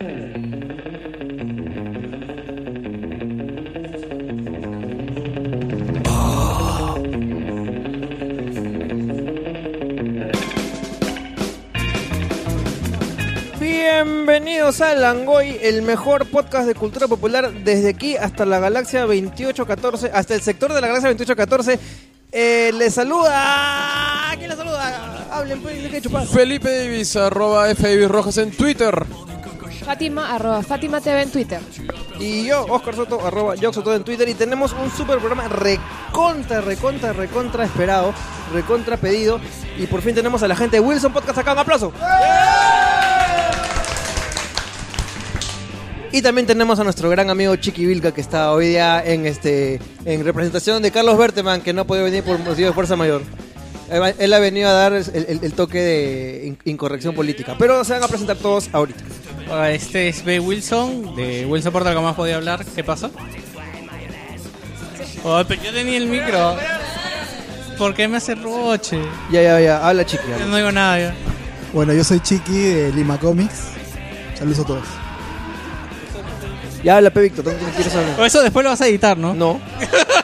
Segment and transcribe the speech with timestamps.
[0.00, 0.16] Bienvenidos
[14.80, 20.34] a Langoy, el mejor podcast de cultura popular desde aquí hasta la galaxia 2814, hasta
[20.34, 21.78] el sector de la galaxia 2814.
[22.32, 24.30] Eh, les saluda.
[24.38, 25.26] ¿Quién les saluda?
[25.30, 26.26] Hablen, pues, chupar.
[26.26, 27.66] Felipe Davis, arroba
[28.08, 29.04] Rojas en Twitter.
[29.90, 31.58] Fátima, arroba Fátima TV en Twitter.
[32.20, 34.28] Y yo, Oscar Soto, arroba Soto en Twitter.
[34.28, 38.14] Y tenemos un super programa recontra, recontra, recontra esperado,
[38.54, 39.40] recontra pedido.
[39.76, 41.54] Y por fin tenemos a la gente de Wilson Podcast acá.
[41.54, 41.92] ¡Un aplauso!
[46.12, 49.80] Y también tenemos a nuestro gran amigo Chiqui Vilca que está hoy día en este
[50.04, 53.22] en representación de Carlos Berteman que no ha podido venir por motivo de fuerza mayor.
[54.18, 57.56] Él ha venido a dar el, toque de in- incorrección política.
[57.58, 59.02] Pero se van a presentar todos ahorita.
[59.50, 60.38] Hola, Este es B.
[60.40, 62.64] Wilson, de Wilson Portal, que más podía hablar.
[62.64, 63.10] ¿Qué pasa?
[65.24, 66.56] Oh, pero yo tenía el micro.
[67.76, 69.00] ¿Por qué me hace roche?
[69.30, 69.86] Ya, ya, ya.
[69.88, 70.32] Habla Chiqui.
[70.32, 70.46] habla.
[70.46, 71.14] No digo nada ya.
[71.72, 73.70] Bueno, yo soy Chiqui de Lima Comics.
[74.38, 74.84] Saludos a todos.
[76.82, 77.44] Ya habla, Pe Víctor.
[77.44, 78.20] ¿Dónde quieres hablar?
[78.20, 79.34] O eso después lo vas a editar, ¿no?
[79.34, 79.60] No.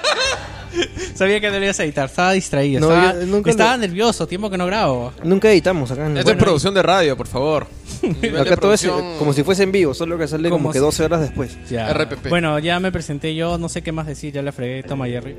[1.16, 2.06] Sabía que a editar.
[2.06, 2.80] Estaba distraído.
[2.80, 4.26] No, estaba yo nunca estaba lo- nervioso.
[4.26, 5.12] Tiempo que no grabo.
[5.24, 6.06] Nunca editamos acá.
[6.06, 7.66] en el- Esto es producción de radio, por favor.
[8.02, 10.48] Nivel de acá todo es eh, producción como si fuese en vivo, solo que sale
[10.50, 11.56] como Como que si- 12 horas después.
[11.70, 11.92] Ya.
[11.92, 12.28] RPP.
[12.28, 13.58] Bueno, ya me presenté yo.
[13.58, 14.32] No sé qué más decir.
[14.32, 14.82] Ya le fregué.
[14.82, 15.34] Toma, Jerry.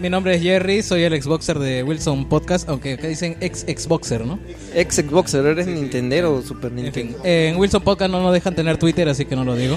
[0.00, 4.24] Mi nombre es Jerry, soy el Xboxer de Wilson Podcast, aunque acá dicen ex Xboxer,
[4.24, 4.38] ¿no?
[4.72, 7.18] Ex Xboxer, ¿eres Nintendero o Super En fin, Nintendo?
[7.24, 9.76] eh, en Wilson Podcast no nos dejan tener Twitter, así que no lo digo.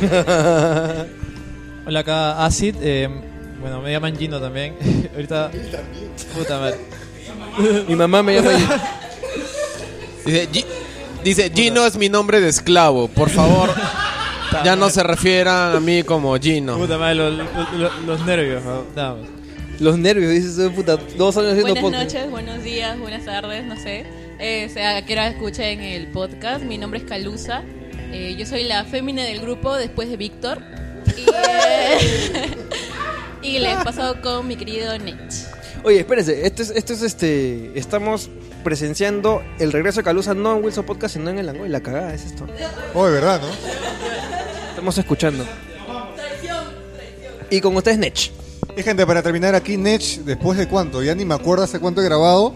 [1.86, 2.76] Hola, acá Acid.
[2.80, 3.08] eh,
[3.64, 4.76] bueno, me llaman Gino también.
[5.14, 5.50] Ahorita.
[6.36, 6.76] Puta madre.
[7.88, 8.50] Mi mamá me llama.
[10.26, 10.64] Dice, Gi-
[11.24, 13.08] dice, Gino es mi nombre de esclavo.
[13.08, 13.70] Por favor,
[14.64, 16.76] ya no se refieran a mí como Gino.
[16.76, 18.62] Puta madre, los, los- los- los nervios.
[18.64, 18.84] ¿no?
[18.94, 19.28] Nada más.
[19.80, 22.14] Los nervios, dices, "Oh, puta, dos años haciendo Buenas podcast.
[22.14, 24.04] noches, buenos días, buenas tardes, no sé.
[24.38, 26.62] Eh, sea que ahora escuchen el podcast.
[26.64, 27.62] Mi nombre es Calusa.
[28.12, 30.60] Eh, yo soy la fémina del grupo después de Víctor.
[31.16, 31.98] Y, eh,
[33.44, 35.18] y le he pasado con mi querido Nech.
[35.84, 37.78] Oye, espérense, esto es, esto es este.
[37.78, 38.30] Estamos
[38.64, 41.68] presenciando el regreso de Calusa no en Wilson Podcast, sino en el Langoy.
[41.68, 42.46] La cagada es esto.
[42.94, 43.48] Oh, de verdad, ¿no?
[44.70, 45.44] Estamos escuchando.
[47.50, 48.32] Y con ustedes, Nech.
[48.76, 52.00] Y gente, para terminar aquí, Nech, después de cuánto, ya ni me acuerdo hace cuánto
[52.00, 52.54] he grabado.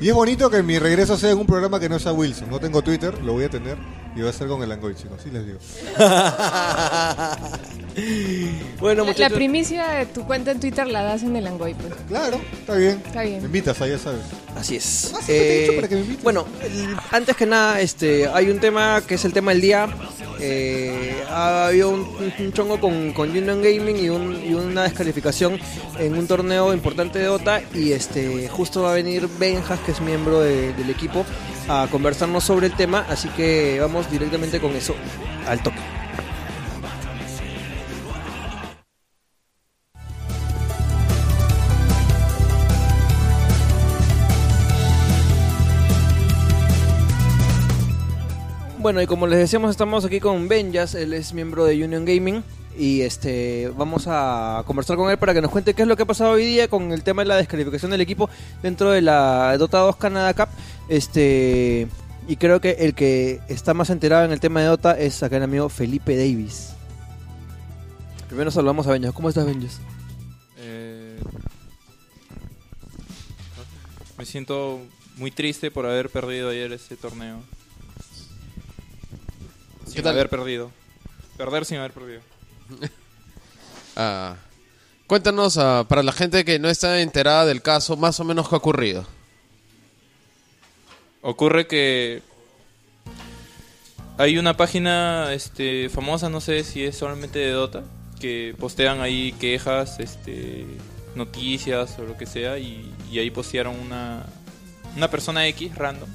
[0.00, 2.50] Y es bonito que mi regreso sea en un programa que no sea Wilson.
[2.50, 3.76] No tengo Twitter, lo voy a tener.
[4.18, 5.58] Y va a ser con el Angoy, chicos, sí les digo.
[8.80, 11.92] bueno, La, la primicia de tu cuenta en Twitter la das en el Angoy, pues.
[12.08, 13.00] Claro, está bien.
[13.06, 13.38] Está bien.
[13.40, 14.20] Me invitas, ahí ya sabes.
[14.56, 15.12] Así es.
[15.14, 16.24] Ah, sí, te he dicho Eh, para que me invites.
[16.24, 19.88] bueno, el- antes que nada, este, hay un tema que es el tema del día.
[20.40, 25.58] Eh, ha habido un, un chongo con, con Union Gaming y, un- y una descalificación
[25.98, 27.60] en un torneo importante de Dota.
[27.74, 31.24] Y este, justo va a venir Benjas, que es miembro de- del equipo,
[31.68, 33.04] a conversarnos sobre el tema.
[33.08, 34.94] Así que vamos directamente con eso
[35.46, 35.78] al toque.
[48.80, 52.42] Bueno, y como les decíamos, estamos aquí con Benjas, él es miembro de Union Gaming
[52.78, 56.04] y este vamos a conversar con él para que nos cuente qué es lo que
[56.04, 58.30] ha pasado hoy día con el tema de la descalificación del equipo
[58.62, 60.48] dentro de la Dota 2 Canada Cup.
[60.88, 61.88] Este
[62.28, 65.38] y creo que el que está más enterado en el tema de Dota es acá
[65.38, 66.74] el amigo Felipe Davis.
[68.26, 69.14] Primero saludamos a Benjas.
[69.14, 69.80] ¿Cómo estás, Benjas?
[70.58, 71.18] Eh,
[74.18, 74.80] me siento
[75.16, 77.40] muy triste por haber perdido ayer ese torneo.
[79.86, 80.12] Sin tal?
[80.12, 80.70] haber perdido.
[81.38, 82.20] Perder sin haber perdido.
[84.00, 84.36] Ah,
[85.08, 88.54] cuéntanos, ah, para la gente que no está enterada del caso, más o menos qué
[88.54, 89.04] ha ocurrido.
[91.20, 92.22] Ocurre que
[94.18, 97.84] hay una página este, famosa, no sé si es solamente de Dota,
[98.20, 100.64] que postean ahí quejas, este,
[101.14, 104.26] noticias o lo que sea, y, ahí postearon una,
[104.96, 106.08] una persona X random.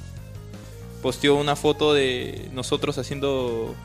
[1.02, 3.76] Posteó una foto de nosotros haciendo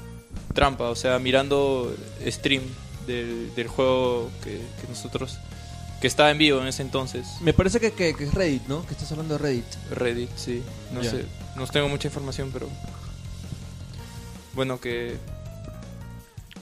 [0.55, 1.93] trampa, o sea, mirando
[2.27, 2.63] stream
[3.07, 5.39] del, del juego que, que nosotros...
[6.01, 7.27] que estaba en vivo en ese entonces.
[7.41, 8.85] Me parece que, que- que es Reddit, ¿no?
[8.87, 9.65] Que estás hablando de Reddit.
[9.91, 10.63] Reddit, sí.
[10.93, 11.25] No sé,
[11.57, 12.69] no tengo mucha información, pero
[14.55, 15.17] bueno que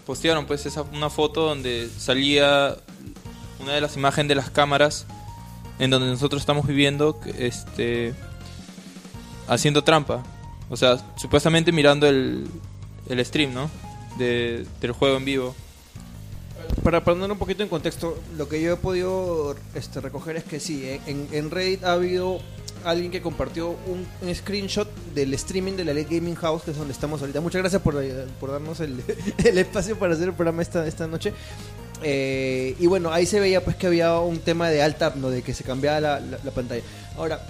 [0.07, 2.77] postearon pues esa una foto donde salía
[3.61, 5.07] una de las imágenes de las cámaras
[5.79, 8.15] en donde nosotros estamos viviendo este
[9.49, 10.23] haciendo trampa
[10.69, 12.47] O sea, supuestamente mirando el,
[13.09, 13.71] el stream, ¿no?
[14.19, 15.55] De, del juego en vivo.
[16.87, 20.61] Para poner un poquito en contexto, lo que yo he podido este, recoger es que
[20.61, 22.39] sí, en, Reddit ha habido
[22.85, 26.93] alguien que compartió un, screenshot del streaming de la Late Gaming House, que es donde
[26.93, 27.41] estamos ahorita.
[27.41, 29.03] Muchas gracias por, eh, darnos el,
[29.37, 31.33] espacio para hacer el programa esta, esta noche.
[32.05, 35.29] Eh, y bueno, ahí se veía pues que había un tema de alt ¿no?
[35.29, 36.85] De que se cambiaba la, la- la pantalla.
[37.17, 37.45] Ahora,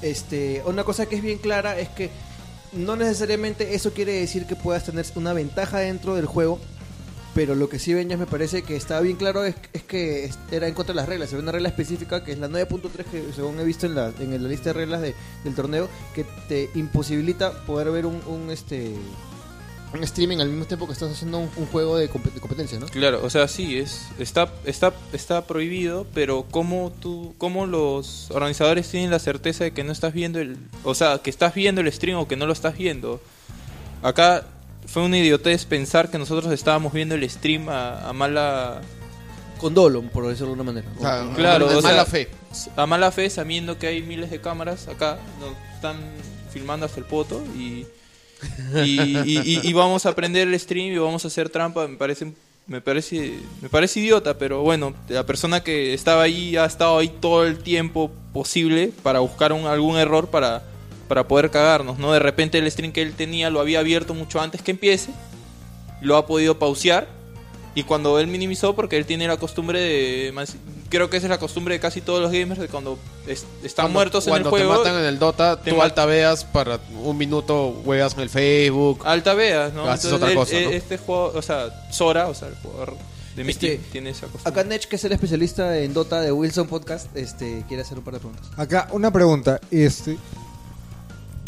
[0.00, 2.08] este, una cosa que es bien clara es que
[2.72, 6.58] no necesariamente eso quiere decir que puedas tener una ventaja dentro del juego,
[7.38, 10.66] pero lo que sí Benjas me parece que estaba bien claro es, es que era
[10.66, 11.28] en contra de las reglas.
[11.28, 14.42] Había una regla específica que es la 9.3 que según he visto en la, en
[14.42, 15.14] la lista de reglas de-
[15.44, 18.92] del torneo que te imposibilita poder ver un, un, este
[19.94, 22.86] un streaming al mismo tiempo que estás haciendo un, un juego de, de competencia, ¿no?
[22.88, 28.88] Claro, o sea, sí, es, está, está, está prohibido, pero ¿cómo, tú, ¿cómo los organizadores
[28.90, 30.56] tienen la certeza de que no estás viendo el...
[30.82, 33.20] O sea, que estás viendo el stream o que no lo estás viendo?
[34.02, 34.44] Acá
[34.90, 38.80] fue una idiotez pensar que nosotros estábamos viendo el stream a, a mala...
[39.60, 40.86] Con dolo, por decirlo de alguna manera.
[41.34, 42.28] Claro, sea, mala fe.
[42.76, 45.96] A mala fe, sabiendo que hay miles de cámaras acá, nos están
[46.52, 47.84] filmando hasta el poto y,
[48.84, 51.88] y, y- y- y vamos a aprender el stream y vamos a hacer trampa.
[51.88, 52.32] Me parece,
[52.68, 57.08] me parece, me parece idiota, pero bueno, la persona que estaba ahí ha estado ahí
[57.08, 60.62] todo el tiempo posible para buscar un- algún error para,
[61.08, 62.12] para poder cagarnos, ¿no?
[62.12, 65.10] De repente el stream que él tenía lo había abierto mucho antes que empiece,
[66.00, 67.08] lo ha podido pausear
[67.74, 70.34] y cuando él minimizó, porque él tiene la costumbre de.
[70.88, 73.84] Creo que esa es la costumbre de casi todos los gamers, de cuando es- están
[73.84, 74.72] Cuando- muertos en el cuando juego.
[74.82, 78.30] te matan en el Dota, te tú ma- altaveas para un minuto, juegas en el
[78.30, 79.02] Facebook.
[79.04, 79.82] Alta veas, ¿no?
[79.88, 80.70] Haces Entonces, otra él- cosa, eh, ¿no?
[80.70, 82.96] Este juego, o sea, Sora, o sea, el jugador
[83.36, 84.50] de mi Este, team, tiene esa costumbre.
[84.50, 88.04] Acá Nech, que es el especialista en Dota de Wilson Podcast, este quiere hacer un
[88.04, 88.46] par de preguntas.
[88.56, 89.60] Acá, una pregunta.
[89.70, 90.16] Este,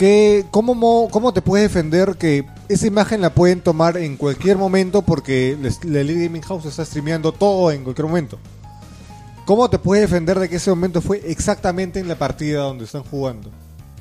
[0.01, 4.57] ¿qué, cómo, mo- ¿Cómo te puedes defender que esa imagen la pueden tomar en cualquier
[4.57, 8.39] momento porque la Elite Gaming House está streameando todo en cualquier momento?
[9.45, 13.03] ¿Cómo te puedes defender de que ese momento fue exactamente en la partida donde están
[13.03, 13.51] jugando?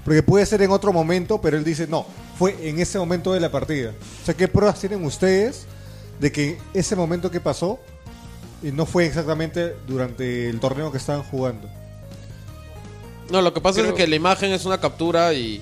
[0.05, 2.05] Porque puede ser en otro momento, pero él dice, no,
[2.37, 3.91] fue en ese momento de la partida.
[4.21, 5.65] O sea, ¿qué pruebas tienen ustedes
[6.21, 7.77] de que ese momento que pasó
[8.63, 11.67] y no fue exactamente durante el torneo que estaban jugando?
[13.31, 15.61] No, lo que pasa Creo- es que la imagen es una captura y,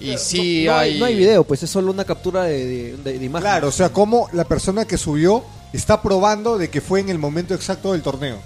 [0.00, 0.98] y sí no, no hay...
[0.98, 3.42] no hay video, pues es solo una captura de, de, de- de imagen.
[3.44, 7.18] Claro, o sea, cómo la persona que subió está probando de que fue en el
[7.18, 8.38] momento exacto del torneo.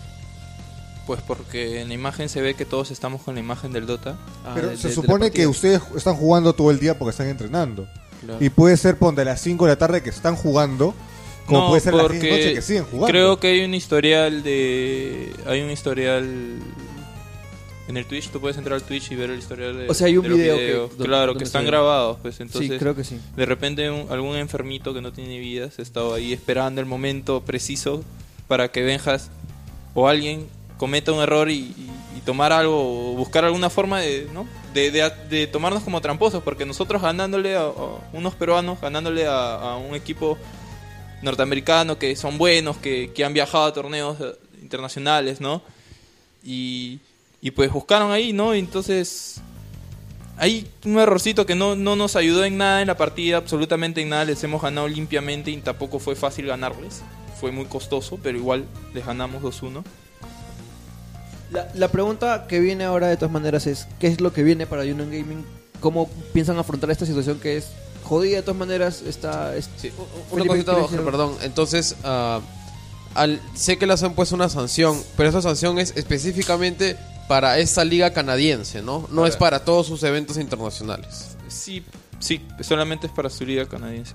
[1.07, 4.17] Pues porque en la imagen se ve que todos estamos con la imagen del Dota.
[4.45, 7.11] Ah, Pero de- se de- de supone que ustedes están jugando todo el día porque
[7.11, 7.87] están entrenando.
[8.25, 8.39] Claro.
[8.45, 10.95] Y puede ser ponte a las 5 de la tarde que están jugando,
[11.47, 13.07] como No, puede ser a las 10 porque de la noche que siguen jugando.
[13.09, 15.33] Creo que hay un historial de.
[15.47, 16.59] Hay un historial.
[17.89, 19.89] En el Twitch, tú puedes entrar al Twitch y ver el historial de.
[19.89, 20.91] O sea, hay un video videos.
[21.03, 22.71] claro, que están grabados, pues entonces.
[22.71, 23.19] Sí, creo que sí.
[23.37, 27.41] De repente un- algún enfermito que no tiene vida se estaba ahí esperando el momento
[27.43, 28.05] preciso
[28.47, 29.31] para que Benjas
[29.95, 30.47] o alguien
[30.79, 34.47] cometa un error y, y- y tomar algo o buscar alguna forma de, ¿no?
[34.75, 37.73] de, de- de tomarnos como tramposos porque nosotros ganándole a, a
[38.13, 40.39] unos peruanos ganándole a, a un equipo
[41.23, 45.63] norteamericano que son buenos que, que han viajado a torneos eh, internacionales no
[46.45, 46.99] y,
[47.45, 49.41] y pues buscaron ahí no y entonces
[50.39, 54.09] hay un errorcito que no, no nos ayudó en nada en la partida, absolutamente en
[54.09, 54.25] nada.
[54.25, 57.03] Les hemos ganado limpiamente y tampoco fue fácil ganarles.
[57.39, 59.83] Fue muy costoso, pero igual les ganamos 2-1.
[61.51, 64.67] La, la pregunta que viene ahora de todas maneras es, ¿qué es lo que viene
[64.67, 65.45] para Union Gaming?
[65.81, 67.67] ¿Cómo piensan afrontar esta situación que es
[68.05, 69.03] jodida de todas maneras?
[69.07, 69.93] Está, es- Sí,
[70.31, 71.37] una cosita, perdón.
[71.43, 71.95] Entonces,
[73.15, 76.97] al, sé que les han puesto una sanción, pero esa sanción es específicamente
[77.33, 79.09] para esta liga canadiense, ¿no?
[79.11, 81.35] No Para- es para todos sus eventos internacionales.
[81.49, 81.83] Sí,
[82.19, 84.13] sí, solamente es para su liga canadiense.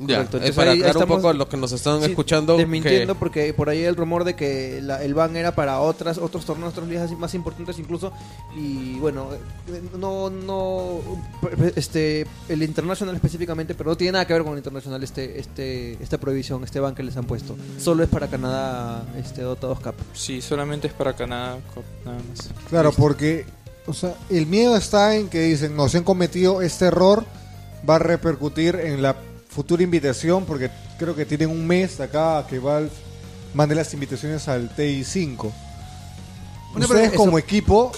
[0.00, 2.10] Ya, Correcto, es entonces para ahí aclarar un poco a los que nos están Sí,
[2.10, 2.56] escuchando.
[2.56, 5.78] desmintiendo que- porque por ahí hay el rumor de que la- el ban era para
[5.80, 8.12] otras otros torneos, otras ligas más importantes incluso
[8.56, 9.28] y bueno,
[9.68, 10.98] eh, no no
[11.76, 15.92] este el internacional específicamente, pero no tiene nada que ver con el internacional este este
[16.02, 17.56] esta prohibición, este ban que les han puesto.
[17.78, 19.94] Solo es para Canadá este Dota 2 Cup.
[20.12, 22.50] Sí, solamente es para Canadá, co- nada más.
[22.68, 23.46] Claro, porque
[23.86, 27.24] o sea, el miedo está en que dicen, no, si han cometido este error,
[27.88, 29.14] va a repercutir en la
[29.54, 32.90] futura invitación, porque creo que tienen un mes acá que Valve
[33.54, 35.52] mande las invitaciones al TI5.
[36.72, 37.92] Bueno, Ustedes eso- como equipo,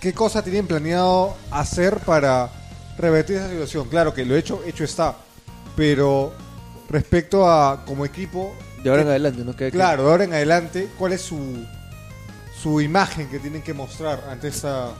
[0.00, 2.50] ¿qué cosa tienen planeado hacer para
[2.98, 3.88] revertir esa situación?
[3.88, 5.16] Claro que lo hecho, hecho está,
[5.74, 6.34] pero
[6.90, 9.52] respecto a como equipo, De ahora en ¿qué- adelante, ¿no?
[9.56, 11.64] Que- que- Claro, de ahora en adelante, ¿cuál es su,
[12.62, 14.90] su imagen que tienen que mostrar ante esta,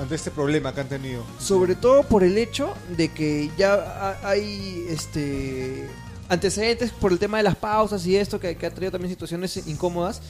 [0.00, 1.22] ante este problema que han tenido?
[1.38, 5.86] Sobre todo por el hecho de que ya ha- hay este
[6.28, 10.22] antecedentes por el tema de las pausas y esto que, ha traído también situaciones incómodas.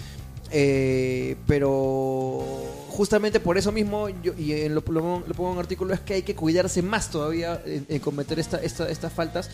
[0.53, 2.45] Eh, pero
[2.89, 6.23] justamente por eso mismo, yo, y en lo pongo en un artículo, es que hay
[6.23, 9.49] que cuidarse más todavía en, en cometer esta, esta- estas faltas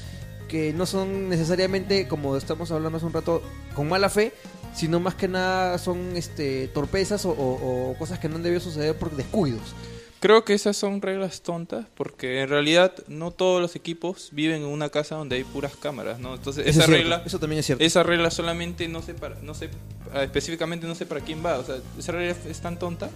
[0.49, 3.43] que no son necesariamente, como estamos hablando hace un rato,
[3.75, 4.33] con mala fe,
[4.75, 8.61] sino más que nada son este torpezas o, o- o cosas que no han debido
[8.61, 9.75] suceder por descuidos.
[10.19, 14.69] Creo que esas son reglas tontas porque en realidad no todos los equipos viven en
[14.69, 16.35] una casa donde hay puras cámaras, ¿no?
[16.35, 17.85] Entonces Eso esa es regla, eso también es cierto.
[17.85, 19.69] esa regla solamente no sé para, no sé
[20.15, 23.11] ah, específicamente no sé para quién va, o sea esa regla es tan tonta.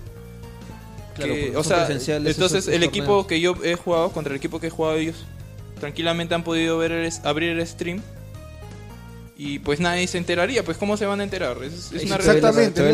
[1.15, 3.27] Claro, que, o sea, presenciales entonces esos- el equipo torneos.
[3.27, 5.17] que yo he jugado contra el equipo que he jugado ellos
[5.81, 8.01] tranquilamente han podido ver el, abrir el stream
[9.39, 12.35] y pues nadie se enteraría, pues cómo se van a enterar, es, es una regla.
[12.35, 12.93] Exactamente.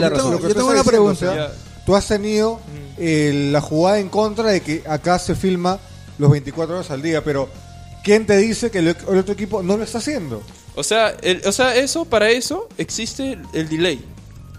[0.49, 1.53] Yo tengo una pregunta.
[1.87, 2.61] Tú has tenido
[2.99, 5.79] eh, la jugada en contra de que acá se filma
[6.19, 7.49] los 24 horas al día, pero
[8.05, 10.43] ¿quién te dice que el, el otro equipo no lo está haciendo?
[10.75, 14.05] O sea, el- o sea, eso para eso existe el, el delay.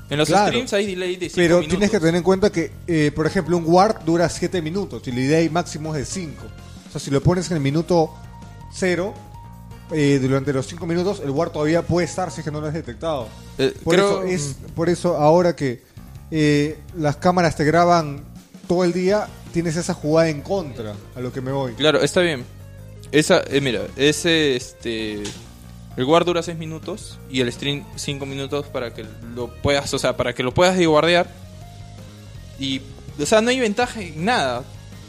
[0.10, 0.48] En los Claro.
[0.48, 1.70] streams hay delay de 5 Pero minutos.
[1.70, 5.12] tienes que tener en cuenta que, eh, por ejemplo, un ward dura 7 minutos y
[5.12, 6.44] la idea máximo es de 5.
[6.88, 8.14] O sea, si lo pones en el minuto
[8.74, 9.14] 0,
[9.92, 12.68] eh, durante los 5 minutos, el ward todavía puede estar si es que no lo
[12.68, 13.28] has detectado.
[13.58, 15.84] Eh, Por, creo- eso, es, por eso ahora que
[16.32, 18.24] eh, las cámaras te graban
[18.68, 21.74] todo el día, tienes esa jugada en contra, a lo que me voy.
[21.74, 22.46] Claro, está bien.
[23.12, 25.24] Esa, eh, mira, ese, este...
[25.96, 29.04] El guard dura 6 minutos y el stream 5 minutos para que
[29.34, 31.28] lo puedas, o sea, para que lo puedas guardear.
[32.60, 32.82] Y,
[33.20, 34.64] o sea, no hay ventaja en nada.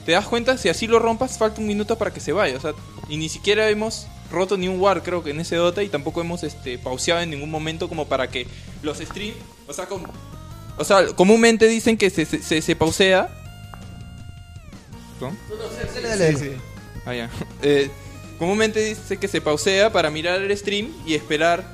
[0.07, 2.57] Te das cuenta, si así lo rompas, falta un minuto para que se vaya.
[2.57, 2.73] O sea,
[3.07, 6.23] y ni siquiera hemos roto ni un guard, creo que en ese Dota, y tampoco
[6.23, 8.47] hemos este, pauseado en ningún momento como para que
[8.83, 9.35] los stream,
[9.67, 10.09] o sea, como,
[10.79, 13.29] o sea, comúnmente dicen que se, se, se- se pausea.
[17.07, 17.31] Ah, ya.
[17.63, 17.91] Eh,
[18.39, 21.65] comúnmente dice que se pausea para mirar el stream y esperar,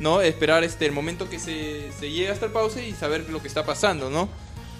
[0.00, 0.22] ¿no?
[0.22, 3.48] Esperar este el momento que se, se llega hasta el pause y saber lo que
[3.48, 4.28] está pasando, ¿no?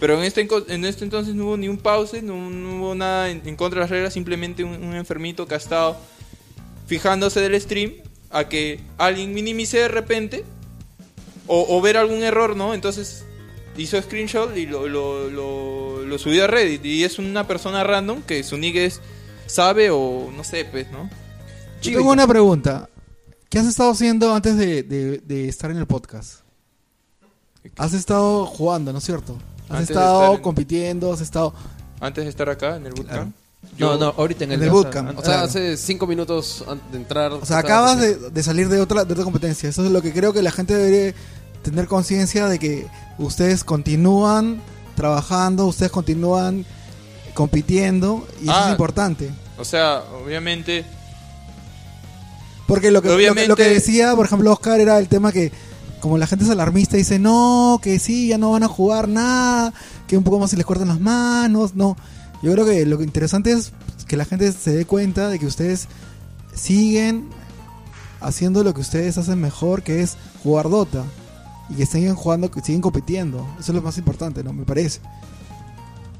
[0.01, 3.31] Pero en este, en este entonces no hubo ni un pause, no, no hubo nada
[3.31, 5.97] en, en contra de las reglas, simplemente un, un enfermito que ha estado
[6.87, 7.93] fijándose del stream
[8.31, 10.45] a que alguien minimice de repente
[11.47, 12.73] o, o ver algún error, ¿no?
[12.75, 13.25] Entonces
[13.77, 18.23] hizo screenshot y lo, lo, lo, lo subió a Reddit y es una persona random
[18.23, 19.01] que su nick es
[19.47, 21.11] sabe o no sé, pues, ¿no?
[21.83, 22.89] Yo tengo una pregunta.
[23.51, 26.41] ¿Qué has estado haciendo antes de, de- de estar en el podcast?
[27.77, 29.39] Has estado jugando, ¿no es cierto?
[29.69, 31.55] Has Antes estado en- compitiendo, has estado...
[32.01, 33.35] Antes de estar acá en el bootcamp.
[33.79, 35.11] No, no, ahorita en el, En el bootcamp.
[35.11, 35.47] O sea, Claro.
[35.47, 37.33] hace cinco minutos antes de entrar.
[37.33, 39.69] O sea, acabas de, de salir de otra, de otra competencia.
[39.71, 41.15] Eso es lo que creo que la gente debería
[41.65, 42.87] tener conciencia de que
[43.19, 44.61] ustedes continúan
[44.95, 46.65] trabajando, ustedes continúan
[47.35, 48.65] compitiendo y eso Ah.
[48.67, 49.31] es importante.
[49.59, 50.85] O sea, obviamente
[52.67, 55.33] Porque lo que, lo que- Obviamente- lo que decía, por ejemplo, Oscar era el tema
[55.33, 55.53] que
[56.01, 59.73] como la gente es alarmista dice, no, que sí, ya no van a jugar nada,
[60.07, 61.97] que un poco más se les cortan las manos, no.
[62.43, 63.73] Yo creo que lo interesante es
[64.07, 65.89] que la gente se dé cuenta de que ustedes
[66.55, 67.29] siguen
[68.21, 71.05] haciendo lo que ustedes hacen mejor, que es jugar Dota.
[71.71, 73.47] Y que siguen jugando, que siguen compitiendo.
[73.59, 74.53] Eso es lo más importante, ¿no?
[74.53, 75.01] Me parece.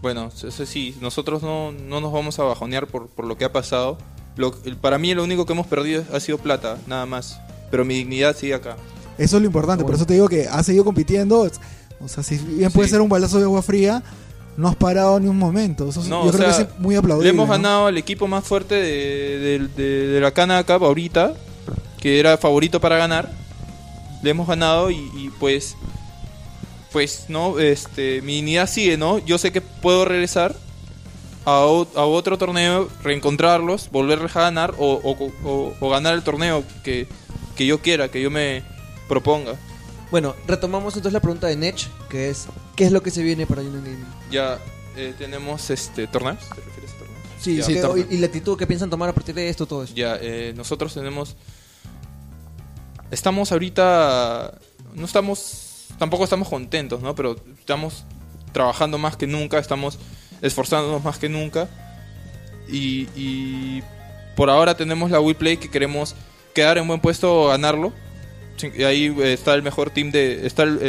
[0.03, 3.53] Bueno, eso sí, nosotros no, no nos vamos a bajonear por, por lo que ha
[3.53, 3.97] pasado.
[4.37, 7.41] Lo- para mí lo único que hemos perdido ha sido plata, nada más.
[7.71, 8.77] Pero mi dignidad sigue acá.
[9.17, 11.49] Eso es lo importante, por eso te digo que has seguido compitiendo.
[12.01, 12.93] O sea, si bien puede Sí.
[12.93, 14.03] ser un balazo de agua fría,
[14.57, 15.89] no has parado ni un momento.
[15.89, 17.29] Eso es- No, yo creo sea, que es muy aplaudible.
[17.31, 17.53] Le hemos ¿no?
[17.55, 21.33] ganado al equipo más fuerte de, de- de- de la Cana Cup ahorita,
[22.01, 23.33] que era favorito para ganar.
[24.25, 25.77] Le hemos ganado y, y, pues,
[26.93, 29.19] pues, no, este, mi dignidad sigue, ¿no?
[29.19, 30.57] Yo sé que puedo regresar
[31.45, 36.23] a, o- a otro torneo, reencontrarlos, volverles a ganar o, o- o- o ganar el
[36.23, 37.07] torneo que,
[37.57, 38.63] que yo quiera, que yo me
[39.09, 39.55] proponga.
[40.11, 43.47] Bueno, retomamos entonces la pregunta de Nech, que es ¿qué es lo que se viene
[43.47, 44.07] para Union Gaming?
[44.31, 44.59] Ya
[44.97, 47.19] eh, tenemos este torneos, ¿te refieres a torneos?
[47.41, 47.67] Sí, Ya.
[47.67, 49.93] ¿qué- y, y la actitud que piensan tomar a partir de esto, todo eso.
[49.95, 51.35] Ya, eh, nosotros tenemos.
[53.11, 54.55] Estamos ahorita.
[54.95, 55.87] No estamos.
[55.99, 57.15] Tampoco estamos contentos, ¿no?
[57.15, 58.05] Pero estamos
[58.53, 59.99] trabajando más que nunca, estamos
[60.43, 61.69] esforzándonos más que nunca.
[62.69, 63.83] Y, y
[64.37, 66.15] por ahora tenemos la WePlay que queremos
[66.55, 67.93] quedar en buen puesto ganarlo.
[68.77, 70.47] Y ahí eh, está el mejor team de.
[70.47, 70.81] Está el-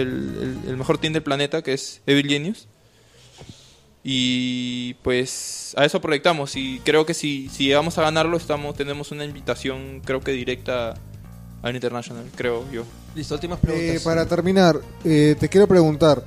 [0.68, 2.68] el mejor team del planeta, que es Evil Genius.
[4.04, 9.12] Y pues a eso proyectamos y creo que si, si llegamos a ganarlo estamos tenemos
[9.12, 10.94] una invitación creo que directa
[11.70, 12.84] al International, creo yo.
[13.16, 16.24] Listo, últimas Eh, para terminar, eh, te quiero preguntar.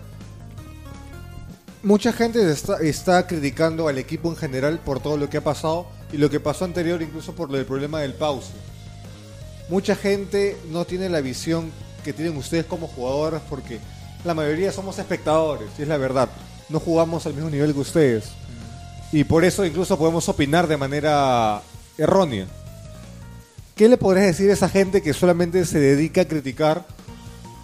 [1.83, 5.87] mucha gente está, está criticando al equipo en general por todo lo que ha pasado
[6.13, 8.51] y lo que pasó anterior incluso por del problema del pause.
[9.69, 11.71] Mucha gente no tiene la visión
[12.05, 13.79] que tienen ustedes como jugadores porque
[14.25, 16.29] la mayoría somos espectadores, y es la verdad.
[16.69, 18.25] No jugamos al mismo nivel que ustedes.
[19.13, 21.63] Y por eso incluso podemos opinar de manera
[21.97, 22.47] errónea.
[23.79, 26.85] ¿Qué le podrías decir a esa gente que solamente se dedica a criticar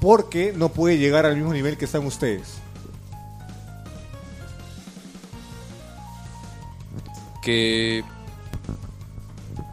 [0.00, 2.64] porque no puede llegar al mismo nivel que están ustedes?
[7.42, 8.02] que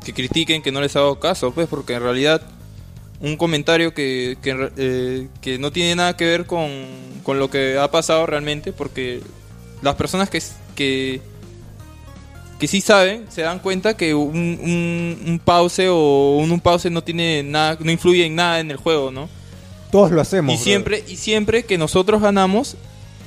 [0.03, 2.41] que critiquen que no les hago caso, pues, porque en realidad
[3.19, 6.71] un comentario que, eh, que no tiene nada que ver con,
[7.23, 9.21] con lo que ha pasado realmente, porque
[9.83, 10.41] las personas que,
[10.75, 11.21] que,
[12.61, 16.91] que sí saben se dan cuenta que un, un, un pause o un, un pause
[16.91, 19.27] no tiene nada, no influye en nada en el juego, ¿no?
[19.91, 20.53] Todos lo hacemos.
[20.53, 20.63] Y brother.
[20.63, 22.77] siempre, y siempre que nosotros ganamos,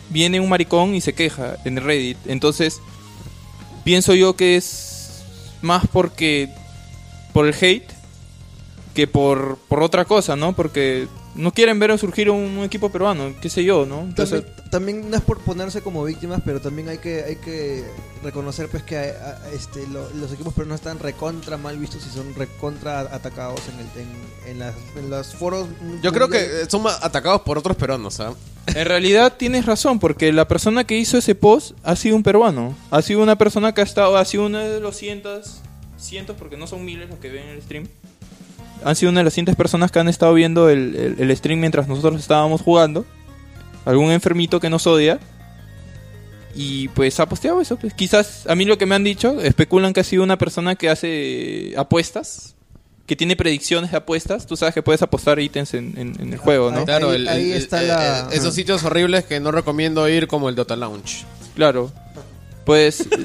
[0.09, 2.17] viene un maricón y se queja en el Reddit.
[2.27, 2.81] Entonces,
[3.83, 5.25] pienso yo que es
[5.63, 6.49] más porque
[7.33, 7.91] por el hate
[8.95, 10.55] que por, por otra cosa, ¿no?
[10.55, 14.01] Porque no quieren ver surgir un, equipo peruano, qué sé yo, ¿no?
[14.03, 17.85] Entonces, También, también no es por ponerse como víctimas, pero también hay que hay que
[18.23, 22.15] reconocer pues que a- a- este, lo- los equipos peruanos están recontra mal vistos y
[22.15, 25.67] son recontra atacados en el en, en las, en los foros.
[26.03, 28.33] Yo creo que eh, son atacados por otros peruanos, ¿ah?
[28.67, 32.75] en realidad tienes razón, porque la persona que hizo ese post ha sido un peruano.
[32.91, 35.61] Ha sido una persona que ha estado, ha sido uno de los cientos,
[35.99, 37.87] cientos, porque no son miles los que ven el stream.
[38.85, 41.59] Han sido una de las cientos personas que han estado viendo el, el- el stream
[41.61, 43.05] mientras nosotros estábamos jugando.
[43.85, 45.19] Algún enfermito que nos odia.
[46.55, 47.77] Y pues ha posteado eso.
[47.77, 47.95] Pues.
[47.95, 50.89] Quizás a mí lo que me han dicho, especulan que ha sido una persona que
[50.91, 52.55] hace apuestas.
[53.07, 54.47] Que tiene predicciones de apuestas.
[54.47, 56.79] Tú sabes que puedes apostar ítems en, en- en el juego, ¿no?
[56.79, 59.51] Ahí- Claro, ahí- el- ahí el- está eh, la- eh, esos sitios horribles que no
[59.51, 61.25] recomiendo ir como el Dota Lounge.
[61.55, 61.93] Claro.
[62.65, 63.07] Pues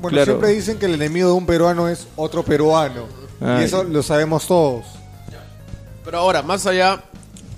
[0.00, 0.24] Bueno, Claro.
[0.32, 3.06] siempre dicen que el enemigo de un peruano es otro peruano.
[3.40, 3.62] Ay.
[3.62, 4.84] Y eso lo sabemos todos.
[6.04, 7.02] Pero ahora, más allá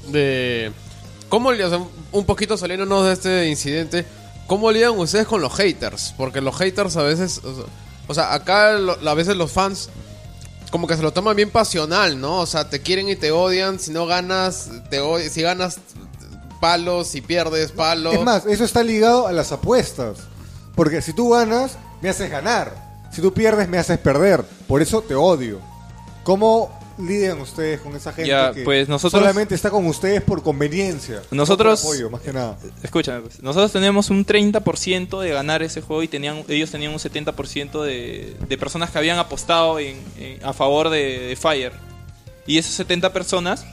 [0.08, 0.72] de...
[1.28, 1.80] ¿Cómo le- o sea,
[2.12, 4.06] un poquito saliéndonos de este incidente,
[4.46, 6.14] ¿cómo lidian ustedes con los haters?
[6.16, 7.40] Porque los haters a veces...
[8.08, 9.88] O sea, acá a veces los fans
[10.70, 12.38] como que se lo toman bien pasional, ¿no?
[12.40, 13.80] O sea, te quieren y te odian.
[13.80, 15.30] Si no ganas, te odian.
[15.30, 15.78] Si ganas,
[16.60, 17.08] palos.
[17.08, 18.14] Si pierdes, palos.
[18.14, 20.18] Es más, eso está ligado a las apuestas.
[20.76, 22.85] Porque si tú ganas, me haces ganar.
[23.16, 24.44] Si tú pierdes, me haces perder.
[24.68, 25.58] Por eso te odio.
[26.22, 30.42] ¿Cómo lidian ustedes con esa gente Ya, que pues nosotros- solamente está con ustedes por
[30.42, 31.22] conveniencia?
[31.30, 32.58] no Nosotros- por apoyo, más que nada.
[32.82, 36.98] Escúchame, pues, nosotros teníamos un 30% de ganar ese juego y tenían, ellos tenían un
[36.98, 41.72] 70% de, de personas que habían apostado en, en- a favor de, de Fire.
[42.46, 43.64] Y esas 70 personas,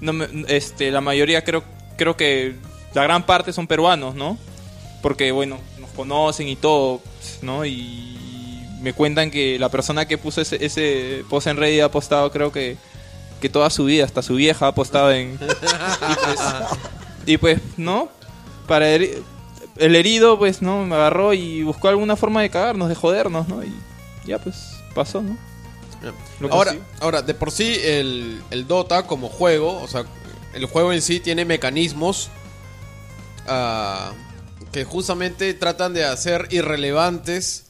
[0.00, 1.62] no me- este, la mayoría creo,
[1.96, 2.56] creo que
[2.92, 4.36] la gran parte son peruanos, ¿no?
[5.00, 7.00] Porque, bueno, nos conocen y todo,
[7.42, 7.64] ¿no?
[7.64, 8.18] Y
[8.80, 12.52] me cuentan que la persona que puso ese, ese post en Reddit ha apostado, creo
[12.52, 12.76] que,
[13.40, 15.32] que toda su vida, hasta su vieja ha apostado en...
[15.40, 16.40] y pues,
[17.26, 18.08] y pues, ¿no?
[18.66, 19.22] Para heri-
[19.76, 20.84] el herido, pues, ¿no?
[20.84, 23.64] Me agarró y buscó alguna forma de cagarnos, de jodernos, ¿no?
[23.64, 23.74] Y
[24.26, 24.56] ya, pues,
[24.94, 25.36] pasó, ¿no?
[26.50, 30.04] Ahora, ahora, de por sí, el, el Dota como juego, o sea,
[30.52, 32.28] el juego en sí tiene mecanismos
[33.46, 34.12] ah,
[34.70, 37.63] que justamente tratan de hacer irrelevantes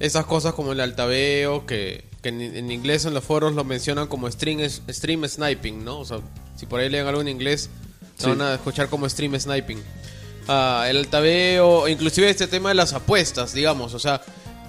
[0.00, 4.08] esas cosas como el altaveo, que, que en, en inglés en los foros lo mencionan
[4.08, 6.00] como stream, stream sniping, ¿no?
[6.00, 6.18] O sea,
[6.56, 7.70] si por ahí leen algo en inglés,
[8.16, 8.26] Sí.
[8.28, 9.82] van a escuchar como stream sniping.
[10.46, 14.20] Ah, el altaveo, inclusive este tema de las apuestas, digamos, o sea,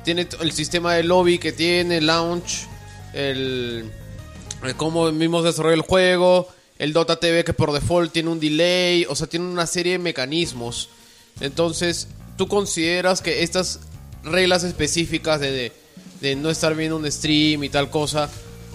[0.05, 2.67] tiene el sistema de lobby que tiene, launch,
[3.13, 3.91] el,
[4.63, 6.47] el cómo mismo desarrolla el juego,
[6.79, 9.99] el Dota TV que por default tiene un delay, o sea, tiene una serie de
[9.99, 10.87] mecanismos.
[11.41, 13.81] Entonces, ¿tú consideras que estas
[14.23, 15.71] reglas específicas de,
[16.21, 18.29] de, no estar viendo un stream y tal cosa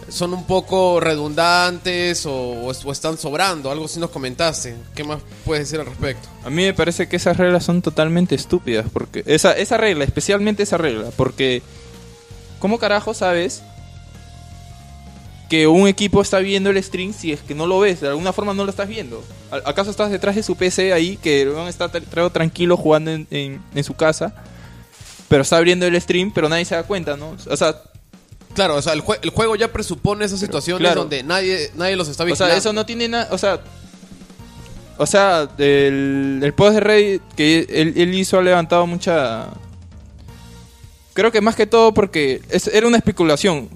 [0.09, 3.71] son un poco redundantes o, o es- o están sobrando?
[3.73, 4.77] Algo si nos comentaste.
[4.95, 6.29] ¿Qué más puedes decir al respecto?
[6.45, 8.87] A mí me parece que esas reglas son totalmente estúpidas.
[8.93, 11.11] Porque esa, esa regla, especialmente esa regla.
[11.17, 11.61] Porque,
[12.61, 13.63] ¿cómo carajo sabes
[15.49, 18.01] que un equipo está viendo el stream si es que no lo ves?
[18.01, 19.25] De alguna forma no lo estás viendo.
[19.51, 23.61] ¿A- ¿Acaso estás detrás de su PC ahí que está tra- tra- tranquilo jugando en-
[23.75, 24.35] en su casa?
[25.29, 27.37] Pero está abriendo el stream, pero nadie se da cuenta, ¿no?
[27.49, 27.75] O sea,
[28.55, 31.03] Claro, o sea, el, jue- el juego ya presupone esas situaciones claro.
[31.03, 32.53] donde nadie, nadie los está O vigilando.
[32.53, 33.29] sea, eso no tiene nada.
[33.33, 33.61] O sea.
[34.97, 39.49] O sea, el, el post de Reddit que él, él hizo ha levantado mucha.
[41.13, 43.69] Creo que más que todo porque es- era una especulación.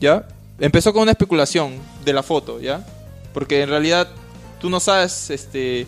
[0.00, 0.26] ¿Ya?
[0.58, 2.86] Empezó con una especulación de la foto, ¿ya?
[3.34, 4.08] Porque en realidad
[4.60, 5.86] tú no sabes este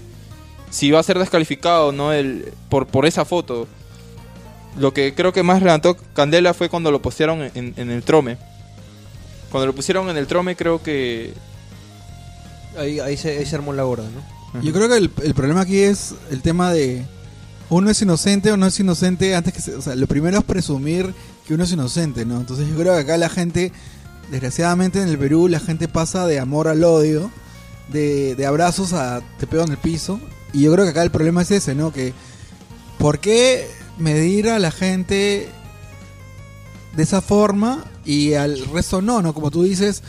[0.70, 3.66] si va a ser descalificado no el por por esa foto.
[4.78, 8.38] Lo que creo que más levantó Candela fue cuando lo postearon en, en el Trome.
[9.50, 11.32] Cuando lo pusieron en el Trome creo que
[12.78, 14.60] Ahí, ahí, se, ahí se armó la gorda, ¿no?
[14.62, 17.04] Yo creo que el, el problema aquí es el tema de
[17.70, 20.44] uno es inocente o no es inocente antes que se- o sea, lo primero es
[20.44, 21.12] presumir
[21.46, 22.38] que uno es inocente, ¿no?
[22.38, 23.72] Entonces yo creo que acá la gente,
[24.30, 27.30] desgraciadamente en el Perú, la gente pasa de amor al odio,
[27.92, 30.20] de, de abrazos a te pego en el piso.
[30.52, 31.92] Y yo creo que acá el problema es ese, ¿no?
[31.92, 32.12] Que
[32.98, 33.66] ¿por qué
[33.98, 35.48] medir a la gente
[36.96, 39.34] de esa forma y al resto no, ¿no?
[39.34, 40.02] Como tú dices,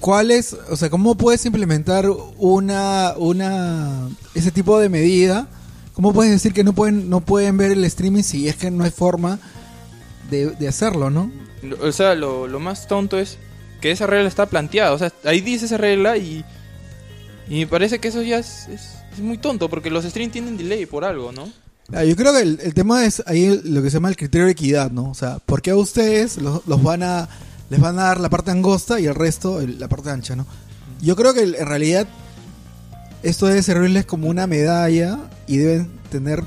[0.00, 5.48] ¿cuál es, o sea, cómo puedes implementar una, una, ese tipo de medida?
[5.94, 8.84] ¿Cómo puedes decir que no pueden, no pueden ver el streaming si es que no
[8.84, 9.38] hay forma
[10.30, 11.30] de, de hacerlo, ¿no?
[11.80, 13.38] O sea, lo, lo más tonto es
[13.80, 14.92] que esa regla está planteada.
[14.92, 16.44] O sea, ahí dice esa regla y.
[17.48, 20.56] Y me parece que eso ya es, es, es muy tonto porque los streams tienen
[20.56, 21.48] delay por algo, ¿no?
[21.92, 24.46] Ah, Yo creo que el, el tema es ahí lo que se llama el criterio
[24.46, 25.10] de equidad, ¿no?
[25.10, 27.28] O sea, ¿por qué a ustedes los, los van a
[27.70, 30.46] les van a dar la parte angosta y el resto el- la parte ancha, ¿no?
[31.00, 32.06] Yo creo que en realidad
[33.22, 36.44] esto debe servirles como una medalla y deben tener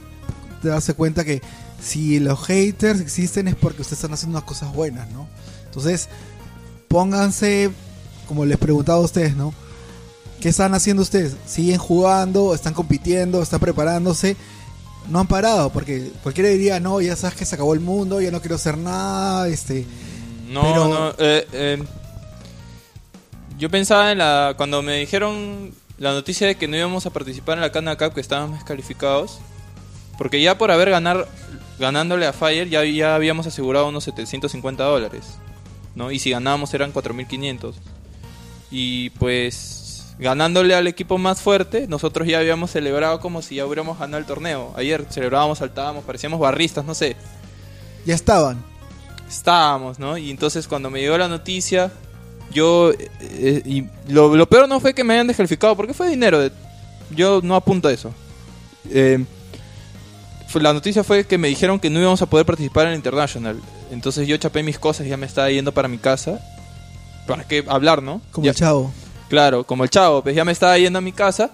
[0.63, 1.41] darse cuenta que
[1.82, 5.28] si los haters existen es porque ustedes están haciendo unas cosas buenas, ¿no?
[5.65, 6.08] Entonces,
[6.88, 7.69] pónganse
[8.28, 9.54] como les preguntaba a ustedes, ¿no?
[10.39, 11.36] ¿Qué están haciendo ustedes?
[11.45, 12.54] ¿Siguen jugando?
[12.56, 13.41] ¿Están compitiendo?
[13.41, 14.36] ¿Están preparándose?
[15.09, 18.29] No han parado, porque cualquiera diría, no, ya sabes que se acabó el mundo, ya
[18.31, 19.85] no quiero hacer nada, este...
[20.47, 21.09] No, Pero- no.
[21.17, 21.83] eh, eh,
[23.57, 24.53] yo pensaba en la.
[24.57, 28.13] Cuando me dijeron la noticia de que no íbamos a participar en la Cana Cup,
[28.13, 29.39] que estábamos descalificados.
[30.17, 31.27] Porque ya por haber ganar
[31.77, 35.25] ganándole a Fire, ya, ya habíamos asegurado unos 750 dólares.
[35.95, 36.09] ¿no?
[36.11, 37.75] Y si ganábamos eran 4500.
[38.71, 39.78] Y pues.
[40.19, 44.25] Ganándole al equipo más fuerte, nosotros ya habíamos celebrado como si ya hubiéramos ganado el
[44.25, 44.73] torneo.
[44.75, 47.15] Ayer celebrábamos, saltábamos, parecíamos barristas, no sé
[48.05, 48.62] Ya estaban.
[49.29, 50.17] estábamos, ¿no?
[50.17, 51.91] Y entonces cuando me llegó la noticia,
[52.51, 52.91] yo...
[52.91, 56.39] eh, eh, y lo, lo peor no fue que me hayan descalificado, porque fue dinero.
[56.39, 56.51] de-
[57.12, 58.13] yo no apunto a eso.
[58.91, 59.23] Eh,
[60.55, 63.60] la noticia fue que me dijeron que no íbamos a poder participar en el International.
[63.91, 66.39] Entonces yo chapé mis cosas y ya me estaba yendo para mi casa.
[67.27, 68.21] ¿Para qué hablar, no?
[68.32, 68.91] Como Ya- el chavo.
[69.29, 71.51] Claro, como el chavo, pues ya me estaba yendo a mi casa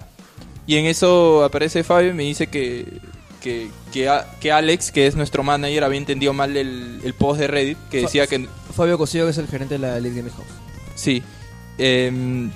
[0.65, 2.99] y en eso aparece Fabio y me dice que,
[3.41, 7.39] que, que, a- que Alex, que es nuestro manager, había entendido mal el, el post
[7.41, 8.47] de Reddit que Fa- decía que...
[8.75, 10.47] Fabio Cosillo, que es el gerente de la League Gaming House.
[10.95, 11.21] Sí.
[11.77, 12.49] em,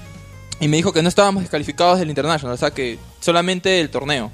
[0.61, 4.31] y me dijo que no estábamos descalificados del International, o sea que solamente el torneo,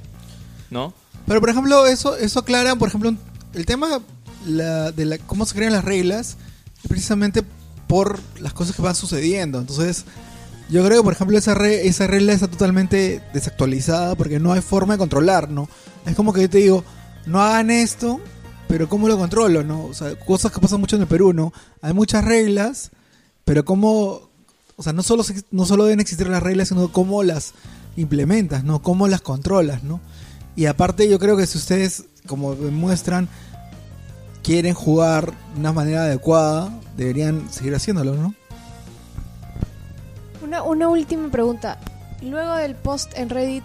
[0.72, 0.94] ¿no?
[1.28, 3.14] Pero por ejemplo, eso, eso aclara, por ejemplo,
[3.54, 4.02] el tema
[4.48, 6.38] la- de la, cómo se crean las reglas,
[6.84, 7.44] es precisamente
[7.88, 9.60] por las cosas que van sucediendo.
[9.60, 10.06] Entonces,
[10.70, 14.62] yo creo que por ejemplo esa, re- esa regla está totalmente desactualizada porque no hay
[14.62, 15.70] forma de controlar, ¿no?
[16.06, 16.84] Es como que yo te digo,
[17.26, 18.20] no hagan esto,
[18.68, 19.86] pero ¿cómo lo controlo, no?
[19.86, 21.54] O sea, cosas que pasan mucho en el Perú, ¿no?
[21.82, 22.92] Hay muchas reglas,
[23.44, 24.22] pero cómo,
[24.76, 27.54] o sea, no solo, no solo deben existir las reglas, sino cómo las
[27.96, 28.82] implementas, ¿no?
[28.82, 30.00] Cómo las controlas, ¿no?
[30.56, 33.30] Y aparte yo creo que si ustedes, como demuestran,
[34.44, 38.34] quieren jugar de una manera adecuada, deberían seguir haciéndolo, ¿no?
[40.46, 41.80] Una, una última pregunta.
[42.22, 43.64] Luego del post en Reddit,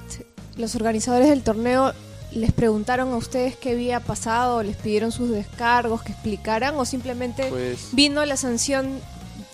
[0.57, 1.93] los organizadores del torneo
[2.33, 7.45] les preguntaron a ustedes qué había pasado, les pidieron sus descargos, que explicaran o simplemente
[7.51, 8.99] Pues vino la sanción.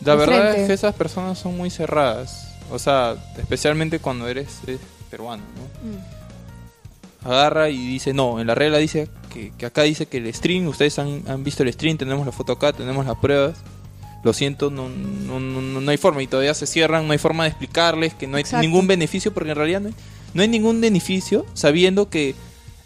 [0.05, 0.62] la verdad frente?
[0.62, 5.91] es que esas personas son muy cerradas, o sea, especialmente cuando eres, eres peruano, ¿no?
[5.91, 7.29] Mm.
[7.29, 10.69] agarra y dice, no, en la regla dice que, que acá dice que el stream,
[10.69, 13.57] ustedes han, han visto el stream, tenemos la foto acá, tenemos las pruebas.
[14.27, 17.45] Lo siento, no, no, no, no hay forma y todavía se cierran, no hay forma
[17.45, 18.61] de explicarles que no hay Exacto.
[18.67, 19.95] ningún beneficio porque en realidad no hay,
[20.35, 22.35] no hay ningún beneficio sabiendo que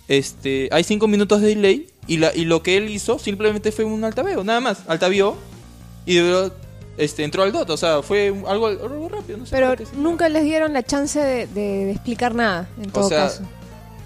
[0.07, 3.85] este hay cinco minutos de delay y, la, y lo que él hizo simplemente fue
[3.87, 5.35] un altaveo, nada más, altavió
[6.05, 6.53] y de verdad,
[6.98, 9.38] este, entró al dot, o sea, fue algo, algo rápido.
[9.38, 13.09] No sé Pero nunca les dieron la chance de, de- de explicar nada, en todo
[13.09, 13.42] sea, caso.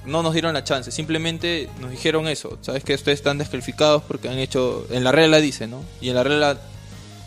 [0.07, 4.29] no nos dieron la chance, simplemente nos dijeron eso, sabes que ustedes están descalificados porque
[4.29, 5.83] han hecho, en la regla dice, ¿no?
[6.01, 6.59] Y en la regla,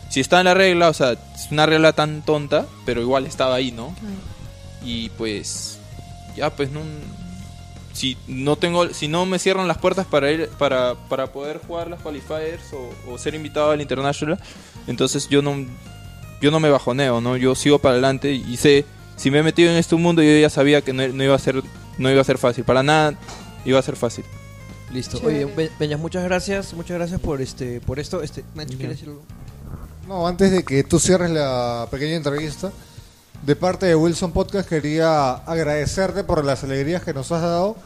[0.08, 3.54] si está en la regla, o sea, es una regla tan tonta, pero igual estaba
[3.54, 3.94] ahí, ¿no?
[4.84, 5.78] Y pues,
[6.36, 6.80] ya pues no,
[7.92, 11.88] si no tengo, si no me cierran las puertas para ir, para, para poder jugar
[11.88, 14.38] las qualifiers o, o ser invitado al international,
[14.86, 15.66] entonces yo no,
[16.40, 17.36] yo no me bajoneo, ¿no?
[17.36, 18.84] Yo sigo para adelante y sé,
[19.16, 21.38] si me he metido en este mundo, yo ya sabía que no, no iba a
[21.38, 21.62] ser,
[21.98, 23.14] no iba a ser fácil, para nada
[23.64, 24.24] iba a ser fácil.
[24.92, 25.18] Listo.
[25.18, 25.44] Chévere.
[25.44, 28.22] Oye, Beñas, muchas gracias, muchas gracias por este, por esto.
[28.22, 29.22] Este, Nacho, ¿quieres decir algo?
[30.08, 32.72] No, antes de que tú cierres la pequeña entrevista,
[33.42, 37.76] de parte de Wilson Podcast quería agradecerte por las alegrías que nos has dado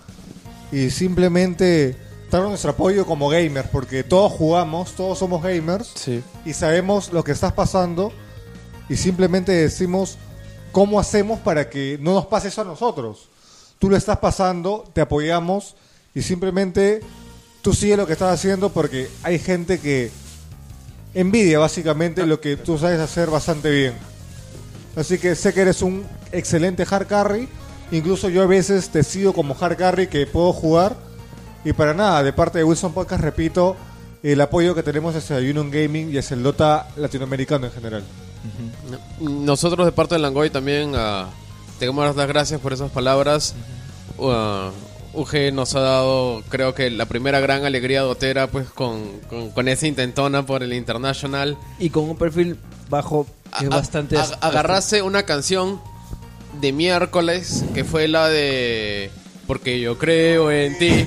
[0.70, 1.96] y simplemente
[2.30, 6.22] dar nuestro apoyo como gamers, porque todos jugamos, todos somos gamers Sí.
[6.44, 8.12] y sabemos lo que estás pasando
[8.88, 10.16] y simplemente decimos
[10.70, 13.28] cómo hacemos para que no nos pase eso a nosotros.
[13.80, 15.74] Tú lo estás pasando, te apoyamos
[16.14, 17.00] y simplemente
[17.62, 20.12] tú sigue lo que estás haciendo porque hay gente que
[21.14, 23.94] envidia básicamente lo que tú sabes hacer bastante bien.
[24.96, 27.48] Así que sé que eres un excelente hard carry.
[27.90, 30.96] Incluso yo a veces te sigo como hard carry que puedo jugar.
[31.64, 33.76] Y para nada, de parte de Wilson Podcast, repito,
[34.22, 38.04] el apoyo que tenemos hacia Union Gaming y hacia el Dota latinoamericano en general.
[39.20, 41.28] Nosotros de parte de Langoy también ah,
[41.78, 43.54] te damos las gracias por esas palabras.
[44.20, 44.70] Ah,
[45.14, 49.68] UG nos ha dado, creo que la primera gran alegría dotera, pues con, con, con
[49.68, 51.56] esa intentona por el International.
[51.78, 52.56] Y con un perfil
[52.88, 53.26] bajo
[53.58, 54.16] que es bastante...
[54.16, 55.80] a- agarraste una canción
[56.60, 59.10] de miércoles que fue la de
[59.46, 60.88] Porque yo creo en ti.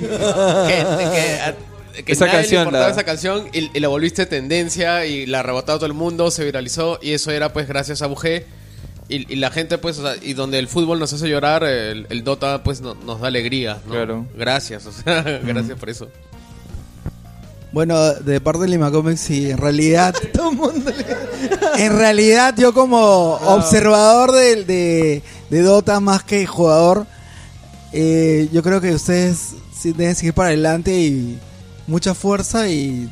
[1.94, 5.06] que- que Esa nadie le canción, importaba la- esa canción y, y la volviste tendencia
[5.06, 8.42] y la arrebató todo el mundo, se viralizó y eso era pues gracias a UG.
[9.08, 12.06] Y, y la gente pues, o sea, y donde el fútbol nos hace llorar, el,
[12.10, 13.78] el Dota pues no- nos da alegría.
[13.86, 13.92] ¿no?
[13.92, 14.26] Claro.
[14.36, 16.08] Gracias, o sea, gracias por eso.
[17.72, 20.14] Bueno, de parte de Lima Comics, sí, en realidad.
[21.78, 27.06] en realidad, yo como observador de, de, de Dota más que jugador,
[27.92, 31.38] eh, yo creo que ustedes sí deben seguir para adelante y
[31.86, 33.10] mucha fuerza y.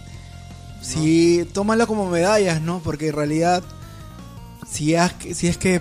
[0.83, 2.81] Sí, tómalo como medallas, ¿no?
[2.85, 3.63] Porque en realidad,
[4.69, 5.81] si que- si es que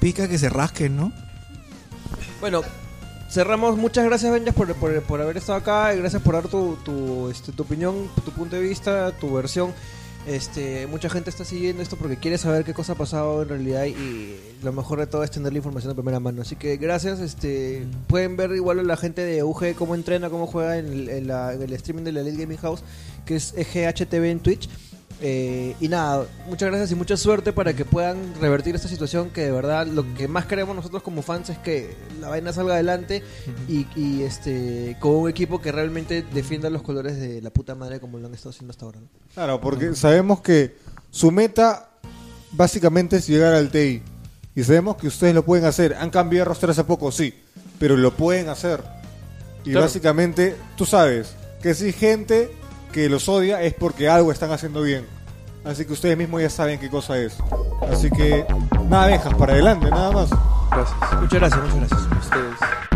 [0.00, 1.12] pica, que se rasquen, ¿no?
[2.40, 2.62] Bueno,
[3.30, 3.76] cerramos.
[3.76, 5.94] Muchas gracias, Benjas, por, por, por haber estado acá.
[5.94, 9.72] y Gracias por dar tu, tu, este, tu opinión, tu punto de vista, tu versión.
[10.26, 13.86] Este, mucha gente está siguiendo esto porque quiere saber qué cosa ha pasado en realidad
[13.86, 16.42] y lo mejor de todo es tener la información de primera mano.
[16.42, 17.18] Así que gracias.
[17.20, 21.72] Este, pueden ver igual a la gente de UG cómo entrena, cómo juega en el,
[21.72, 22.84] streaming de la Elite Gaming House,
[23.26, 24.68] que es EGHTV en Twitch.
[25.24, 29.42] Eh, y nada, muchas gracias y mucha suerte para que puedan revertir esta situación que
[29.42, 33.22] de verdad lo que más queremos nosotros como fans es que la vaina salga adelante
[33.68, 38.00] y, y, este con un equipo que realmente defienda los colores de la puta madre
[38.00, 38.98] como lo han estado haciendo hasta ahora.
[38.98, 39.06] ¿no?
[39.32, 40.74] Claro, porque sabemos que
[41.12, 41.88] su meta
[42.50, 44.02] básicamente es llegar al TI.
[44.54, 45.94] Y sabemos que ustedes lo pueden hacer.
[45.94, 47.32] Han cambiado de roster hace poco, sí,
[47.78, 48.82] pero lo pueden hacer.
[49.64, 49.86] Y Claro.
[49.86, 52.50] básicamente, tú sabes que si hay gente
[52.92, 55.06] que los odia es porque algo están haciendo bien.
[55.64, 57.36] Así que ustedes mismos ya saben qué cosa es.
[57.90, 58.44] Así que,
[58.88, 60.30] nada, dejas para adelante, nada más.
[60.70, 61.20] Gracias.
[61.20, 62.12] Muchas gracias, muchas gracias.
[62.12, 62.91] A ustedes.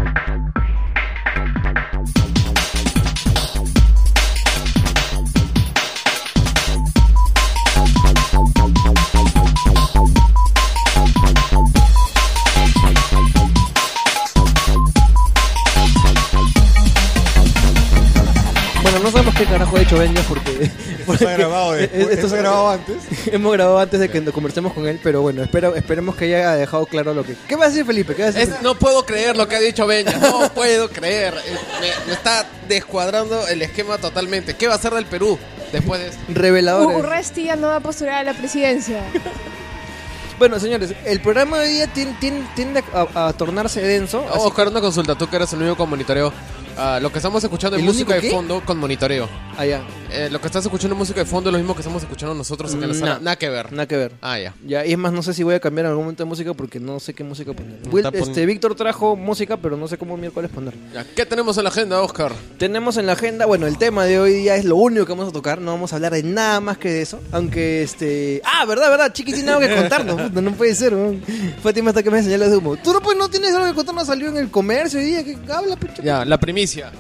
[19.39, 20.71] Qué carajo ha hecho Benja porque,
[21.07, 22.09] porque Está grabado después.
[22.11, 22.97] esto Está grabado antes.
[23.33, 26.87] hemos grabado antes de que conversemos con él, pero bueno, espero, esperemos que haya dejado
[26.87, 27.35] claro lo que...
[27.47, 28.15] ¿Qué va a decir Felipe?
[28.15, 28.53] ¿Qué va a decir?
[28.55, 31.35] Es- no puedo creer lo que ha dicho Benja, no puedo creer.
[31.35, 34.55] Eh, Me, me está descuadrando el esquema totalmente.
[34.55, 35.39] ¿Qué va a hacer del Perú
[35.73, 36.21] después de esto?
[36.29, 36.97] Reveladores.
[36.99, 39.01] Urresti ya no va a postular a la presidencia.
[40.39, 44.21] Bueno, señores, el programa de hoy día tiende, tiende- tiende a, a tornarse denso.
[44.21, 46.31] Vamos a buscar una consulta, tú que eres el único con monitoreo.
[46.79, 48.31] Ah, lo que estamos escuchando ¿El música único de qué?
[48.31, 49.29] fondo con monitoreo.
[49.57, 49.81] Allá.
[50.13, 52.35] Eh, lo que estás escuchando en música de fondo es lo mismo que estamos escuchando
[52.35, 53.19] nosotros acá en la sala.
[53.21, 53.73] Nada que ver.
[53.73, 54.13] Nada que ver.
[54.21, 54.55] Ah, ya.
[54.67, 56.53] Ya, y es más, no sé si voy a cambiar en algún momento de música
[56.55, 57.79] porque no sé qué música poner.
[57.85, 60.75] No, Will- está pon- este, Víctor trajo música, pero no sé cómo miércoles poner.
[60.93, 62.33] Ya, ¿Qué tenemos en la agenda, Oscar?
[62.59, 65.29] Tenemos en la agenda, bueno, el tema de hoy día es lo único que vamos
[65.29, 68.43] a tocar, no vamos a hablar de nada más que de eso, aunque este...
[68.45, 71.23] Ah, verdad, verdad, Chiqui tiene algo que contarnos, puta, no puede ser, weón.
[71.63, 72.77] Fátima está que me señala de humo.
[72.77, 75.37] Tú no, pues, no tienes algo que contarnos, salió en el comercio hoy día, que
[75.51, 76.03] habla, pecho.
[76.03, 76.93] Ya, la primicia.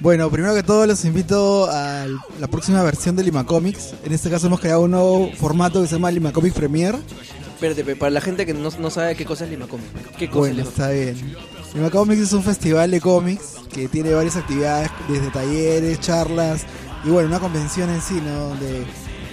[0.00, 2.06] Bueno, primero que todo los invito a
[2.38, 3.94] la próxima versión de Lima Comics.
[4.04, 6.94] En este caso hemos creado un nuevo formato que se llama Lima Comics Premier.
[7.54, 9.90] Espérate, pe, para la gente que no, no sabe qué cosa es Lima Comics.
[10.16, 11.36] ¿Qué cosa Bueno, es Lima está bien.
[11.74, 16.64] Lima Comics es un festival de cómics que tiene varias actividades, desde talleres, charlas
[17.04, 18.48] y bueno, una convención en sí, ¿no?
[18.50, 18.84] Donde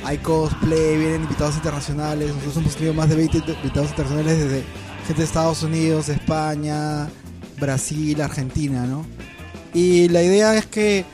[0.04, 2.30] hay cosplay, vienen invitados internacionales.
[2.30, 4.64] Nosotros hemos tenido más de 20 invitados internacionales desde
[5.06, 7.08] gente de Estados Unidos, España,
[7.60, 9.06] Brasil, Argentina, ¿no?
[9.74, 11.06] Y la idea es que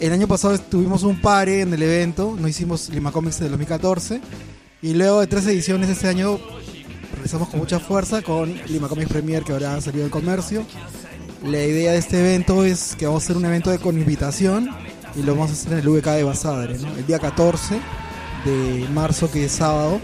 [0.00, 4.20] el año pasado tuvimos un pare en el evento, no hicimos Lima Comics del 2014
[4.80, 6.40] y luego de tres ediciones este año
[7.14, 10.64] regresamos con mucha fuerza con Lima Comics Premier que ahora ha salido del comercio.
[11.44, 14.70] La idea de este evento es que vamos a hacer un evento de con invitación
[15.14, 16.88] y lo vamos a hacer en el VK de Basadre, ¿no?
[16.96, 17.78] El día 14
[18.44, 20.00] de marzo, que es sábado,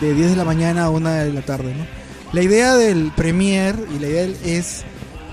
[0.00, 1.86] de 10 de la mañana a 1 de la tarde, ¿no?
[2.32, 4.84] La idea del premier y la idea es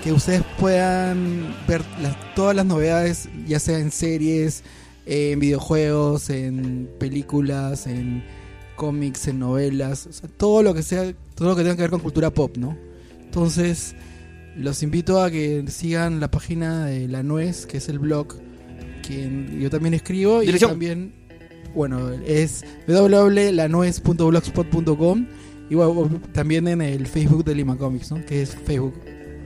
[0.06, 4.64] que ustedes puedan ver las- todas las novedades, ya sea en series,
[5.08, 8.24] en videojuegos, en películas, en
[8.76, 11.90] cómics, en novelas, o sea, todo lo que sea, todo lo que tenga que ver
[11.92, 12.78] con cultura pop, ¿no?
[13.24, 13.96] Entonces,
[14.56, 18.28] los invito a que sigan la página de La Nuez, que es el blog
[19.02, 21.14] que yo también escribo y también
[21.74, 25.26] bueno, es www.lanuez.blogspot.com
[25.70, 28.24] y bueno, también en el Facebook de Lima Comics, ¿no?
[28.26, 28.94] Que es Facebook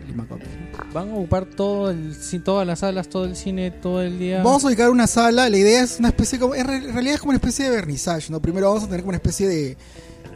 [0.09, 0.47] Lima Comics.
[0.49, 0.93] ¿no?
[0.93, 4.43] ¿Van a ocupar todo el, todas las salas, todo el cine, todo el día?
[4.43, 7.15] Vamos a ubicar una sala, la idea es una especie como, en re- en realidad
[7.15, 8.41] es como una especie de vernissage, ¿no?
[8.41, 9.77] Primero vamos a tener como una especie de,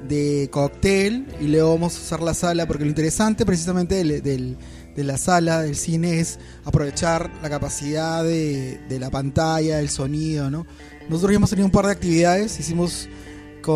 [0.07, 4.57] de cóctel y luego vamos a usar la sala porque lo interesante precisamente del, del-
[4.95, 10.51] de la sala, del cine, es aprovechar la capacidad de, de la pantalla, el sonido,
[10.51, 10.67] ¿no?
[11.09, 13.09] Nosotros hemos tenido un par de actividades, hicimos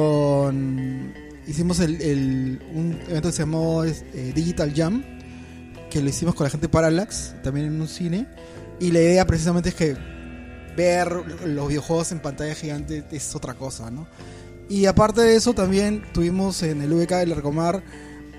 [0.07, 1.13] con...
[1.47, 5.01] Hicimos el, el- un evento que se llamó eh, Digital Jam,
[5.89, 8.27] que lo hicimos con la gente Parallax, también en un cine.
[8.79, 9.97] Y la idea precisamente es que
[10.75, 11.11] ver
[11.45, 14.07] los videojuegos en pantalla gigante es otra cosa, ¿no?
[14.69, 17.83] Y aparte de eso, también tuvimos en el VK del Arcomar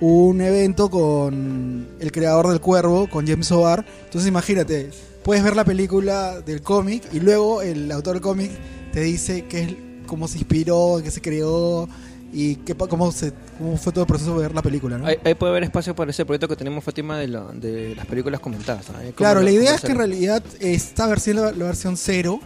[0.00, 3.84] un evento con el creador del Cuervo, con James O'Barr.
[4.04, 4.90] Entonces imagínate,
[5.24, 8.52] puedes ver la película del cómic y luego el autor del cómic
[8.92, 11.88] te dice qué es, cómo se inspiró, qué se creó
[12.32, 15.06] y qué, cómo, se, cómo fue todo el proceso de ver la película, ¿no?
[15.06, 18.06] Ahí, ahí puede haber espacio para ese proyecto que tenemos, Fátima, de, la- de las
[18.06, 18.86] películas comentadas.
[19.14, 22.40] Claro, la idea es que en realidad esta versión, la, la versión cero,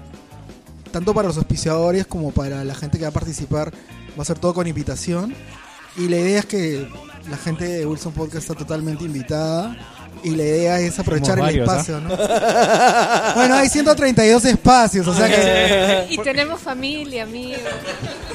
[0.93, 3.73] tanto para los auspiciadores como para la gente que va a participar,
[4.19, 5.35] va a ser todo con invitación.
[5.97, 6.89] Y la idea es que
[7.31, 9.77] la gente de Wilson Podcast está totalmente invitada.
[10.25, 12.09] Y la idea es aprovechar el varios, espacio, ¿no?
[13.35, 16.07] bueno, hay 132 espacios, o sea que.
[16.15, 17.59] Y tenemos familia, amigos.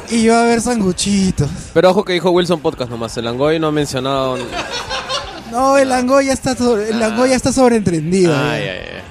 [0.09, 1.49] Y yo a ver sanguchitos.
[1.73, 3.15] Pero ojo que dijo Wilson Podcast nomás.
[3.17, 4.37] El Angoy no ha mencionado.
[5.51, 8.33] No, el Langoy ya está, sobre, el Langoy ya está sobreentendido.
[8.35, 8.71] Ay, ya.
[8.71, 9.01] ay, ay.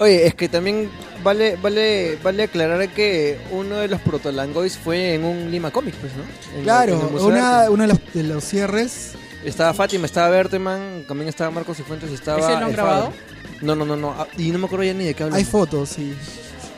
[0.00, 0.90] Oye, es que también
[1.22, 6.12] vale vale vale aclarar que uno de los protolangois fue en un Lima Comics, pues,
[6.14, 6.22] ¿no?
[6.22, 9.12] En el- en Claro, una, uno de los, de los cierres.
[9.44, 12.40] Estaba Fátima, estaba Berteman, también estaba Marcos Cifuentes y estaba...
[12.40, 13.04] ¿Ese lo han el grabado?
[13.06, 13.20] Fabio.
[13.62, 14.10] No, no, no, no.
[14.12, 15.38] ah, Y no me acuerdo ya ni de qué hablan.
[15.38, 16.14] Hay fotos, sí.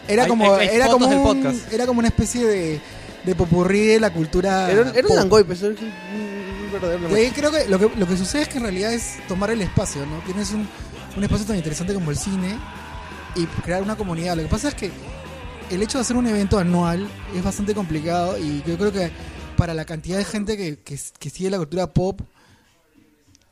[0.09, 1.72] Era Hay- como, hay- hay era fotos como del un- podcast.
[1.72, 2.81] era como una especie de,
[3.25, 4.70] de popurrí de la cultura.
[4.70, 8.42] Era, era un langoy, pues, era un, ahí creo que lo, que lo que sucede
[8.42, 10.18] es que en realidad es tomar el espacio, ¿no?
[10.25, 10.68] Tienes un,
[11.16, 12.57] un espacio tan interesante como el cine
[13.37, 14.37] y crear una comunidad.
[14.37, 14.90] Lo que pasa es que
[15.70, 19.11] el hecho de hacer un evento anual es bastante complicado y yo creo que
[19.57, 22.20] para la cantidad de gente que, que, que sigue la cultura pop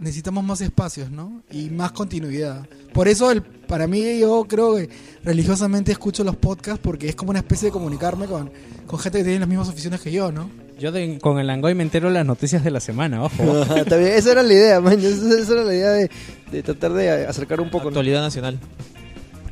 [0.00, 1.42] necesitamos más espacios, ¿no?
[1.50, 2.66] Y más continuidad.
[2.92, 4.88] Por eso, el, para mí, yo creo que
[5.22, 8.50] religiosamente escucho los podcasts porque es como una especie de comunicarme con,
[8.86, 10.50] con gente que tiene las mismas aficiones que yo, ¿no?
[10.78, 13.62] Yo de- con el Langoy me entero las noticias de la semana, ojo.
[13.86, 14.98] Esa era la idea, man.
[14.98, 16.10] Esa, esa era la idea de,
[16.50, 17.84] de tratar de acercar un poco.
[17.84, 17.88] ¿no?
[17.90, 18.58] Actualidad nacional.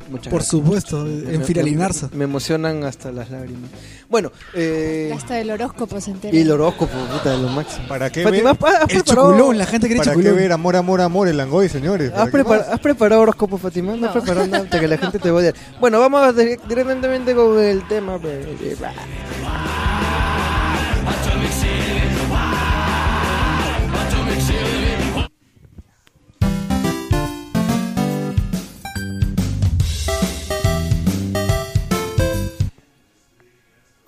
[0.09, 0.47] Muchas Por gracias.
[0.49, 2.09] supuesto, Me- en Firalinarza.
[2.11, 3.69] Me, me emocionan hasta las lágrimas.
[4.09, 6.35] Bueno, eh, Hasta el horóscopo se entera.
[6.35, 7.87] y el horóscopo, puta, de lo máximo.
[7.87, 8.73] ¿Para qué Fátima, ver?
[8.75, 10.35] ¿has El preparado, choculón, la gente quiere ¿Para qué choculón.
[10.37, 12.09] ver amor, amor, amor el Langoy, señores?
[12.09, 13.95] ¿Para ¿Has, qué preparado horóscopo, Fátima?
[13.95, 15.53] No, has preparado nada hasta que la gente te va a odiar.
[15.79, 18.17] Bueno, vamos di- directamente con el tema.
[18.17, 18.45] pues,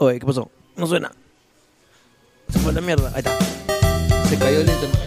[0.02, 0.50] Oye, ¿qué pasó?
[0.78, 1.12] No suena.
[2.50, 3.12] Se fue la mierda.
[3.14, 3.38] Ahí está.
[4.28, 5.00] Se cayó el internet.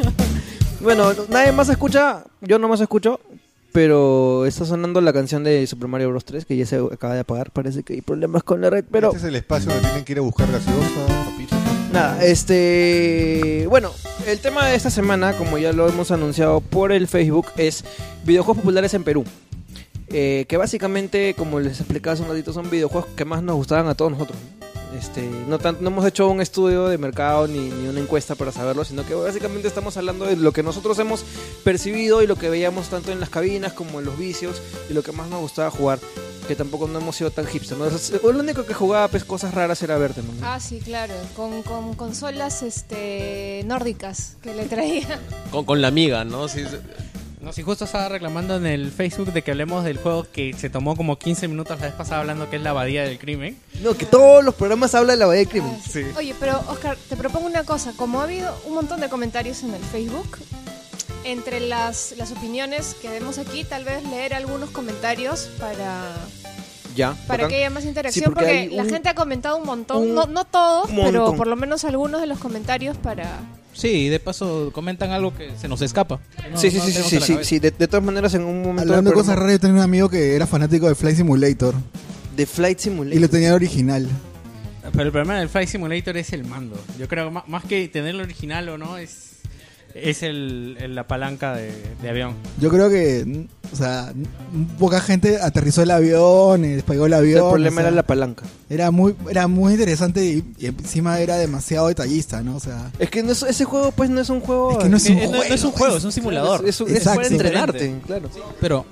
[0.80, 2.24] bueno, nadie más escucha.
[2.40, 3.20] Yo no más escucho.
[3.70, 6.24] Pero está sonando la canción de Super Mario Bros.
[6.24, 7.52] 3 que ya se acaba de apagar.
[7.52, 8.84] Parece que hay problemas con la red.
[8.90, 11.60] Pero Este es el espacio donde tienen que ir a buscar gaseosa, papitas.
[11.92, 13.64] nada, este.
[13.70, 13.92] Bueno,
[14.26, 17.84] el tema de esta semana, como ya lo hemos anunciado por el Facebook, es
[18.24, 19.24] videojuegos populares en Perú.
[20.08, 23.88] Eh, que básicamente, como les explicaba hace un ratito, son videojuegos que más nos gustaban
[23.88, 24.38] a todos nosotros.
[24.96, 28.50] Este, no, tan- no hemos hecho un estudio de mercado ni, ni una encuesta para
[28.52, 31.24] saberlo, sino que básicamente estamos hablando de lo que nosotros hemos
[31.64, 35.02] percibido y lo que veíamos tanto en las cabinas como en los vicios y lo
[35.02, 35.98] que más nos gustaba jugar,
[36.48, 37.76] que tampoco no hemos sido tan hipster.
[37.76, 37.84] ¿no?
[37.86, 40.22] O sea, Lo único que jugaba pues, cosas raras era verte.
[40.22, 40.28] ¿no?
[40.46, 45.20] Ah, sí, claro, con, con consolas este, nórdicas que le traía.
[45.50, 46.48] Con, con la amiga, ¿no?
[46.48, 46.76] Sí, sí.
[47.46, 50.68] No, si justo estaba reclamando en el Facebook de que hablemos del juego que se
[50.68, 53.56] tomó como 15 minutos la vez pasada hablando que es la abadía del crimen.
[53.82, 55.78] No, que todos los programas hablan de la bahía del crimen.
[55.80, 56.02] Ah, sí.
[56.16, 57.92] Oye, pero Oscar, te propongo una cosa.
[57.96, 60.38] Como ha habido un montón de comentarios en el Facebook,
[61.22, 66.02] entre las, las opiniones que vemos aquí, tal vez leer algunos comentarios para,
[66.96, 67.12] Ya.
[67.28, 67.48] Para bacán.
[67.50, 70.26] que haya más interacción, Sí, porque la un- gente ha comentado un montón, un no,
[70.26, 73.38] no todos, pero por lo menos algunos de los comentarios para...
[73.76, 76.18] Sí, y de paso comentan algo que se nos escapa.
[76.50, 78.82] no- sí, sí, no sí, sí, sí, sí, De, de todas maneras, en un momento.
[78.90, 81.74] Hablando de cosas raras, yo tenía un amigo que era fanático de Flight Simulator
[82.36, 83.20] De Flight y Simulator.
[83.20, 84.08] lo tenía el original.
[84.92, 86.76] Pero el problema del Flight Simulator es el mando.
[86.98, 89.35] Yo creo más que tener el original o no, es,
[90.02, 91.72] es el, el- la palanca de,
[92.02, 92.34] de avión.
[92.60, 94.12] Yo creo que, o sea,
[94.78, 97.44] poca gente aterrizó el avión, eh, despegó el avión.
[97.44, 98.44] El problema o sea, era la palanca.
[98.70, 102.56] Era muy, era muy interesante y, y encima era demasiado detallista, ¿no?
[102.56, 104.72] O sea, Es que no es- ese juego, pues, no es un juego.
[104.72, 106.60] Es que no es un Eh, no, no es un juego, es un simulador.
[106.66, 107.16] Es, es, es Exacto.
[107.22, 108.28] para entrenarte, claro.
[108.60, 108.86] Pero,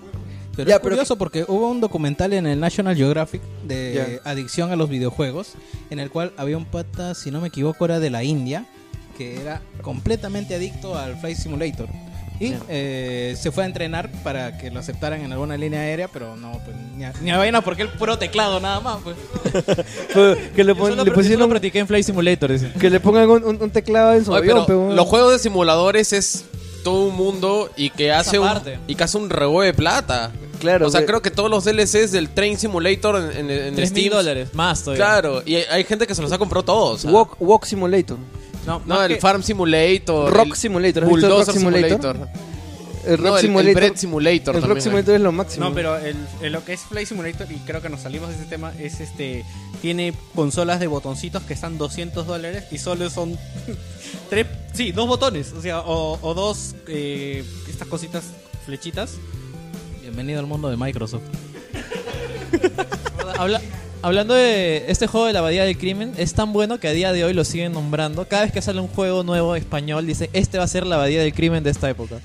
[0.57, 4.31] pero Ya, es pero- curioso porque hubo un documental en el National Geographic de Ya.
[4.31, 5.53] adicción a los videojuegos,
[5.91, 8.67] en el cual había un pata, si no me equivoco, era de la India,
[9.17, 11.89] que era completamente adicto al Flight Simulator.
[12.41, 16.35] Y eh, se fue a entrenar para que lo aceptaran en alguna línea aérea, pero
[16.35, 18.99] no, pues, ni a, ni a vaina porque el puro teclado nada más.
[19.05, 19.17] Pues.
[20.57, 22.51] que le, Yo pon- solo, le yo solo pusieron practiqué en Flight Simulator.
[22.53, 22.73] dice.
[22.79, 25.39] que le pongan un, un- un teclado en su Oye, avión, pero los juegos de
[25.39, 26.45] simuladores es
[26.83, 28.49] todo un mundo y que hace un,
[28.89, 30.33] y que hace un rebo de plata.
[30.59, 33.75] Claro, o sea, que- creo que todos los DLCs del Train Simulator en, en, en
[33.77, 35.05] Tres mil Steam- dólares, más todavía.
[35.05, 37.05] Claro, y hay, hay gente que se los ha comprado todos.
[37.05, 38.17] Walk, Walk Simulator.
[38.67, 40.33] No, No, el que- Farm Simulator.
[40.33, 41.05] Rock el Simulator.
[41.05, 42.17] ¿Has visto el Bulldozer Rock Simulator?
[42.17, 42.29] Simulator.
[43.07, 43.75] El Rock No, el- el Simulator.
[43.75, 44.83] Bread Simulator El Rock también hay.
[44.83, 45.69] Simulator es lo máximo.
[45.69, 48.37] No, pero el, el- lo que es Flight Simulator, y creo que nos salimos de
[48.37, 49.45] ese tema, es este.
[49.83, 53.39] Tiene consolas de botoncitos que están 200 dólares y solo son.
[54.31, 54.47] tres.
[54.73, 55.53] Sí, dos botones.
[55.53, 56.75] O sea, o, o dos.
[56.89, 58.25] eh, estas cositas,
[58.65, 59.17] flechitas.
[60.01, 61.25] Bienvenido al mundo de Microsoft.
[63.39, 63.61] Habla-
[64.05, 67.15] hablando de este juego de la abadía del crimen, es tan bueno que a día
[67.15, 68.29] de hoy lo siguen nombrando.
[68.29, 71.23] Cada vez que sale un juego nuevo español, dicen, este va a ser la abadía
[71.23, 72.17] del crimen de esta época.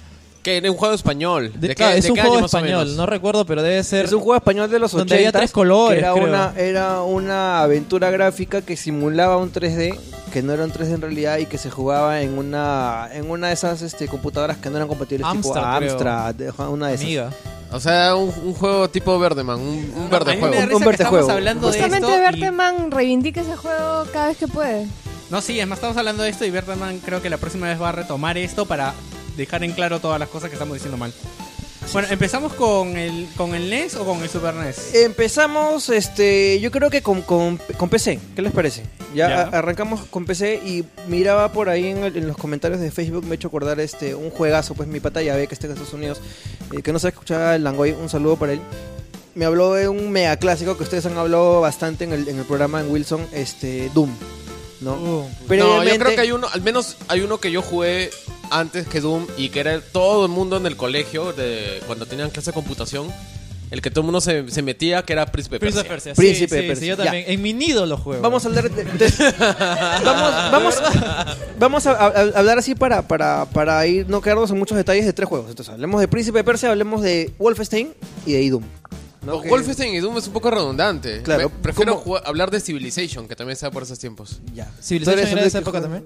[0.43, 1.51] Que era un juego español.
[1.55, 3.83] De- ¿De claro, qué- es de un qué juego año español, no recuerdo, pero debe
[3.83, 4.05] ser...
[4.05, 6.23] Es un juego español de los 80 Donde había tres colores, Era creo.
[6.27, 9.97] una, era una aventura gráfica que simulaba un 3D,
[10.31, 13.47] que no era un 3D en realidad y que se jugaba en una en una
[13.47, 15.91] de esas este, computadoras que no eran compatibles tipo Amstrad, creo.
[15.91, 17.05] Amstrad, de- una de esas.
[17.05, 17.29] Amiga.
[17.71, 20.55] O sea, un, un juego tipo Verdeman, un, un verde juego.
[20.55, 21.31] Un- estamos juego.
[21.31, 22.17] hablando de Justamente esto.
[22.17, 24.87] y- Berteman reivindica ese juego cada vez que puede.
[25.29, 27.79] No, sí, es más, estamos hablando de esto y Bertman creo que la próxima vez
[27.79, 28.93] va a retomar esto para
[29.39, 31.11] dejar en claro todas las cosas que estamos diciendo mal.
[31.91, 34.93] Bueno, ¿empezamos con el, con el NES o con el Super NES?
[34.93, 38.83] Empezamos, este, yo creo que con, con, con PC, ¿qué les parece?
[39.15, 39.41] Ya, Ya.
[39.41, 43.23] a- arrancamos con PC y miraba por ahí en, el- en los comentarios de Facebook,
[43.25, 45.73] me he hecho acordar este, un juegazo, pues mi pata ya ve que está en
[45.73, 46.21] Estados Unidos,
[46.77, 48.61] eh, que no se escuchaba el Langoy, un saludo para él.
[49.33, 52.45] Me habló de un mega clásico que ustedes han hablado bastante en el, en el
[52.45, 54.11] programa en Wilson, este, Doom,
[54.81, 54.93] ¿no?
[54.93, 58.11] Uh, No, yo creo que hay uno, al menos hay uno que yo jugué
[58.51, 62.29] antes que Doom y que era todo el mundo en el colegio, de cuando tenían
[62.29, 63.07] clase de computación,
[63.71, 66.13] el que todo el mundo se, se metía, que era Príncipe Prince of Persia.
[66.13, 66.15] Persia.
[66.15, 66.81] Sí, Príncipe de sí, Persia.
[66.81, 67.03] sí, yo Ya.
[67.03, 67.25] también.
[67.27, 68.21] En mi nido lo juego.
[68.23, 69.09] Vamos a hablar de, de-
[70.03, 70.75] vamos, vamos,
[71.59, 75.05] vamos a, a- a hablar así para, para, para ir no quedarnos en muchos detalles
[75.05, 75.49] de tres juegos.
[75.49, 77.93] Entonces, hablemos de Príncipe de Persia, hablemos de Wolfenstein
[78.25, 78.63] y de Doom.
[79.21, 79.35] ¿no?
[79.35, 81.21] O Que- Wolfenstein y Doom es un poco redundante.
[81.21, 82.03] Claro, Me- prefiero ¿cómo?
[82.05, 84.39] jugar- hablar de Civilization, que también estaba por esos tiempos.
[84.55, 84.67] Ya.
[84.81, 86.05] Civilization era de esa época también.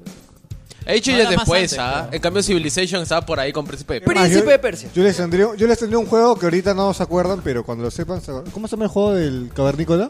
[0.85, 1.91] He dicho No, ya después, antes, ¿ah?
[2.01, 2.09] claro.
[2.13, 4.21] En cambio Civilization estaba por ahí con Príncipe de Persia.
[4.21, 4.89] Príncipe yo- de Persia.
[4.93, 7.83] Yo les tendría, yo les tendría un juego que ahorita no se acuerdan, pero cuando
[7.85, 8.51] lo sepan, se acuerdan.
[8.51, 10.09] ¿cómo se llama el juego del cavernícola?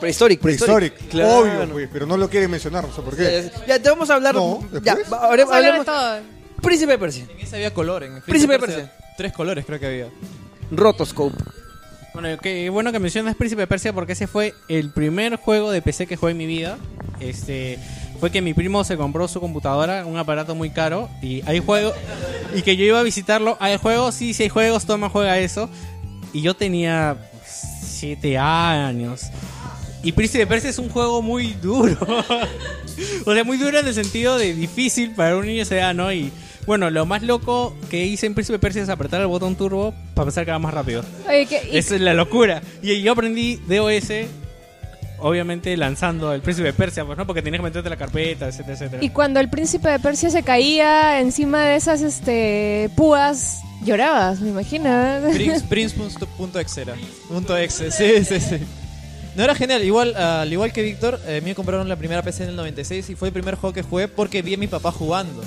[0.00, 1.38] Prehistoric, Prehistoric, Claro.
[1.40, 3.50] obvio, pues, pero no lo quieren mencionar, no sé por qué.
[3.60, 4.34] Ya, ya te vamos a hablar.
[4.34, 5.12] No, ya, ¿después?
[5.12, 5.86] va- ahora Vamos a hablar de hablemos.
[5.86, 6.62] todo.
[6.62, 7.26] Príncipe de Persia.
[7.32, 8.04] En ese había color.
[8.04, 8.92] En Príncipe de Persia.
[9.16, 10.06] Tres colores creo que había.
[10.70, 11.36] Rotoscope.
[12.14, 15.82] Bueno, qué bueno que mencionas Príncipe de Persia porque ese fue el primer juego de
[15.82, 16.78] PC que jugué en mi vida.
[17.18, 17.78] Este
[18.20, 21.94] fue que mi primo se compró su computadora, un aparato muy caro y hay juegos
[22.54, 23.56] y que yo iba a visitarlo.
[23.60, 25.68] Hay juegos, sí, sí hay juegos, toma juega eso.
[26.32, 27.16] Y yo tenía
[27.46, 29.22] 7 años.
[30.02, 31.96] Y Príncipe de Persia es un juego muy duro.
[33.26, 36.12] o sea, muy duro en el sentido de difícil para un niño de edad, ¿no?
[36.12, 36.30] Y
[36.66, 39.94] bueno, lo más loco que hice en Príncipe de Persia es apretar el botón turbo
[40.14, 41.02] para pensar que va más rápido.
[41.26, 42.62] Oye, ¿qué- Esa es la locura.
[42.82, 44.08] Y yo aprendí DOS,
[45.20, 48.74] obviamente lanzando el Príncipe de Persia, pues no, porque tenías que meterte la carpeta, etcétera,
[48.74, 49.04] etcétera.
[49.04, 54.50] Y cuando el príncipe de Persia se caía encima de esas este púas, llorabas, me
[54.50, 54.88] imagino.
[55.32, 56.94] Prince, Prince.exe era.
[57.28, 58.58] Punto exe, sí, sí, sí.
[59.36, 62.22] No era genial, igual, al igual que Víctor, eh, a mí me compraron la primera
[62.22, 64.66] PC en el 96 y fue el primer juego que jugué porque vi a mi
[64.66, 65.42] papá jugando.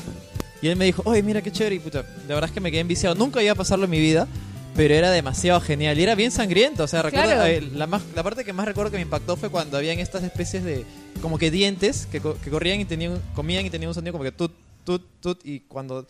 [0.61, 2.71] Y él me dijo, oye, mira qué chévere, y puta, la verdad es que me
[2.71, 3.15] quedé enviciado.
[3.15, 4.27] Nunca iba a pasarlo en mi vida,
[4.75, 5.99] pero era demasiado genial.
[5.99, 7.45] Y era bien sangriento, o sea, recuerdo, Claro.
[7.45, 10.23] eh, la, más, la parte que más recuerdo que me impactó fue cuando habían estas
[10.23, 10.85] especies de,
[11.21, 14.23] como que dientes, que, co- que corrían y tenían, comían y tenían un sonido como
[14.23, 14.51] que tut,
[14.85, 16.07] tut, tut, y cuando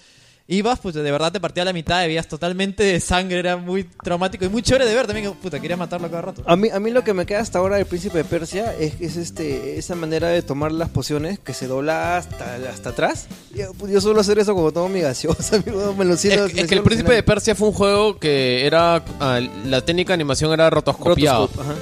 [0.48, 3.84] ibas, pues de verdad te partía a la mitad, veías totalmente de sangre, era muy
[3.84, 5.30] traumático y muy chévere de ver también.
[5.32, 6.44] que, Puta, quería matarlo cada rato.
[6.46, 9.00] A mí, a mí lo que me queda hasta ahora del príncipe de Persia es,
[9.00, 13.28] es este esa manera de tomar las pociones que se dobla hasta, hasta atrás.
[13.56, 16.54] Yo, pues, yo suelo hacer eso como tomo mi gaseosa, amigo, me lo siento- Es,
[16.54, 17.24] me es que el Príncipe de.
[17.24, 19.04] Persia fue un juego que era.
[19.20, 21.48] ah, la técnica de animación era rotoscopiado.
[21.48, 21.80] Rotoscope, ajá.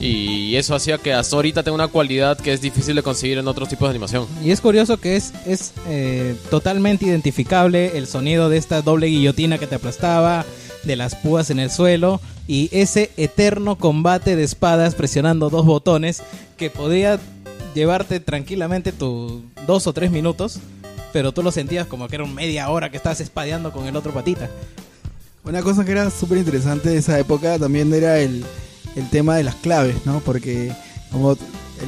[0.00, 3.48] Y eso hacía que hasta ahorita tenga una cualidad que es difícil de conseguir en
[3.48, 4.26] otros tipos de animación.
[4.44, 9.58] Y es curioso que es, es eh, totalmente identificable el sonido de esta doble guillotina
[9.58, 10.44] que te aplastaba,
[10.84, 16.22] de las púas en el suelo y ese eterno combate de espadas presionando dos botones
[16.56, 17.18] que podía
[17.74, 20.58] llevarte tranquilamente tus dos o tres minutos,
[21.12, 23.96] pero tú lo sentías como que era un media hora que estabas espadeando con el
[23.96, 24.48] otro patita.
[25.44, 28.44] Una cosa que era súper interesante de esa época también era el,
[28.98, 30.20] el tema de las claves, ¿no?
[30.20, 30.72] Porque
[31.12, 31.36] como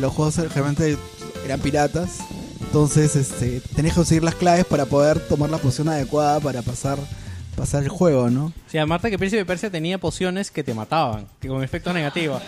[0.00, 0.96] los juegos generalmente
[1.44, 2.18] eran piratas,
[2.60, 6.98] entonces este, tenés que conseguir las claves para poder tomar la posición adecuada para pasar,
[7.56, 8.52] pasar el juego, ¿no?
[8.70, 12.40] Sí, aparte que Príncipe de Persia tenía pociones que te mataban, con efectos negativos.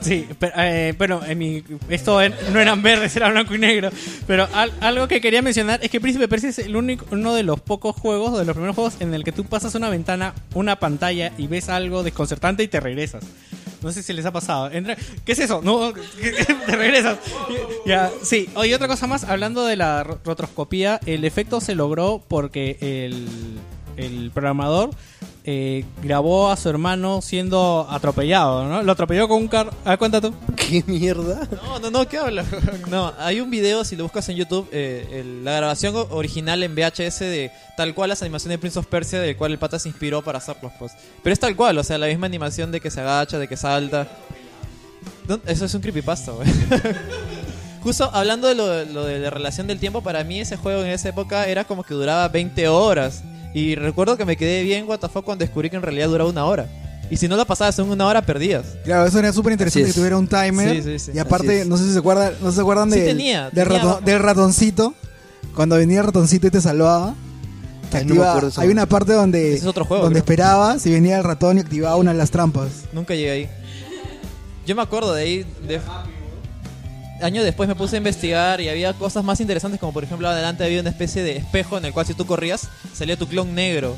[0.00, 2.20] Sí, pero, eh, bueno, en mi, esto
[2.52, 3.88] no eran verdes, era blanco y negro.
[4.26, 7.42] Pero al- algo que quería mencionar es que Príncipe Persia es el único, uno de
[7.42, 10.78] los pocos juegos, de los primeros juegos, en el que tú pasas una ventana, una
[10.78, 13.24] pantalla y ves algo desconcertante y te regresas.
[13.84, 14.70] No sé si les ha pasado.
[14.72, 15.60] Entra- ¿Qué es eso?
[15.62, 15.92] No,
[16.66, 17.18] te regresas.
[17.86, 18.48] Ya, sí.
[18.56, 23.28] Oye, otra cosa más, hablando de la ro- rotoscopía, el efecto se logró porque el,
[23.96, 24.90] el programador
[25.46, 28.82] eh, grabó a su hermano siendo atropellado, ¿no?
[28.82, 29.70] Lo atropelló con un carro.
[29.84, 30.32] Ah, cuenta tú.
[30.56, 31.46] ¿Qué mierda?
[31.62, 32.44] No, no, no, ¿qué habla?
[32.88, 36.74] No, hay un video, si lo buscas en YouTube, eh, el- la grabación original en
[36.74, 39.88] VHS de tal cual las animaciones de Prince of Persia, del cual el pata se
[39.88, 40.92] inspiró para hacerlos, pues.
[41.22, 43.56] Pero es tal cual, o sea, la misma animación de que se agacha, de que
[43.56, 44.08] salta.
[45.28, 46.48] No, eso es un creepypasta, güey.
[47.82, 50.88] Justo hablando de lo, lo de la relación del tiempo, para mí ese juego en
[50.90, 53.22] esa época era como que duraba 20 horas.
[53.54, 56.66] Y recuerdo que me quedé bien WTF cuando descubrí que en realidad duraba una hora.
[57.10, 58.64] Y si no la pasabas en una hora, perdías.
[58.84, 60.76] Claro, eso era súper interesante que tuviera un timer.
[60.76, 61.10] Sí, sí, sí.
[61.14, 63.78] Y aparte, no sé si se acuerdan, no se acuerdan Sí del, tenía, del, tenía
[63.78, 64.00] raton- abajo.
[64.04, 64.94] del ratoncito.
[65.54, 67.14] Cuando venía el ratoncito y te salvaba.
[67.90, 70.32] que Ay, activa- hay una parte donde, es otro juego, donde creo.
[70.34, 72.68] esperabas y venía el ratón y activaba una de las trampas.
[72.92, 73.48] Nunca llegué ahí.
[74.66, 75.46] Yo me acuerdo de ahí.
[75.68, 75.80] De...
[77.22, 80.64] Años después me puse a investigar y había cosas más interesantes, como por ejemplo, adelante
[80.64, 83.96] había una especie de espejo en el cual si tú corrías salía tu clon negro.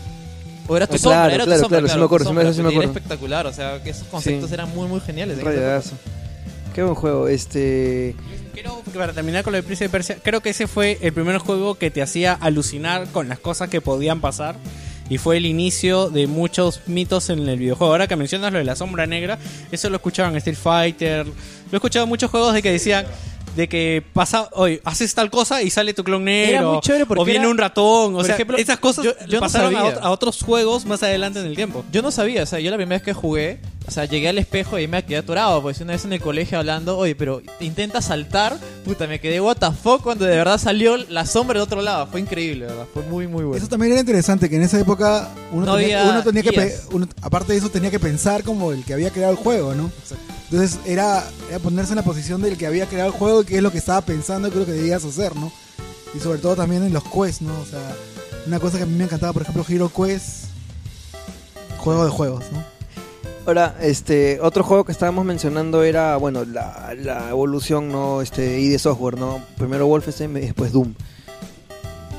[0.69, 1.79] O era tu Ah, sombra, claro, era tu claro, sombra.
[1.79, 2.93] claro, sí me acuerdo, tu sí me- sombra, sí me y era acuerdo.
[2.99, 4.55] espectacular, o sea, que esos conceptos Sí.
[4.55, 5.43] eran muy, muy geniales.
[5.43, 5.93] Rayadazo.
[6.75, 7.27] Qué buen juego.
[7.29, 8.14] Este.
[8.53, 11.39] Quiero, para terminar con lo de Príncipe de Persia, creo que ese fue el primer
[11.39, 14.57] juego que te hacía alucinar con las cosas que podían pasar.
[15.09, 17.93] Y fue el inicio de muchos mitos en el videojuego.
[17.93, 19.39] Ahora que mencionas lo de la sombra negra,
[19.71, 21.27] eso lo escuchaba en Street Fighter.
[21.27, 21.33] Lo
[21.73, 23.07] he escuchado en muchos juegos de que decían
[23.55, 26.51] de que pasa, oye, haces tal cosa y sale tu clon negro.
[26.59, 28.17] Era muy chévere porque o viene era- un ratón.
[28.17, 31.41] O sea, ejemplo, esas cosas yo- yo no pasaron a, a otros juegos más adelante
[31.41, 31.85] en el tiempo.
[31.91, 34.39] Yo no sabía, o sea, yo la primera vez que jugué, o sea, llegué al
[34.39, 38.03] espejo y me quedé atorado, pues una vez en el colegio hablando, oye, pero intenta
[38.03, 41.82] saltar, puta, me quedé what the fuck cuando de verdad salió la sombra del otro
[41.82, 42.87] lado, fue increíble, ¿verdad?
[42.93, 43.57] Fue muy, muy bueno.
[43.59, 47.07] Eso también era interesante, que en esa época uno, No tenía, uno tenía que, uno-
[47.22, 49.91] aparte de eso, tenía que pensar como el que había creado el juego, ¿no?
[50.51, 53.57] Entonces era, era ponerse en la posición del que había creado el juego y qué
[53.57, 55.53] es lo que estaba pensando y qué es lo que debías hacer, ¿no?
[56.14, 57.53] Y sobre todo también en los quests, ¿no?
[57.61, 57.80] O sea,
[58.47, 60.47] una cosa que a mí me encantaba, por ejemplo, Hero Quest,
[61.78, 62.76] juego de juegos, ¿no?
[63.47, 68.21] Ahora, este, otro juego que estábamos mencionando era, bueno, la, la evolución, ¿no?
[68.21, 69.41] Este, y de software, ¿no?
[69.57, 70.95] Primero Wolfenstein y después Doom.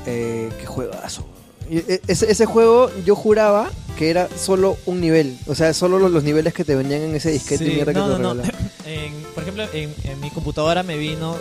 [0.06, 1.26] Eh, qué juegazo.
[1.70, 5.36] E- Ese, ese juego yo juraba que era solo un nivel.
[5.48, 7.98] O sea, solo los, los niveles que te venían en ese disquete Sí, mierda que
[7.98, 8.42] no, te no, no.
[8.86, 11.36] En- por ejemplo, en, en mi computadora me vino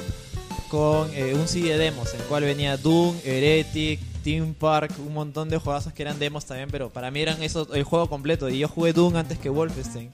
[0.69, 5.13] con eh, un CD de demos, en el cual venía Doom, Heretic, Team Park, un
[5.13, 8.49] montón de juegazos que eran demos también, pero para mí eran eso el juego completo.
[8.49, 10.09] Y yo jugué Doom antes que Wolfenstein.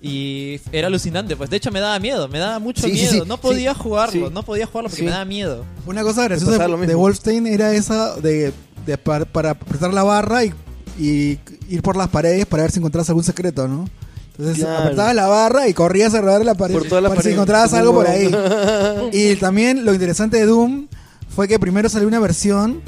[0.00, 3.10] Y era alucinante, pues de hecho me daba miedo, me daba mucho Sí, miedo.
[3.12, 4.32] sí, no podía sí, jugarlo, sí.
[4.34, 5.04] no podía jugarlo porque Sí.
[5.04, 5.64] me daba miedo.
[5.86, 8.52] Una cosa graciosa de, de Wolfenstein era esa de,
[8.86, 10.52] de par- para apretar la barra y,
[10.98, 11.38] y
[11.68, 13.88] ir por las paredes para ver si encontrabas algún secreto, ¿no?
[14.36, 14.84] Entonces Claro.
[14.84, 17.72] apretabas la barra y corrías alrededor de la pared Por toda la para si encontrabas
[17.74, 18.30] algo por ahí.
[19.12, 20.88] y también lo interesante de Doom
[21.28, 22.82] fue que primero salió una versión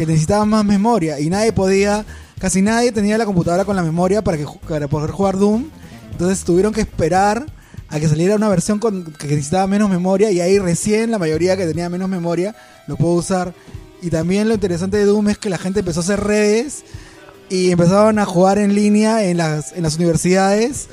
[0.00, 2.06] que necesitaba más memoria y nadie podía,
[2.38, 5.68] casi nadie tenía la computadora con la memoria para, que, para poder jugar Doom.
[6.12, 7.44] Entonces tuvieron que esperar
[7.90, 11.54] a que saliera una versión con, que necesitaba menos memoria y ahí recién la mayoría
[11.54, 13.52] que tenía menos memoria lo pudo usar.
[14.00, 16.82] Y también lo interesante de Doom es que la gente empezó a hacer redes
[17.50, 20.88] y empezaron a jugar en línea en las, en las universidades.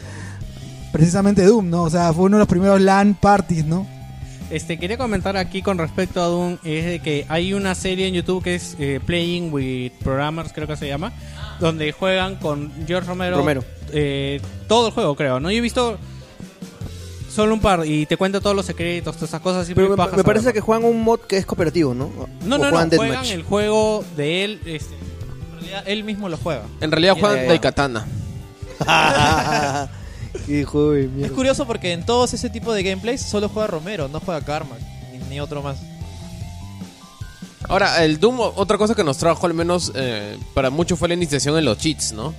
[0.92, 1.84] Precisamente Doom, ¿no?
[1.84, 3.88] O sea, fue uno de los primeros LAN parties, ¿no?
[4.50, 8.14] Este, quería comentar aquí con respecto a Doom, es de que hay una serie en
[8.14, 11.12] YouTube que es eh, Playing with Programmers, creo que se llama,
[11.60, 13.64] donde juegan con George Romero, Romero.
[13.92, 14.40] eh,
[14.70, 15.52] todo el juego, creo, ¿no?
[15.52, 15.98] Yo he visto
[17.30, 19.70] solo un par y te cuenta todos los secretos, todas esas cosas.
[19.70, 22.10] y Pero muy me, me parece que juegan un mod que es cooperativo, ¿no?
[22.46, 24.62] No, O no, no, juegan el juego de él.
[24.66, 26.64] este, En realidad, él mismo lo juega.
[26.80, 27.48] En realidad juegan ya,
[30.48, 34.78] Es curioso porque en todos ese tipo de gameplays solo juega Romero, no juega Karma,
[35.12, 35.78] ni, ni otro más.
[37.70, 41.16] Ahora, el Doom, otra cosa que nos trajo al menos eh, para muchos fue la
[41.16, 42.34] iniciación en los cheats, ¿no?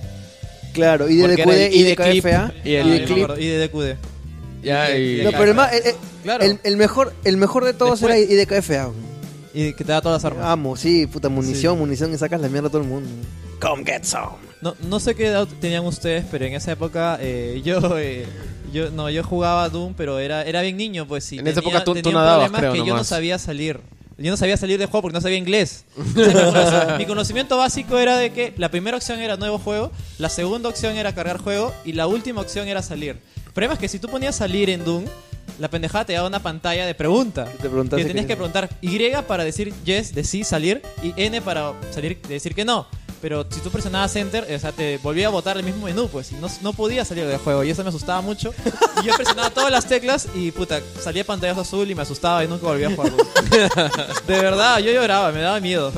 [0.73, 2.53] Claro, y de Porque era DQD el y de clip KFA.
[2.63, 3.29] y el- y Ah, de me clip.
[3.39, 3.95] Y de DQD.
[4.63, 6.43] Ya, y- No, pero el, más, el, el- Claro.
[6.43, 8.89] el- el mejor, el mejor de todos Después- era IDKFA.
[9.53, 10.45] Y que te da todas las armas.
[10.47, 11.79] Amo, sí, puta munición, Sí.
[11.79, 13.09] munición y sacas la mierda a todo el mundo.
[13.59, 14.37] Come get some.
[14.61, 18.25] No, no sé qué edad tenían ustedes, pero en esa época eh, yo, eh,
[18.73, 21.39] yo no yo jugaba Doom, pero era era bien niño, pues sí.
[21.39, 23.79] En esa época tú- tú nadabas, problema creo, que yo no sabía salir.
[24.17, 25.85] Yo no sabía salir del juego porque no sabía inglés.
[25.97, 29.91] Entonces, mi, conoc- mi conocimiento básico era de que la primera opción era nuevo juego,
[30.17, 33.17] la segunda opción era cargar juego y la última opción era salir.
[33.45, 35.05] El problema es que si tú ponías salir en Doom,
[35.57, 37.45] la pendejada te daba una pantalla de pregunta.
[37.45, 37.69] Te Que
[38.05, 42.21] tenías que- que preguntar Y para decir yes, de sí, salir, y N para salir,
[42.21, 42.87] de decir que no.
[43.21, 46.31] Pero si tú presionabas Enter, o sea, te volvía a botar el mismo menú, pues,
[46.33, 48.53] no, no podía salir del juego, y eso me asustaba mucho.
[49.01, 52.47] Y yo presionaba todas las teclas y, puta, salía pantallazo azul y me asustaba y
[52.47, 53.11] nunca volvía a jugar.
[54.27, 55.91] De verdad, yo lloraba, me daba miedo.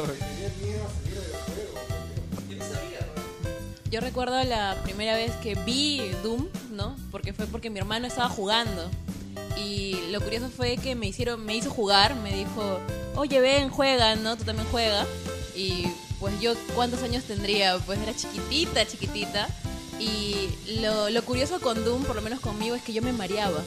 [3.91, 6.95] Yo recuerdo la primera vez que vi Doom, ¿no?
[7.11, 8.89] Porque fue porque mi hermano estaba jugando.
[9.57, 12.79] Y lo curioso fue que me hicieron, me hizo jugar, me dijo,
[13.15, 14.37] oye ven, juega, ¿no?
[14.37, 15.05] Tú también juega.
[15.55, 15.87] Y
[16.19, 17.77] pues yo, ¿cuántos años tendría?
[17.79, 19.47] Pues era chiquitita, chiquitita.
[19.99, 20.49] Y
[20.81, 23.61] lo, lo curioso con Doom, por lo menos conmigo, es que yo me mareaba.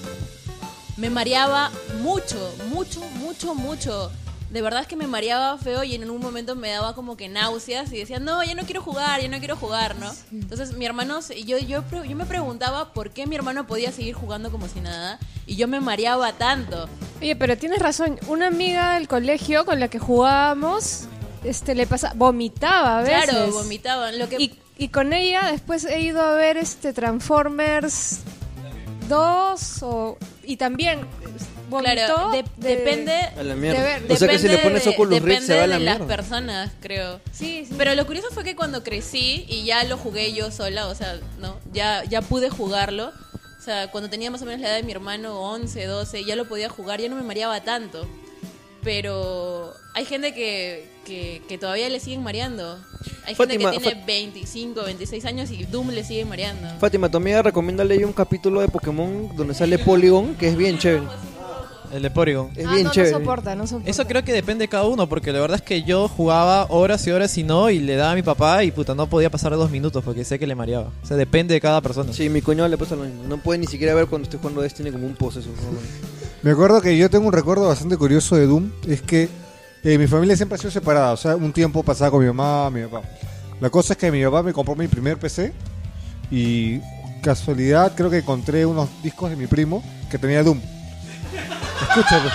[0.97, 1.71] Me mareaba
[2.03, 4.11] mucho, mucho, mucho, mucho.
[4.51, 7.29] De verdad es que me mareaba feo y en un momento me daba como que
[7.29, 10.13] náuseas y decía, no, ya no quiero jugar, ya no quiero jugar, ¿no?
[10.31, 14.53] Entonces mi hermano, yo, yo, yo me preguntaba por qué mi hermano podía seguir jugando
[14.53, 16.89] como si nada y yo me mareaba tanto.
[17.21, 18.21] Oye, pero tienes razón.
[18.29, 21.09] Una amiga del colegio con la que jugábamos,
[21.45, 23.31] este, le pasa, vomitaba a veces.
[23.31, 24.19] Claro, vomitaban.
[24.19, 28.21] Lo que, Y, y con ella después he ido a ver este Transformers
[29.09, 31.01] 2 o, y también
[31.69, 31.93] vomitó.
[31.95, 33.13] claro, de- de- depende...
[33.39, 33.81] A la mierda.
[33.83, 35.65] De ver- o sea que si le depende pones de- Oculus Rift se depende va
[35.65, 36.17] a la de las mierda.
[36.17, 37.21] personas, creo.
[37.33, 37.75] Sí, sí.
[37.77, 41.19] Pero lo curioso fue que cuando crecí y ya lo jugué yo sola, o sea,
[41.39, 43.13] no, ya, ya pude jugarlo.
[43.59, 46.37] O sea, cuando tenía más o menos la edad de mi hermano, 11, 12, ya
[46.37, 48.07] lo podía jugar, ya no me mareaba tanto.
[48.85, 52.79] Pero hay gente que, que, que todavía le siguen mareando.
[53.27, 56.69] Hay Fátima, gente que tiene Fat- 25, 26 años y Doom le sigue mareando.
[56.79, 60.79] Fátima, tu amiga recomiéndale ahí un capítulo de Pokémon donde sale Polygon, que es bien
[60.79, 61.05] chévere.
[61.93, 62.51] El de Porygon.
[62.57, 63.13] Es Ah, bien no, chévere.
[63.13, 63.89] no soporta, no soporta.
[63.91, 67.07] Eso creo que depende de cada uno, porque la verdad es que yo jugaba horas
[67.07, 69.53] y horas y no, y le daba a mi papá y puta, no podía pasar
[69.53, 70.91] dos minutos porque sé que le mareaba.
[71.03, 72.13] O sea, depende de cada persona.
[72.13, 73.23] Sí, mi cuñado le pasa lo mismo.
[73.29, 75.51] No puede ni siquiera ver cuando estoy jugando Destiny como un poseso.
[76.45, 78.71] Me acuerdo que yo tengo un recuerdo bastante curioso de Doom.
[78.87, 79.31] Es que
[79.83, 81.13] eh, mi familia siempre ha sido separada.
[81.13, 83.01] O sea, un tiempo pasaba con mi mamá, mi papá.
[83.63, 85.55] La cosa es que mi papá me compró mi primer PC.
[86.31, 86.81] Y
[87.23, 90.61] casualidad, creo que encontré unos discos de mi primo que tenía Doom.
[91.89, 92.29] Escúchame.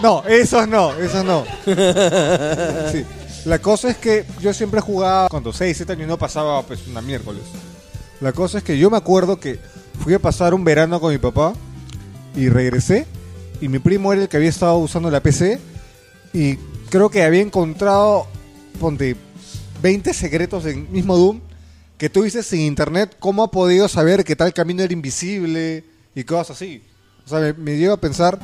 [0.00, 1.44] No, esos no, esos no.
[2.92, 3.04] Sí.
[3.44, 7.00] La cosa es que yo siempre jugaba cuando 6, 7 años no pasaba pues una
[7.00, 7.42] miércoles.
[8.20, 9.58] La cosa es que yo me acuerdo que
[9.98, 11.54] fui a pasar un verano con mi papá
[12.36, 13.06] y regresé
[13.60, 15.58] y mi primo era el que había estado usando la PC
[16.32, 16.56] y
[16.88, 18.26] creo que había encontrado
[18.78, 19.16] ponte
[19.82, 21.40] 20 secretos en mismo Doom
[21.98, 26.24] que tú dices sin internet cómo ha podido saber que tal camino era invisible y
[26.24, 26.82] cosas así.
[27.26, 28.38] O sea, me, me lleva a pensar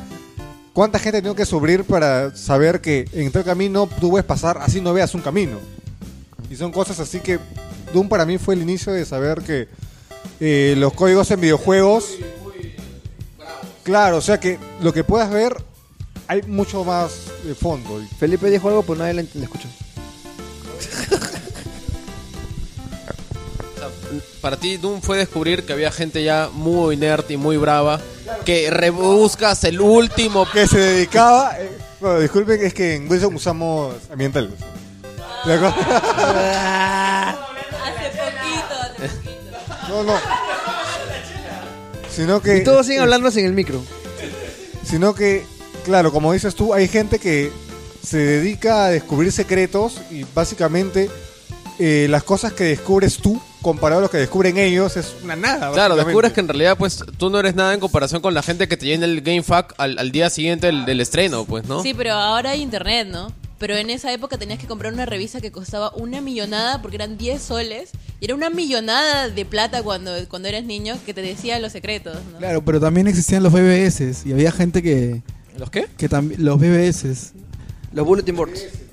[0.75, 4.83] cuánta gente tengo que sufrir para saber que en tal camino tú puedes pasar así
[4.83, 5.59] no veas un camino.
[6.51, 7.39] Y son cosas así que
[7.95, 9.69] Doom para mí fue el inicio de saber que
[10.39, 12.19] eh, los códigos en videojuegos
[13.87, 15.57] Claro, o sea que lo que puedas ver
[16.29, 17.13] hay mucho más
[17.45, 18.03] de fondo.
[18.19, 19.69] Felipe dijo algo, pues nadie le, le escuchó.
[24.41, 28.01] Para ti Doom fue descubrir que había gente ya muy nerd y muy brava
[28.45, 31.59] que rebuscas el último Que se dedicaba.
[31.59, 31.71] eh,
[32.01, 34.53] bueno, disculpen, es que en Wilson usamos ambientales.
[35.45, 35.77] La co- Hace
[38.11, 39.59] poquito, hace poquito.
[39.89, 40.15] No, no.
[42.17, 42.57] Sino que.
[42.59, 43.83] Y todos siguen hablando sin el micro.
[44.83, 45.45] Sino que,
[45.85, 47.53] claro, como dices tú, hay gente que
[48.03, 51.11] se dedica a descubrir secretos y básicamente
[51.79, 55.73] eh, las cosas que descubres tú comparado a lo que descubren ellos, es una nada.
[55.73, 58.69] Claro, descubres que en realidad pues tú no eres nada en comparación con la gente
[58.69, 61.83] que te llena el GameFAQ al, al día siguiente del, del estreno, pues, ¿no?
[61.83, 63.33] Sí, pero ahora hay internet, ¿no?
[63.59, 67.17] Pero en esa época tenías que comprar una revista que costaba una millonada porque eran
[67.17, 67.91] 10 soles.
[68.21, 72.19] Y era una millonada de plata cuando, cuando eras niño que te decía los secretos,
[72.33, 72.39] ¿no?
[72.39, 75.23] Claro, pero también existían los BBS y había gente que...
[75.59, 75.87] ¿Los qué?
[75.97, 77.33] que también Los BBS.
[77.93, 78.86] Los bulletin boards.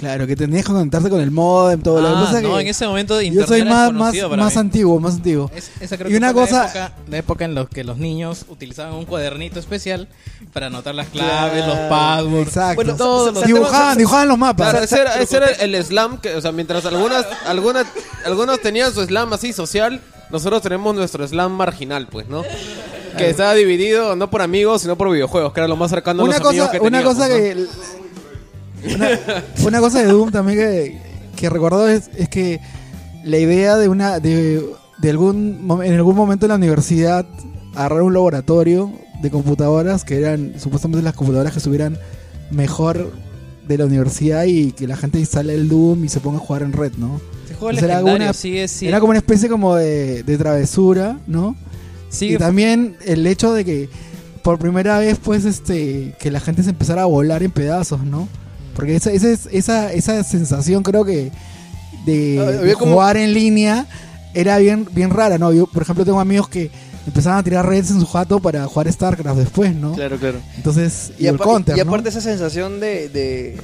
[0.00, 2.60] Claro, que tenías que conectarte con el modem, todo lo que Ah, pasa no, que
[2.60, 4.60] en ese momento Yo internet soy era más, más, desconocido para más mí.
[4.60, 5.50] antiguo, más antiguo.
[5.54, 6.58] Es- esa creo y que una fue cosa...
[6.62, 10.08] la época, la época en la que los niños utilizaban un cuadernito especial
[10.52, 12.48] para anotar las claves, los passwords.
[12.48, 12.74] Exacto.
[12.76, 14.70] Bueno, todos los- dibujaban, dibujaban los mapas.
[14.70, 17.86] Claro, ese era, ese era el slam, que, o sea, mientras algunas, algunas,
[18.24, 22.42] algunos tenían su slam así social, nosotros tenemos nuestro slam marginal, pues, ¿no?
[23.16, 26.24] Que estaba dividido no por amigos, sino por videojuegos, que era lo más cercano a
[26.24, 27.34] una los amigos que una teníamos, cosa ¿no?
[28.94, 29.08] Una,
[29.66, 30.98] una cosa de Doom también que,
[31.36, 32.60] que recordó es, es que
[33.24, 34.64] la idea de una de,
[34.98, 37.26] de algún en algún momento en la universidad
[37.74, 41.98] agarrar un laboratorio de computadoras que eran supuestamente las computadoras que estuvieran
[42.50, 43.12] mejor
[43.66, 46.62] de la universidad y que la gente instale el Doom y se ponga a jugar
[46.62, 47.20] en red, ¿no?
[47.58, 51.18] Juego Entonces era legendario, una- sigue, sigue- Era como una especie como de, de travesura,
[51.26, 51.56] ¿no?
[52.10, 53.88] sigue Y también el hecho de que
[54.42, 58.28] por primera vez, pues, este, que la gente se empezara a volar en pedazos, ¿no?
[58.74, 61.30] Porque esa, esa, es- esa, esa sensación creo que
[62.04, 63.86] de, Ah, de había como- jugar en línea
[64.34, 65.52] era bien, bien rara, ¿no?
[65.52, 66.70] Yo, por ejemplo, tengo amigos que
[67.06, 69.92] empezaban a tirar redes en su jato para jugar StarCraft después, ¿no?
[69.94, 70.38] Claro, claro.
[70.56, 71.88] Entonces, y, Y, el apa- counter, y ¿no?
[71.90, 73.56] aparte esa sensación de, de,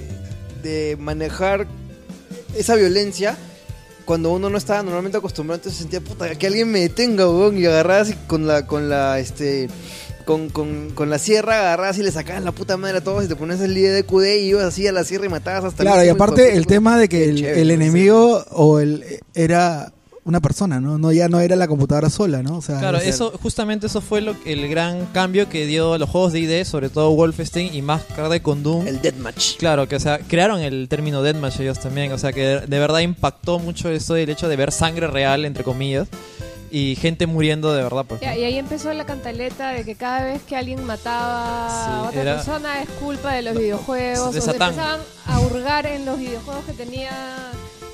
[0.63, 1.67] de manejar
[2.57, 3.37] esa violencia
[4.05, 7.67] cuando uno no estaba normalmente acostumbrado, entonces sentía puta que alguien me detenga, weón, y
[7.67, 9.69] agarrabas y con la, con la, este,
[10.25, 13.29] con, con, con la sierra agarrabas y le sacabas la puta madre a todos y
[13.29, 15.83] te ponías el líder de QD y ibas así a la sierra y matabas hasta
[15.83, 19.05] el Claro, y aparte el tema de que el, chévere, el enemigo o el
[19.35, 19.93] era
[20.23, 20.99] una persona, ¿no?
[20.99, 22.59] No ya no era la computadora sola, ¿no?
[22.59, 25.99] O sea, Claro, es- eso, justamente eso fue lo, el gran cambio que dio a
[25.99, 28.87] los juegos de ID, sobre todo Wolfenstein y más tarde con Doom.
[28.87, 29.57] El deathmatch.
[29.57, 32.79] Claro, que o sea, crearon el término deathmatch ellos también, o sea, que de, de
[32.79, 36.07] verdad impactó mucho eso del hecho de ver sangre real, entre comillas,
[36.71, 38.23] y gente muriendo de verdad, pues.
[38.23, 42.37] Y ahí empezó la cantaleta de que cada vez que alguien mataba a otra era-
[42.37, 44.33] persona es culpa de los videojuegos.
[44.33, 47.11] de o se empezaban a hurgar en los videojuegos que tenía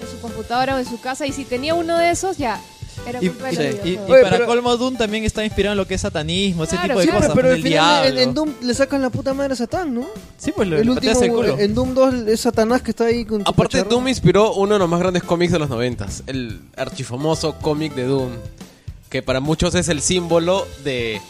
[0.00, 1.26] en su computadora o en su casa.
[1.26, 2.60] Y si tenía uno de esos, ya
[3.06, 4.14] era Y, culpa y- de los y- y videojuegos.
[4.14, 6.88] Oye, para pero- colmo Doom también está inspirado en lo que es satanismo, ese Claro,
[6.88, 8.20] tipo de cosas, pero al final en, diablo.
[8.20, 10.06] en Doom le sacan la puta madre a Satán, ¿no?
[10.38, 11.58] sí, pues le El le último, pateas el culo.
[11.58, 13.90] en Doom 2 es Satanás que está ahí con su Aparte, cacharro.
[13.90, 18.04] Doom inspiró uno de los más grandes cómics de los noventas, el archifamoso cómic de
[18.04, 18.30] Doom,
[19.10, 21.20] que para muchos es el símbolo de,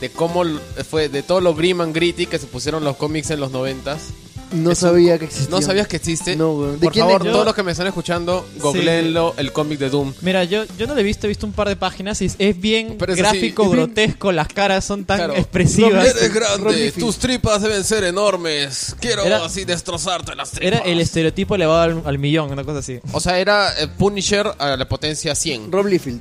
[0.00, 0.58] de cómo l-
[0.88, 4.08] fue, de todo lo grim and gritty que se pusieron los cómics en los noventas.
[4.52, 5.50] No Es un- sabía que existía.
[5.50, 6.36] ¿No sabías que existe?
[6.36, 6.72] No, weón.
[6.78, 7.32] ¿De Por quién favor, es?
[7.32, 10.14] todos los que me están escuchando, googleenlo, el cómic de Doom.
[10.22, 12.36] Mira, yo, yo no lo he visto, he visto un par de páginas y es-
[12.38, 15.34] es bien Pero es así, gráfico, es bien- grotesco, las caras son tan Claro.
[15.34, 16.06] expresivas.
[16.16, 18.94] Eres grande, tus tripas deben ser enormes.
[19.00, 20.66] Quiero Era- así destrozarte las tripas.
[20.80, 23.00] Era el estereotipo elevado al, al millón, una cosa así.
[23.12, 25.72] O sea, era eh, Punisher a la potencia 100.
[25.72, 26.20] Rob Liefeld.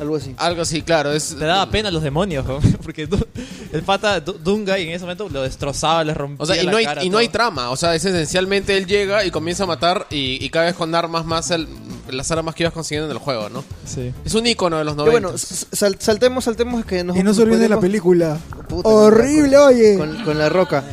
[0.00, 0.34] Algo así.
[0.38, 1.12] Algo así, claro.
[1.12, 2.58] Es, Le daba pena a los demonios, ¿no?
[2.82, 3.26] porque Du-
[3.72, 6.64] el pata Du- Dunga y en ese momento lo destrozaba, le rompía O sea, y
[6.64, 7.32] la no, hay, cara, y no hay todo.
[7.32, 7.70] trama.
[7.70, 10.94] O sea, es esencialmente él llega y comienza a matar y, y cada vez con
[10.94, 11.66] armas más el-
[12.10, 13.62] las armas que ibas consiguiendo en el juego, ¿no?
[13.84, 14.12] Sí.
[14.24, 15.20] Es un icono de los Pero 90.
[15.28, 18.38] bueno, sal- saltemos, saltemos que nos y no se olviden de la película.
[18.68, 19.98] Puta, Horrible, con- oye.
[19.98, 20.84] Con, con la roca.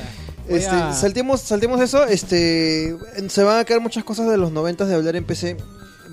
[0.47, 2.95] Este, saltemos, saltemos eso, este
[3.29, 5.57] se van a quedar muchas cosas de los 90 de hablar en PC.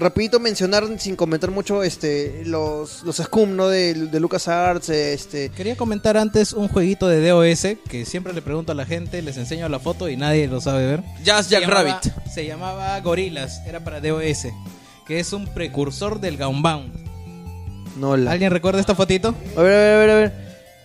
[0.02, 3.68] Rapidito mencionar sin comentar mucho este los los Scum, ¿no?
[3.68, 8.72] De, de LucasArts, este Quería comentar antes un jueguito de DOS que siempre le pregunto
[8.72, 11.02] a la gente, les enseño la foto y nadie lo sabe ver.
[11.24, 12.12] Jazz Se Jack llamaba- Rabbit.
[12.32, 14.48] Se llamaba Gorillas, era para DOS,
[15.06, 16.92] que es un precursor del Gunbound.
[17.96, 18.32] no la.
[18.32, 19.34] ¿Alguien recuerda esta fotito?
[19.56, 20.32] A ver, a ver, a ver, a ver.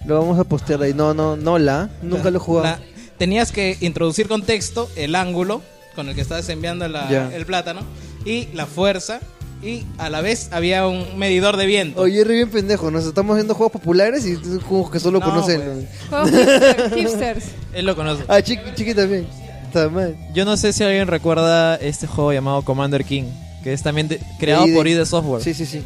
[0.05, 0.93] Lo vamos a postear ahí.
[0.93, 1.89] No, no, no la.
[2.01, 2.65] Nunca lo he jugado.
[2.67, 2.79] La-
[3.17, 5.61] tenías que introducir con texto el ángulo
[5.95, 7.81] con el que estabas enviando la- el plátano
[8.27, 9.19] y la fuerza
[9.63, 12.01] y a la vez había un medidor de viento.
[12.01, 15.61] Oye, re bien pendejo, nos estamos viendo juegos populares y juegos que solo No, conocen.
[15.61, 15.77] pues.
[15.77, 16.09] ¿no?
[16.09, 17.45] Juegos hipster- hipsters.
[17.73, 18.23] Él lo conoce.
[18.27, 19.25] Ah, chiqui, chiqui también.
[19.65, 20.15] Está mal.
[20.33, 23.23] Yo no sé si alguien recuerda este juego llamado Commander King,
[23.63, 25.41] que es también de- creado De por ID Software.
[25.41, 25.81] Sí, sí, sí.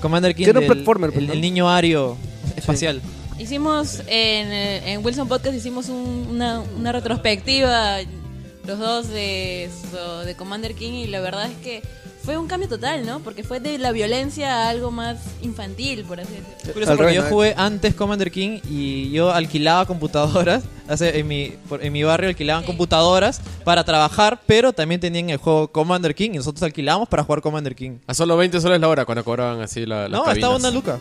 [0.00, 1.32] Commander King Que era un del- platformer, pues, el, ¿no?
[1.34, 2.16] el niño ario
[2.56, 3.02] espacial.
[3.38, 7.98] Hicimos en, eh, en Wilson Podcast hicimos un- una, una retrospectiva
[8.66, 9.68] los dos de,
[10.26, 11.82] de Commander King y la verdad es que
[12.22, 13.20] fue un cambio total, ¿no?
[13.20, 16.72] Porque fue de la violencia a algo más infantil, por así decirlo.
[16.74, 21.54] Curioso Al porque yo jugué antes Commander King y yo alquilaba computadoras Hace- en, mi,
[21.80, 26.36] en mi barrio alquilaban computadoras para trabajar, pero también tenían el juego Commander King y
[26.36, 27.98] nosotros alquilábamos para jugar Commander King.
[28.06, 30.36] A solo 20 soles la hora cuando cobraban así la, las No, cabinas.
[30.36, 30.98] estaba una luca.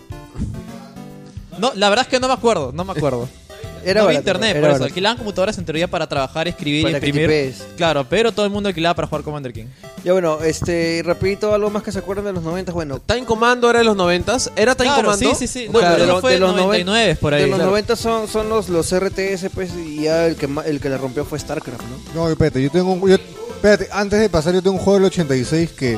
[1.58, 3.28] No, la verdad es que no me acuerdo, no me acuerdo.
[3.84, 4.84] Era no había internet, era por eso.
[4.86, 7.54] Alquilaban computadoras en teoría para trabajar, escribir Para y imprimir.
[7.78, 9.66] Claro, pero todo el mundo alquilaba para jugar Commander King.
[10.04, 13.00] Ya bueno, este, rapidito, algo más que se acuerdan de los 90, bueno.
[13.00, 15.30] Time Commando era de los 90 ¿Era Time Claro, Commando?
[15.36, 15.66] sí, sí, sí.
[15.68, 17.42] No, Bueno, pero de, fue de los 99 por ahí.
[17.42, 17.72] De los claro.
[17.72, 21.26] 90 son, son los, los RTS, pues, y ya el que, el que la rompió
[21.26, 22.22] fue StarCraft, ¿no?
[22.24, 23.10] No, espérate, yo tengo un.
[23.10, 25.94] yo- espérate, antes de pasar, yo tengo un juego del 86 que.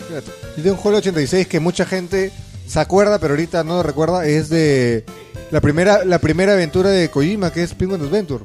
[0.00, 2.32] Espérate, yo tengo un juego del 86 que mucha gente
[2.66, 4.26] se acuerda, pero ahorita no lo recuerda.
[4.26, 5.04] Es de.
[5.52, 8.42] La primera, la primera aventura de Kojima, que es Penguin Adventure.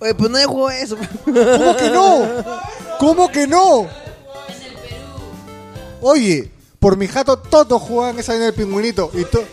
[0.00, 0.96] Oye, pues nadie jugó eso.
[1.24, 2.28] ¿Cómo que no?
[2.98, 3.86] ¿Cómo que no?
[6.00, 9.10] Oye, por mi jato todos jugaban esa en el pingüinito.
[9.14, 9.44] Y to-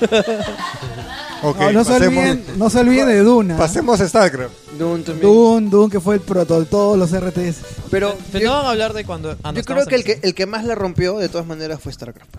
[1.42, 3.56] no, no se olviden, no se olviden de Duna.
[3.56, 4.52] Pasemos a StarCraft.
[4.78, 5.22] Doom también.
[5.32, 7.56] Dune, Dune, que fue el proto de todos los RTS.
[7.90, 9.36] Pero Pero yo, no van a hablar de cuando.
[9.42, 11.80] ah, no, yo creo que el, que el que más la rompió, de todas maneras,
[11.82, 12.30] fue StarCraft.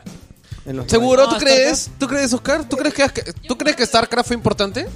[0.70, 1.24] En los ¿Seguro?
[1.26, 1.90] No, ¿Tú crees?
[1.98, 2.64] ¿Tú crees, Oscar?
[2.64, 4.88] ¿Tú crees que, ¿tú crees que StarCraft fue importante?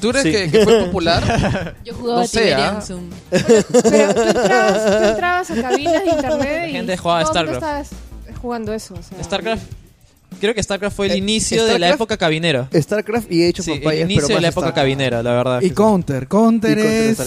[0.00, 0.32] ¿Tú crees Sí.
[0.32, 1.74] que, que fue popular?
[1.84, 2.80] Yo jugaba No sé, ¿ah?
[2.80, 3.10] Zoom.
[3.30, 7.86] Pero tú entrabas, tú entrabas a cabinas de internet y gente jugaba mundo StarCraft.
[7.88, 8.94] estaba jugando eso.
[8.94, 9.22] o sea.
[9.24, 9.62] StarCraft.
[10.40, 12.68] Creo que StarCraft fue el Eh, inicio de la StarCraft- época cabinera.
[12.74, 14.74] StarCraft y Age of Sí, el inicio pero de la época StarCraft.
[14.76, 15.60] cabinera, la verdad.
[15.62, 16.28] Y Counter.
[16.28, 17.18] Counter Y es...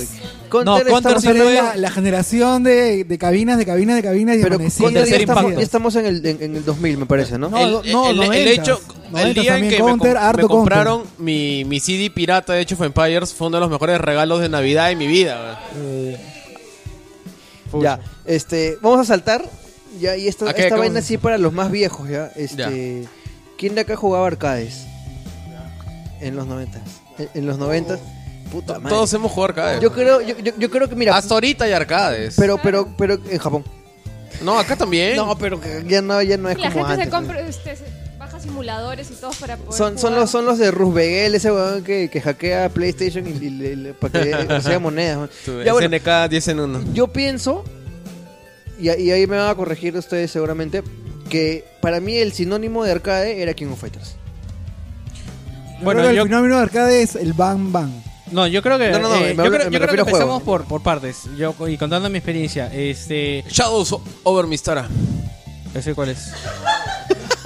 [0.49, 4.37] Counter No, Counter sí fue- la, la generación de, de cabinas, de cabinas, de cabinas
[4.37, 4.57] y Pero.
[4.57, 7.49] Counter ya estamos, ya estamos en el, en, en el 2000, me parece, ¿no?
[7.49, 10.13] No, el, no, no, el- el 90s, hecho, el 90s día en que me Counter,
[10.13, 10.57] me, harto Counter.
[10.57, 14.39] compraron mi, mi CD pirata de Age of Empires fue uno de los mejores regalos
[14.39, 15.59] de Navidad de mi vida.
[15.73, 16.19] ¿verdad?
[17.81, 19.43] Ya, este, vamos a saltar.
[19.99, 20.79] Ya, y esta, esta ¿Cómo?
[20.81, 22.31] vaina sí para los más viejos, ya.
[22.35, 23.05] Este,
[23.57, 24.85] ¿quién de acá jugaba arcades?
[26.19, 26.79] En los 90
[27.19, 27.99] en, en los 90
[28.51, 28.89] puta madre.
[28.95, 29.81] Todos hemos jugado arcade.
[29.81, 32.35] Yo creo, yo, yo- yo creo que mira, Hasta ahorita hay arcades.
[32.37, 33.63] pero, pero, pero en Japón.
[34.41, 35.15] no, acá también.
[35.15, 37.05] No, pero ya no, ya no es Y la como gente antes.
[37.05, 37.83] se compra, este, se
[38.17, 41.83] baja simuladores y todo para poder Son, son los, son los de Rusbegel, ese weón
[41.83, 44.31] que, que hackea PlayStation y, y le- le- para que.
[45.45, 46.83] Tu Ya, bueno, SNK 10 en 1.
[46.93, 47.63] Yo pienso,
[48.79, 50.83] y, y ahí me van a corregir ustedes seguramente,
[51.29, 54.15] que para mí el sinónimo de arcade era King of Fighters.
[55.81, 57.91] Bueno, yo- el fenómeno de arcade es el Bang Bang.
[58.31, 58.89] No, yo creo que.
[58.91, 60.17] No, no, no, eh, me yo hablo- creo, me yo creo refiero que a juego.
[60.17, 61.23] empezamos por, por partes.
[61.37, 62.67] Yo, y contando mi experiencia.
[62.73, 63.43] Este.
[63.49, 64.87] Shadows over Mistara.
[65.73, 66.31] ¿Ese cuál es?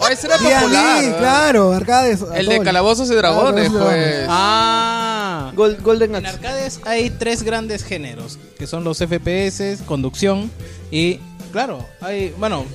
[0.04, 1.18] Oh, ese era popular.
[1.20, 2.22] claro, arcades.
[2.34, 2.60] El de.
[2.62, 4.04] Calabozos y Dragones, Calabozos pues.
[4.08, 4.26] Dragones.
[4.30, 5.52] Ah.
[5.56, 6.38] Gold- Golden En Axe.
[6.38, 10.50] arcades hay tres grandes géneros, que son los FPS, conducción
[10.92, 11.20] y,
[11.52, 12.66] claro, hay, bueno,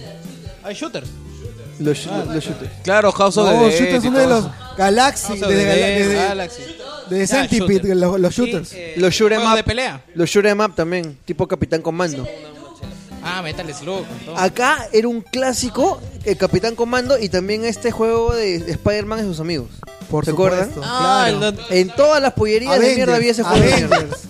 [0.64, 1.08] hay shooters.
[1.78, 2.70] Los, sh- los shooters.
[2.82, 4.54] Claro, House of No, the los Dead shooters y son de todo los eso.
[4.78, 6.62] Galaxy, House of the Dead, Galaxy.
[7.08, 7.96] Ah, Centipede, shooter.
[7.96, 8.72] los, los shooters.
[8.72, 9.56] Y, eh, Los shoot 'em juegos up.
[9.58, 10.02] de pelea.
[10.14, 12.26] Los shoot 'em up también, tipo Capitán Comando.
[13.22, 14.04] Ah, Metal Slug.
[14.24, 14.36] todo.
[14.38, 19.40] Acá era un clásico, el Capitán Comando, y también este juego de Spider-Man y sus
[19.40, 19.68] amigos.
[20.10, 20.80] Por ¿Se supuesto, acuerdan?
[20.84, 21.34] Ah, claro.
[21.34, 23.64] el don- En todas las pollerías de mierda había ese juego.
[23.64, 23.96] de mierda.
[23.96, 24.20] Avengers.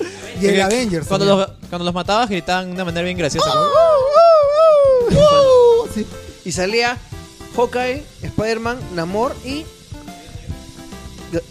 [0.40, 1.06] Y el Avengers.
[1.06, 3.50] Cuando los, cuando los matabas gritaban de una manera bien graciosa.
[3.50, 3.66] como,
[5.94, 6.06] Sí.
[6.44, 6.98] Y salía
[7.56, 9.64] Hawkeye, Spider-Man, Namor y...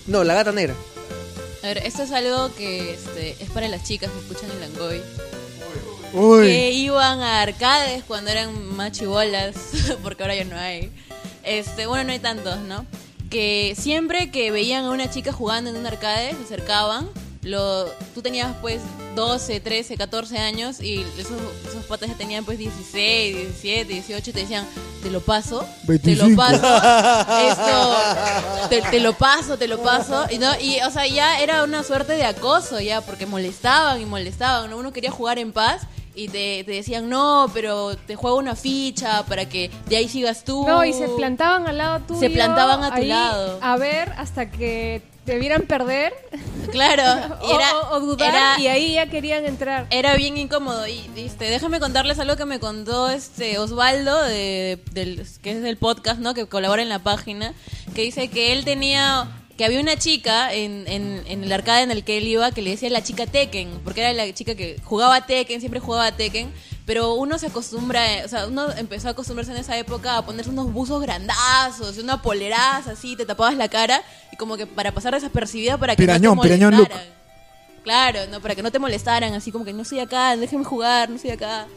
[0.08, 0.74] No, la gata negra.
[1.64, 5.02] A ver, esto es algo que este, es para las chicas que escuchan el Langoy.
[6.14, 6.46] Uy.
[6.46, 9.56] Que iban a arcades cuando eran más chibolas,
[10.04, 10.92] porque ahora ya no hay.
[11.44, 12.86] Este, bueno, no hay tantos, ¿no?
[13.30, 17.10] Que siempre que veían a una chica jugando en un arcade, se acercaban.
[17.46, 17.86] Lo,
[18.16, 18.82] tú tenías pues
[19.16, 21.39] 12, 13, 14 años y esos,
[21.70, 24.66] esos patas ya tenían pues 16, 17, 18 y te decían,
[25.04, 26.36] te lo paso, te lo 25.
[26.36, 26.76] paso,
[27.48, 30.26] esto, te, te lo paso, te lo paso.
[30.32, 34.06] Y, no, y o sea, ya era una suerte de acoso ya, porque molestaban y
[34.06, 34.78] molestaban, ¿no?
[34.78, 35.84] Uno quería jugar en paz
[36.16, 40.43] y te, te decían, no, pero te juego una ficha para que de ahí sigas
[40.43, 40.66] tú.
[40.66, 42.20] No, y se plantaban al lado tuyo.
[42.20, 43.60] Se plantaban a tu ahí lado.
[43.62, 46.14] A ver hasta que te vieran perder
[46.72, 47.04] Claro,
[47.42, 49.88] o, era, o- o dudar era- y ahí ya querían entrar.
[49.90, 55.26] Era bien incómodo y este, déjame contarles algo que me contó este Osvaldo de, del
[55.42, 56.34] que es del podcast, ¿no?
[56.34, 57.54] Que colabora en la página,
[57.94, 61.92] que dice que él tenía que había una chica en, en, en el arcade en
[61.92, 64.78] el que él iba que le decía la chica Tekken, porque era la chica que
[64.84, 66.52] jugaba Tekken, siempre jugaba Tekken,
[66.86, 70.26] pero uno se acostumbra, eh, o sea, uno empezó a acostumbrarse en esa época a
[70.26, 74.92] ponerse unos buzos grandazos, una poleraza así, te tapabas la cara y como que para
[74.92, 77.08] pasar desapercibida para que Pirañón, no te pirañón molestaran.
[77.84, 81.10] Claro, no, para que no te molestaran, así como que no soy acá, déjeme jugar,
[81.10, 81.68] no soy acá.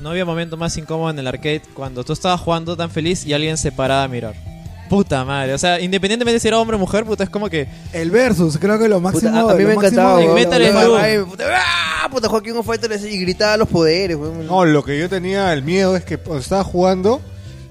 [0.00, 3.32] No había momento más incómodo en el arcade cuando tú estabas jugando tan feliz y
[3.32, 4.51] alguien se paraba a mirar.
[4.92, 5.54] Puta madre.
[5.54, 7.66] O sea, independientemente de si era hombre o mujer, puta, es como que.
[7.94, 9.30] El versus, creo que lo máximo.
[9.30, 10.22] Puta, a, a mí me encantaba.
[10.22, 10.34] En.
[10.34, 11.28] Metal Slug.
[11.30, 12.08] puta, ¡ah!
[12.10, 14.46] Puta, Joaquín of Fighters y gritaba los poderes, weón.
[14.46, 17.22] No, lo que yo tenía el miedo es que cuando estaba jugando,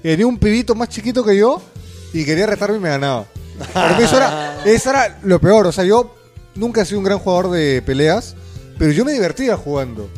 [0.02, 1.62] y venía un pibito más chiquito que yo
[2.12, 3.26] y quería retarme y me ganaba.
[3.72, 5.68] Para mí eso era, eso era lo peor.
[5.68, 6.16] O sea, yo
[6.56, 8.34] nunca he sido un gran jugador de peleas,
[8.78, 10.10] pero yo me divertía jugando.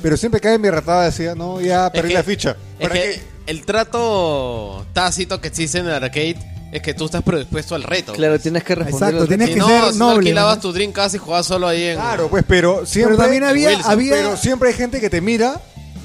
[0.00, 2.56] Pero siempre que alguien me retaba decía, no, ya perdí que- la ficha.
[2.78, 3.31] Es ¿Para que qué?
[3.46, 6.36] El trato tácito que existe en el arcade
[6.72, 8.14] es que tú estás predispuesto al reto.
[8.14, 9.10] Claro, tienes que responder.
[9.10, 10.18] Exacto, tienes que no, ser si no noble.
[10.20, 10.62] alquilabas ¿no?
[10.62, 11.96] tu Dreamcast y jugabas solo ahí en...
[11.96, 13.16] Claro, pues, pero siempre...
[13.16, 15.60] Pero también había, Wilson, había Pero siempre hay gente que te mira,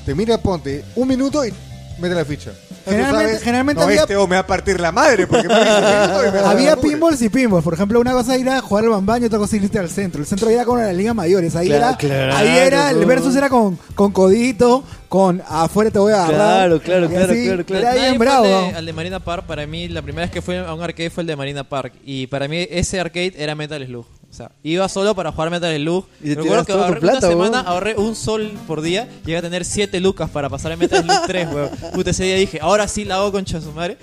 [0.06, 1.54] te mira, ponte un minuto y
[2.00, 2.52] mete la ficha.
[2.86, 5.48] Generalmente- sabes, generalmente no, había- este o me va a partir la madre porque
[6.46, 7.64] Había pinballs y pinballs.
[7.64, 10.22] Por ejemplo, una cosa era jugar al bambaño y otra cosa irte al centro.
[10.22, 11.56] El centro era con la liga mayores.
[11.56, 16.00] Ahí Claro, era, claro, ahí era, el versus era con, con codito, con afuera te
[16.00, 16.36] voy a agarrar.
[16.38, 17.88] Claro, claro, claro, así, claro, claro.
[17.88, 18.46] Era bien bravo.
[18.46, 20.82] al de, al de Marina Park, para mí, la primera vez que fui a un
[20.82, 21.94] arcade fue el de Marina Park.
[22.06, 24.06] Y para mí, ese arcade era Metal Slug.
[24.38, 26.06] O sea, iba solo para jugar Metal Slug.
[26.22, 29.10] Y te Recuerdo que toda tu ahorré plata, una semana, ahorré un sol por día.
[29.26, 31.70] Llegué a tener 7 lucas para pasar a Metal Slug 3, weón.
[31.96, 33.98] Puta, ese día dije, ahora sí la hago con su madre.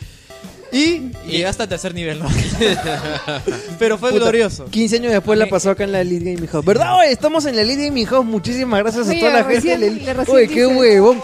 [0.72, 2.26] Y llegué hasta el tercer nivel, ¿no?
[3.78, 4.64] Pero fue Puta, glorioso.
[4.64, 6.64] 15 años después la pasó acá en la Elite Gaming House.
[6.64, 6.98] ¿Verdad?
[6.98, 8.26] Oye, estamos en la Elite Gaming House.
[8.26, 9.78] Muchísimas gracias a Oye, toda la gente.
[9.78, 10.66] de la recién Oye, qué dice.
[10.76, 11.22] huevón.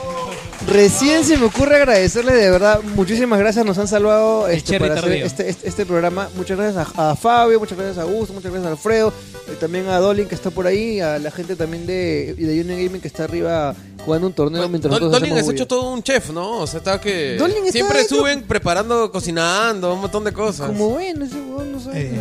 [0.67, 2.81] Recién se me ocurre agradecerle de verdad.
[2.95, 3.65] Muchísimas gracias.
[3.65, 6.29] Nos han salvado este, para hacer este, este, este programa.
[6.37, 9.13] Muchas gracias a, a Fabio, muchas gracias a Augusto, muchas gracias a Alfredo.
[9.49, 11.01] eh, también a Dolin que está por ahí.
[11.01, 14.93] A la gente también de, de Union Gaming que está arriba jugando un torneo mientras
[14.95, 16.59] Dol- nosotros Dolin es hecho todo un chef, ¿no?
[16.61, 17.37] O sea, está que...
[17.39, 20.67] Dolin está Siempre hecho- suben preparando, cocinando, un montón de cosas.
[20.69, 22.03] Como bueno, ese huevón no sabe.
[22.03, 22.21] Eh.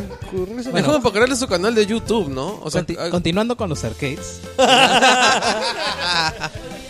[0.75, 2.59] es como para crearle su canal de YouTube, ¿no?
[2.63, 4.39] O sea, Conti- continuando con los arcades.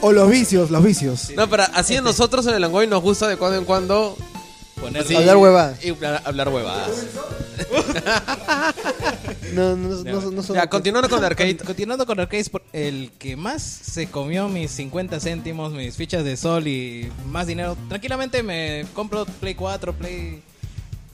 [0.00, 1.30] O los vicios, los vicios.
[1.36, 4.16] no, pero así a nosotros en el Angoy nos gusta de cuando en cuando
[4.80, 5.82] Poner Hablar huevadas.
[5.84, 6.90] Y hablar, hablar huevadas.
[9.54, 11.56] No, no, no, no, no son- Ya, continuando con arcade.
[11.56, 16.24] Con- Continuando con arcades, por- el que más se comió mis 50 céntimos, mis fichas
[16.24, 20.42] de sol y más dinero, tranquilamente me compro Play 4, Play,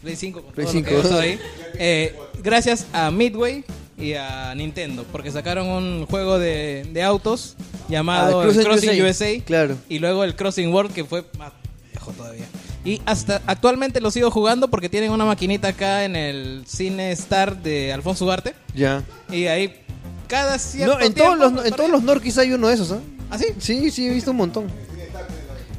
[0.01, 1.03] Play 5, con Play todo lo que 5.
[1.03, 1.39] gasto ahí.
[1.79, 3.65] Eh, gracias a Midway
[4.03, 7.57] y a Nintendo, porque sacaron un juego de, de autos
[7.89, 9.09] llamado Ah, el Cruising Crossing USA.
[9.33, 9.45] USA.
[9.45, 9.77] Claro.
[9.89, 11.53] Y luego el Crossing World, que fue más
[11.91, 12.47] viejo todavía.
[12.85, 17.63] Y hasta actualmente lo sigo jugando porque tienen una maquinita acá en el Cine Star
[17.63, 18.55] de Alfonso Ugarte.
[18.75, 19.05] Ya.
[19.31, 19.73] Y ahí
[20.27, 22.91] cada cierto No, en tiempo, todos los, en todos los Norquis hay uno de esos,
[22.91, 22.99] ¿ah?
[23.31, 23.47] ¿Ah, sí?
[23.59, 24.67] Sí, sí, he visto un montón.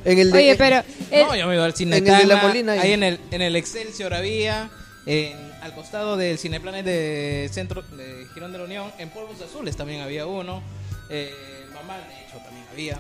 [0.05, 2.25] En el de, Oye, pero el- No, yo me ido al Cine en el de
[2.25, 4.69] La Molina hay- ahí en el, en el Excelsior había,
[5.05, 9.75] en- al costado del Cineplanet de Centro de Girón de la Unión, en Polvos Azules
[9.77, 10.61] también había uno,
[11.09, 11.31] eh,
[11.67, 12.99] en Mamá, de hecho, también había.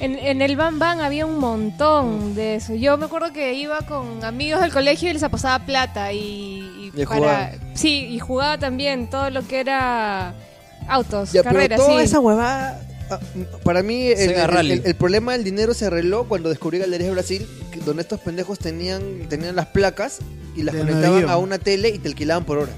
[0.00, 2.74] Y- En, en el Bam Bam había un montón de eso.
[2.74, 6.92] Yo me acuerdo que iba con amigos del colegio y les apasaba plata y, y
[6.94, 7.50] Y para jugaba.
[7.74, 10.34] sí y jugaba también todo lo que era
[10.88, 12.04] autos, Ya, pero carreras, toda sí.
[12.04, 12.80] esa huevada.
[13.10, 13.20] Ah,
[13.64, 14.72] Para mí, el, Sega el- Rally.
[14.72, 17.46] el- el problema del dinero se arregló cuando descubrí Galerías de Brasil,
[17.84, 20.18] donde estos pendejos tenían, tenían las placas
[20.56, 21.30] y las De conectaban navío.
[21.30, 22.72] a una tele y te alquilaban por hora.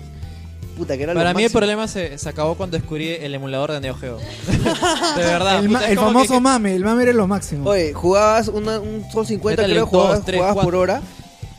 [0.77, 1.59] Puta, que era lo Para mí el máximo.
[1.61, 4.19] problema se, se acabó cuando descubrí el emulador de Neo Geo.
[5.17, 5.61] de verdad.
[5.61, 7.71] El, puta, el famoso que- mame, el mame era lo máximo.
[7.71, 10.81] Oye, jugabas una, un Sol 50, Metal creo, jugabas, 2, 3, jugabas por 4.
[10.81, 11.03] hora.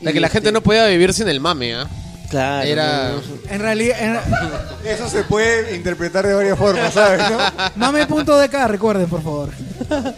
[0.02, 1.88] La que la gente este, no podía vivir sin el mame, ¿ah?
[2.30, 2.66] Claro.
[2.66, 3.12] Era-
[3.50, 4.18] En realidad, en-
[4.88, 7.22] Eso se puede interpretar de varias formas, ¿sabes?
[7.30, 7.38] ¿no?
[7.76, 9.50] mame.dk, recuerden, por favor.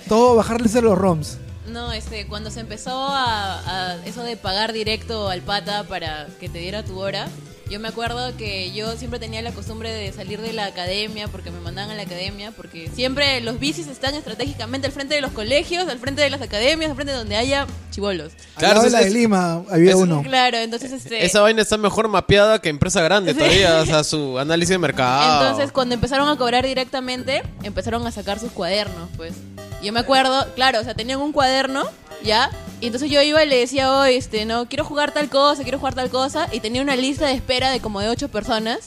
[0.09, 1.39] Todo, bajarles a los ROMs.
[1.67, 3.59] No, este, cuando se empezó a,
[3.93, 7.29] a eso de pagar directo al pata para que te diera tu hora,
[7.71, 11.51] yo me acuerdo que yo siempre tenía la costumbre de salir de la academia porque
[11.51, 15.33] me mandaban a la academia, porque siempre los bicis están estratégicamente al frente de los
[15.33, 18.33] colegios, al frente de las academias, al frente de donde haya chivolos.
[18.57, 20.23] Claro, es- la de Lima había es- uno.
[20.23, 23.39] Claro, entonces este Esa vaina está mejor mapeada que empresa grande Sí.
[23.39, 25.43] todavía, o sea, su análisis de mercado.
[25.43, 29.35] Entonces, cuando empezaron a cobrar directamente, empezaron a sacar sus cuadernos, pues.
[29.83, 31.85] Yo me acuerdo, claro, o sea, tenían un cuaderno,
[32.25, 32.51] ¿ya?
[32.81, 35.79] Y entonces yo iba y le decía, oye, este, no, quiero jugar tal cosa, quiero
[35.79, 38.79] jugar tal cosa, y tenía una lista de espera de como de ocho personas.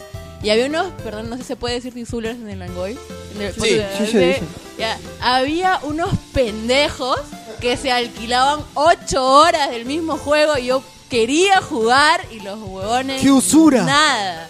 [0.43, 2.97] Y había unos, perdón, no sé si se puede decir titulers en el Langoy.
[3.35, 3.81] En el- Sí,
[4.11, 4.35] sí
[4.77, 7.19] ya, había unos pendejos
[7.59, 13.21] que se alquilaban ocho horas del mismo juego y yo quería jugar y los huevones...
[13.21, 13.83] ¡Qué usura!
[13.83, 14.47] Nada.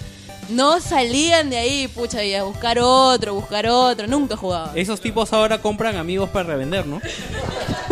[0.51, 4.07] No salían de ahí, pucha, y a buscar otro, buscar otro.
[4.07, 4.71] Nunca jugaba.
[4.75, 7.01] Esos tipos ahora compran amigos para revender, ¿no?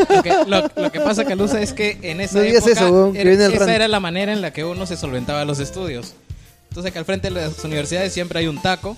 [0.09, 2.91] Lo que, lo- lo que pasa, Calusa, es que en esa No digas época eso,
[2.93, 5.43] weón, que era- viene el esa era la manera en la que uno se solventaba
[5.45, 6.13] los estudios.
[6.69, 8.95] Entonces que al frente de las universidades siempre hay un taco,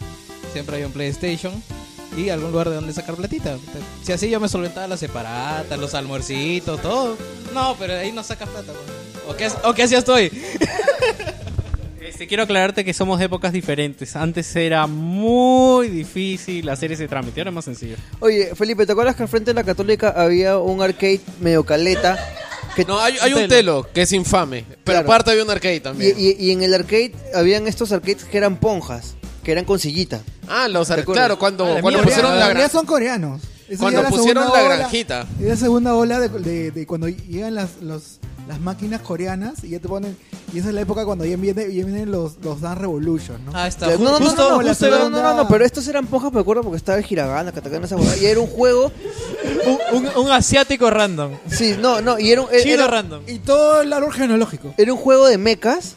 [0.54, 1.54] siempre hay un PlayStation
[2.18, 3.58] y algún lugar de donde sacar platita.
[4.04, 7.16] Si así yo me solventaba las separatas, los almuercitos, todo.
[7.54, 8.74] No, pero ahí no sacas plata.
[9.28, 10.30] ¿O qué, o qué hacías tú ahí?
[12.12, 14.16] Este, quiero aclararte que somos de épocas diferentes.
[14.18, 17.96] Antes era muy difícil hacer ese trámite, ahora es más sencillo.
[18.20, 22.18] Oye, Felipe, ¿te acuerdas que al frente de la Católica había un arcade medio caleta?
[22.76, 24.66] Que No, hay, hay un telo que es infame.
[24.68, 25.08] Pero Claro.
[25.08, 26.16] aparte había un arcade también.
[26.18, 30.22] y- y en el arcade habían estos arcades que eran ponjas, que eran con sillita.
[30.50, 31.22] ah, los ¿Te ar- acuerdas?
[31.22, 32.04] claro, cuando, Ah, la cuando mierda.
[32.14, 32.70] pusieron la gran...
[32.70, 33.42] son coreanos.
[33.70, 35.26] Esa Cuando la pusieron segunda la ola- granjita.
[35.40, 39.70] Es la segunda ola de, de- de cuando llegan las, los- las máquinas coreanas y
[39.70, 40.18] ya te ponen.
[40.54, 43.52] Y esa es la época cuando ya viene- ya vienen los, los Dance Revolution, ¿no?
[43.56, 43.88] Ah, está.
[43.92, 45.88] No, no, no, justo, no, no, justo no, era no, no, no, no, pero estos
[45.88, 48.92] eran ponjas, me acuerdo, porque estaba el Hiragana, Katakana, esa huevada, y era un juego,
[49.92, 51.32] un, un- un asiático random.
[51.48, 53.22] sí, no, no, y era un, Chino era, random.
[53.28, 54.74] Y todo el árbol genealógico.
[54.78, 55.96] era un juego de mechas,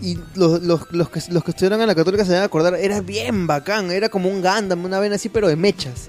[0.00, 2.74] y los, los, los, que, los que estuvieron en la Católica se van a acordar,
[2.74, 6.08] era bien bacán, era como un Gundam, una vena así, pero de mechas,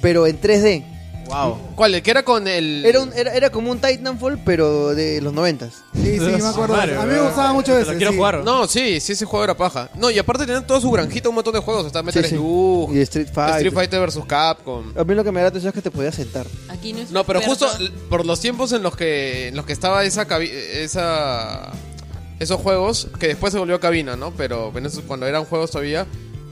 [0.00, 0.84] pero en 3D.
[1.30, 1.58] Wow.
[1.76, 1.94] ¿Cuál?
[1.94, 2.84] El que era con el...
[2.84, 5.82] Era, un, era, era como un Titanfall, pero de los noventas.
[5.94, 6.74] Sí, sí, me acuerdo.
[6.74, 7.92] Madre, a mí me gustaba mucho ese.
[7.92, 8.16] lo quiero sí.
[8.16, 8.42] jugar.
[8.44, 9.88] No, sí, sí, ese juego era paja.
[9.96, 11.86] No, y aparte tenían toda su granjita, un montón de juegos.
[11.86, 12.34] Está Metal Sí, sí.
[12.36, 13.56] Slug, Y Street Fighter.
[13.66, 14.18] Street Fighter vs.
[14.26, 14.92] Capcom.
[14.96, 16.46] A mí lo que me da atención es que te podías sentar.
[16.68, 19.64] Aquí no es No, pero justo l- por los tiempos en los que en los
[19.66, 21.70] que estaba esa cabi- esa
[22.38, 24.32] esos juegos que después se volvió cabina, ¿no?
[24.32, 26.06] Pero en eso- cuando eran juegos todavía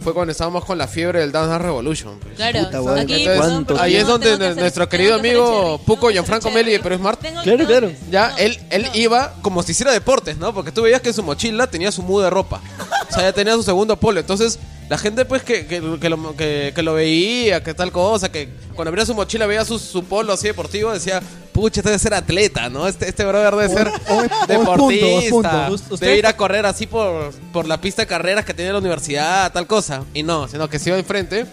[0.08, 2.18] fue cuando estábamos con la fiebre del Dance Dance Revolution.
[2.18, 2.34] pues.
[2.36, 6.72] Claro, Puta, aquí, Entonces, ahí es donde hacer- nuestro querido amigo cherry, Puco Gianfranco Meli
[6.72, 6.80] de.
[6.80, 7.90] Perú Smart, Claro, claro.
[8.10, 8.88] ya no, él él no.
[8.94, 10.54] iba como si hiciera deportes, ¿no?
[10.54, 12.60] Porque tú veías que en su mochila tenía su muda de ropa.
[13.18, 14.20] Sea, ya tenía su segundo polo.
[14.20, 14.58] Entonces,
[14.88, 18.48] la gente pues que, que, que lo, que, que lo veía, que tal cosa, que
[18.74, 21.20] cuando abría su mochila veía su, su polo así deportivo, decía,
[21.52, 22.86] pucha, este debe ser atleta, ¿no?
[22.88, 25.30] Este, este brother debe ser o o punto, deportista.
[25.66, 25.74] punto.
[25.94, 28.78] Usted- Debe ir a correr así por, por la pista de carreras que tenía la
[28.78, 30.04] universidad, tal cosa.
[30.14, 31.44] Y no, sino que se iba enfrente,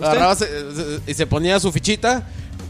[0.00, 2.26] agarraba se- se- y se ponía su fichita.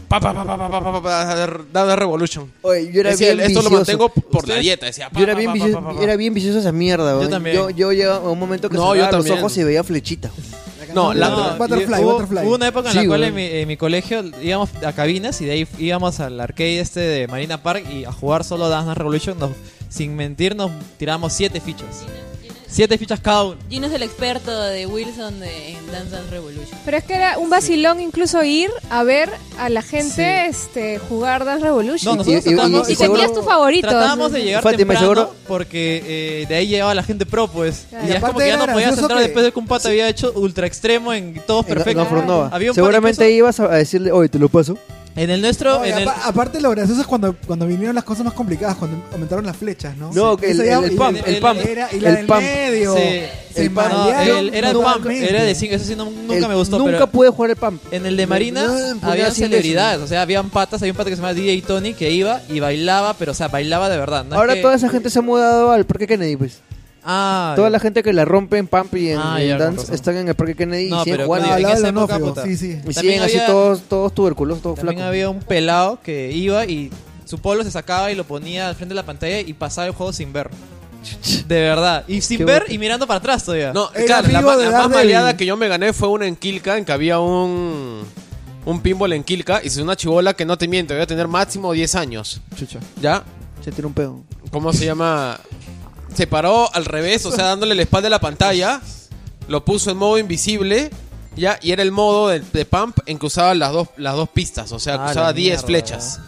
[0.07, 2.51] Pa, pa, pa, pa, pa, pa, pa, pa, pa, Dance Revolution.
[2.61, 3.77] Oye, yo era Decía, bien esto lo vicioso.
[3.91, 4.61] mantengo por la ¿Usted?
[4.61, 4.85] dieta.
[4.85, 6.03] Decía, pa, Yo era bien, pa, vicioso, pa, pa, pa.
[6.03, 7.29] era bien vicioso esa mierda, weón.
[7.31, 7.55] también.
[7.55, 10.29] Yo, yo llegaba a un momento que No, cerraba yo los ojos y veía flechita.
[10.93, 12.45] No, la- No, Butterfly, hubo, Butterfly.
[12.45, 15.41] hubo una época en Sí, la cual en mi, en mi colegio íbamos a cabinas
[15.41, 18.93] y de ahí íbamos al arcade este de Marina Park y a jugar solo Dance
[18.93, 19.37] Revolution.
[19.39, 19.51] Nos-
[19.89, 22.03] sin mentir, nos tiramos siete fichas.
[22.75, 23.55] Siete fichas cada uno.
[23.69, 26.77] Gino es el experto de Wilson de, en Dance Dance Revolution.
[26.83, 31.45] Pero es que era un vacilón incluso ir a ver a la gente este, jugar
[31.45, 32.17] Dance Revolution.
[32.17, 33.87] No, nosotros Y- y- y- tratamos, y y tenías tu favorito.
[33.87, 36.03] tratábamos de llegar Fátima, temprano seguro- porque
[36.41, 37.85] eh, de ahí llegaba la gente pro, pues.
[37.89, 38.05] Claro.
[38.05, 39.51] Y Y es como aparte que ya era no podías gracioso entrar que- después de
[39.53, 42.07] que un pata había hecho ultra extremo en todos En, perfectos.
[42.11, 44.77] Había un par Seguramente incluso- ibas a a decirle, oye, te lo paso.
[45.17, 48.03] En el nuestro, No, en el, apa- Aparte lo gracioso es cuando, cuando vinieron las
[48.03, 50.11] cosas más complicadas, cuando aumentaron las flechas, ¿no?
[50.13, 51.59] No, que el- el- el pump, el pump.
[51.65, 52.39] Era, y la El del pump.
[52.41, 52.95] medio.
[52.97, 53.01] Sí.
[53.53, 53.87] Se El pump.
[53.89, 56.77] no, era el pump, era de 5, eso sí no- nunca El- me gustó.
[56.77, 57.81] Nunca pero pude jugar el pump.
[57.93, 61.15] en el de Marina No, había celebridades, o sea, habían patas, había un pata que
[61.15, 64.25] se llama DJ Tony que iba y bailaba, pero o sea, bailaba de verdad.
[64.25, 64.35] ¿no?
[64.35, 66.59] Es Ahora que- toda esa gente se ha mudado al Parque Kennedy, pues.
[67.05, 69.65] Ah, Toda la gente que la rompe en Pump y en, Ah, en ya, con
[69.67, 69.95] Dance razón.
[69.95, 71.47] están en el Parque Kennedy No, y siguen pero jugando.
[71.47, 72.43] Ah, en al lado esa de la época, puta.
[72.43, 72.71] Sí, sí.
[72.71, 75.09] Y También siguen así había- todos, todos tuberculosos, todos También flacos.
[75.09, 76.89] había un pelado que iba y
[77.25, 79.93] su polo se sacaba y lo ponía al frente de la pantalla y pasaba el
[79.93, 80.49] juego sin ver.
[81.47, 82.03] De verdad.
[82.07, 83.71] Y sin Qué ver y mirando para atrás todavía.
[83.71, 84.95] No, Era claro, la, amigo ma- de la más Daredevil.
[85.05, 88.01] maleada que yo me gané fue una en Kilka, en que había un
[88.65, 91.71] un pinball en Kilka y es una chivola que no te miento, debe tener máximo
[91.71, 92.41] 10 años.
[92.55, 93.23] Chucha, ¿Ya?
[93.63, 94.21] se tira un pedo.
[94.49, 95.39] ¿Cómo se llama?
[96.15, 98.81] Se paró al revés, o sea, dándole la espalda a la pantalla,
[99.47, 100.89] lo puso en modo invisible,
[101.35, 104.29] ya, y era el modo de, de pump en que usaba las dos, las dos
[104.29, 106.19] pistas, o sea, que Ah, usaba la 10 mierda, flechas.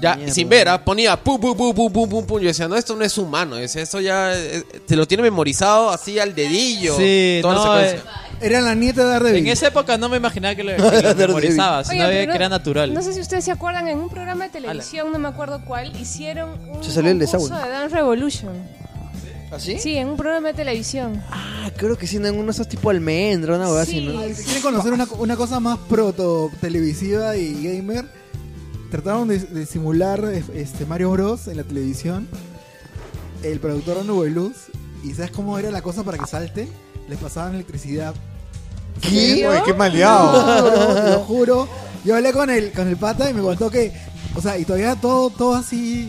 [0.00, 2.40] Ya, y sin ver, ah, ponía pum, pum, pum, pum, pum, pum, pum.
[2.40, 5.88] Yo decía, no, esto no es humano, decía, esto ya eh, te lo tiene memorizado
[5.88, 6.94] así al dedillo.
[6.96, 8.10] Sí, toda la no, secuencia.
[8.38, 9.46] Era la nieta de Daredevil.
[9.46, 12.50] En esa época no me imaginaba que lo, que lo memorizaba, sino Oye, que era
[12.50, 12.92] natural.
[12.92, 15.98] No sé si ustedes se acuerdan, en un programa de televisión, no me acuerdo cuál,
[15.98, 18.52] hicieron un Se salió el de concurso de Dance Revolution.
[19.50, 19.78] ¿Así?
[19.78, 21.22] Sí, en un programa de televisión.
[21.30, 23.98] Ah, creo que sí, en uno de esos tipo almendra, una Sí.
[23.98, 24.22] así, ¿no?
[24.34, 28.06] Si quieren conocer una, una cosa más proto televisiva y gamer,
[28.90, 30.24] trataron de, de simular
[30.54, 32.28] este Mario Bros en la televisión.
[33.42, 34.56] El productor Nube Luz.
[35.04, 36.68] ¿Y sabes cómo era la cosa para que salte?
[37.08, 38.14] Les pasaban electricidad.
[39.00, 39.46] ¿Qué?
[39.46, 40.32] Oye, qué maleado.
[40.62, 41.68] No, bro, lo juro.
[42.04, 43.92] Yo hablé con el, con el pata y me contó que,
[44.34, 46.08] o sea, y todavía todo, todo así,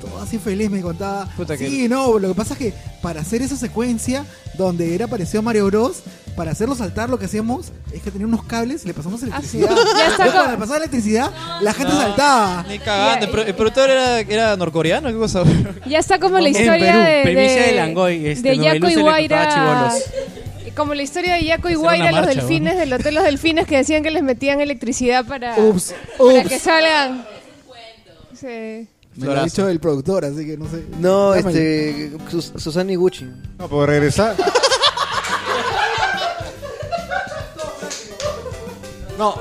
[0.00, 1.26] todo así feliz me contaba.
[1.36, 2.72] Puta que- sí, no, lo que pasa es que
[3.02, 4.24] para hacer esa secuencia
[4.56, 6.02] donde era parecido a Mario Bros,
[6.36, 9.70] para hacerlo saltar lo que hacíamos es que tenía unos cables y le pasamos electricidad.
[9.72, 10.22] Ah, sí.
[10.32, 12.00] Cuando le pasaba electricidad, la gente No.
[12.00, 12.64] saltaba.
[12.68, 13.26] Ni cagando.
[13.26, 15.42] El, pro- el productor era, era norcoreano, ¿qué cosa?
[15.86, 16.98] Ya está como la En historia Perú,
[17.34, 20.04] de, de, de Langoy, este, de Yaco tocaba chibolos.
[20.76, 24.04] Como la historia de Yaco y Guaira, los delfines, del Hotel Los Delfines, que decían
[24.04, 26.48] que les metían electricidad para, Ups, para ups.
[26.48, 27.26] que salgan.
[28.38, 28.86] Sí.
[29.18, 30.84] Me lo ha dicho el productor, así que no sé.
[31.00, 32.12] No, este.
[32.30, 33.28] Sus- Susana Iguchi.
[33.58, 34.36] No, puedo regresar.
[39.18, 39.34] No,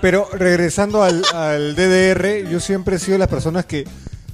[0.00, 3.84] pero regresando al, al DDR, yo siempre he sido de las personas que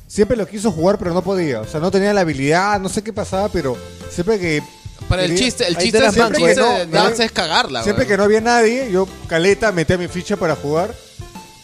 [0.07, 1.61] siempre lo quiso jugar, pero no podía.
[1.61, 3.77] O sea, no tenía la habilidad, no sé qué pasaba, pero
[4.11, 4.63] siempre que.
[5.09, 6.57] Para el quería- chiste, el Ahí chiste, te la siempre banco, que ¿eh?
[6.57, 7.25] no, No, Dance no.
[7.25, 10.95] es cagarla, Siempre que no había nadie, yo caleta metía mi ficha para jugar.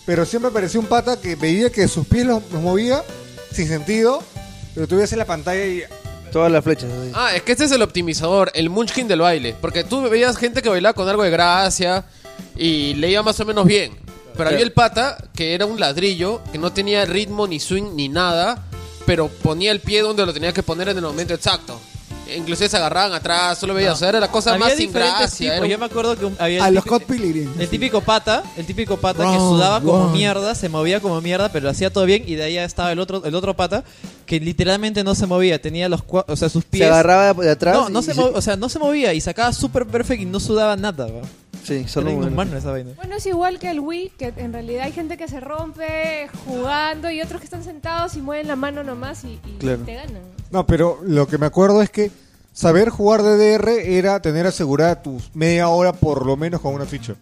[0.05, 3.03] Pero siempre aparecía un pata que veía que sus pies los, los movía
[3.55, 4.23] sin sentido.
[4.74, 5.83] Pero tú veías en la pantalla y.
[6.33, 6.91] Todas las flechas.
[6.91, 7.12] así.
[7.15, 9.55] Ah, es que este es el optimizador, el munchkin del baile.
[9.61, 12.07] Porque tú veías gente que bailaba con algo de gracia
[12.57, 13.93] y le iba más o menos bien.
[14.35, 18.09] Pero había el pata que era un ladrillo, que no tenía ritmo, ni swing, ni
[18.09, 18.65] nada,
[19.05, 21.79] pero ponía el pie donde lo tenía que poner en el momento exacto.
[22.37, 25.55] Inclusive se agarraban atrás, solo veías, o sea, era la cosa Había más sin gracia.
[25.55, 27.53] era un- Yo me acuerdo que un- había el A los Hot Pilgrim.
[27.59, 31.51] El típico pata, el típico pata que Wrong, sudaba como mierda, se movía como mierda,
[31.51, 33.85] pero lo hacía todo bien y de ahí estaba el otro, el otro pata
[34.27, 36.85] que literalmente no se movía, tenía los, cua- o sea, sus pies.
[36.85, 37.75] Se agarraba de atrás.
[37.77, 40.41] no, no se movía, o sea, no se movía y sacaba súper perfecto y no
[40.41, 41.07] sudaba nada.
[41.07, 41.21] ¿va?
[41.65, 42.27] Sí, solo Era bueno.
[42.33, 42.91] inhumano esa vaina.
[42.97, 47.09] Bueno, es igual que el Wii, que en realidad hay gente que se rompe jugando
[47.11, 49.83] y otros que están sentados y mueven la mano nomás y, y Claro.
[49.85, 50.23] te ganan.
[50.51, 52.11] No, pero lo que me acuerdo es que
[52.53, 57.15] saber jugar DDR era tener asegurada tus media hora por lo menos con una ficha.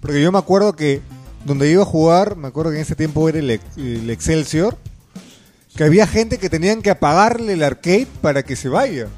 [0.00, 1.00] Porque yo me acuerdo que
[1.44, 4.76] donde iba a jugar, me acuerdo que en ese tiempo era el, Ex- el Excelsior,
[5.76, 9.08] que había gente que tenían que apagarle el arcade para que se vaya.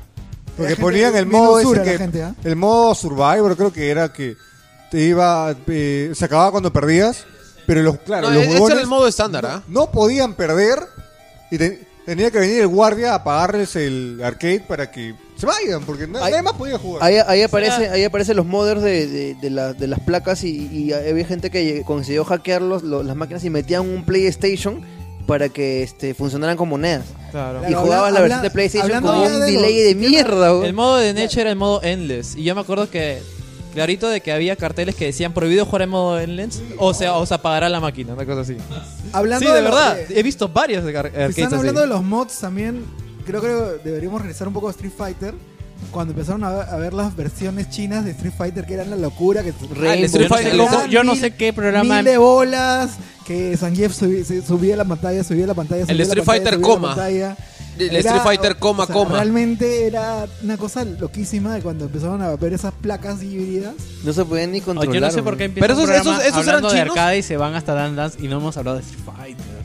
[0.56, 2.34] Porque ponían el modo ese que, gente, ¿ah?
[2.42, 4.36] el modo Survivor creo que era que
[4.90, 7.24] te iba eh, se acababa cuando perdías,
[7.66, 9.62] pero los claro, No, los ese era el modo estándar, ¿ah?
[9.68, 10.78] no podían perder
[11.50, 15.84] y te- tenía que venir el guardia a apagarles el arcade para que se vayan,
[15.84, 17.02] porque na- Ahí- nadie más podía jugar.
[17.04, 20.68] Ahí, ahí aparece, ahí aparecen los modders de, de, de la- de las placas y,
[20.72, 24.80] y había gente que consiguió hackear los, los- las máquinas y metían un PlayStation
[25.26, 27.04] para que este, funcionaran con monedas.
[27.32, 27.58] Claro.
[27.58, 29.84] y Claro, jugabas la habla- versión de PlayStation hablando con ya un de delay los
[29.84, 30.52] de mierda.
[30.52, 30.64] weón.
[30.64, 32.36] El modo de Neche era el modo Endless.
[32.36, 33.20] Y yo me acuerdo que,
[33.76, 36.60] clarito, de que había carteles que decían prohibido jugar en modo Endless.
[36.78, 38.56] O sea, o se apagará la máquina, una cosa así.
[39.12, 39.96] Hablando sí, de, verdad.
[39.96, 41.88] de- He visto varios de arcades están hablando así.
[41.88, 42.84] de los mods también,
[43.24, 43.48] creo que
[43.88, 45.34] deberíamos regresar un poco a Street Fighter.
[45.90, 48.96] Cuando empezaron a ver, a ver las versiones chinas de Street Fighter, que eran la
[48.96, 49.42] locura.
[49.42, 52.92] Que Rainbow, el Street Fighter Eran loco, yo no sé qué programa- Mil de bolas,
[53.26, 55.82] que Zangief subía, subía la pantalla, subía la pantalla.
[55.84, 56.96] subía la Street pantalla, Fighter, coma.
[57.78, 59.14] El Street Fighter, coma, o sea, coma.
[59.16, 63.74] Realmente era una cosa loquísima de cuando empezaron a ver esas placas híbridas.
[64.04, 64.94] No se podían ni Oh, controlar.
[64.94, 66.88] yo no sé por qué empiezan Pero esos- esos- esos eran de chinos.
[66.90, 69.56] arcade y se van hasta Dan Dance y no hemos hablado de Street Fighter.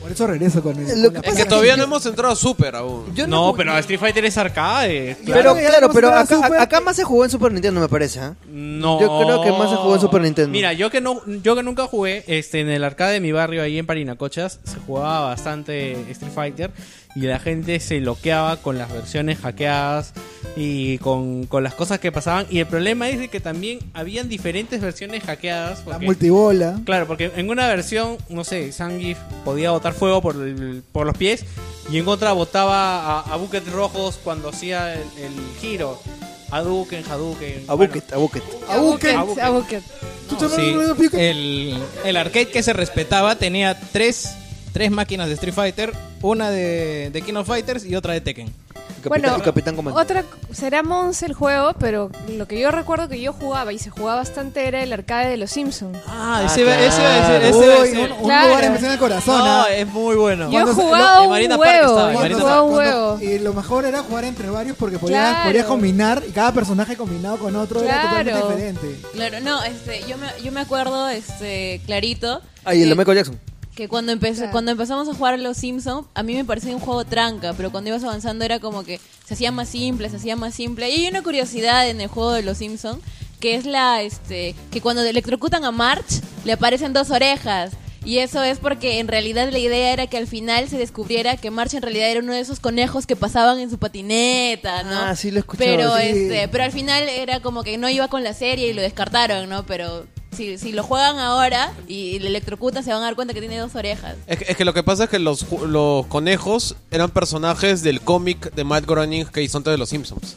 [0.00, 0.74] Por eso regreso con.
[1.02, 3.12] Lo que Es que todavía no hemos entrado a Super aún.
[3.16, 5.16] Yo no, pero Street Fighter es arcade.
[5.26, 6.60] Pero Claro, pero acá, Super.
[6.60, 8.20] acá más se jugó en Super Nintendo, me parece.
[8.20, 8.34] ¿ah?
[8.48, 9.00] No.
[9.00, 10.52] Yo creo que más se jugó en Super Nintendo.
[10.52, 13.60] Mira, yo que no, yo que nunca jugué, este, en el arcade de mi barrio
[13.64, 16.70] ahí en Parinacochas, se jugaba bastante Street Fighter
[17.16, 20.12] y la gente se loqueaba con las versiones hackeadas
[20.54, 22.46] y con, con las cosas que pasaban.
[22.50, 25.84] Y el problema es de que también habían diferentes versiones hackeadas.
[25.86, 26.78] La multibola.
[26.84, 31.16] Claro, porque en una versión, no sé, Zangief podía botar fuego por, el- por los
[31.16, 31.44] pies
[31.90, 33.38] y en otra botaba a, a
[33.72, 35.98] rojos cuando hacía el, el giro.
[36.50, 37.64] Hadouken, Hadouken.
[37.66, 37.94] A bueno.
[37.94, 38.42] Bucket, a Bucket.
[38.68, 39.16] A Bucket.
[39.16, 39.82] A Bucket, a Bucket.
[40.56, 44.34] Sí, no, el, el arcade que se respetaba tenía tres,
[44.76, 45.90] tres máquinas de Street Fighter,
[46.20, 48.52] una de, de King of Fighters y otra de Tekken.
[49.02, 49.98] Capitán, Bueno, Capitán Comando.
[49.98, 50.22] Otra,
[50.52, 54.16] será Mons el juego, pero lo que yo recuerdo que yo jugaba y se jugaba
[54.16, 55.96] bastante era el arcade de los Simpsons.
[56.06, 58.10] Ah, Ah, ese, iba a decir.
[58.10, 58.48] un, un Claro.
[58.48, 59.38] lugar en en el corazón.
[59.38, 59.66] No, ¿ah?
[59.74, 60.50] es muy bueno.
[60.50, 63.18] Yo en un Marina huevo, estaba, yo un huevo.
[63.22, 65.48] y lo mejor era jugar entre varios porque podías, Claro.
[65.48, 69.00] podías combinar y cada personaje combinado con otro era totalmente diferente.
[69.14, 72.42] Claro, no, este, yo me, yo me acuerdo, este, clarito.
[72.64, 73.40] Ahí, el de Michael Jackson.
[73.76, 74.50] Que cuando, Claro.
[74.50, 77.90] cuando empezamos a jugar los Simpsons, a mí me parecía un juego tranca, pero cuando
[77.90, 80.88] ibas avanzando era como que se hacía más simple, se hacía más simple.
[80.90, 83.00] Y hay una curiosidad en el juego de los Simpsons,
[83.38, 87.72] que es la, este, que cuando electrocutan a March, le aparecen dos orejas.
[88.06, 91.50] Y eso es porque en realidad la idea era que al final se descubriera que
[91.50, 94.92] March en realidad era uno de esos conejos que pasaban en su patineta, ¿no?
[94.98, 95.68] Ah, sí lo he escuchado.
[95.76, 96.02] Pero sí.
[96.06, 99.48] este, pero al final era como que no iba con la serie y lo descartaron,
[99.48, 99.66] ¿no?
[99.66, 100.06] Pero
[100.36, 103.58] si, si lo juegan ahora y le electrocutan se van a dar cuenta que tiene
[103.58, 104.14] dos orejas.
[104.28, 107.82] Es que, es que lo que pasa es que los, ju- los conejos eran personajes
[107.82, 110.34] del cómic de Matt Groening que hizo antes de los Simpsons.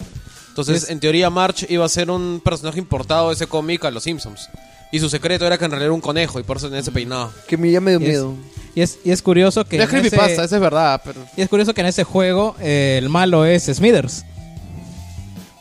[0.49, 4.03] Entonces, en teoría, March iba a ser un personaje importado de ese cómic a los
[4.03, 4.49] Simpsons.
[4.91, 6.91] Y su secreto era que en realidad era un conejo y por eso tenía ese
[6.91, 7.31] peinado.
[7.47, 8.35] Que me, ya me dio Y es, miedo.
[8.75, 9.75] y es, y es curioso que.
[9.77, 11.21] Es en ese- creepypasta, eso es verdad, pero...
[11.37, 14.25] Y es curioso que en ese juego eh, el malo es Smithers.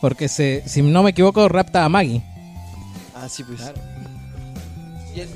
[0.00, 2.22] Porque se, si no me equivoco, rapta a Maggie.
[3.14, 3.60] Ah, sí, pues.
[5.14, 5.28] Y el,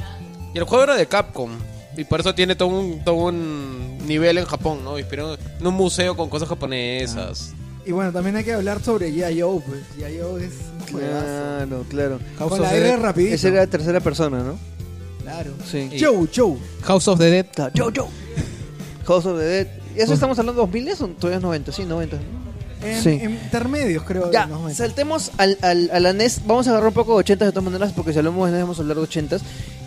[0.55, 1.51] y el juego era de Capcom.
[1.97, 4.99] Y por eso tiene todo un, todo un nivel en Japón, ¿no?
[4.99, 7.53] Inspirado en un museo con cosas japonesas.
[7.85, 9.61] Y bueno, también hay que hablar sobre G.I.O.
[9.61, 10.39] Pues G.I.O.
[10.39, 11.25] es un juegazo.
[11.25, 12.19] Claro, claro.
[12.39, 13.35] Con House la of the R Dead, rapidito.
[13.35, 14.59] Esa era la tercera persona, ¿no?
[15.23, 15.53] Claro.
[15.69, 15.91] Sí.
[15.99, 16.57] Joe, Joe.
[16.83, 17.47] House of the Dead.
[17.55, 18.09] Claro, Joe, Joe.
[19.07, 19.67] House of the Dead.
[19.97, 21.73] ¿Y eso estamos hablando de 2000 o todavía es 90?
[21.73, 22.19] Sí, 90.
[22.85, 23.11] En, Sí.
[23.23, 24.31] en intermedios, creo.
[24.33, 24.77] Ya, 90.
[24.77, 26.41] saltemos al, al, a la NES.
[26.47, 28.63] Vamos a agarrar un poco de 80 de todas maneras, porque si hablamos de NES
[28.63, 29.39] vamos a hablar de 80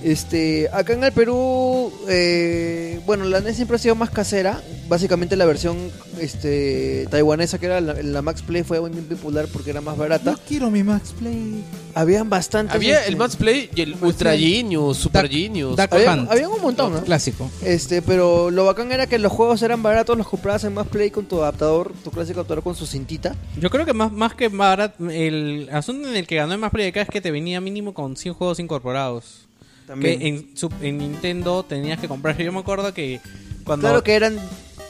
[0.03, 4.61] Este, acá en el Perú, eh, bueno, la NES siempre ha sido más casera.
[4.87, 5.77] Básicamente la versión
[6.19, 10.31] este, taiwanesa, que era la, la Max Play, fue muy popular porque era más barata.
[10.33, 11.63] Yo quiero mi Max Play.
[11.95, 12.75] Habían bastantes.
[12.75, 15.75] Había este, el Max Play y el Ultra Genius, Super Genius.
[15.75, 16.31] Duck Había, Hunt.
[16.31, 17.01] habían un montón, ¿no?
[17.03, 17.49] Clásico.
[17.63, 21.09] Este, pero lo bacán era que los juegos eran baratos, los comprabas en Max Play
[21.09, 23.35] con tu adaptador, tu clásico adaptador con su cintita.
[23.59, 26.71] Yo creo que más, más que barato, el asunto en el que ganó el más
[26.71, 29.47] play acá es que te venía mínimo con 100 juegos incorporados.
[29.87, 30.19] También.
[30.19, 32.37] Que en, su- en Nintendo tenías que comprar.
[32.37, 33.19] Yo me acuerdo que
[33.63, 33.87] cuando...
[33.87, 34.37] Claro que eran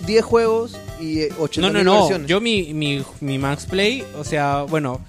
[0.05, 1.99] 10 juegos y eh, 80 No, no, mil no.
[2.01, 2.27] versiones.
[2.27, 5.01] Yo mi, mi, mi Max Play, o sea, bueno,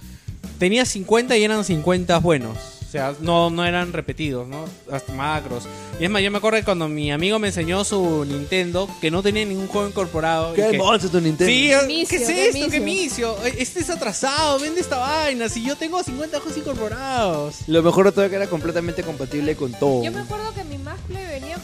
[0.58, 2.56] tenía 50 y eran 50 buenos.
[2.96, 4.64] Sea, no, no eran repetidos, ¿no?
[4.90, 5.64] Hasta macros.
[6.00, 9.10] Y es más, yo me acuerdo que cuando mi amigo me enseñó su Nintendo, que
[9.10, 10.54] no tenía ningún juego incorporado.
[10.54, 11.50] ¡Qué que- monstruo tu Nintendo!
[11.52, 12.70] Sí, Qué ¿qué misio, es qué esto?
[12.70, 13.36] ¿Qué misio.
[13.36, 13.44] misio?
[13.58, 15.48] Este es atrasado, vende esta vaina.
[15.48, 17.56] Si yo tengo 50 juegos incorporados.
[17.66, 20.02] Lo mejor de todo es que era completamente compatible con todo.
[20.02, 20.76] Yo me acuerdo que mi
[21.08, 21.56] Play venía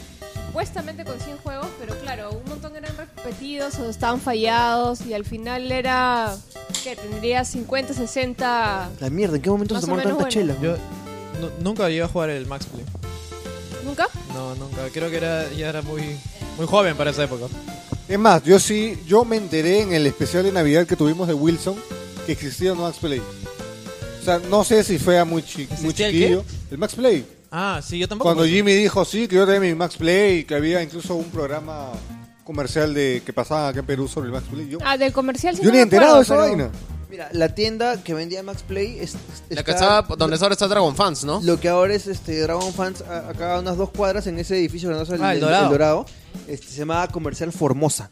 [0.47, 5.25] supuestamente con 100 juegos, pero claro, un montón eran repetidos o estaban fallados y al
[5.25, 6.35] final era
[6.83, 8.89] que tendría 50, 60.
[8.99, 10.53] La mierda, ¿en qué momento se tomaron menos tanta bueno.
[10.53, 10.61] chela?
[10.61, 10.77] Yo
[11.39, 12.85] nu- nunca llegué a jugar el Max Play.
[13.85, 14.07] ¿Nunca?
[14.33, 14.77] No, nunca.
[14.93, 16.01] Creo que era, ya era muy,
[16.57, 17.45] muy joven para esa época.
[18.07, 21.33] Es más, yo sí, yo me enteré en el especial de Navidad que tuvimos de
[21.33, 21.75] Wilson
[22.25, 23.19] que existía un Max Play.
[23.19, 26.45] O sea, no sé si fue a muy, chi- muy ¿Existía el chiquillo.
[26.71, 27.25] El Max Play.
[27.51, 28.29] Ah, sí, yo tampoco.
[28.33, 28.45] Cuando.
[28.45, 31.91] Jimmy dijo, sí, que yo tenía mi Max Play y que había incluso un programa
[32.45, 34.69] comercial de que pasaba acá en Perú sobre el Max Play.
[34.69, 36.69] Yo, Ah, del comercial sí yo no ni he enterado de esa pero- vaina.
[37.13, 39.19] Mira, la tienda que vendía Max Play es, La
[39.59, 41.41] está- que estaba donde ahora está Dragon Fans, ¿no?
[41.43, 44.57] Lo que ahora es este Dragon Fans, a- acá a unas dos cuadras en ese
[44.57, 46.07] edificio grandioso, Ah, el Dorado.
[46.47, 48.09] este, se llamaba Comercial Formosa.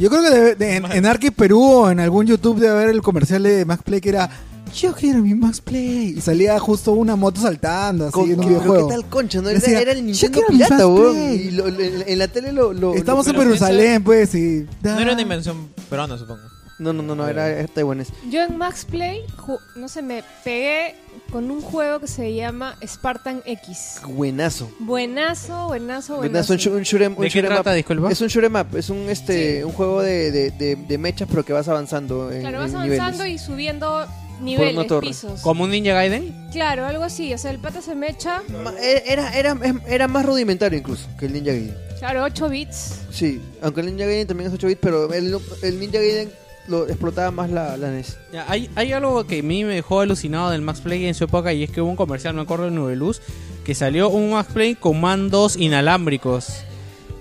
[0.00, 2.88] Yo creo que debe- de- en, en Arcade Perú o en algún YouTube debe haber
[2.88, 4.28] el comercial de Max Play que era
[4.74, 6.14] Yo quiero mi Max Play.
[6.18, 8.88] Y salía justo una moto saltando así Con- en un pero videojuego.
[8.88, 9.40] ¿Qué tal concha?
[9.40, 9.50] No?
[9.50, 11.12] Era, Decía, era el "Yo Nintendo pirata, Max weón.
[11.14, 11.36] Play".
[11.46, 12.72] Y lo- en, en la tele lo...
[12.72, 14.66] lo- Estamos lo- en pero Jerusalén, pues, y...
[14.82, 16.42] No era una invención peruana, supongo.
[16.78, 18.08] No, no, no, no, era, era taiwanés.
[18.30, 20.94] Yo en Max Play, ju- no sé, me pegué
[21.32, 24.00] con un juego que se llama Spartan X.
[24.06, 24.70] Buenazo.
[24.80, 26.52] Buenazo, buenazo, Buenazo, un, buenazo.
[26.52, 26.82] un un
[27.22, 27.76] ¿De qué shoot trata, up.
[27.76, 28.10] disculpa?
[28.12, 29.64] Es un shoot 'em up, es un, este, Sí.
[29.64, 32.76] un juego de, de, de, de mechas, pero que vas avanzando en, Claro, vas en
[32.76, 33.42] avanzando niveles.
[33.42, 34.06] y subiendo
[34.42, 35.06] niveles, torre.
[35.06, 35.40] pisos.
[35.40, 36.48] Como un Ninja Gaiden.
[36.52, 37.32] Claro, algo así.
[37.32, 38.42] O sea, el pata se mecha.
[38.62, 39.56] Ma- e, Era, era,
[39.88, 41.76] era más rudimentario incluso que el Ninja Gaiden.
[41.98, 43.00] Claro, 8 bits.
[43.10, 46.30] Sí, aunque el Ninja Gaiden también es 8 bits, pero el, el Ninja Gaiden
[46.68, 48.16] lo explotaba más la, la NES.
[48.32, 51.24] Ya, hay, hay algo que a mí me dejó alucinado del Max Play en su
[51.24, 53.20] época y es que hubo un comercial, me acuerdo, en Nubeluz,
[53.64, 56.48] que salió un Max Play con mandos inalámbricos.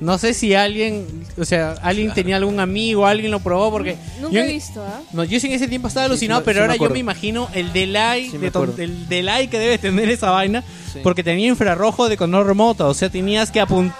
[0.02, 1.06] No sé si alguien,
[1.40, 3.96] o sea, alguien tenía algún amigo, alguien lo probó porque...
[4.20, 5.02] Nunca yo he visto, ¿ah?
[5.14, 7.00] No, yo sí en ese tiempo estaba alucinado, sí pero sí me ahora yo me
[7.00, 8.52] imagino el delay, de
[8.84, 11.00] el delay que debe tener esa vaina, Sí.
[11.02, 13.94] porque tenía infrarrojo de control remoto, o sea, tenías que apun-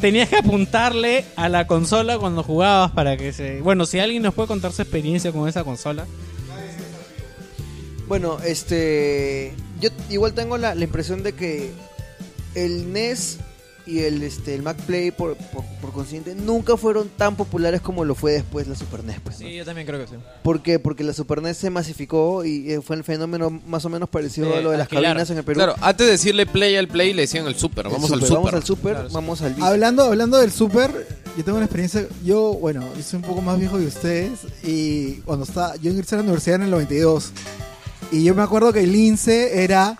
[0.00, 3.60] tenías que apuntarle a la consola cuando jugabas para que se...
[3.60, 6.06] Bueno, si alguien nos puede contar su experiencia con esa consola.
[8.08, 9.52] Bueno, este.
[9.80, 11.72] Yo igual tengo la, la impresión de que
[12.54, 13.38] el NES
[13.86, 18.04] y el, este, el Mac Play, por, por, por consiguiente, nunca fueron tan populares como
[18.04, 19.20] lo fue después la Super NES.
[19.20, 19.46] Pues, ¿no?
[19.46, 20.16] Sí, yo también creo que sí.
[20.42, 20.78] ¿Por qué?
[20.78, 24.54] Porque la Super NES se masificó y eh, fue el fenómeno más o menos parecido
[24.56, 25.04] a lo de las alquilar.
[25.04, 25.58] cabinas en el Perú.
[25.58, 27.86] Claro, antes de decirle play al play le decían el super.
[27.86, 28.42] El Vamos al Super, super.
[28.42, 29.68] Vamos al Super, Claro, vamos al Vita.
[29.68, 30.90] Hablando, hablando del Super,
[31.36, 32.06] yo tengo una experiencia.
[32.24, 34.40] Yo, bueno, yo soy un poco más viejo que ustedes.
[34.64, 35.76] Y cuando estaba.
[35.76, 37.30] Yo ingresé a la universidad en el 92.
[38.12, 39.96] Y yo me acuerdo que el INSE era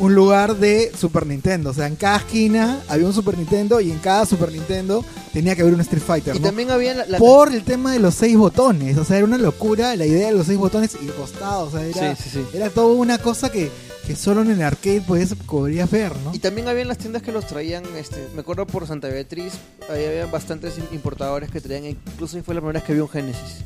[0.00, 1.70] un lugar de Super Nintendo.
[1.70, 3.80] O sea, en cada esquina había un Super Nintendo.
[3.80, 6.34] Y en cada Super Nintendo tenía que haber un Street Fighter.
[6.34, 6.46] Y ¿no?
[6.46, 8.96] también había la, la- Por el tema de los seis botones.
[8.98, 11.72] O sea, era una locura la idea de los seis botones y costados.
[11.74, 12.56] O sea, era, Sí, sí, sí.
[12.56, 13.70] era todo una cosa que,
[14.06, 16.34] que solo en el arcade podías, podrías ver, ¿no?
[16.34, 19.52] Y también había las tiendas que los traían, este, me acuerdo por Santa Beatriz,
[19.88, 23.00] ahí había bastantes im- importadores que traían, incluso ahí fue la primera vez que vi
[23.00, 23.58] un Genesis.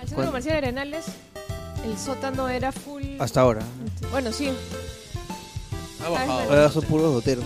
[0.00, 1.04] Al centro comercial de Arenales,
[1.84, 3.02] el sótano era full.
[3.18, 3.62] Hasta ahora.
[4.10, 4.50] Bueno, sí.
[6.04, 6.40] Ha bajado.
[6.40, 7.44] Ahora son puros doteros.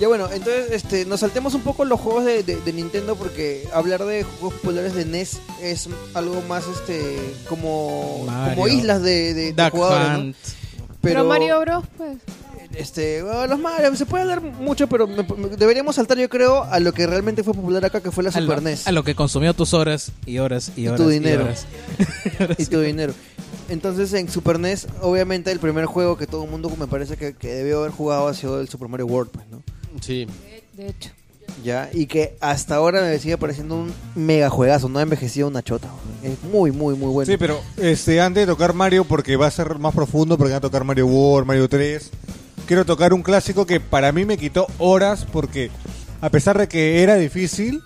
[0.00, 3.68] Ya bueno, entonces este, nos saltemos un poco los juegos de, de- de Nintendo porque
[3.72, 7.16] hablar de juegos populares de NES es algo más este
[7.48, 10.34] como, como islas de, de- de.
[11.00, 12.18] Pero, Mario Bros, pues.
[12.74, 16.64] Este, bueno, los Mario, se puede hablar mucho, pero me- me- deberíamos saltar, yo creo,
[16.64, 18.86] a lo que realmente fue popular acá, que fue la A lo, Super NES.
[18.88, 21.00] a lo que consumió tus horas y horas y Y horas.
[21.00, 21.44] tu dinero.
[21.44, 21.66] horas.
[22.58, 23.12] y tu dinero.
[23.72, 27.32] Entonces en Super NES, obviamente el primer juego que todo el mundo me parece que,
[27.32, 29.62] que debió haber jugado ha sido el Super Mario World, pues, ¿no?
[30.02, 30.26] Sí.
[30.74, 31.10] De hecho.
[31.64, 35.62] Ya, y que hasta ahora me sigue pareciendo un mega juegazo, no ha envejecido una
[35.62, 35.88] chota.
[36.22, 37.32] Es muy, muy, muy bueno.
[37.32, 40.58] Sí, pero este, antes de tocar Mario, porque va a ser más profundo, porque va
[40.58, 42.10] a tocar Mario World, Mario 3,
[42.66, 45.70] quiero tocar un clásico que para mí me quitó horas, porque
[46.20, 47.82] a pesar de que era difícil,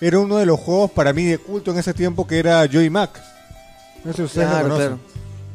[0.00, 2.88] era uno de los juegos para mí de culto en ese tiempo que era Joy
[2.88, 3.20] Mac.
[4.08, 4.86] No sé si ustedes lo Claro, conocen.
[4.88, 5.00] claro.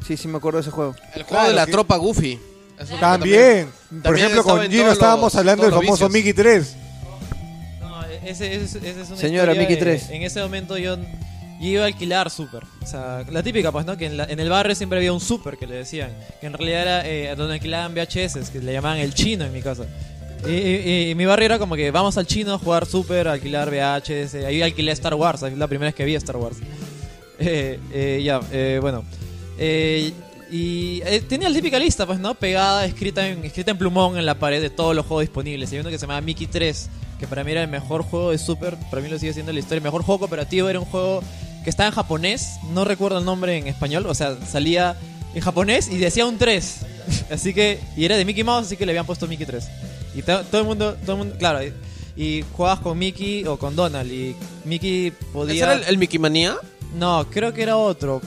[0.06, 0.94] Sí, sí me acuerdo de ese juego.
[1.14, 2.38] El juego Claro de la que- tropa Goofy.
[2.78, 3.68] Es un- También.
[3.90, 6.08] Por también ejemplo, estaba con en Gino todos estábamos los- hablando del todos los famoso
[6.08, 6.24] vicios.
[6.24, 6.76] Mickey 3.
[7.80, 10.10] No, ese, ese- ese es una Señora, historia, Mickey eh, 3.
[10.10, 11.02] En ese momento yo, yo
[11.60, 12.62] iba a alquilar super.
[12.82, 13.96] O sea, la típica, pues, ¿no?
[13.96, 16.10] Que en, la- en el barrio siempre había un super que le decían.
[16.40, 19.62] Que en realidad era eh, donde alquilaban VHS, que le llamaban el chino en mi
[19.62, 19.84] casa.
[20.46, 23.32] Y, y- y mi barrio era como que vamos al chino a jugar super, a
[23.32, 24.44] alquilar VHS.
[24.44, 26.56] Ahí alquilé Star Wars, es la primera vez que vi Star Wars.
[27.38, 29.04] Eh, eh, ya, eh, bueno.
[29.58, 30.12] Eh,
[30.50, 32.34] y eh, tenía la típica lista, pues, ¿no?
[32.34, 35.72] Pegada, escrita en, escrita en plumón en la pared de todos los juegos disponibles.
[35.72, 36.88] Hay uno que se llamaba Mickey 3,
[37.18, 38.76] que para mí era el mejor juego de Super.
[38.90, 39.78] Para mí lo sigue siendo la historia.
[39.78, 41.22] El mejor juego cooperativo era un juego
[41.64, 42.50] que estaba en japonés.
[42.72, 44.06] No recuerdo el nombre en español.
[44.06, 44.96] O sea, salía
[45.34, 46.76] en japonés y decía un 3.
[47.32, 49.64] así que, y era de Mickey Mouse, así que le habían puesto Mickey 3.
[50.14, 51.60] Y to- todo el mundo, todo el mundo, claro.
[51.64, 51.72] Y,
[52.16, 54.12] y jugabas con Mickey o con Donald.
[54.12, 55.54] Y Mickey podía.
[55.54, 56.54] ¿Ese era el, el Mickey Manía?
[56.94, 58.20] No, creo que era otro.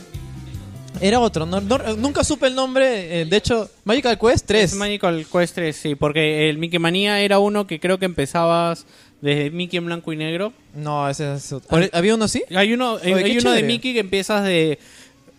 [0.99, 3.21] Era otro, no- no- nunca supe el nombre.
[3.21, 4.63] eh, de hecho, Magical Quest 3.
[4.73, 8.85] Es Magical Quest 3, sí, porque el Mickey Manía era uno que creo que empezabas
[9.21, 10.53] desde Mickey en blanco y negro.
[10.75, 11.77] No, ese es otro.
[11.93, 12.43] ¿Había uno así?
[12.55, 13.67] Hay uno, Oye, hay qué uno de chévere.
[13.67, 14.79] Mickey que empiezas de...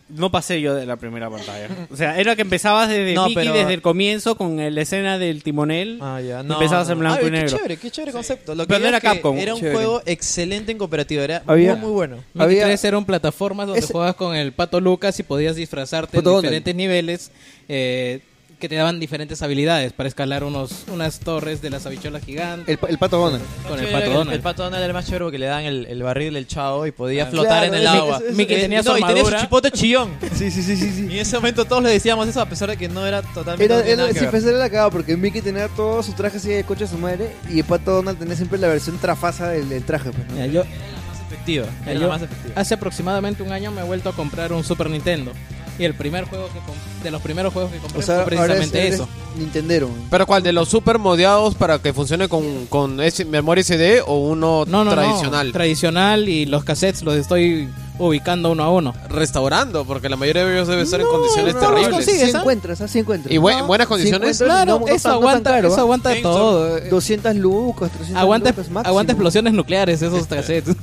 [0.08, 1.68] No pasé yo de la primera pantalla.
[1.90, 4.80] O sea, era que empezabas desde No, Mickey pero- desde el comienzo con el- la
[4.82, 5.98] escena del timonel.
[6.00, 6.40] Ah, ya.
[6.40, 6.94] y No, empezabas no.
[6.94, 7.46] en blanco Ay, y negro.
[7.48, 8.54] Qué chévere, qué chévere concepto.
[8.54, 9.36] Lo que Pero no era es Capcom.
[9.36, 9.76] Era un Chévere.
[9.76, 11.22] juego excelente en cooperativo.
[11.22, 12.16] Era Había- muy, muy bueno.
[12.32, 15.56] Mickey Había- 3 era un plataforma donde Ese- jugabas con el Pato Lucas y podías
[15.56, 17.30] disfrazarte en diferentes niveles
[17.68, 18.20] eh,
[18.58, 22.88] que te daban diferentes habilidades para escalar unos unas torres de las habichuelas gigantes El,
[22.90, 23.44] el pato Donald.
[23.68, 24.32] con el Pato Donald.
[24.32, 26.90] El pato Donald era más chévere porque le dan el, el barril del chavo y
[26.90, 28.20] podía Ah, flotar claro, en el ese- agua.
[28.24, 29.40] ese- Mickey Eh, tenía su no, y tenía su armadura.
[29.40, 30.10] chipote chillón.
[30.34, 31.06] Sí, sí, sí, sí, sí.
[31.08, 33.64] Y en ese momento todos le decíamos eso a pesar de que no era totalmente
[33.72, 34.30] Era, era, ver.
[34.30, 36.98] pues era la cagada porque Mickey tenía todo su traje así de coche de su
[36.98, 40.10] madre y el pato Donald tenía siempre la versión trafasa del, del traje.
[40.10, 40.34] Pues, ¿no?
[40.34, 41.66] Mira, yo, más efectiva.
[41.86, 42.54] yo la más efectiva.
[42.60, 45.32] hace aproximadamente un año me he vuelto a comprar un Super Nintendo
[45.78, 48.24] y el primer juego que com- de los primeros juegos que compré O sea, fue
[48.26, 49.08] precisamente eres eso.
[49.38, 49.88] Nintendero.
[50.10, 50.42] ¿Pero cuál?
[50.42, 54.84] ¿De los super modeados para que funcione con, con ese, memoria SD o uno No,
[54.84, 55.46] no, tradicional?
[55.48, 57.68] no, tradicional y los cassettes los estoy
[58.00, 58.94] ubicando uno a uno.
[59.08, 62.04] Restaurando, porque la mayoría de ellos debe estar en condiciones no, terribles.
[62.04, 63.32] Sí encuentras, así encuentras.
[63.32, 64.38] ¿Y No, buenas condiciones?
[64.38, 66.80] Claro, eso aguanta, caro, eso aguanta todo.
[66.80, 68.88] 200 lucas, 300 Aguanta, lucas máximo.
[68.88, 70.76] aguanta explosiones nucleares esos cassettes.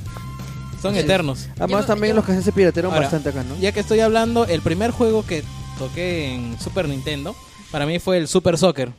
[0.82, 1.48] Son eternos.
[1.58, 3.56] Además Yo- también yo- los que se piratearon bastante acá, ¿no?
[3.58, 5.42] Ya que estoy hablando, el primer juego que
[5.78, 7.34] toqué en Super Nintendo
[7.70, 8.90] para mí fue el Super Soccer.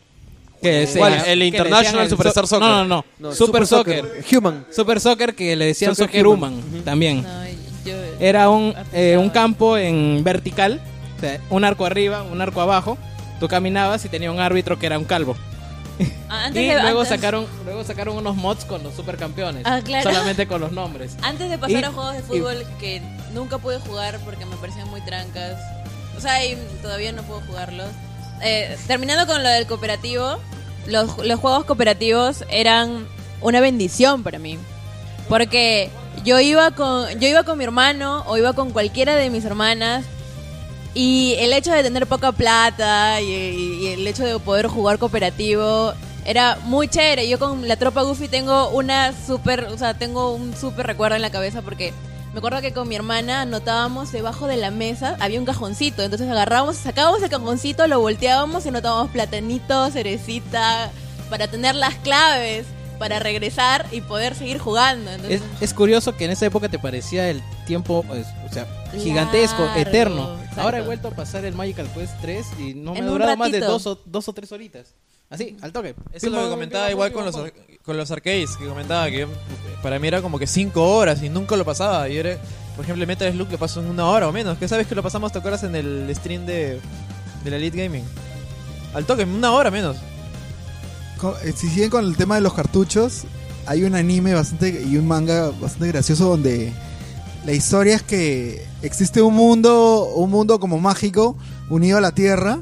[0.61, 0.83] Que
[1.27, 2.67] ¿El International Superstar so- Soccer?
[2.67, 3.05] No, no, no.
[3.19, 4.23] No, Super, Soccer.
[4.31, 4.65] Human.
[4.75, 6.53] Super Soccer que le decían Soccer Soccer Human.
[6.55, 7.21] Human también.
[7.23, 7.45] No,
[7.85, 10.81] yo- Era un, eh, un campo en vertical,
[11.17, 12.97] o sea, un arco arriba, un arco abajo.
[13.39, 15.35] Tú caminabas y tenía un árbitro que era un calvo.
[16.27, 19.61] Ah, Antes y de, luego antes- sacaron, luego sacaron unos mods con los supercampeones.
[19.65, 20.09] Ah, claro.
[20.11, 21.15] Solamente con los nombres.
[21.21, 23.01] Antes de pasar Y- a juegos de fútbol que
[23.33, 25.55] nunca pude jugar porque me parecían muy trancas.
[26.17, 26.33] O sea,
[26.81, 27.87] todavía no puedo jugarlos.
[28.41, 30.37] Eh, terminando con lo del cooperativo,
[30.87, 33.07] los, los juegos cooperativos eran
[33.41, 34.57] una bendición para mí.
[35.29, 35.89] Porque
[36.23, 40.05] yo iba con yo iba con mi hermano o iba con cualquiera de mis hermanas
[40.93, 45.93] y el hecho de tener poca plata y, y- el hecho de poder jugar cooperativo
[46.25, 47.27] era muy chévere.
[47.29, 51.21] Yo con la tropa Goofy tengo una super, o sea, tengo un súper recuerdo en
[51.21, 51.93] la cabeza porque
[52.33, 56.29] me acuerdo que con mi hermana anotábamos debajo de la mesa, había un cajoncito, entonces
[56.29, 60.91] agarrábamos, sacábamos el cajoncito, lo volteábamos y anotábamos platanito, cerecita,
[61.29, 62.65] para tener las claves,
[62.99, 65.09] para regresar y poder seguir jugando.
[65.09, 68.67] Es, Entonces, es curioso que en esa época te parecía el tiempo, pues, o sea,
[68.97, 70.33] gigantesco, Largo, eterno.
[70.39, 70.61] exacto.
[70.61, 73.37] Ahora he vuelto a pasar el Magical Quest 3 y no me En ha durado
[73.37, 74.93] más de dos o, dos o tres horitas.
[75.29, 75.93] Así, al toque.
[76.13, 77.35] Eso es lo que comentaba igual con los,
[77.87, 79.27] con los arcades, que comentaba que yo-
[79.81, 82.07] para mí era como que 5 horas y nunca lo pasaba.
[82.09, 82.37] Y era,
[82.75, 84.57] por ejemplo, el Metal Slug lo pasó en una hora o menos.
[84.59, 86.79] Que sabes que lo pasamos, ¿te acuerdas en el stream de,
[87.43, 88.03] de la Elite Gaming?
[88.93, 89.95] Al toque, en una hora menos.
[91.43, 93.23] eh, si siguen con el tema de los cartuchos,
[93.65, 96.71] hay un anime bastante y un manga bastante gracioso donde
[97.45, 101.35] la historia es que existe un mundo, un mundo como mágico
[101.69, 102.59] unido a la Tierra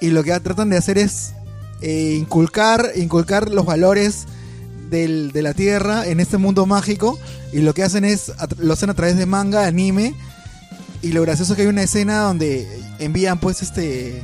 [0.00, 1.34] y lo que tratan de hacer es
[1.82, 4.24] eh, inculcar, inculcar los valores
[4.90, 7.18] del- de la Tierra en este mundo mágico
[7.52, 10.14] y lo que hacen es lo hacen a través de manga, anime
[11.02, 12.68] y lo gracioso es que hay una escena donde
[12.98, 14.22] envían pues este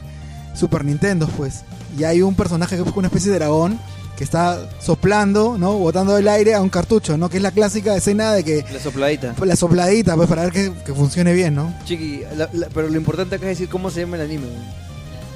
[0.55, 1.63] Super Nintendo pues
[1.99, 3.79] y hay un personaje que es una especie de dragón
[4.17, 5.75] que está soplando, ¿no?
[5.79, 7.31] Botando el aire a un cartucho, ¿no?
[7.31, 9.35] Que es la clásica escena de que La sopladita.
[9.45, 11.73] la sopladita, pues para ver que, que funcione bien, ¿no?
[11.85, 14.47] Chiqui, la- la- pero lo importante acá es decir cómo se llama el anime.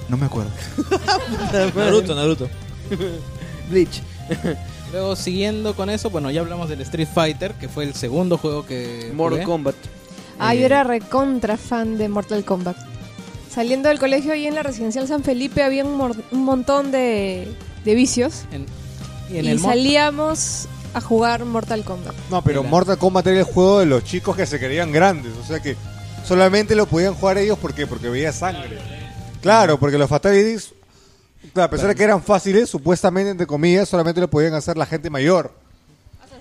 [0.09, 0.51] No me acuerdo.
[1.77, 2.49] Naruto, Naruto.
[3.71, 4.01] Bleach.
[4.93, 8.67] Luego, siguiendo con eso, bueno, ya hablamos del Street Fighter, que fue el segundo juego
[8.67, 9.11] que.
[9.15, 9.45] Mortal jugué.
[9.45, 9.75] Kombat.
[10.39, 12.77] Ah, yo Eh, era recontra fan de Mortal Kombat.
[13.51, 17.49] Saliendo del colegio ahí en la residencial San Felipe había un, mor- un montón de,
[17.85, 18.65] de vicios En-
[19.31, 22.15] y y, en el mo- salíamos a jugar Mortal Kombat.
[22.31, 22.63] No, pero.
[22.63, 25.33] Mortal Kombat era el juego de los chicos que se creían grandes.
[25.43, 25.77] O sea que
[26.27, 27.87] solamente lo podían jugar ellos ¿por qué?
[27.87, 28.79] porque veía sangre.
[29.43, 30.73] Claro, porque los Fatalities,
[31.53, 34.87] claro, a pesar de que eran fáciles, supuestamente, entre comillas, solamente lo podían hacer la
[34.87, 35.53] gente mayor.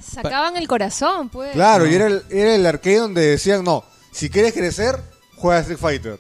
[0.02, 1.52] Sacaban el corazón, pues.
[1.54, 5.00] Claro, y era el, era el arcade donde decían, no, si quieres crecer,
[5.36, 6.20] juega Street Fighter.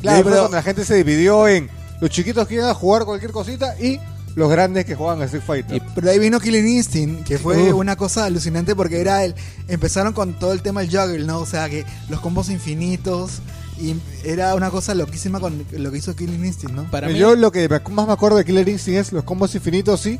[0.00, 1.68] Claro, pero- donde la gente se dividió en
[2.00, 3.98] los chiquitos que iban a jugar cualquier cosita y
[4.34, 5.82] los grandes que juegan a Street Fighter.
[5.94, 7.74] Pero de ahí vino Killing Instinct, que fue Uf.
[7.80, 9.34] una cosa alucinante porque era el
[9.66, 11.40] empezaron con todo el tema del juggle, ¿no?
[11.40, 13.40] O sea, que los combos infinitos
[13.80, 16.90] y era una cosa loquísima con lo que hizo Killing Instinct, ¿no?
[16.90, 17.40] Para Yo mí...
[17.40, 20.18] lo que más me acuerdo de Killer Instinct es los combos infinitos, sí.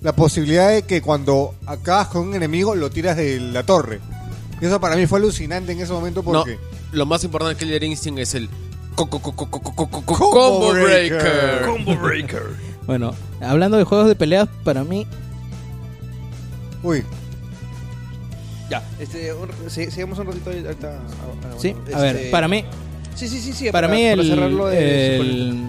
[0.00, 4.00] La posibilidad de que cuando acabas con un enemigo lo tiras de la torre.
[4.60, 6.56] Y eso para mí fue alucinante en ese momento porque...
[6.56, 6.60] No,
[6.92, 8.48] lo más importante de Killer Instinct es el...
[8.94, 9.18] Combo
[10.72, 11.62] Breaker.
[11.64, 12.42] Combo Breaker.
[12.86, 15.06] bueno, hablando de juegos de peleas, para mí...
[16.82, 17.04] Uy,
[18.72, 20.48] ya, este, un, sigamos un ratito.
[20.48, 22.64] Ahorita, ah, ah, sí, a ver, este, para mí,
[23.14, 23.70] Sí, sí, sí, sí.
[23.70, 25.62] para mí el, de el,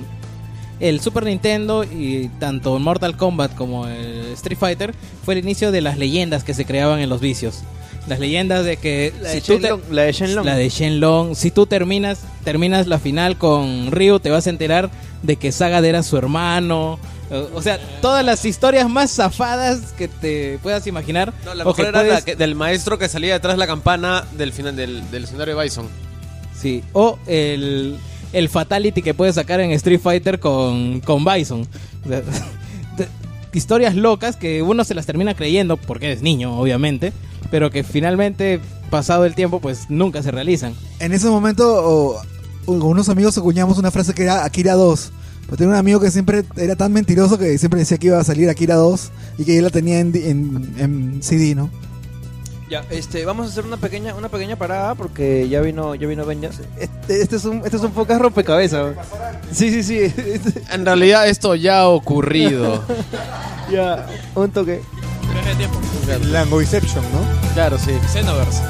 [0.79, 4.93] el Super Nintendo y tanto Mortal Kombat como el Street Fighter
[5.23, 7.59] fue el inicio de las leyendas que se creaban en los vicios.
[8.07, 9.81] Las leyendas de que La si de tú te- Shenlong.
[9.91, 10.45] La de Shenlong.
[10.45, 14.89] la de Shenlong, si tú terminas terminas la final con Ryu, te vas a enterar
[15.21, 16.99] de que Sagat era su hermano.
[17.53, 21.33] O- sea, todas las historias más zafadas que te puedas imaginar.
[21.45, 24.51] No, la mejor era la que- del maestro que salía detrás de la campana del
[24.51, 25.87] final del, del escenario de Bison.
[26.93, 27.97] O el,
[28.33, 31.67] el Fatality que puedes sacar en Street Fighter con, con Bison.
[33.53, 37.13] Historias locas que uno se las termina creyendo porque eres niño, obviamente,
[37.51, 38.59] pero que finalmente,
[38.89, 40.73] pasado el tiempo, pues nunca se realizan.
[40.99, 42.15] En ese momento,
[42.65, 45.11] con unos amigos acuñamos una frase que era Akira 2.
[45.45, 48.23] Pero tenía un amigo que siempre era tan mentiroso que siempre decía que iba a
[48.23, 51.69] salir Akira 2 y que él la tenía en, en- en CD, ¿no?
[52.69, 56.25] Ya, este, vamos a hacer una pequeña, una pequeña parada porque ya vino, ya vino
[56.25, 56.61] Benjas.
[56.77, 58.95] Este, este es un, este es un podcast rompecabezas.
[59.51, 60.13] Sí, sí, sí.
[60.71, 62.83] En realidad esto ya ha ocurrido.
[63.71, 64.81] ya, un toque.
[66.31, 67.53] Langoiception, ¿no?
[67.53, 67.91] claro, sí.
[68.11, 68.61] Xenoverse.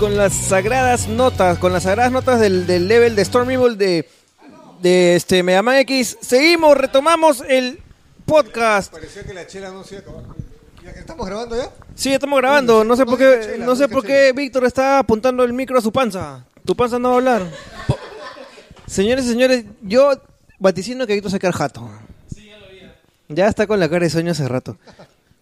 [0.00, 4.08] Con las sagradas notas, con las sagradas notas del, del level de Storm Evil de,
[4.80, 7.82] de este Mega Man X, seguimos, retomamos el
[8.24, 8.90] podcast.
[8.90, 10.36] Parecía que la chela no se iba a acabar.
[10.82, 11.68] ¿Ya que estamos grabando ya?
[11.94, 12.82] Sí, estamos grabando.
[12.82, 15.92] No sé por qué, no sé por qué Víctor está apuntando el micro a su
[15.92, 16.46] panza.
[16.64, 17.42] Tu panza no va a hablar.
[18.86, 20.12] Señores y señores, yo
[20.58, 21.90] vaticino que Víctor se queda jato.
[23.28, 24.78] Ya está con la cara de sueño hace rato.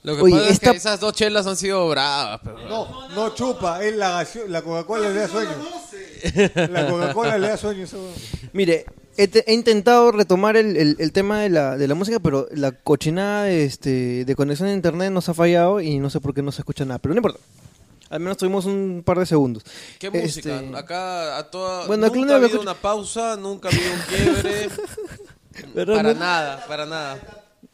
[0.05, 2.41] Lo que Oye, pasa esta- es que esas dos chelas han sido bravas.
[2.45, 2.69] Pero...
[2.69, 5.51] No, no chupa, es la, la Coca-Cola le da sueño.
[6.71, 7.85] La Coca-Cola le da sueño.
[7.85, 7.99] Eso.
[8.53, 12.47] Mire, he, he intentado retomar el, el- el tema de la, de la música, pero
[12.53, 16.43] la cochinada este, de conexión a internet nos ha fallado y no sé por qué
[16.43, 16.99] no se escucha nada.
[17.01, 17.41] Pero no importa.
[18.11, 19.65] Al menos tuvimos un par de segundos.
[19.99, 20.79] ¿Qué Este, música?
[20.79, 21.87] Acá a toda...
[21.87, 22.63] Bueno, aquí nunca ha habido escucho.
[22.63, 24.01] una pausa, nunca ha habido un
[24.43, 24.69] quiebre.
[25.75, 27.19] Para no- nada, para nada.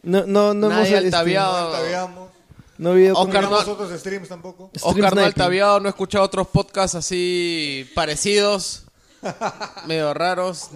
[0.04, 1.72] No, no, no Nadie hemos, este, altaviado.
[1.72, 2.30] Tabiamos.
[2.78, 4.70] no ha habido Oscar no- otros streams tampoco.
[4.74, 8.84] Stream Oscar no altaviado, no he escuchado otros podcasts así parecidos,
[9.86, 10.70] medio raros,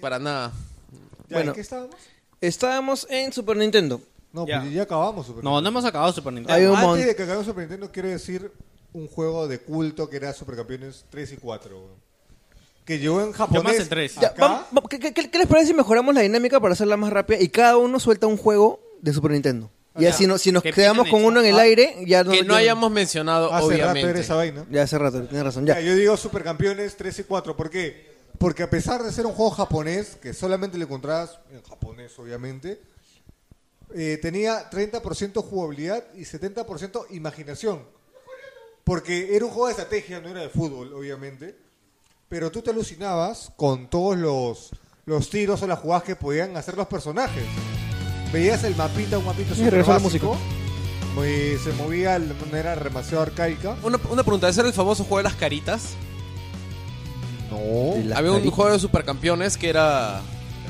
[0.00, 0.52] para nada.
[1.28, 1.50] Ya, Bueno.
[1.50, 1.96] ¿en qué estábamos?
[2.40, 4.00] Estábamos en Super Nintendo.
[4.32, 4.60] No, Ya.
[4.60, 5.26] pues ya acabamos.
[5.26, 6.54] Super No, no hemos acabado Super Nintendo.
[6.54, 8.52] Hay un Antes mon- de que acabemos Super Nintendo, quiero decir
[8.92, 11.76] un juego de culto que era Supercampeones 3 y 4.
[12.88, 13.62] Que llegó en Yo japonés.
[13.64, 14.14] más el 3.
[14.16, 14.66] Ya, acá.
[14.88, 17.76] ¿qué, qué- qué- les parece si mejoramos la dinámica para hacerla más rápida y cada
[17.76, 19.70] uno suelta un juego de Super Nintendo?
[19.98, 21.28] Y así no, si nos Que quedamos pican con hecho.
[21.28, 24.20] uno en el Ah, aire, ya no Que no hayamos mencionado, Hace rato era obviamente.
[24.20, 24.64] esa vaina.
[24.70, 25.66] Ya hace rato, tienes razón.
[25.66, 25.74] Ya.
[25.74, 27.54] Ya, yo digo supercampeones 3 y 4.
[27.56, 28.06] ¿Por qué?
[28.38, 32.80] Porque a pesar de ser un juego japonés, que solamente lo encontrabas en japonés, obviamente,
[33.94, 37.82] eh, tenía 30% jugabilidad y 70% imaginación.
[38.84, 41.56] Porque era un juego de estrategia, no era de fútbol, obviamente.
[42.28, 44.70] Pero tú te alucinabas con todos los,
[45.06, 47.44] los tiros o las jugadas que podían hacer los personajes.
[48.32, 50.36] Veías el mapita, un mapita super básico.
[51.14, 53.76] muy- se movía de manera demasiado arcaica.
[53.82, 55.94] Una, una pregunta, ¿ese era el famoso juego de las caritas?
[57.50, 57.56] No.
[58.14, 58.54] Había un caritas.
[58.54, 60.20] juego de supercampeones que era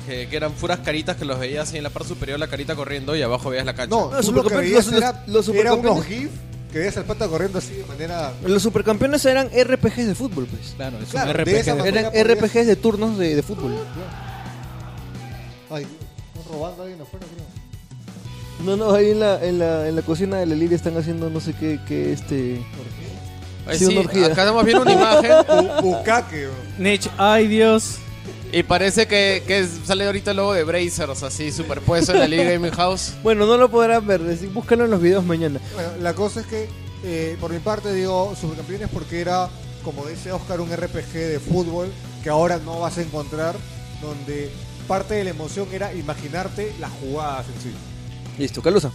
[0.07, 3.15] que, eran puras caritas que los veías y en la parte superior la carita corriendo
[3.17, 3.95] y abajo veías la cancha.
[3.95, 6.31] No, Los tú lo que supercampeones- veías los- era, los era unos supercampeones- GIF
[6.73, 8.33] que veías al pata corriendo así de manera...
[8.45, 10.75] Los supercampeones eran RPGs de fútbol, pues.
[10.77, 11.53] Claro, es Claro, un de RPG.
[11.83, 13.75] de- Eran podías- RPGs de turnos de, de fútbol.
[15.71, 15.83] Ay,
[16.37, 18.67] están robando a alguien afuera, creo.
[18.67, 21.31] No, no, ahí en la, en la, en la cocina de la Liria están haciendo
[21.31, 22.61] no sé qué, qué este...
[23.67, 24.27] Ay, sí, sí, una orgía.
[24.27, 26.55] acá estamos viendo una imagen Bu- Bukake, bro.
[26.79, 27.99] Nech, ay Dios.
[28.53, 32.45] Y parece que, que sale ahorita el logo de Brazers así superpuesto en la Liga
[32.45, 33.15] Gaming House.
[33.23, 34.21] Bueno, no lo podrán ver,
[34.53, 35.61] búscalo en los videos mañana.
[35.75, 36.69] Bueno, la cosa es que,
[37.05, 39.49] eh, por mi parte, digo Supercampeones porque era,
[39.85, 41.89] como dice Oscar, un RPG de fútbol
[42.23, 43.57] que ahora no vas a encontrar,
[44.01, 44.51] donde
[44.87, 47.75] parte de la emoción era imaginarte las jugadas en sí.
[48.39, 48.91] Listo, Calusa.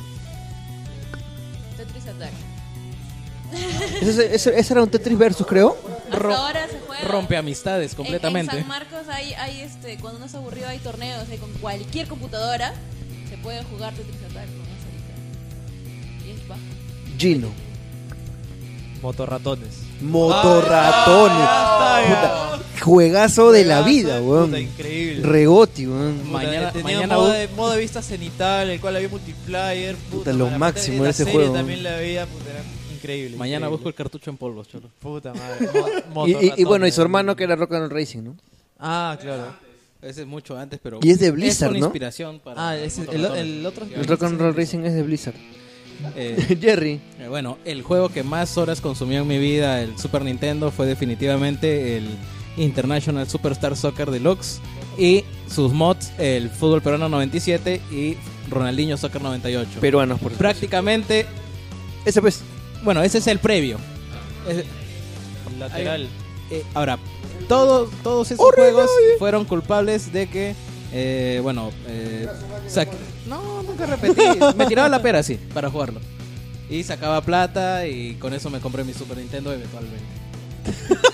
[1.78, 2.53] Tetris Attack.
[4.02, 5.78] Ese, ese- ese era un Tetris Versus, creo.
[6.06, 7.04] Hasta Ro- ahora se juega.
[7.06, 8.52] Rompe amistades En- completamente.
[8.56, 12.08] En, San Marcos hay, hay este, cuando uno se aburrido hay torneos, hay con cualquier
[12.08, 12.74] computadora
[13.30, 16.28] se puede jugar Tetris Attack con eso ahorita.
[16.28, 16.62] Y es bajo.
[17.18, 17.50] Gino.
[19.02, 19.80] Motorratones.
[20.02, 21.38] Motorratones.
[21.38, 24.58] Puta, juegazo de la vida, Puta, weón.
[24.58, 25.28] increíble.
[25.28, 26.18] Regoti, weón.
[26.20, 29.96] Puta, Mañana- tenía mañana modo de, modo de vista cenital, el cual había multiplayer.
[29.96, 31.54] Puta, lo madre, máximo de ese serie juego.
[31.54, 32.64] también la veía, puta, era
[33.04, 33.38] increíble.
[33.38, 34.90] Mañana busco el cartucho en polvos, cholo.
[35.00, 35.70] Puta madre.
[36.14, 38.36] mo- Y, y- y bueno, y su hermano que era Rock and Roll Racing, ¿no?
[38.80, 39.56] Ah, claro.
[40.02, 41.00] Ese es mucho antes, pero.
[41.02, 41.86] Y es de Blizzard, con ¿no?
[41.86, 42.70] inspiración para.
[42.70, 43.38] Ah, el, motorratones.
[43.42, 43.86] el otro.
[43.94, 45.36] El Rock and Roll Racing es de Blizzard.
[46.16, 47.00] Eh, Jerry.
[47.20, 50.86] Eh, Bueno, el juego que más horas consumió en mi vida, el Super Nintendo, fue
[50.88, 52.10] definitivamente el
[52.58, 54.60] International Superstar Soccer Deluxe
[54.98, 58.18] y sus mods, el Fútbol Peruano 97 y
[58.50, 59.80] Ronaldinho Soccer 98.
[59.80, 60.40] Peruanos, por supuesto.
[60.40, 61.26] Prácticamente,
[62.04, 62.42] Ese pues.
[62.84, 63.78] Bueno, ese es el previo.
[64.48, 64.66] Es-
[65.60, 66.08] Lateral.
[66.52, 66.98] eh, ahora,
[67.48, 68.90] todos, todos esos juegos
[69.20, 70.56] fueron culpables de que,
[70.92, 72.28] eh, bueno, eh,
[72.70, 72.90] sac-
[73.28, 74.22] no, nunca repetí.
[74.58, 76.00] me tiraba la pera, sí, para jugarlo.
[76.70, 80.04] Y sacaba plata y con eso me compré mi Super Nintendo eventualmente.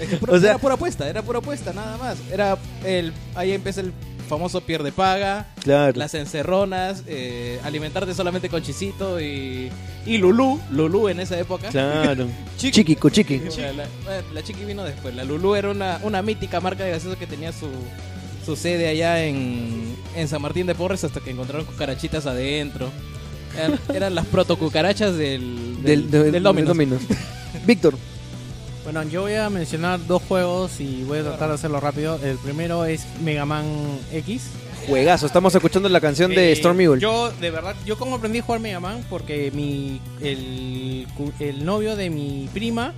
[0.00, 2.18] Es que pura- O sea- era pura apuesta, era pura apuesta, nada más.
[2.30, 3.92] Era el, ahí empieza el
[4.28, 5.92] famoso pierde paga, Claro.
[5.98, 9.70] las encerronas, eh, alimentarte solamente con chisito y,
[10.06, 11.68] y Lulú, Lulú en esa época.
[11.70, 12.26] Claro.
[12.58, 13.40] Chiqui, cochiqui.
[13.58, 15.14] La, la- Chiqui vino después.
[15.14, 17.68] La Lulú era una, una mítica marca de gaseosa que tenía su,
[18.44, 22.90] su sede allá en, en San Martín de Porres hasta que encontraron cucarachitas adentro.
[23.56, 26.68] Eran, eran las proto cucarachas del, Del, del, del, del Domino's.
[26.68, 27.02] Domino's.
[27.66, 27.94] Víctor.
[28.90, 32.18] Bueno, yo voy a mencionar dos juegos y voy a tratar de hacerlo rápido.
[32.24, 33.66] El primero es Mega Man
[34.12, 34.44] X.
[34.86, 35.26] Juegazo.
[35.26, 36.98] Estamos escuchando la canción de Eh, Storm Eagle.
[36.98, 41.06] Yo, de verdad, yo como aprendí a jugar Mega Man porque mi el,
[41.38, 42.94] el novio de mi prima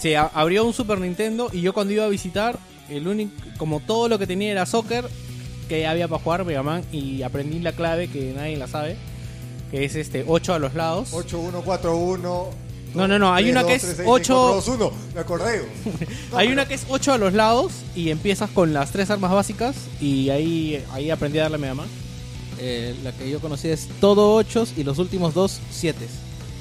[0.00, 2.58] se a- abrió un Super Nintendo y yo cuando iba a visitar,
[2.90, 5.04] el único, como todo lo que tenía era soccer
[5.68, 8.96] que había para jugar Mega Man y aprendí la clave que nadie la sabe,
[9.70, 11.12] que es este 8 a los lados.
[11.12, 12.63] 8141.
[12.94, 14.92] No, no, no, hay una que es 8 1.
[15.14, 15.64] Me acordé.
[16.32, 19.74] Hay una que es 8 a los lados y empiezas con las tres armas básicas
[20.00, 21.88] y ahí, ahí aprendí a darle a Mega Man.
[22.60, 26.06] Eh, la que yo conocí es todo 8 y los últimos dos 7.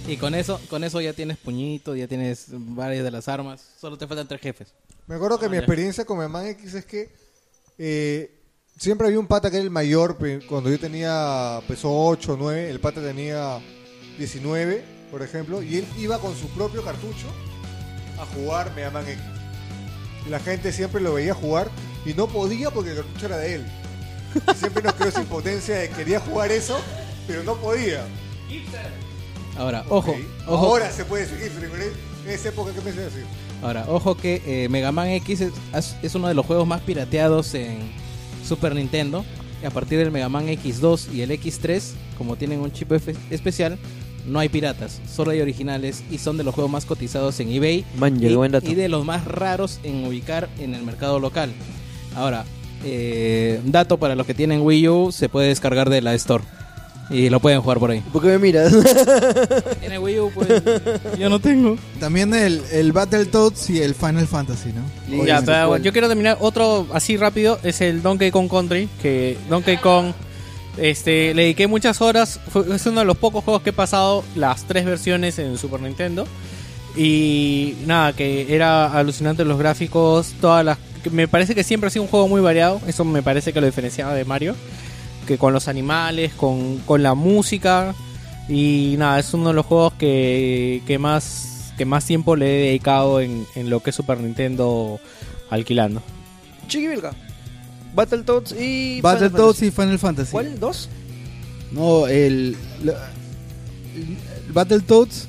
[0.07, 3.61] Y con eso, con eso ya tienes puñito, ya tienes varias de las armas.
[3.79, 4.73] Solo te faltan tres jefes.
[5.07, 5.59] Me acuerdo que Ah, mi ya.
[5.59, 7.09] experiencia con Mega Man X es que
[7.77, 8.39] eh,
[8.77, 10.17] siempre había un pata que era el mayor.
[10.49, 13.59] Cuando yo tenía, pesó 8 o 9, el pata tenía
[14.17, 14.83] 19,
[15.13, 17.27] por ejemplo, y él iba con su propio cartucho
[18.19, 19.21] a jugar Mega Man X.
[20.25, 21.69] Y la gente siempre lo veía jugar
[22.03, 23.65] y no podía porque el cartucho era de él.
[24.51, 26.79] Y siempre nos quedó esa impotencia de que quería jugar eso,
[27.27, 28.03] pero no podía.
[29.55, 30.15] Ahora, ojo.
[30.47, 33.25] Ahora se puede decir, pero en esa época, ¿qué me hace decir?
[33.61, 37.77] Ahora, ojo que eh, Mega Man X es, uno de los juegos más pirateados en
[38.43, 39.23] Super Nintendo.
[39.63, 42.91] A partir del Mega Man X2 y el X3, como tienen un chip
[43.29, 43.77] especial,
[44.25, 47.85] No hay piratas, solo hay originales y son de los juegos más cotizados en eBay
[47.97, 48.69] Man, y, buen dato.
[48.69, 51.51] y de los más raros en ubicar en el mercado local.
[52.15, 52.45] Ahora,
[52.85, 56.43] eh, dato para los que tienen Wii U, se puede descargar de la Store
[57.09, 58.01] y lo pueden jugar por ahí.
[58.11, 58.73] ¿Por qué me miras?
[59.79, 60.49] Tiene Wii U, pues
[61.19, 61.77] yo no tengo.
[61.99, 65.25] También el, el Battletoads y el Final Fantasy, ¿no?
[65.25, 69.77] Ya, pero yo quiero terminar otro así rápido, es el Donkey Kong Country, que Donkey
[69.77, 70.13] Kong
[70.77, 74.23] este le dediqué muchas horas, fue, es uno de los pocos juegos que he pasado
[74.35, 76.27] las tres versiones en Super Nintendo
[76.95, 80.77] y nada, que era alucinante los gráficos, todas las
[81.11, 83.65] me parece que siempre ha sido un juego muy variado, eso me parece que lo
[83.65, 84.55] diferenciaba de Mario,
[85.27, 87.93] que con los animales, con, con la música
[88.47, 92.67] y nada, es uno de los juegos que, que más que más tiempo le he
[92.67, 94.99] dedicado en, en lo que es Super Nintendo
[95.49, 96.01] alquilando.
[96.67, 97.13] Chiquivilga.
[97.95, 99.01] Battletoads y.
[99.01, 100.31] Battletoads y Final Fantasy.
[100.31, 100.59] ¿Cuál?
[100.59, 100.89] ¿Dos?
[101.71, 103.09] No, el, la-
[103.95, 105.27] el Battletoads,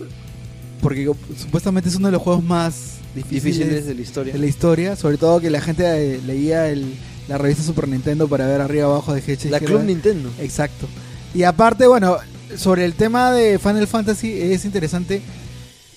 [0.80, 4.32] porque supuestamente es uno de los juegos más difíciles, Difíciles de la historia.
[4.32, 5.84] de la historia, sobre todo que la gente
[6.16, 6.94] eh, leía el-
[7.28, 9.50] la revista Super Nintendo para ver arriba abajo de Hedgehog.
[9.50, 10.30] La Club Nintendo.
[10.40, 10.86] Exacto.
[11.34, 12.18] Y aparte, bueno,
[12.56, 15.22] sobre el tema de Final Fantasy es interesante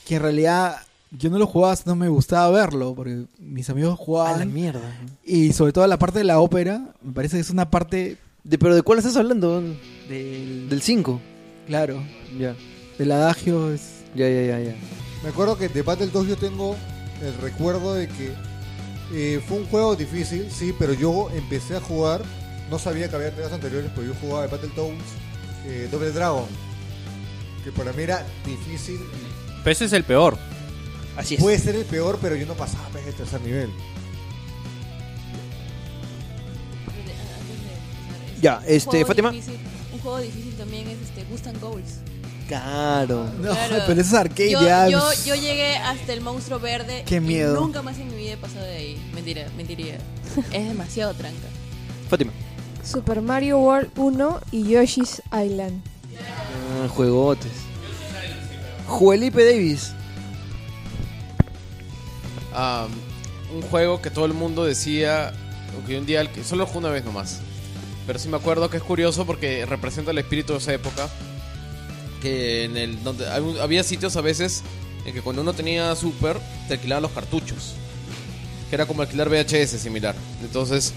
[0.08, 0.78] que en realidad
[1.12, 4.54] yo no lo jugaba, no me gustaba verlo, porque mis amigos A la jugaban.
[4.54, 4.82] mierda.
[5.24, 8.58] Y sobre todo la parte de la ópera, me parece que es una parte De,
[8.58, 9.62] ¿Pero de cuál estás hablando?
[10.10, 10.70] del...
[10.70, 11.20] Del 5.
[11.68, 12.02] Claro,
[12.38, 12.56] Ya.
[12.98, 14.04] del adagio es...
[14.16, 14.76] Ya, ya, ya, ya.
[15.24, 16.76] Me acuerdo que de Battletoads yo tengo
[17.22, 18.32] el recuerdo de que
[19.14, 22.22] eh, fue un juego difícil, sí, pero yo empecé a jugar,
[22.70, 25.04] no sabía que había entregas anteriores, pero yo jugaba de Battletoads
[25.66, 26.46] eh, Double Dragon,
[27.64, 29.00] que para mí era difícil.
[29.64, 30.38] Pero ese es el peor.
[31.18, 31.42] Así es.
[31.42, 33.70] Puede ser el peor, pero yo no pasaba pues, el tercer nivel.
[38.42, 39.32] Ya, este, Fátima.
[39.32, 39.58] difícil-
[39.94, 41.94] un juego difícil también es este Ghosts and Goals.
[42.48, 43.26] Claro.
[43.42, 43.84] No, Claro.
[43.88, 47.04] pero eso es arcade Yo, yo, yo llegué hasta el monstruo verde.
[47.06, 47.60] Qué y miedo.
[47.60, 49.12] nunca más en mi vida he pasado de ahí.
[49.14, 49.98] Mentira, mentiría.
[50.52, 51.48] es demasiado tranca.
[52.10, 52.32] Fátima.
[52.84, 55.82] Super Mario World 1 y Yoshi's Island.
[56.84, 57.52] Ah, juegotes.
[58.88, 59.92] Juelipe Davis.
[62.60, 62.88] Ah,
[63.54, 65.32] un juego que todo el mundo decía,
[65.86, 67.40] que un día, que- solo una vez nomás.
[68.08, 71.08] Pero sí me acuerdo que es curioso porque representa el espíritu de esa época.
[72.22, 74.64] Que en el donde hab- había sitios a veces
[75.06, 77.76] en que cuando uno tenía Super te alquilaban los cartuchos.
[78.70, 80.16] Que era como alquilar VHS similar.
[80.42, 80.94] Entonces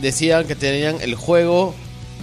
[0.00, 1.74] decían que tenían el juego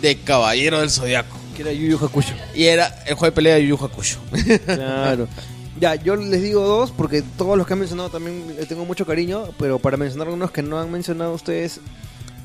[0.02, 1.38] de Caballero del Zodiaco.
[1.56, 2.34] Que era Yu Yu Hakusho.
[2.56, 4.20] Y era el juego de pelea de Yu Yu Hakusho.
[4.66, 5.28] Claro.
[5.80, 9.06] Ya, yo les digo dos porque todos los que han mencionado también le tengo mucho
[9.06, 11.80] cariño, pero para mencionar algunos que no han mencionado ustedes,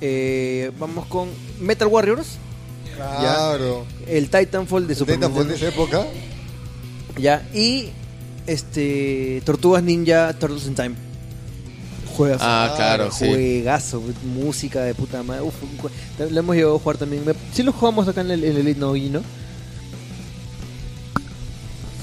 [0.00, 1.28] eh, vamos con
[1.60, 2.38] Metal Warriors,
[2.96, 3.84] Claro.
[4.06, 6.06] el Titanfall de Super Titanfall de esa época.
[7.18, 7.90] ya, y
[8.46, 10.94] este Tortugas Ninja Turtles in Time.
[12.16, 12.40] Juegas.
[12.42, 13.26] Ah, claro, sí.
[13.28, 15.42] Juegazo, música de puta madre.
[15.42, 15.54] Uf,
[16.18, 17.24] lo hemos llegado a jugar también.
[17.24, 19.12] Me- Sí lo jugamos acá en el, en el Elite Nogi,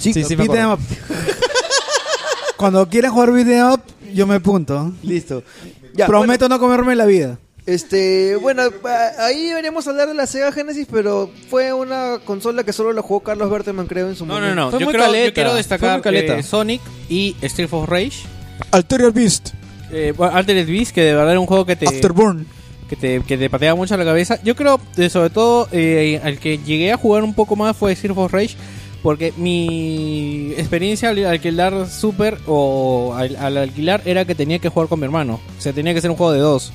[0.10, 0.14] ¿no?
[0.14, 0.74] Sí, sí, Beat 'em acuerdo.
[0.74, 0.80] up.
[2.58, 3.82] Cuando quieran jugar beat 'em up,
[4.14, 4.94] yo me apunto.
[5.04, 5.44] Listo.
[5.94, 7.38] Ya, Prometo no comerme la vida.
[7.66, 8.62] Este, bueno,
[9.18, 13.22] ahí deberíamos hablar de la Sega Genesis, pero fue una consola que solo la jugó
[13.22, 14.56] Carlos Berteman, creo, en su No, momento.
[14.56, 14.70] no, no.
[14.72, 18.22] Fue Yo yo quiero destacar eh, Sonic y Street of Rage.
[18.72, 19.50] Altered Beast.
[19.92, 22.46] Eh, bueno, Altered Beast, que de verdad era un juego que te, Afterburn.
[22.88, 24.40] que te, que te pateaba mucho la cabeza.
[24.44, 27.94] Yo creo, eh, sobre todo, eh, al que llegué a jugar un poco más fue
[27.94, 28.56] Street of Rage.
[29.06, 34.90] Porque mi experiencia al alquilar Super o al, al alquilar era que tenía que jugar
[34.90, 35.40] con mi hermano.
[35.60, 36.74] O sea, tenía que ser un juego de dos.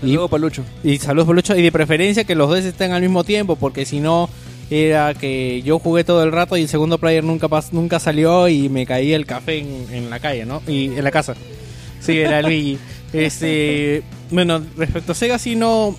[0.00, 0.62] Y luego Palucho.
[0.84, 1.56] Y saludos Polucho.
[1.56, 4.30] Y de preferencia que los dos estén al mismo tiempo, porque si no
[4.70, 8.46] era que yo jugué todo el rato y el segundo player nunca pas- nunca salió
[8.48, 10.62] y me caía el café en, en la calle, ¿no?
[10.68, 11.34] Y en la casa.
[11.98, 12.78] Sí, era Luigi.
[13.12, 15.96] este, bueno, respecto a Sega sí no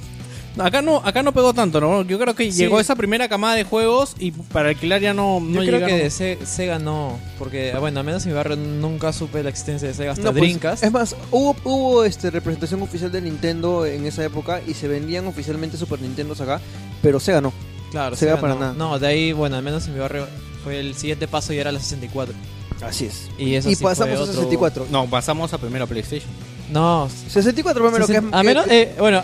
[0.57, 2.03] acá no acá no pegó tanto, ¿no?
[2.03, 2.57] Yo creo que Sí.
[2.57, 5.99] llegó esa primera camada de juegos y para alquilar ya no no Yo creo llegaron.
[5.99, 9.87] que Sega no, porque ah, bueno, al menos en mi barrio nunca supe la existencia
[9.87, 10.57] de Sega hasta No, pues.
[10.83, 15.25] Es más, hubo, hubo este, representación oficial de Nintendo en esa época y se vendían
[15.27, 16.61] oficialmente Super Nintendos acá,
[17.01, 17.51] pero Sega no.
[17.91, 18.59] Claro, Sega Sega para no.
[18.59, 18.73] nada.
[18.73, 20.27] No, de ahí, bueno, al menos en mi barrio
[20.63, 22.33] fue el siguiente paso y era la 64.
[22.81, 23.29] Así es.
[23.37, 24.87] Y eso y sí pasamos a otro- 64.
[24.91, 26.29] No, pasamos a primero PlayStation.
[26.71, 28.23] No, 64 primero, que es...
[28.31, 29.21] a menos, eh, bueno,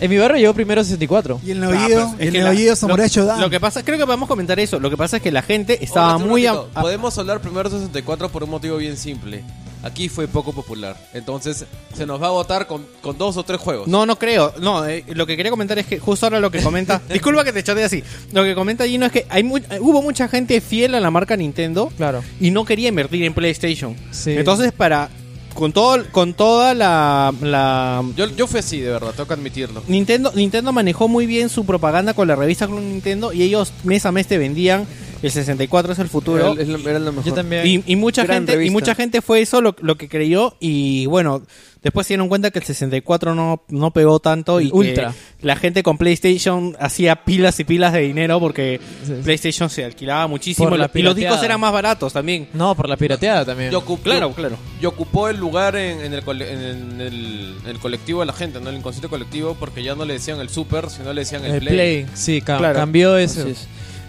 [0.00, 1.40] en mi barrio llegó primero 64.
[1.44, 2.38] Y el Ah, pues, es el que
[2.68, 3.40] la- Samurai lo, Shodown.
[3.40, 4.78] lo que pasa, creo que podemos comentar eso.
[4.80, 7.68] Lo que pasa es que la gente estaba Un muy ratito, am- Podemos hablar primero
[7.70, 9.44] de 64 por un motivo bien simple.
[9.82, 10.96] aquí fue poco popular.
[11.12, 13.86] Entonces se nos va a votar con, con dos o tres juegos.
[13.86, 14.54] No, no creo.
[14.60, 17.02] No, eh, lo que quería comentar es que justo ahora lo que comenta.
[17.12, 18.02] disculpa que te chate así.
[18.32, 21.10] Lo que comenta Gino es que hay mu- eh, hubo mucha gente fiel a la
[21.10, 22.24] marca Nintendo Claro.
[22.40, 23.94] y no quería invertir en PlayStation.
[24.10, 24.30] Sí.
[24.32, 25.10] Entonces, para.
[25.54, 29.82] Con, todo, con toda la, la Yo, yo fui así, de verdad, tengo que admitirlo.
[29.86, 34.04] Nintendo, Nintendo manejó muy bien su propaganda con la revista Club Nintendo y ellos mes
[34.04, 34.86] a mes te vendían
[35.26, 36.52] el 64 es el futuro.
[36.52, 37.24] Era, era- era lo mejor.
[37.26, 37.66] Yo también.
[37.66, 41.06] Y, y mucha Gran gente y mucha gente fue eso lo, lo que creyó y
[41.06, 41.42] bueno
[41.82, 45.12] después se dieron cuenta que el 64 no, no pegó tanto y Ultra.
[45.38, 49.20] que la gente con PlayStation hacía pilas y pilas de dinero porque Sí, sí.
[49.22, 52.96] PlayStation se alquilaba muchísimo la y los discos eran más baratos también No, por la
[52.96, 53.70] pirateada también.
[53.70, 57.78] Yo ocup- claro claro y ocupó el lugar en, en el, en, el, en el
[57.78, 58.70] colectivo de la gente, ¿no?
[58.70, 61.60] El inconsciente colectivo, porque ya no le decían el Super, sino le decían el, el
[61.60, 61.74] Play.
[61.74, 62.06] Play.
[62.14, 62.78] Sí, ca- Claro.
[62.78, 63.42] cambió eso.
[63.42, 63.68] Así es.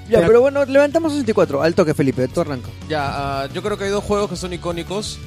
[0.09, 1.61] Ya, pero bueno, levantamos 64.
[1.63, 2.69] Al toque, Felipe, tú arranca.
[2.87, 3.03] Ya,
[3.43, 5.17] ah, yo creo que hay dos juegos que son icónicos.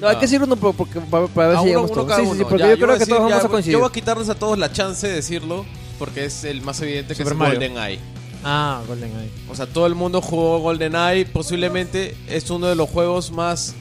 [0.00, 0.18] No, hay Ah.
[0.18, 2.08] que decir uno por- porque, para, para ver A si uno, llegamos uno todos.
[2.10, 3.48] cada Sí, sí, sí, porque Ya, yo voy creo a que todos vamos ya, a
[3.48, 3.72] coincidir.
[3.72, 5.64] Yo voy a quitarles a todos la chance de decirlo,
[5.98, 7.54] porque es el más evidente que es Mario.
[7.54, 7.98] GoldenEye.
[8.44, 9.30] Ah, GoldenEye.
[9.48, 11.24] O sea, todo el mundo jugó GoldenEye.
[11.24, 13.74] Posiblemente es uno de los juegos más.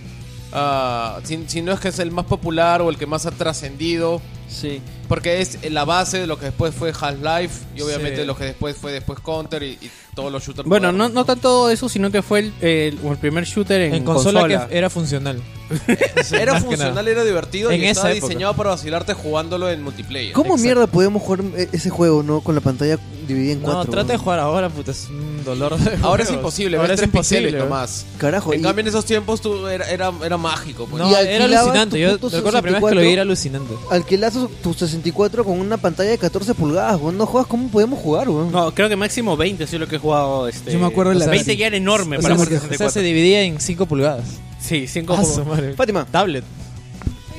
[0.54, 3.32] ah, si, si no es que es el más popular o el que más ha
[3.32, 4.22] trascendido.
[4.48, 4.80] Sí.
[5.10, 7.66] Porque es la base de lo que después fue Half-Life.
[7.76, 8.26] Y obviamente Sí.
[8.26, 10.68] lo que después fue después Counter y, y todos los shooters.
[10.68, 13.94] bueno no, modernos, no tanto eso sino que fue el, el- el primer shooter en,
[13.96, 15.42] En consola, consola, que era funcional.
[16.32, 18.28] Era funcional, era divertido En y estaba esa época.
[18.30, 20.34] diseñado para vacilarte jugándolo en multiplayer.
[20.34, 20.64] ¿Cómo Exacto.
[20.64, 22.42] mierda podemos jugar ese juego, no?
[22.42, 23.92] Con la pantalla dividida en No, cuatro.
[23.92, 24.24] trata de weón?
[24.24, 25.78] jugar ahora, puta, es un dolor.
[25.78, 26.44] de Ahora es huevos.
[26.44, 28.18] imposible, Ahora ves es tres píxeles imposible.
[28.20, 28.54] Carajo.
[28.54, 30.86] En y- cambio, en esos tiempos tú era, era, era mágico.
[30.86, 31.02] Pues.
[31.02, 31.96] No, Y era alquilabas alucinante.
[31.96, 33.08] tu Yo puto recuerdo la primera vez que lo 64.
[33.08, 33.74] vi, era alucinante.
[33.92, 37.18] Alquilas tu, tu 64 con una pantalla de 14 pulgadas, weón.
[37.18, 38.52] No juegas, ¿cómo podemos jugar, weón?
[38.52, 41.18] no creo que máximo 20 es lo que he jugado este Yo me acuerdo de
[41.18, 42.92] o la sea, 20 ya era enorme o para sea, un porque- O sea, 64
[42.94, 44.26] se dividía en 5 pulgadas.
[44.68, 45.74] Sí 5 Ah, su madre.
[45.74, 46.44] Fátima, Tablet.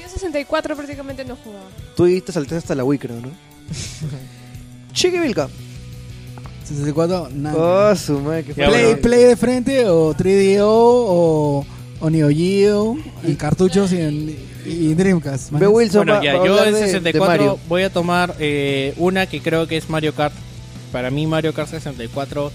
[0.03, 1.65] Yo 64 prácticamente no jugaba.
[1.97, 3.31] tú te saltaste hasta la Wii, creo, ¿no?
[4.93, 5.49] Chiqui Vilca.
[6.65, 7.91] 64, nada.
[7.93, 9.01] Oh, su madre, qué Ya, Play, bueno.
[9.03, 11.67] Play de frente o 3DO o,
[12.01, 15.51] o Neo Geo en cartuchos y, en, y Dreamcast.
[15.53, 17.59] Ve Wilson Bueno, va- ya, va yo en de- de 64 Mario.
[17.69, 20.35] voy a tomar eh, una que creo que es Mario Kart.
[20.91, 22.51] Para mí Mario Kart 64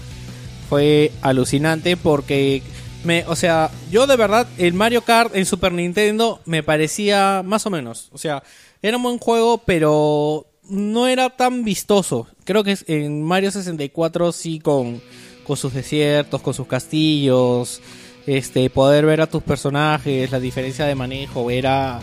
[0.68, 2.62] fue alucinante porque
[3.04, 7.66] me, o sea, yo de verdad el Mario Kart en Super Nintendo me parecía más
[7.66, 8.42] o menos, o sea,
[8.82, 12.26] era un buen juego, pero no era tan vistoso.
[12.44, 15.00] Creo que es- en Mario 64 sí con
[15.44, 17.80] con sus desiertos, con sus castillos,
[18.28, 22.00] este poder ver a tus personajes, la diferencia de manejo era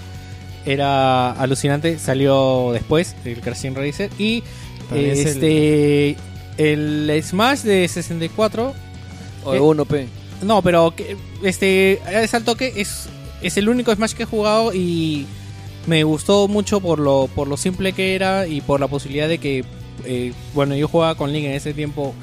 [0.65, 4.43] era alucinante, salió después el Crash Team Racer y
[4.93, 6.17] el- este
[6.57, 7.23] el...
[7.23, 8.73] Smash de 64
[9.45, 10.07] O de eh, 1P.
[10.41, 13.07] No, pero que, este es al toque es
[13.41, 15.26] es el único Smash que he jugado y
[15.88, 19.38] me gustó mucho por lo por lo simple que era y por la posibilidad de
[19.38, 19.64] que
[20.06, 22.14] eh, bueno, yo jugaba con Link en ese tiempo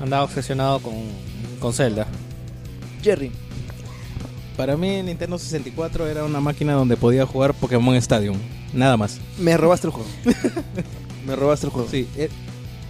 [0.00, 0.94] andaba obsesionado con
[1.60, 2.06] con Zelda.
[3.02, 3.30] Jerry.
[4.56, 8.36] Para mí Nintendo 64 era una máquina donde podía jugar Pokémon Stadium.
[8.72, 9.18] Nada más.
[9.38, 10.08] Me robaste el juego.
[11.26, 11.88] Me robaste el juego.
[11.90, 12.30] Sí, e-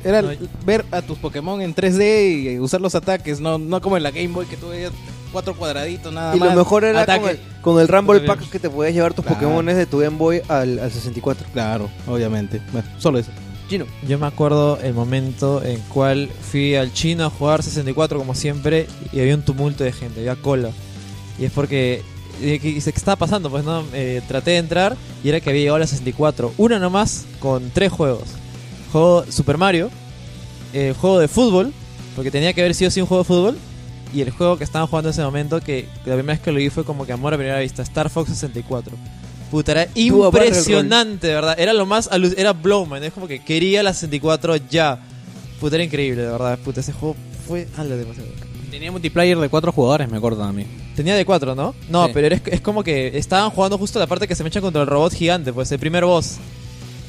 [0.05, 0.31] era No,
[0.65, 4.11] ver a tus Pokémon en 3D y usar los ataques, no, no como en la
[4.11, 4.93] Game Boy que tú veías
[5.33, 6.51] cuatro cuadraditos nada Y más.
[6.51, 8.21] lo mejor era con el, con el Rumble.
[8.21, 9.41] Pack que te podías llevar tus Claro.
[9.41, 11.47] Pokémones de tu Game Boy al, al 64.
[11.53, 12.61] Claro, obviamente.
[12.73, 13.31] Bueno, solo eso.
[13.69, 13.87] Gino.
[14.07, 18.87] Yo me acuerdo el momento en cual fui al chino a jugar 64 como siempre
[19.13, 20.71] y había un tumulto de gente, había cola.
[21.39, 22.03] Y es porque
[22.43, 23.49] eh, ¿qué, qué estaba pasando?
[23.49, 26.53] Pues no, Eh, traté de entrar y era que había llegado a la 64.
[26.59, 28.25] Una nomás con tres juegos.
[28.93, 29.91] Juego Super Mario,
[30.73, 31.73] el juego de fútbol,
[32.15, 33.59] porque tenía que haber sido así un juego de fútbol.
[34.15, 36.59] Y el juego que estaban jugando en ese momento, que la primera vez que lo
[36.59, 38.95] vi fue como que amor a primera vista, Star Fox 64.
[39.51, 41.55] Puta, era impresionante, de verdad.
[41.59, 42.11] Era lo más.
[42.37, 44.99] Era Blowman, es como que quería la 64 ya.
[45.61, 46.59] Puta, era increíble, de verdad.
[46.59, 47.17] Puta, ese juego
[47.49, 47.67] fue.
[47.79, 48.29] ala, demasiado.
[48.71, 50.65] Tenía multiplayer de cuatro jugadores, me acuerdo a mí.
[50.97, 51.75] Tenía de 4, ¿no?
[51.89, 52.11] No, Sí.
[52.15, 54.83] pero era- es como que estaban jugando justo la parte que se me echan contra
[54.83, 56.37] el robot gigante, pues el primer boss.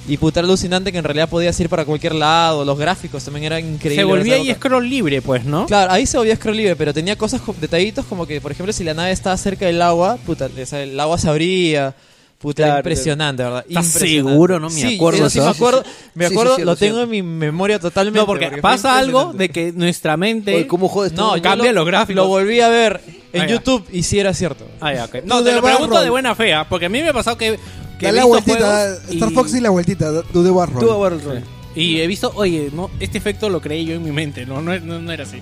[0.08, 2.66] Y puta, alucinante que en realidad podías ir para cualquier lado.
[2.66, 3.96] Los gráficos también eran increíbles.
[3.96, 4.56] Se volvía época.
[4.56, 5.66] scroll libre, pues, ¿no?
[5.66, 8.74] Claro, ahí se volvía scroll libre, pero tenía cosas, co- detallitos como que, por ejemplo,
[8.74, 11.96] si la nave estaba cerca del agua, puta, o sea, el agua se abría.
[12.38, 13.64] Puta, Claro, impresionante, ¿verdad?
[13.66, 14.32] ¿Estás Impresionante.
[14.34, 14.60] seguro?
[14.60, 16.76] No me Sí, acuerdo, eso sí me acuerdo, me Sí, acuerdo, sí, sí, lo lo
[16.76, 18.20] tengo en mi memoria totalmente.
[18.20, 20.54] No, porque pasa algo de que nuestra mente...
[20.54, 21.14] Oye, ¿Cómo jodes?
[21.14, 22.16] No, Cambia lo, los gráficos.
[22.18, 23.00] Lo volví a ver
[23.32, 23.48] en Ah.
[23.48, 24.68] YouTube y sí era cierto.
[24.82, 25.24] Ah, ya, ok.
[25.24, 26.68] No, te lo pregunto de buena fe, ¿ah?
[26.70, 27.58] porque a mí me ha pasado que,
[28.04, 28.58] que he Dale la vueltita.
[28.58, 30.12] juegos Star Fox y la vueltita.
[30.12, 31.46] Do the War a Battle Royale.
[31.76, 34.78] y he visto, oye, no, este efecto lo creí yo en mi mente, no, no,
[34.80, 35.40] no, no era así.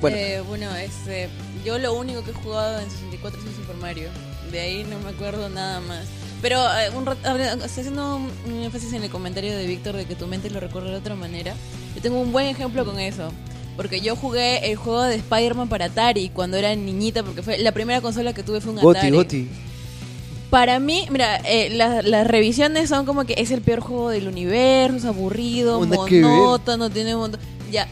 [0.00, 0.16] Bueno.
[0.16, 1.28] Eh, bueno, este,
[1.64, 4.08] yo lo único que he jugado en 64 es Super Mario.
[4.50, 6.04] De ahí no me acuerdo nada más.
[6.42, 10.16] Pero eh, un estoy haciendo un un énfasis en el comentario de Víctor de que
[10.16, 11.54] tu mente lo recuerda de otra manera.
[11.94, 13.30] Yo tengo un buen ejemplo con eso.
[13.76, 17.72] Porque yo jugué el juego de Spider-Man para Atari cuando era niñita, porque fue la
[17.72, 19.16] primera consola que tuve fue un Goti, Atari.
[19.16, 19.48] Goti.
[20.52, 24.28] Para mí, mira, eh, la- las revisiones son como que es el peor juego del
[24.28, 25.88] universo, es aburrido, ver.
[26.20, 27.40] monótono, tiene un montón...
[27.70, 27.88] Ya,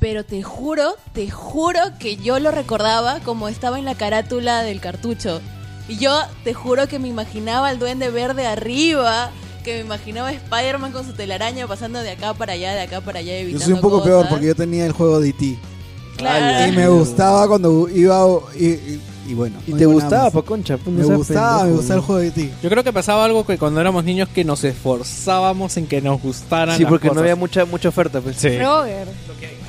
[0.00, 4.80] pero te juro, te juro que yo lo recordaba como estaba en la carátula del
[4.80, 5.42] cartucho.
[5.90, 9.30] Y yo te juro que me imaginaba al duende verde arriba,
[9.62, 13.02] que me imaginaba a Spider-Man con su telaraña pasando de acá para allá, de acá
[13.02, 15.58] para allá, Yo evitando soy un poco peor porque yo tenía el juego de E.T.
[16.16, 16.66] Claro.
[16.72, 18.24] Y me gustaba cuando iba.
[18.58, 19.00] Y, y-
[19.30, 19.58] y bueno.
[19.66, 20.32] ¿Y no te gustaba, más.
[20.32, 20.76] pa' concha?
[20.76, 22.06] Pues no Me gustaba, me pendejo, gustaba el ¿no?
[22.06, 22.50] juego de E.T.
[22.62, 26.20] Yo creo que pasaba algo que cuando éramos niños que nos esforzábamos en que nos
[26.20, 28.20] gustaran Sí, las porque no había mucha mucha oferta.
[28.20, 28.36] Pues.
[28.36, 28.50] Sí.
[28.56, 29.08] Frogger.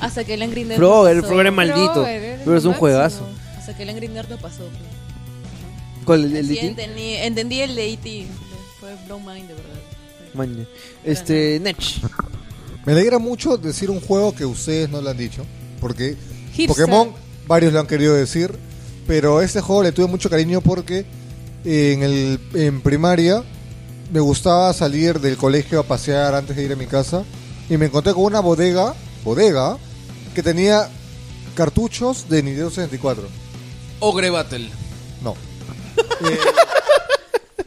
[0.00, 2.04] Hasta que el Angry Nerd Frogger, el es maldito.
[2.04, 3.26] Pero es un juegazo.
[3.58, 4.58] Hasta que el Angry Nerd lo pasó.
[4.64, 6.04] pues.
[6.04, 6.64] ¿Cuál, el, el Sí, DT?
[6.64, 8.26] entendí, entendí el de E.T.
[8.80, 9.80] Fue blow mind, de verdad.
[10.34, 10.64] Maña.
[11.04, 12.00] Este, Nech.
[12.84, 15.44] Me alegra mucho decir un juego que ustedes no lo han dicho,
[15.80, 16.16] porque
[16.54, 16.66] Hipster.
[16.86, 17.12] Pokémon
[17.46, 18.50] varios lo han querido decir,
[19.06, 21.04] pero este juego le tuve mucho cariño porque
[21.64, 23.42] en, el, en primaria
[24.12, 27.24] me gustaba salir del colegio a pasear antes de ir a mi casa
[27.68, 29.78] y me encontré con una bodega, bodega,
[30.34, 30.88] que tenía
[31.54, 33.24] cartuchos de Nintendo 64.
[34.00, 34.68] Ogre Battle.
[35.22, 35.34] No.
[36.24, 36.38] Eh,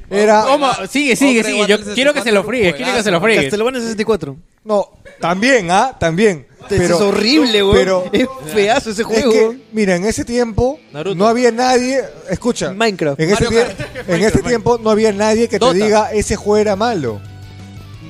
[0.10, 0.44] era...
[0.44, 0.72] ¿Cómo?
[0.90, 1.68] Sigue, sigue, sigue.
[1.68, 3.42] Yo quiero que se lo 64, friegue, quiero que se lo friegue.
[3.50, 4.38] Castlevania 64.
[4.64, 5.96] No, también, ¿ah?
[6.00, 6.48] También.
[6.70, 7.78] es horrible, güey.
[7.78, 9.32] Pero es feazo ese Es juego.
[9.32, 11.16] que, mira, en ese tiempo Naruto.
[11.16, 12.02] no había nadie.
[12.30, 13.20] Escucha, Minecraft.
[13.20, 13.76] en ese, Mario tie-
[14.08, 15.74] en ese tiempo no había nadie que Dota.
[15.74, 17.22] te diga ese juego era malo.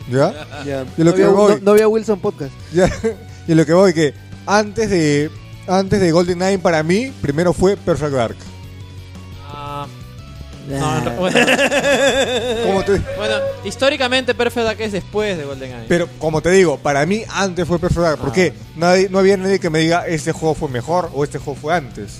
[0.10, 0.34] ¿Ya?
[0.66, 0.86] Ya.
[0.98, 1.54] Y lo no, que había, voy.
[1.56, 2.52] no- no había Wilson Podcast.
[2.74, 2.90] ¿Ya?
[3.48, 4.12] Y lo que voy que
[4.48, 5.30] antes de
[5.68, 8.36] antes de Golden Nine para mí primero fue Perfect Dark.
[10.82, 11.38] Ah, no, re- bueno,
[12.66, 13.36] Como te, bueno,
[13.66, 15.86] históricamente Perfect Dark es después de GoldenEye.
[15.88, 18.20] pero como te digo, para mí antes fue Perfect Dark.
[18.20, 21.60] porque nadie, no había nadie que me diga este juego fue mejor o este juego
[21.60, 22.20] fue antes.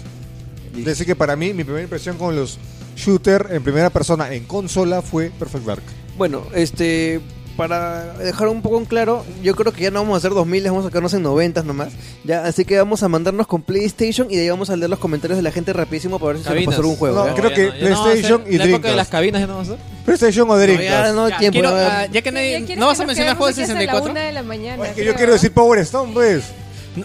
[0.78, 2.58] Es decir, que para mí mi primera impresión con los
[2.96, 5.84] shooter en primera persona en consola fue Perfect Dark.
[6.18, 7.22] Bueno, este,
[7.58, 10.64] para dejar un poco en claro, yo creo que ya no vamos a hacer 2000,
[10.66, 11.94] vamos a sacarnos en 90 nomás.
[12.24, 15.00] Ya, así que vamos a mandarnos con PlayStation y de ahí vamos a leer los
[15.00, 16.76] comentarios de la gente rapidísimo para ver si se nos Cabinas.
[16.76, 17.16] pasó algún juego.
[17.16, 17.34] No, ¿ya?
[17.36, 18.96] creo que ya PlayStation hacer y La época de Dreamcast.
[18.98, 19.86] las cabinas ya no vamos a hacer.
[20.06, 20.90] PlayStation o No, Dreamcast.
[20.90, 21.54] ya no Ya, tiempo.
[21.60, 22.00] quiero, ya.
[22.02, 24.12] ah, ya que Ya nadie- no vas a mencionar juegos de aquí hasta la 64.
[24.12, 26.44] una de la mañana, Es que yo quiero decir Power Stone, pues.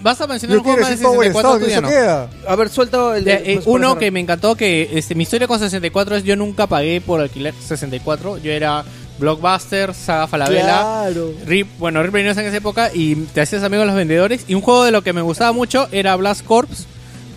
[0.03, 1.89] Vas a mencionar Yo un juego más de decir Power 64 Stone, eso ¿no?
[1.89, 2.29] queda.
[2.47, 5.49] A ver, suelta el eh, pues, para uno que me encantó que este, mi historia
[5.49, 8.39] con 64 es yo nunca pagué por alquiler 64.
[8.39, 8.85] Yo era
[9.21, 10.65] Blockbuster, Saga Falabella.
[10.65, 11.33] Claro.
[11.47, 14.45] Rip, bueno, Rip en esa época y te hacías amigo de los vendedores.
[14.49, 16.87] Y un juego de lo que me gustaba mucho era Blast Corps,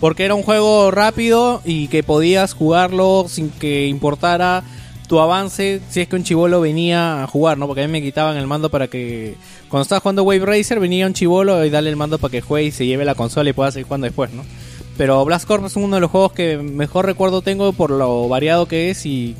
[0.00, 4.64] porque era un juego rápido y que podías jugarlo sin que importara
[5.06, 7.66] tu avance si es que un chivolo venía a jugar, ¿no?
[7.66, 9.36] Porque a mí me quitaban el mando para que
[9.68, 12.68] cuando estaba jugando Wave Racer venía un chivolo y darle el mando para que juegue
[12.68, 14.44] y se lleve la consola y pueda seguir jugando después, ¿no?
[14.96, 18.66] Pero Blast Corps es uno de los juegos que mejor recuerdo tengo por lo variado
[18.66, 19.34] que es y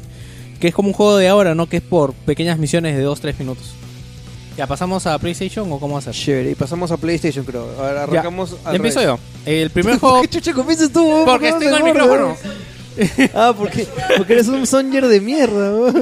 [0.65, 1.69] que es como un juego de ahora, ¿no?
[1.69, 3.75] Que es por pequeñas misiones de 2-3 minutos.
[4.57, 6.15] ¿Ya pasamos a PlayStation o cómo hacer?
[6.15, 7.69] Chévere, y pasamos a PlayStation, creo.
[7.79, 9.21] Ahora arrancamos al Empiezo revés.
[9.45, 9.53] yo.
[9.53, 10.23] El primer juego...
[10.23, 11.05] ¿Qué chucha comienzas tú?
[11.27, 12.37] Porque ¿Por qué tengo el micrófono.
[13.35, 13.87] ah, porque,
[14.17, 15.93] porque eres un songer de mierda.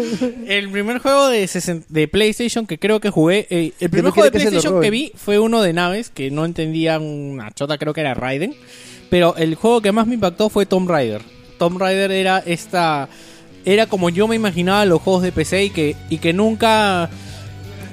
[0.47, 4.27] El primer juego de, PlayStation que creo que jugué, eh, el Que primer no juego
[4.27, 4.87] de que PlayStation roben.
[4.87, 8.55] que vi fue uno de naves que no entendía una chota, creo que era Raiden.
[9.11, 11.23] Pero el juego que más me impactó fue Tomb Raider.
[11.59, 13.09] Tomb Raider era esta,
[13.65, 17.11] era como yo me imaginaba los juegos de PC y que y que nunca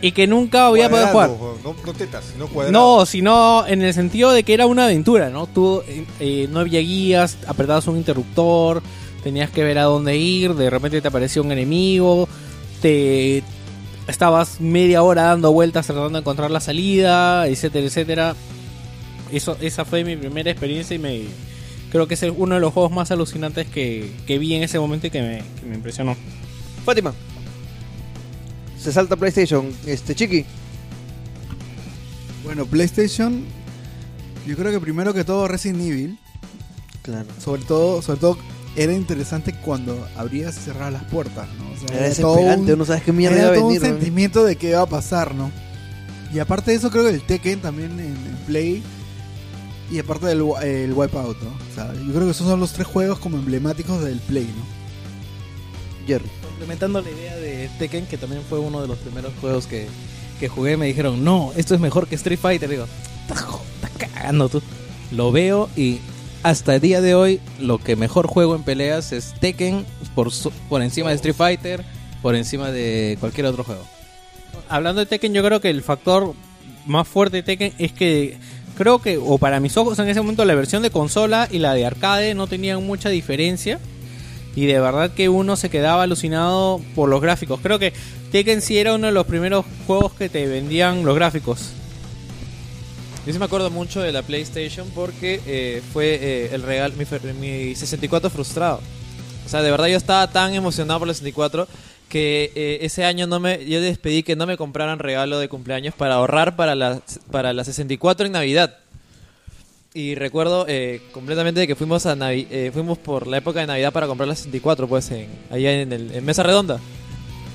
[0.01, 1.29] y que nunca había podido jugar.
[1.63, 2.71] No, no tetas, sino cuadrado.
[2.71, 5.47] No, sino en el sentido de que era una aventura, ¿no?
[5.47, 5.83] Tú
[6.19, 8.81] eh, no había guías, apretabas un interruptor,
[9.23, 12.29] tenías que ver a dónde ir, de repente te aparecía un enemigo,
[12.81, 13.43] te
[14.07, 18.35] estabas media hora dando vueltas tratando de encontrar la salida, etcétera, etcétera.
[19.31, 21.21] Eso, esa fue mi primera experiencia y me
[21.91, 24.79] creo que es el- uno de los juegos más alucinantes que, que vi en ese
[24.79, 26.15] momento y que me, que me impresionó.
[26.85, 27.13] Fátima.
[28.79, 29.71] Se salta PlayStation.
[29.85, 30.45] Este, Chiqui.
[32.43, 33.43] Bueno, PlayStation,
[34.47, 36.17] yo creo que primero que todo Resident Evil,
[37.01, 37.27] Claro.
[37.43, 38.37] sobre todo, sobre todo
[38.75, 41.71] era interesante cuando abrías y cerrabas las puertas, ¿no?
[41.71, 43.81] O sea, Era desesperante, un- no sabes qué mierda era iba a todo venir.
[43.81, 43.95] un ¿no?
[43.95, 45.51] sentimiento de qué iba a pasar, ¿no?
[46.33, 48.83] Y aparte de eso, creo que el Tekken también en, en Play.
[49.91, 51.49] Y aparte del el Wipeout, ¿no?
[51.49, 56.07] O sea, yo creo que esos son los tres juegos como emblemáticos del Play, ¿no?
[56.07, 56.29] Jerry.
[56.43, 59.87] Complementando la idea de Tekken, que también fue uno de los primeros juegos que,
[60.39, 62.69] que jugué, me dijeron, no, esto es mejor que Street Fighter.
[62.69, 62.85] Digo,
[63.27, 64.61] estás cagando tú.
[65.11, 65.99] lo veo y
[66.43, 69.85] hasta el día de hoy lo que mejor juego en peleas es Tekken
[70.15, 70.29] por,
[70.69, 71.83] por encima de Street Fighter,
[72.21, 73.83] por encima de cualquier otro juego.
[74.67, 76.33] Hablando de Tekken, yo creo que el factor
[76.85, 78.37] más fuerte de Tekken es que
[78.79, 81.73] creo que, o para mis ojos en ese momento, la versión de consola y la
[81.73, 83.77] de arcade no tenían mucha diferencia.
[84.55, 87.59] Y de verdad que uno se quedaba alucinado por los gráficos.
[87.61, 87.91] Creo que
[88.31, 91.71] Tekken sí era uno de los primeros juegos que te vendían los gráficos.
[93.25, 97.05] Yo sí me acuerdo mucho de la PlayStation porque eh, fue eh, el regalo, mi,
[97.33, 98.79] mi 64 frustrado.
[99.45, 101.67] O sea, de verdad yo estaba tan emocionado por la 64
[102.09, 105.47] que eh, ese año no me, yo les pedí que no me compraran regalo de
[105.47, 106.99] cumpleaños para ahorrar para la,
[107.31, 108.77] para la 64 en Navidad.
[109.93, 114.27] Y recuerdo eh, completamente que fuimos eh, fuimos por la época de Navidad para comprar
[114.27, 116.79] la 64, pues, en, allá en, el, Mesa Redonda.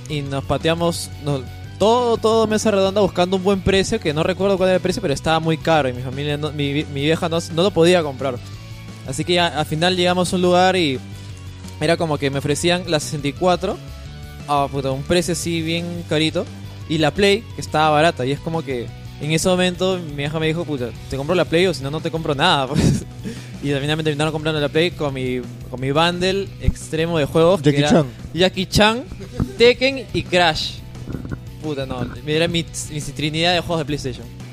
[0.09, 1.10] Y nos pateamos
[1.78, 5.01] todo, todo Mesa Redonda buscando un buen precio, que no recuerdo cuál era el precio,
[5.02, 8.02] pero estaba muy caro y mi familia, no- mi, mi vieja no, no lo podía
[8.02, 8.36] comprar.
[9.06, 10.98] Así que al final llegamos a un lugar y
[11.81, 13.76] era como que me ofrecían la 64
[14.48, 16.44] a puta, un precio así bien carito
[16.88, 18.86] y la Play que estaba barata y es como que
[19.20, 21.90] en ese momento mi vieja me dijo, puta, te compro la Play o si no,
[21.90, 22.66] no te compro nada.
[22.68, 23.04] pues.
[23.62, 25.40] Y al final me terminaron comprando la Play con mi,
[25.70, 27.62] con mi bundle extremo de juegos.
[27.62, 28.06] que Jackie era Chan.
[28.34, 29.04] Jackie Chan,
[29.56, 30.78] Tekken y Crash.
[31.62, 34.43] Puta, no, era mi, mi trinidad de juegos de PlayStation.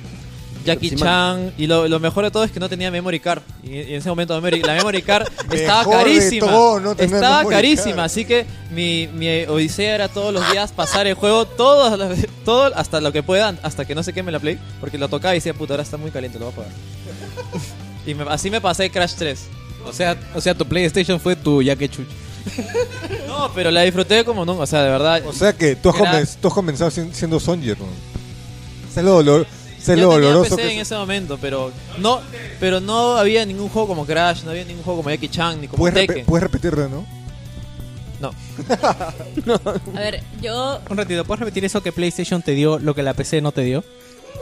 [0.66, 3.42] Jackie Chan, y lo, lo mejor de todo es que no tenía memory card.
[3.64, 6.48] Y, y en ese momento memory- la memory card estaba Mejor de carísima.
[6.48, 8.06] todo, no tener estaba memory carísima, card.
[8.06, 12.72] así que mi, mi odisea era todos los días pasar el juego, todos los- todo
[12.76, 15.38] hasta lo que puedan, hasta que no se queme la play, porque lo tocaba y
[15.38, 16.72] decía, puta, ahora está muy caliente, lo voy a jugar.
[18.06, 19.40] y me- así me pasé Crash 3.
[19.86, 22.06] O sea, o sea, tu PlayStation fue tu ya que chuch.
[23.28, 25.22] No, pero la disfruté como no, o sea, de verdad.
[25.26, 29.22] O sea que tú has, Era- comenz- tú has comenzado sien- siendo Songer, ¿no?
[29.24, 29.46] Lo,
[29.82, 30.88] sé lo Yo tenía doloroso PC que en es.
[30.88, 32.22] ese momento, pero no,
[32.60, 35.68] pero no había ningún juego como Crash, no había ningún juego como Jackie Chan ni
[35.68, 37.06] como Puedes, repe- puedes repetirlo, ¿no?
[38.22, 38.32] No.
[39.95, 40.80] A ver, yo.
[40.90, 43.62] Un ratito, ¿puedes repetir eso que PlayStation te dio, lo que la PC no te
[43.62, 43.84] dio?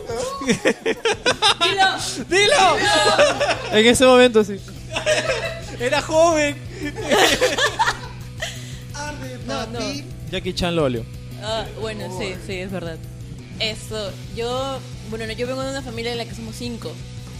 [0.45, 1.86] ¡Dilo!
[2.30, 2.78] ¡Dilo!
[3.72, 4.60] En ese momento sí.
[5.80, 6.57] Era joven.
[9.48, 9.80] No, no.
[10.32, 11.03] Jackie Chan lo olió.
[11.41, 12.98] Ah, bueno, sí, sí, es verdad.
[13.60, 14.80] Eso, yo,
[15.10, 16.91] bueno, no, yo vengo de una familia en la que somos cinco,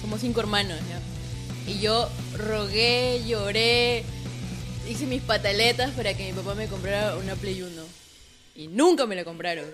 [0.02, 1.72] somos cinco hermanos, ¿ya?
[1.72, 4.04] Y yo rogué, lloré,
[4.90, 7.70] hice mis pataletas para que mi papá me comprara una Play 1.
[8.56, 9.72] Y nunca me la compraron.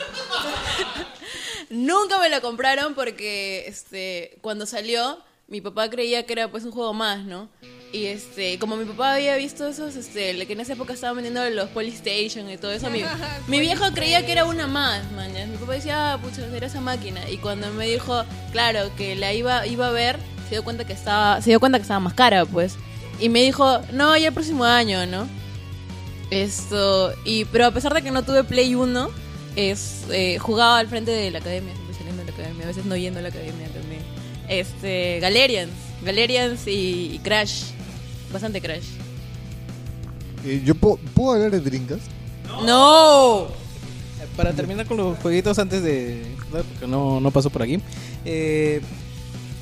[1.69, 5.17] nunca me la compraron porque, este, cuando salió,
[5.47, 7.49] mi papá creía que era pues un juego más, ¿no?
[7.91, 11.47] Y este, como mi papá había visto esos, este, que en esa época estaban vendiendo
[11.51, 13.03] los Polystation y todo eso, mi,
[13.47, 15.31] mi viejo creía que era una más, man.
[15.49, 17.29] Mi papá decía, ah, pucha, era esa máquina.
[17.29, 20.17] Y cuando me dijo, claro, que la iba, iba a ver,
[20.49, 22.75] se dio cuenta que estaba, se dio cuenta que estaba más cara, pues.
[23.19, 25.27] Y me dijo, no, ya el próximo año, ¿no?
[26.31, 29.09] Esto, y, pero a pesar de que no tuve Play 1,
[29.55, 32.85] es, eh, jugaba al frente de la academia, siempre saliendo de la academia, a veces
[32.85, 33.84] no yendo a la academia también.
[34.47, 35.71] Este, Galerians,
[36.03, 37.71] Galerians y, y Crash,
[38.31, 38.85] bastante Crash.
[40.45, 42.01] Eh, ¿Yo puedo, puedo hablar de Drinkas?
[42.65, 43.47] ¡No!
[44.37, 46.23] Para terminar con los jueguitos antes de...
[46.51, 47.79] Porque no, no pasó por aquí.
[48.25, 48.81] Eh,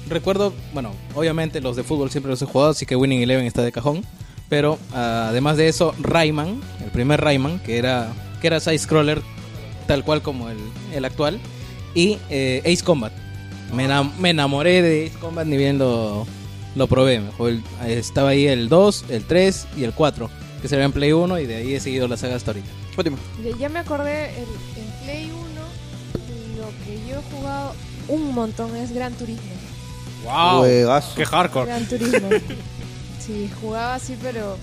[0.09, 3.61] recuerdo, bueno, obviamente los de fútbol siempre los he jugado, así que Winning Eleven está
[3.61, 4.03] de cajón.
[4.49, 8.11] Pero ah, además de eso, Rayman, el primer Rayman, que era,
[8.41, 9.21] que era side-scroller
[9.87, 10.57] tal cual como el,
[10.93, 11.39] el actual.
[11.95, 13.13] Y eh, Ace Combat.
[13.75, 16.25] Me, enam- me enamoré de Ace Combat ni bien lo,
[16.75, 17.21] lo probé.
[17.39, 20.29] El- estaba ahí el 2, el 3 y el 4,
[20.61, 22.67] que se ve en Play 1 y de ahí he seguido la saga hasta ahorita.
[22.95, 23.17] Fátima.
[23.59, 25.41] Ya- me acordé, en, en Play 1,
[26.59, 27.73] lo que yo he jugado
[28.07, 29.43] un montón es Gran Turismo.
[30.23, 30.59] ¡Wow!
[30.59, 31.15] Juegazo.
[31.15, 31.65] ¡Qué hardcore!
[31.67, 32.29] Gran Turismo.
[33.25, 34.57] Sí, jugaba así, pero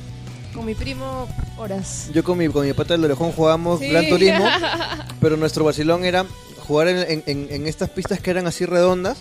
[0.55, 1.27] con mi primo
[1.57, 2.11] horas.
[2.13, 3.89] Yo con mi, con mi pata del orejón jugábamos Sí.
[3.89, 4.45] Gran Turismo,
[5.21, 6.27] pero nuestro vacilón era
[6.71, 9.19] jugar en, en- en- en estas pistas que eran así redondas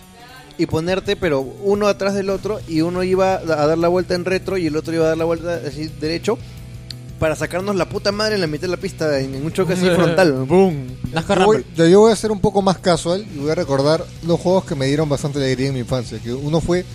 [0.60, 4.24] y ponerte, pero uno atrás del otro y uno iba a dar la vuelta en
[4.26, 6.38] retro y el otro iba a dar la vuelta así derecho
[7.18, 9.74] para sacarnos la puta madre en la mitad de la pista en, en un choque
[9.74, 10.46] así frontal.
[10.46, 10.76] ¡Bum!
[11.12, 13.56] NASCAR Yo voy, yo- yo voy a ser un poco más casual y voy a
[13.56, 16.20] recordar los juegos que me dieron bastante alegría en mi infancia.
[16.20, 16.86] Que uno fue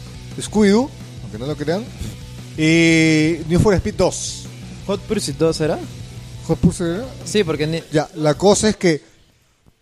[0.41, 0.89] Scooby-Doo,
[1.25, 1.85] aunque no lo crean,
[2.57, 4.45] y New for Speed 2.
[4.87, 5.79] Hot Pursuit 2 era?
[6.47, 7.05] Hot Pursuit, ¿era?
[7.25, 9.03] Sí, porque ni- Ya, la cosa es que,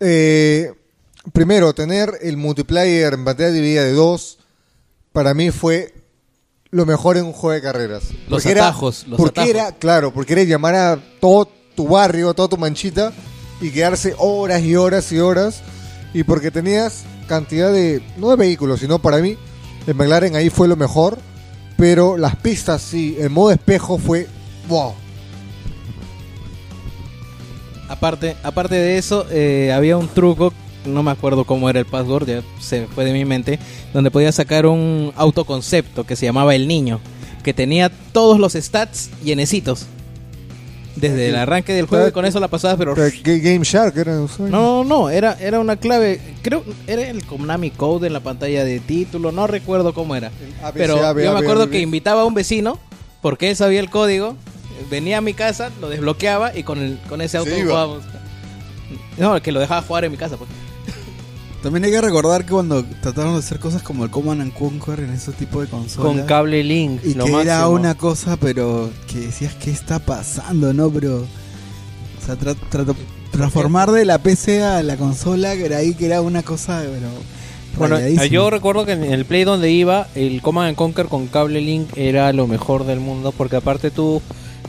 [0.03, 0.71] eh,
[1.31, 4.39] primero, tener el multiplayer en pantalla dividida de dos,
[5.11, 5.93] para mí fue
[6.71, 8.03] lo mejor en un juego de carreras.
[8.27, 9.49] Los Porque era- atajos, los porque atajos.
[9.49, 13.13] era, claro, porque era llamar a todo tu barrio, a toda tu manchita
[13.61, 15.61] y quedarse horas y horas y horas.
[16.13, 19.37] Y porque tenías cantidad de, no de vehículos, sino para mí,
[19.87, 21.17] El McLaren ahí fue lo mejor,
[21.77, 24.27] pero las pistas sí, el modo espejo fue
[24.67, 24.93] wow.
[27.93, 30.51] Aparte, aparte de eso, eh, había un truco,
[30.85, 33.59] no me acuerdo cómo era el password, ya se fue de mi mente,
[33.93, 36.99] donde podías sacar un autoconcepto que se llamaba El Niño,
[37.43, 39.85] que tenía todos los stats llenecitos.
[40.95, 42.95] Desde el arranque del juego y con eso la pasabas, pero...
[42.95, 44.51] Ga- Game Shark era un sueño.
[44.51, 48.79] No, no, era, era una clave, creo, era el Konami Code en la pantalla de
[48.79, 50.31] título, no recuerdo cómo era.
[50.73, 50.95] Pero
[51.25, 52.79] yo me acuerdo que invitaba a un vecino,
[53.21, 54.35] porque él sabía el código,
[54.89, 57.63] venía a mi casa, lo desbloqueaba y con, el, con ese auto iba.
[57.71, 58.03] jugábamos.
[59.17, 60.49] No, que lo dejaba jugar en mi casa, pues.
[61.61, 64.99] También hay que recordar que cuando trataron de hacer cosas como el Command and Conquer
[64.99, 66.13] en ese tipo de consolas.
[66.17, 66.99] Con cable link.
[67.05, 67.69] Y lo que era máximo.
[67.69, 70.89] una cosa, pero que decías, ¿qué está pasando, no?
[70.89, 71.19] Pero.
[71.21, 72.93] O sea, tra- tra-
[73.31, 77.07] transformar de la PC a la consola, que era ahí, que era una cosa, pero.
[77.77, 78.25] Bueno, rayadísima.
[78.25, 81.89] yo recuerdo que en el Play donde iba, el Command and Conquer con cable link
[81.95, 84.21] era lo mejor del mundo, porque aparte tú,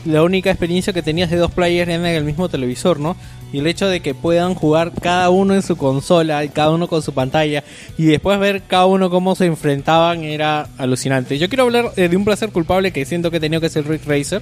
[0.05, 3.15] la única experiencia que tenías de dos players era en el mismo televisor, ¿no?
[3.51, 6.87] Y el hecho de que puedan jugar cada uno en su consola, y cada uno
[6.87, 7.63] con su pantalla,
[7.97, 11.37] y después ver cada uno cómo se enfrentaban era alucinante.
[11.37, 13.75] Yo quiero hablar eh, de un placer culpable que siento que he tenido que es
[13.75, 14.41] el Rick Racer,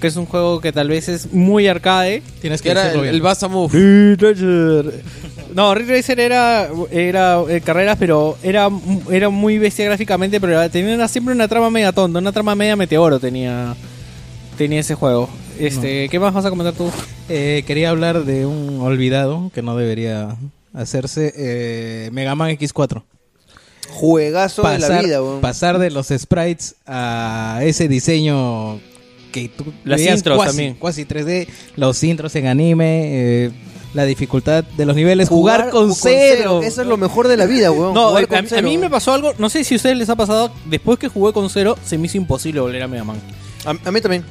[0.00, 3.14] que es un juego que tal vez es muy arcade, Tienes Que era el, bien.
[3.14, 3.72] el Basta Move.
[5.54, 8.68] no, Ridge Racer era, era eh, carreras, pero era,
[9.10, 12.76] era muy bestia gráficamente, pero tenía una- siempre una trama media tonta, una trama media
[12.76, 13.74] meteoro tenía,
[14.56, 15.28] tenía ese juego.
[15.58, 16.90] Este, ¿Qué más vas a comentar tú?
[17.28, 20.36] Eh, quería hablar de un olvidado que no debería
[20.74, 23.02] hacerse, eh, Mega Man X4.
[23.88, 25.40] Juegazo de la Pasar, vida, weón.
[25.40, 28.80] pasar de los sprites a ese diseño
[29.32, 30.74] que tú Las veías intros cuasi, también.
[30.74, 31.46] cuasi 3D,
[31.76, 33.02] los intros en anime,
[33.46, 33.50] eh,
[33.94, 36.60] la dificultad de los niveles, jugar, con, cero.
[36.62, 37.94] Eso es lo mejor de la vida, weón.
[37.94, 39.96] No, jugar eh, con a, a mí me pasó algo, no sé si a ustedes
[39.96, 43.04] les ha pasado, después que jugué con cero, se me hizo imposible volver a Mega
[43.04, 43.18] Man.
[43.64, 44.24] A, a mí también.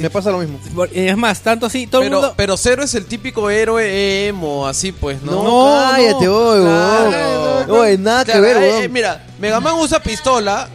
[0.00, 0.58] Me pasa lo mismo.
[0.74, 2.34] Por- Es más, tanto así, todo el Pero, mundo...
[2.36, 5.42] pero Zero es el típico héroe emo, así pues, ¿no?
[5.42, 10.00] No, cállate, oye, Claro, no, nada que Claro, ver, eh, eh, mira, Mega Man usa
[10.00, 10.68] pistola.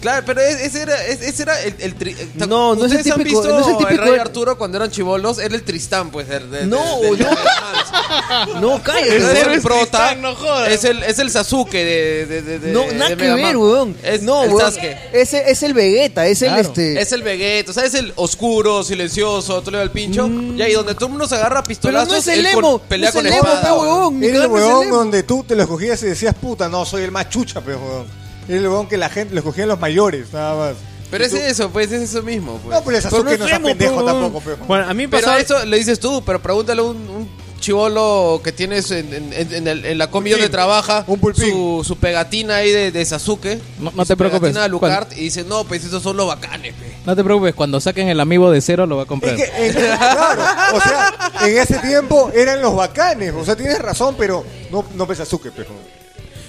[0.00, 2.84] Claro, pero es- ese era, es- ese era el, el tri- eh, ¿te- No, no
[2.84, 5.38] es el ¿Ustedes han típico- visto no es el típico- Rey Arturo cuando eran chivolos?
[5.38, 7.30] Era el Tristán, pues, de, de- No, de- de- no.
[7.30, 9.16] de- No, cállate.
[9.16, 9.52] Es weón.
[9.52, 10.70] el prota, Tristán, no jodas.
[10.70, 13.96] es el, es el Sasuke de, de, de, de- No, de nada que ver, weón.
[14.02, 14.60] Es no, el weón.
[14.72, 14.96] Sasuke.
[15.12, 16.62] Ese es el Vegeta, es el Claro.
[16.68, 17.00] este.
[17.00, 20.26] Es el Vegeta, o sea, es el oscuro, silencioso, tú le das el pincho.
[20.28, 22.52] Y ahí donde todo el mundo se agarra a Pero pistolazos, no es el él
[22.54, 22.78] con- emo.
[22.80, 24.22] pelea no es con el emo, pe, huevón.
[24.22, 24.96] Era el Claro, no es el huevón emo.
[24.96, 28.25] donde tú te lo escogías y decías, puta, no, soy el más chucha, pero huevón.
[28.48, 30.76] Era el huevón que la gente lo escogían los mayores, nada más.
[31.10, 32.58] Pero es eso, pues, es eso mismo.
[32.64, 32.74] Pues.
[32.76, 34.56] No, pero el Sasuke no, es es pendejo pero- tampoco, pero.
[34.66, 35.38] Bueno, a mí me Pero pasó...
[35.38, 37.28] eso le dices tú, pero pregúntale a un, un
[37.60, 41.50] chivolo que tienes en, en, en- en el- en la combi donde trabaja Un pulpín.
[41.50, 43.58] su, su pegatina ahí de, de Sasuke.
[43.78, 44.40] No- y no su te preocupes.
[44.40, 46.96] pegatina de Lucart y dice, no, pues esos son los bacanes, pe.
[47.06, 49.36] No te preocupes, cuando saquen el amiibo de cero lo va a Es comprar.
[49.36, 50.42] que, en- claro,
[50.74, 51.14] o sea,
[51.46, 53.32] en ese tiempo eran los bacanes.
[53.32, 55.68] O sea, tienes razón, pero no, no pesa Sasuke, pero.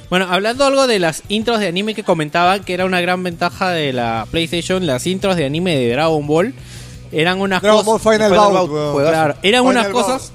[0.09, 3.71] Bueno, hablando algo de las intros de anime que comentaban, que era una gran ventaja
[3.71, 6.53] de la PlayStation, las intros de anime de Dragon Ball
[7.11, 8.13] eran unas Dragon Ball cosas...
[8.13, 9.01] Final, Final Bout, Bout.
[9.01, 10.31] Claro, eran Final unas cosas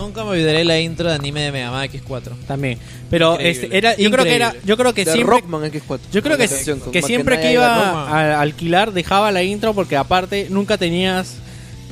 [0.00, 2.30] Nunca me olvidaré la intro de anime de Mega Man X4.
[2.46, 2.78] también.
[3.10, 5.98] Pero este, era, yo creo que era, yo creo que De siempre, Rockman X4.
[6.10, 6.48] yo creo que,
[6.90, 11.36] que siempre que iba a alquilar dejaba la intro porque aparte nunca tenías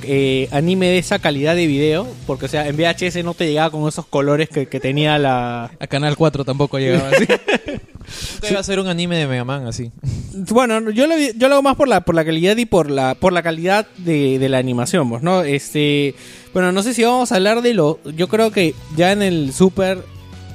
[0.02, 3.70] eh, anime de esa calidad de video, porque o sea en VHS no te llegaba
[3.70, 7.24] con esos colores que, que tenía la, A Canal 4 tampoco llegaba así.
[8.34, 9.90] Nunca iba a ser un anime de Mega Man así.
[10.50, 12.90] Bueno, yo lo, vi- yo lo hago más por la por la calidad y por
[12.92, 15.42] la por la calidad de, de la animación, pues, ¿no?
[15.42, 16.14] Este,
[16.54, 19.52] bueno, no sé si vamos a hablar de lo yo creo que ya en el
[19.52, 19.98] Super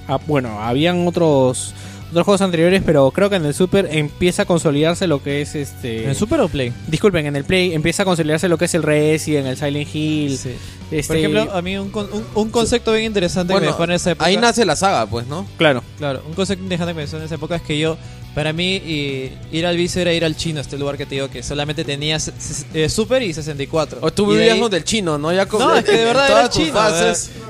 [0.07, 1.73] ah, bueno, habían otros
[2.13, 5.55] otros juegos anteriores, pero creo que en el Super empieza a consolidarse lo que es
[5.55, 6.71] este ¿En el Super o Play?
[6.87, 10.37] Disculpen, en el Play empieza a consolidarse lo que es el Resident, el Silent Hill.
[10.37, 10.51] Sí.
[10.91, 13.83] Este, Por ejemplo, a mí un, con- un, un concepto bien interesante que me dejó
[13.83, 14.25] en esa época.
[14.25, 15.45] ahí nace la saga, pues, ¿no?
[15.57, 15.83] claro.
[15.97, 17.97] Claro, un concepto interesante que me dejó en esa época es que yo,
[18.35, 21.29] para mí, y- ir al vicio era ir al chino, este lugar que te digo
[21.29, 23.99] que solamente tenía se- se- eh, Super y 64.
[24.01, 25.31] O tú vivías ahí- donde el chino, ¿no?
[25.31, 26.73] Ya con- No, es que de verdad era el chino.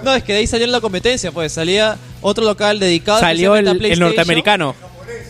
[0.04, 1.54] No, es que de ahí salió la competencia, pues.
[1.54, 4.08] Salía otro local dedicado Salió el, a el PlayStation.
[4.10, 4.76] norteamericano.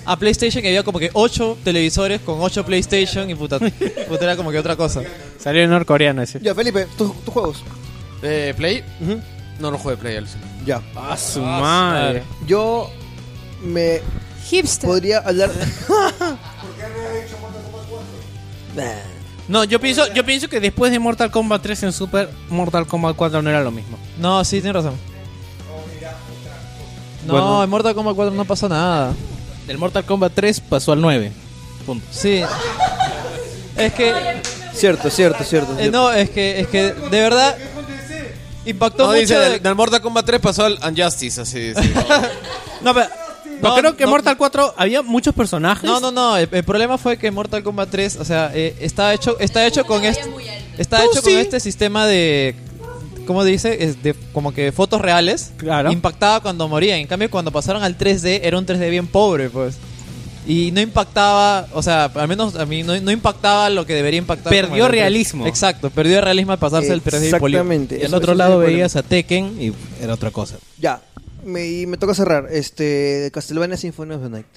[0.06, 3.58] A PlayStation que había como que 8 televisores con 8 PlayStation y puta,
[4.08, 5.02] puta era como que otra cosa.
[5.40, 6.40] Salió el norcoreano ese.
[6.42, 7.64] Ya, Felipe, tus tus juegos.
[8.22, 8.84] Eh, ¿Play?
[9.60, 10.42] No, no juego de Play, alucina.
[10.66, 10.82] Ya.
[10.96, 12.24] A su madre.
[12.48, 12.90] Yo
[13.64, 14.02] me
[14.56, 14.88] Hipster.
[14.90, 15.50] podría hablar.
[18.76, 18.84] Nah.
[19.46, 23.14] No, yo pienso, yo pienso que después de Mortal Kombat 3 en Super, Mortal Kombat
[23.18, 23.98] 4 no era lo mismo.
[24.18, 24.94] No, sí, tienes razón.
[27.28, 27.64] No, Bueno.
[27.66, 29.14] en Mortal Kombat 4 no pasó nada.
[29.68, 31.34] Del Mortal Kombat 3 pasó al 9.
[31.86, 32.06] Punto.
[32.10, 32.42] Sí.
[33.76, 34.14] Es que
[34.74, 35.78] Cierto, cierto, cierto.
[35.78, 37.58] eh, no, es que es que de verdad
[38.66, 39.20] impactó No, mucho.
[39.20, 41.82] dice, de- del, del Mortal Kombat 3 pasó al Unjustice, así dice.
[42.82, 43.08] No, pero,
[43.64, 44.12] No, no, creo que no.
[44.12, 45.84] Mortal 4 había muchos personajes.
[45.84, 46.38] No, no, no.
[46.38, 49.86] El, el problema fue que Mortal Kombat 3, o sea, eh, está hecho, está hecho
[49.86, 50.30] con este,
[50.78, 52.56] está hecho con este sistema de,
[53.26, 53.84] ¿cómo dice?
[53.84, 55.52] Es de como que fotos reales.
[55.58, 55.92] Claro.
[55.92, 57.00] Impactaba cuando morían.
[57.00, 59.78] En cambio, cuando pasaron al 3D era un 3D bien pobre, pues.
[60.46, 64.18] Y no impactaba, o sea, al menos a mí no, no impactaba lo que debería
[64.18, 64.52] impactar.
[64.52, 64.92] Perdió como el 3D.
[64.92, 65.48] realismo.
[65.48, 67.62] Exacto, perdió realismo al pasarse el 3D polido.
[67.62, 68.00] Exactamente.
[68.02, 69.72] Y al otro lado veías a Tekken y
[70.04, 70.58] era otra cosa.
[70.78, 71.02] Ya,
[71.46, 72.48] me, y me toca cerrar.
[72.52, 74.48] Este, Castlevania Symphony of the Night.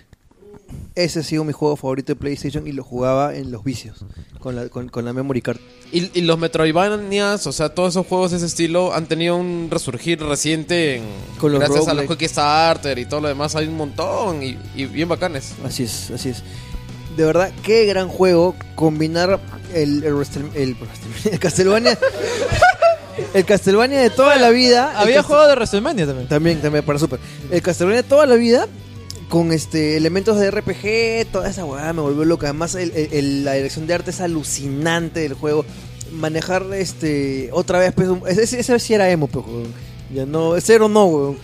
[0.95, 4.05] Ese ha sido mi juego favorito de PlayStation y lo jugaba en los vicios,
[4.41, 5.59] con la, con, con la memory card.
[5.93, 9.69] Y, y los Metroidvanias, o sea, todos esos juegos de ese estilo han tenido un
[9.71, 11.05] resurgir reciente en,
[11.39, 12.17] Con los gracias a los.
[12.17, 13.55] Kickstarter y todo lo demás.
[13.55, 15.53] Hay un montón y, y bien bacanes.
[15.65, 16.43] Así es, así es.
[17.17, 19.39] De verdad, qué gran juego combinar
[19.75, 20.77] el, el, el,
[21.31, 21.99] el Castlevania.
[23.37, 24.93] El Castlevania de toda la vida.
[24.99, 26.29] Había juego de WrestleMania también.
[26.29, 27.21] También, también, para Super.
[27.51, 28.67] El Castlevania de toda la vida,
[29.29, 32.47] con este elementos de RPG, toda esa hueá me volvió loca.
[32.49, 35.65] Además, el- el- el- la dirección de arte es alucinante del juego.
[36.13, 39.73] Manejar este otra vez, pues, un- ese, ese sí era emo, pues, weón.
[40.15, 41.39] Ya no, cero no, weón.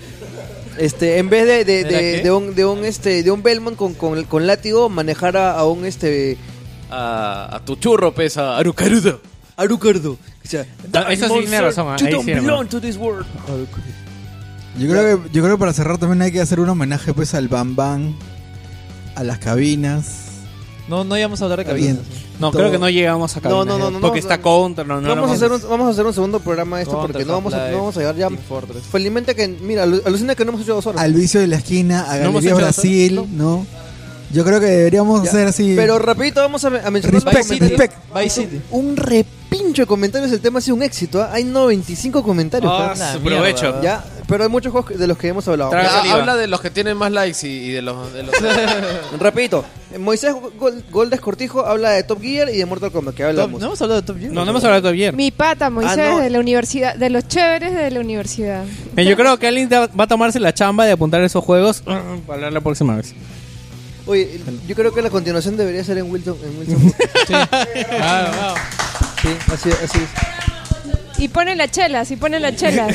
[0.78, 3.92] Este, en vez de, de, ¿Era de, un, de un este de un Belmont con,
[3.94, 6.38] con, con látigo, manejar a, a un este
[6.90, 9.20] A, a tu churro pesa Arucarudo.
[9.56, 10.12] Arucardo.
[10.12, 10.18] O
[10.48, 10.66] sea,
[11.10, 13.26] eso sí tiene razón, You don't belong to this world.
[14.78, 17.34] Yo creo, que, yo creo que para cerrar también hay que hacer un homenaje pues
[17.34, 18.16] al Bam Bam,
[19.14, 20.06] a las cabinas.
[20.88, 21.96] No, no íbamos a hablar de Bien.
[21.96, 22.22] cabinas.
[22.40, 22.62] No, Todo.
[22.62, 24.42] creo que no llegamos a No, cabinas, no, no, no, Porque no, está no.
[24.42, 26.94] contra, no, no vamos, a hacer un, vamos a hacer un segundo programa de esto
[26.96, 28.28] Contra, porque no vamos, a, no vamos a llegar ya.
[28.90, 31.02] Felizmente que, mira, alu- alucina que no hemos hecho dos horas.
[31.02, 33.66] Al vicio de la esquina, a Galería Brasil, ¿no?
[34.32, 35.28] Yo creo que deberíamos Ya.
[35.28, 35.74] hacer así.
[35.76, 37.22] Pero rapidito vamos a, a mencionar.
[37.22, 38.60] Vice City.
[38.70, 38.96] Un
[39.72, 41.22] repincho de comentarios, el tema ha sido un éxito.
[41.22, 41.30] ¿ah?
[41.32, 42.70] Hay 95 comentarios.
[42.74, 43.08] Ah, pues.
[43.12, 43.74] su provecho.
[44.28, 45.70] pero hay muchos juegos de los que hemos hablado.
[45.70, 46.14] Traga Ya, saliva.
[46.16, 48.12] habla de los que tienen más likes y, y de los...
[48.12, 48.34] De los
[49.18, 49.64] Rapidito,
[49.98, 53.60] Moisés Gol- Goldes Cortijo habla de Top Gear y de Mortal Kombat, que Top- hablamos.
[53.60, 54.32] no hemos hablado de Top Gear.
[54.32, 55.14] No, no hemos hablado de ayer.
[55.14, 56.18] Mi pata Moisés Ah, no.
[56.20, 58.64] de la universidad, de los chéveres de la universidad.
[58.96, 61.82] Eh, Yo creo que alguien te- va a tomarse la chamba de apuntar esos juegos
[62.26, 63.14] para hablar la próxima vez.
[64.04, 66.36] Oye, yo creo que la continuación debería ser en Wilson.
[66.42, 66.92] En Wilson.
[69.22, 70.08] sí, así, así es.
[71.18, 72.88] Y pone la chela, si pone la chela.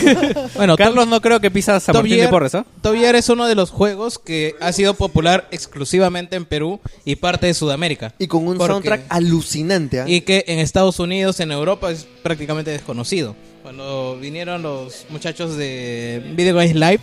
[0.55, 2.65] Bueno, Carlos no creo que pisas San Top Martín de Gear, Porres, ¿ah?
[2.81, 7.15] Top Gear es uno de los juegos que ha sido popular exclusivamente en Perú y
[7.15, 8.13] parte de Sudamérica.
[8.19, 10.01] Y con un Porque- soundtrack alucinante.
[10.01, 10.05] ¿ah?
[10.07, 13.33] Y que en Estados Unidos, en Europa, es prácticamente desconocido.
[13.63, 16.99] Cuando vinieron los muchachos de Video Games Live,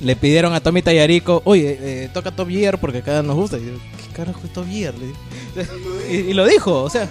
[0.00, 3.58] le pidieron a Tommy Tallarico, oye, eh, toca Top Gear porque acá nos gusta.
[3.58, 4.94] Y yo, ¿qué carajo es Top Gear?
[4.94, 5.70] Le dije.
[6.10, 7.08] y, y lo dijo, o sea,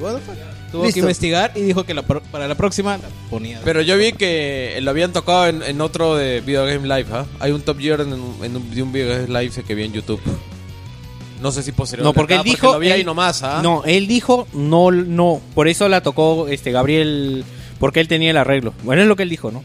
[0.00, 0.34] what the fuck?
[0.74, 0.94] Tuvo Listo.
[0.94, 3.60] que investigar y dijo que la pro- para la próxima la ponía.
[3.64, 7.26] Pero yo vi que lo habían tocado en, en otro de Video Game Live, ¿ah?
[7.38, 9.84] Hay un Top Gear en, un- en un, de un Video Game Live que vi
[9.84, 10.20] en YouTube.
[11.40, 12.04] No sé si posterior.
[12.04, 12.72] No, porque él dijo.
[12.72, 13.60] lo vi ahí él- nomás, ¿ah?
[13.62, 15.40] No, él dijo no, no.
[15.54, 17.44] Por eso la tocó este Gabriel.
[17.78, 18.74] Porque él tenía el arreglo.
[18.82, 19.62] Bueno, es lo que él dijo, ¿no?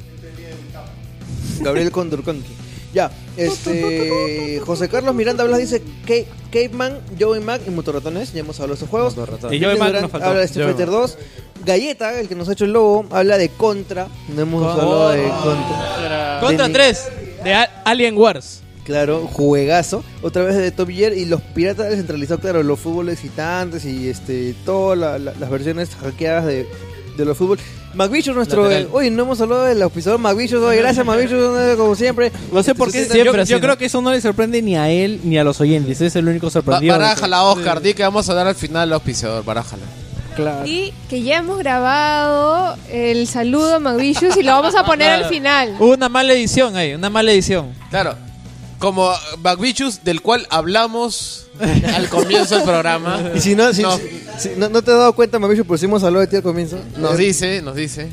[1.61, 2.53] Gabriel Condorconqui.
[2.93, 4.59] Ya, este.
[4.65, 8.33] José Carlos Miranda Blas dice Ca- Caveman, Joey Mac y Motorratones.
[8.33, 9.15] Ya hemos hablado de esos juegos.
[9.51, 10.27] Y Joey Mac Durán nos faltó.
[10.27, 11.17] habla de Street Fighter 2.
[11.65, 14.07] Galleta, el que nos ha hecho el logo, habla de Contra.
[14.35, 16.39] No hemos hablado de Contra.
[16.41, 17.07] Contra De- 3.
[17.43, 17.53] de
[17.85, 18.61] Alien Wars.
[18.85, 20.03] Claro, juegazo.
[20.23, 24.55] Otra vez de Top Gear y los piratas descentralizados, claro, los fútbol excitantes y este
[24.65, 26.67] todas la- la- las versiones hackeadas de,
[27.15, 27.59] de los fútbol.
[27.93, 28.63] McVicious, nuestro.
[28.63, 28.83] Lateral.
[28.83, 30.61] eh, Oye, no hemos hablado del auspiciador McVicious.
[30.63, 32.31] Oye, gracias, McVicious, como siempre.
[32.51, 33.05] No sé por qué.
[33.05, 35.99] Siempre Yo, creo que eso no le sorprende ni a él ni a los oyentes.
[36.01, 36.93] Es el único Ba- sorprendido.
[36.95, 37.81] que- barájala, Oscar.
[37.81, 39.43] Di que vamos a dar al final el auspiciador.
[39.43, 39.83] Barájala.
[40.35, 40.65] Claro.
[40.65, 45.25] y que ya hemos grabado el saludo a Magvicious y lo vamos a poner al
[45.25, 45.75] final.
[45.79, 47.73] Hubo una mala edición ahí, una mala edición.
[47.89, 48.15] Claro.
[48.77, 51.47] Como Backbichus, del cual hablamos
[51.95, 53.31] al comienzo del programa.
[53.35, 53.97] Y si no, si, No.
[53.97, 54.03] si-
[54.39, 56.79] si no, no te has dado cuenta, pero sí hemos hablado de ti al comienzo.
[56.97, 58.07] Nos Eh, dice, nos dice.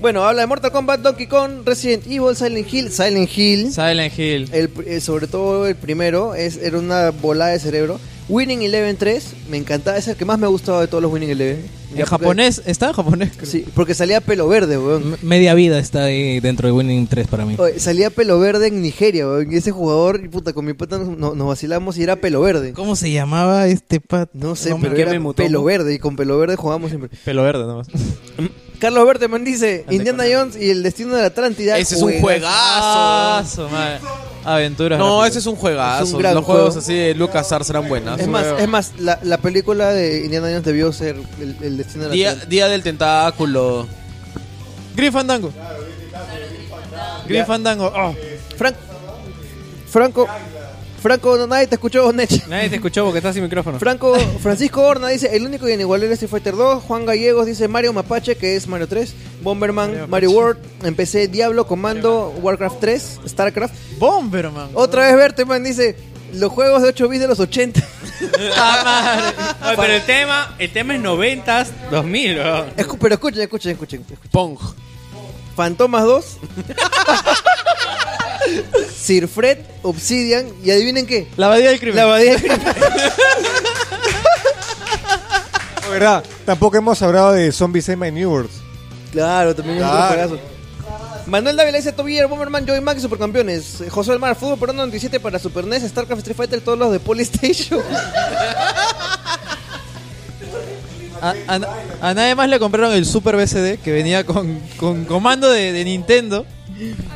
[0.00, 2.90] Bueno, habla de Mortal Kombat, Donkey Kong, Resident Evil, Silent Hill.
[2.90, 3.72] Silent Hill.
[3.72, 4.48] Silent Hill.
[4.52, 7.98] El, eh, sobre todo el primero, es, era una volada de cerebro.
[8.28, 11.12] Winning Eleven 3, me encantaba, es el que más me ha gustado de todos los
[11.12, 11.56] Winning Eleven.
[11.90, 13.32] En Ya, porque- japonés, está en japonés.
[13.36, 13.46] creo.
[13.50, 15.02] Sí, porque salía pelo verde, weón.
[15.02, 17.54] M- Media vida está ahí dentro de Winning 3 para mí.
[17.58, 19.52] Oye, salía pelo verde en Nigeria, weón.
[19.52, 22.72] Y ese jugador, y puta, con mi pata nos, vacilamos y era pelo verde.
[22.72, 24.30] ¿Cómo se llamaba este pat?
[24.32, 27.10] No sé, pero era pelo verde y con pelo verde jugamos siempre.
[27.24, 27.88] Pelo verde nomás.
[28.80, 31.78] Carlos Berteman dice Indiana Jones y el destino de la Atlántida.
[31.78, 33.68] Ese es un juegazo.
[33.70, 34.00] madre.
[34.44, 34.98] Aventuras.
[34.98, 35.30] No, gráficas.
[35.30, 36.04] ese es un juegazo.
[36.04, 36.80] Es un gran Los juegos juego.
[36.80, 38.20] así de LucasArts serán buenas.
[38.20, 42.04] Es más, es más la, la película de Indiana Jones debió ser el, el destino
[42.04, 42.34] de la Día.
[42.34, 43.86] Día del Tentáculo.
[44.96, 45.52] Grim Fandango.
[47.26, 47.46] Grim Ya.
[47.46, 47.92] Fandango.
[47.94, 48.14] Oh.
[48.56, 48.76] Frank,
[49.88, 50.26] Franco,
[51.04, 52.46] Franco, no, nadie te escuchó, Nech.
[52.46, 53.78] Nadie te escuchó porque estás sin micrófono.
[53.78, 56.82] Franco Francisco Horna dice, el único y inigualable Street Fighter 2.
[56.82, 59.14] Juan Gallegos dice Mario Mapache, que es Mario 3.
[59.42, 60.58] Bomberman, Mario, World.
[60.82, 63.74] Empecé Diablo, Comando, Warcraft 3, Starcraft.
[63.98, 64.70] Bomberman.
[64.72, 65.94] Otra vez Berteman dice,
[66.32, 67.80] los juegos de 8 bits de los 80.
[68.22, 68.40] Oye,
[69.76, 72.66] pero el tema, el tema es 90s, 2000, weón.
[72.78, 74.00] Escu- pero escuchen, escuchen, escuchen.
[74.00, 74.30] escuchen.
[74.30, 74.56] Pong.
[75.54, 76.24] Fantomas 2.
[78.96, 80.46] Sir Fred, Obsidian.
[80.62, 81.28] Y adivinen qué.
[81.36, 81.96] La abadía del crimen.
[81.96, 82.60] La abadía del crimen.
[85.84, 86.24] No, ¿Verdad?
[86.46, 88.54] Tampoco hemos hablado de Zombies Ema New Worlds.
[89.12, 90.06] Claro, también es un Claro.
[90.08, 90.38] juegazo.
[91.26, 93.82] Manuel Dávila dice Tobiller, Bomberman, Joy Max y Supercampeones.
[93.82, 97.00] Eh, José Almar, Fútbol Pro 97 para Super NES, StarCraft, Street Fighter, todos los de
[97.00, 97.80] Polystation.
[101.30, 105.50] A, a- a nadie más le compraron el Super BCD que venía con, con comando
[105.50, 106.44] de, de Nintendo.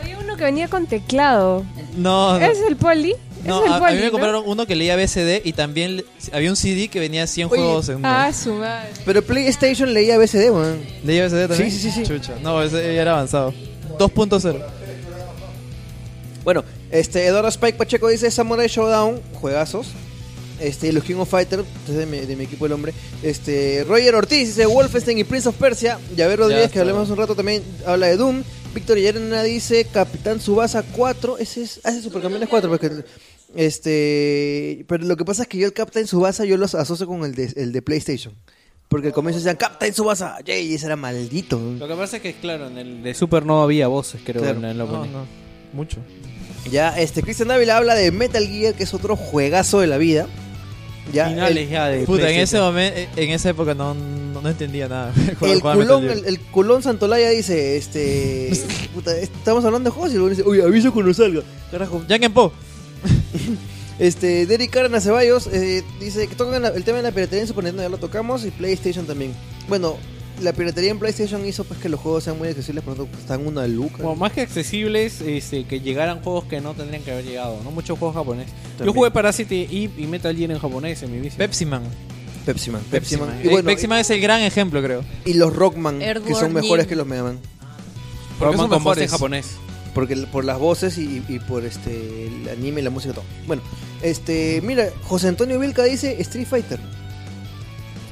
[0.01, 1.65] Había uno que venía con teclado.
[1.97, 2.47] No, no.
[2.47, 3.15] ¿Es el poli?
[3.45, 4.13] No, ¿Es el a, poli, mí me no?
[4.13, 7.61] compraron uno que leía BCD y también le- había un CD que venía 100 Oye,
[7.63, 8.09] juegos en uno.
[8.09, 8.89] Ah, su madre.
[9.05, 10.81] Pero PlayStation leía BCD, weón.
[11.05, 11.71] ¿Leía BCD también?
[11.71, 12.09] Sí, sí, sí, sí.
[12.11, 12.35] Chucha.
[12.43, 13.53] No, ese ya era avanzado.
[13.99, 14.59] 2.0.
[16.45, 19.89] Bueno, este Eduardo Spike Pacheco dice Samurai Showdown, juegazos.
[20.61, 22.93] Este, los King of Fighters, de mi, de mi equipo el hombre.
[23.23, 25.99] Este, Roger Ortiz dice Wolfenstein y Prince of Persia.
[26.17, 28.43] Javier Rodríguez, que hablemos hace un rato también, habla de Doom.
[28.75, 31.39] Víctor Llerena dice Capitán Subasa 4.
[31.39, 32.69] Ese es, ese es Supercampeones 4.
[32.69, 32.91] Porque,
[33.55, 37.25] este, pero lo que pasa es que yo el Captain Subasa yo los asocio con
[37.25, 38.35] el de, el de PlayStation.
[38.89, 41.61] Porque al comienzo decían Captain Subasa, yay, y ese era maldito.
[41.79, 44.59] Lo que pasa es que, claro, en el de Super no había voces, creo, Claro.
[44.61, 45.13] en el No, opening.
[45.13, 45.27] no.
[45.75, 45.99] Mucho.
[46.71, 50.27] Ya, este, Cristian Dávila habla de Metal Gear, que es otro juegazo de la vida.
[51.13, 54.49] Ya, Finales el- ya de Puta, en ese momento, en esa época no, no, no
[54.49, 55.13] entendía nada.
[55.43, 58.51] El culón, el, el culón Santolaya dice, este,
[58.95, 61.43] puta, estamos hablando de juegos y luego dice, uy, aviso cuando salga.
[61.71, 62.03] Carajo.
[62.09, 62.53] Jack and Po.
[63.99, 67.49] Este, Derek Carna Ceballos eh, dice que tocan la- el tema de la piratería en
[67.49, 69.33] Super Nintendo, ya lo tocamos, y PlayStation también.
[69.69, 69.97] Bueno,
[70.41, 73.47] la piratería en PlayStation hizo pues que los juegos sean muy accesibles, por ejemplo, están
[73.47, 73.99] una luca.
[73.99, 77.71] Como más que accesibles, este, que llegaran juegos que no tendrían que haber llegado, ¿no?
[77.71, 78.53] Muchos juegos japoneses.
[78.85, 81.39] Yo jugué Parasite y Metal Gear en japonés en mi vicio.
[81.39, 81.83] Pepsi Man.
[82.49, 82.83] Pepsi Man.
[82.91, 83.29] Pepsi Man.
[83.29, 83.41] Man.
[83.45, 85.05] Y bueno, Pepsi Man es el gran ejemplo, creo.
[85.27, 86.89] y los Rockman, que son mejores Jim.
[86.89, 87.39] que los Mega Man.
[88.39, 89.57] Porque Rockman son con voz en japonés.
[89.93, 93.25] Porque por las voces y, y por este el anime y la música y todo.
[93.47, 93.63] Bueno,
[94.01, 96.81] este, mira, José Antonio Vilca dice Street Fighter.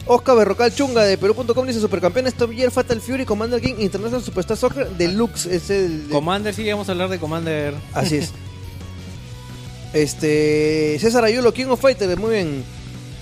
[0.06, 4.56] Oscar Berrocal Chunga de Perú.com dice Supercampeones Top Gear Fatal Fury Commander King International Superstar
[4.56, 5.46] Soccer Deluxe.
[5.46, 6.06] Es el.
[6.10, 7.74] Commander, sí, vamos a hablar de Commander.
[7.92, 8.32] Así es.
[9.92, 10.98] Este.
[11.00, 12.64] César Ayulo, King of Fighter, muy bien.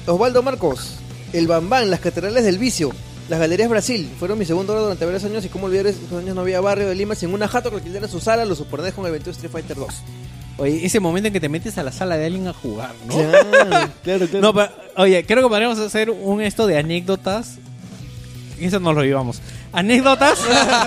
[0.06, 0.96] Osvaldo Marcos,
[1.32, 2.90] El Bambán, las catedrales del vicio.
[3.28, 6.34] Las Galerías Brasil fueron mi segundo grado durante varios años y como olvidar esos años
[6.34, 9.06] no había barrio de Lima sin una jato que alquilara su sala, los superdes con
[9.06, 9.94] el 22 Street Fighter 2.
[10.58, 13.14] Oye, ese momento en que te metes a la sala de alguien a jugar, ¿no?
[13.14, 13.48] Claro,
[14.02, 14.40] claro, claro.
[14.40, 17.58] No, pero, oye, creo que podríamos hacer un esto de anécdotas.
[18.60, 19.40] Eso nos lo llevamos.
[19.72, 20.38] Anécdotas.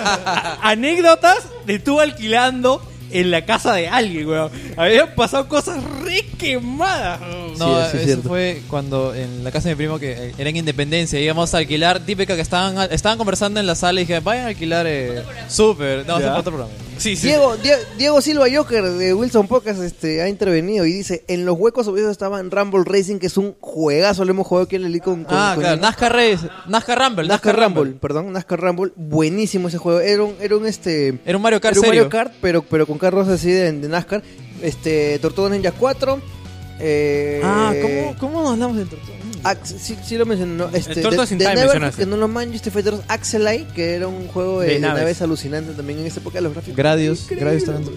[0.62, 4.50] anécdotas de tú alquilando en la casa de alguien, weón.
[4.76, 7.20] Habían pasado cosas re quemadas.
[7.56, 8.28] No, Sí, sí, es eso cierto.
[8.28, 11.58] fue cuando en la casa de mi primo que eh, era en Independencia íbamos a
[11.58, 15.22] alquilar, típica que estaban estaban conversando en la sala y dije, vayan a alquilar eh,
[15.48, 16.06] Super.
[16.06, 16.36] No, Ya.
[16.36, 16.72] otro programa.
[16.98, 17.28] Sí, sí.
[17.28, 21.56] Diego, Die- Diego Silva Joker de Wilson Podcast este, ha intervenido y dice: En los
[21.56, 24.24] huecos obvios estaban Rumble Racing, que es un juegazo.
[24.24, 27.28] Lo hemos jugado aquí en el con, con- Ah, con- claro, NASCAR Race, NASCAR Rumble,
[27.28, 30.00] NASCAR Rumble, perdón, NASCAR Rumble, buenísimo ese juego.
[30.00, 31.18] Era un, era un este.
[31.24, 32.02] Era un Mario Kart era un serio.
[32.06, 34.22] Mario Kart, pero, pero con carros así de, de NASCAR.
[34.60, 36.20] Este, Tortugas Ninja 4.
[36.80, 39.18] Eh, Ah, ¿cómo, ¿cómo nos hablamos del tortuga?
[39.44, 40.68] Ax- sí, sí lo mencionó.
[40.68, 40.76] ¿no?
[40.76, 44.08] Este, Tortugas de, in de Time Never, que no lo manches, 2 Axelite, que era
[44.08, 45.00] un juego de, De naves.
[45.00, 45.22] naves.
[45.22, 46.40] alucinante también en esa época.
[46.40, 46.76] Los gráficos.
[46.76, 47.26] Gradius.
[47.28, 47.94] Gradius también.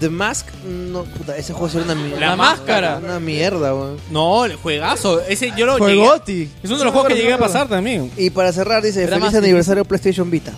[0.00, 2.20] The Mask, no, puta, ese juego era una mierda.
[2.20, 3.00] La máscara.
[3.02, 3.96] Una mierda, weón.
[4.10, 5.22] No, el juegazo.
[5.22, 6.06] Ese yo lo Fue llegué.
[6.06, 6.42] Gotti.
[6.62, 8.10] Es uno de los juegos que llegué a pasar también.
[8.18, 10.52] Y para cerrar, dice: Era Feliz aniversario PlayStation Vita.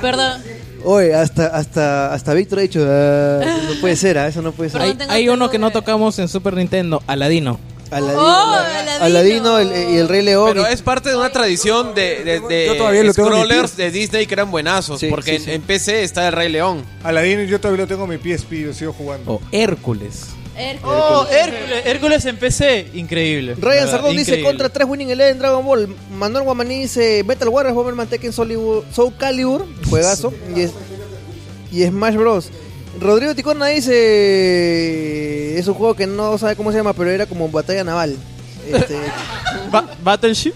[0.00, 0.40] Perdón.
[0.84, 4.70] Oye, hasta, hasta, hasta Víctor ha dicho: "Ah, no puede ser, ah, eso no puede
[4.70, 4.80] ser.
[5.08, 5.82] Hay, uno que no volver.
[5.82, 7.58] tocamos en Super Nintendo, Aladino.
[7.90, 9.04] Aladino, Oh, la- Aladino.
[9.04, 10.50] Aladino, el- y el Rey León.
[10.52, 13.34] Pero y- es parte de una tradición de, de, de Yo todavía lo tengo en
[13.34, 15.00] mi scrollers de Disney que eran buenazos.
[15.00, 15.50] Sí, porque sí, en, sí.
[15.52, 16.84] en PC está el Rey León.
[17.02, 19.32] Aladino yo todavía lo tengo en mi PSP, yo sigo jugando.
[19.32, 20.26] O Hércules.
[20.58, 20.96] Hércules.
[20.98, 23.54] Oh, Hércules, Hércules en PC, increíble.
[23.58, 23.88] Ryan.
[23.88, 25.88] Sardón dice contra 3 Winning Eleven en Dragon Ball.
[26.12, 28.84] Manuel Guamaní dice Metal Warriors, Bomberman Tekken, Soul
[29.18, 30.32] Calibur, juegazo.
[30.56, 30.72] y, es,
[31.72, 32.50] y Smash Bros.
[33.00, 35.58] Rodrigo Ticona dice.
[35.58, 38.16] Es un juego que no sabe cómo se llama, pero era como batalla naval.
[38.66, 38.96] Este,
[39.70, 40.54] Ba- Battleship.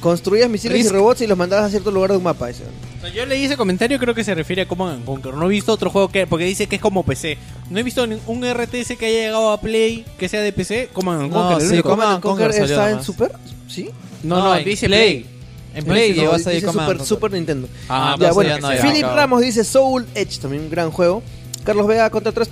[0.00, 0.90] Construías misiles Risk.
[0.90, 2.50] y robots y los mandabas a cierto lugar de un mapa.
[2.50, 2.64] ese.
[2.64, 5.34] O sea, Yo leí ese comentario, creo que se refiere a Command Conquer.
[5.34, 6.26] No he visto otro juego que.
[6.26, 7.38] Porque dice que es como PC.
[7.70, 10.88] No he visto un RTS que haya llegado a Play que sea de PC.
[10.92, 11.58] Command No, Conquer.
[11.62, 11.90] el sí, único.
[11.90, 13.02] Command Conquer está en.
[13.02, 13.32] Super,
[13.68, 13.90] ¿sí?
[14.22, 15.20] No, no, en dice Play.
[15.22, 15.36] Play.
[15.74, 17.06] En Play No, llegó dice Command Super.
[17.06, 17.68] Super Nintendo.
[17.88, 18.82] Ah, ya, pues bueno, ya no.
[18.82, 19.04] Philip.
[19.04, 21.22] Ramos dice Soul Edge, también un gran juego.
[21.64, 22.48] Carlos Vega contra 3,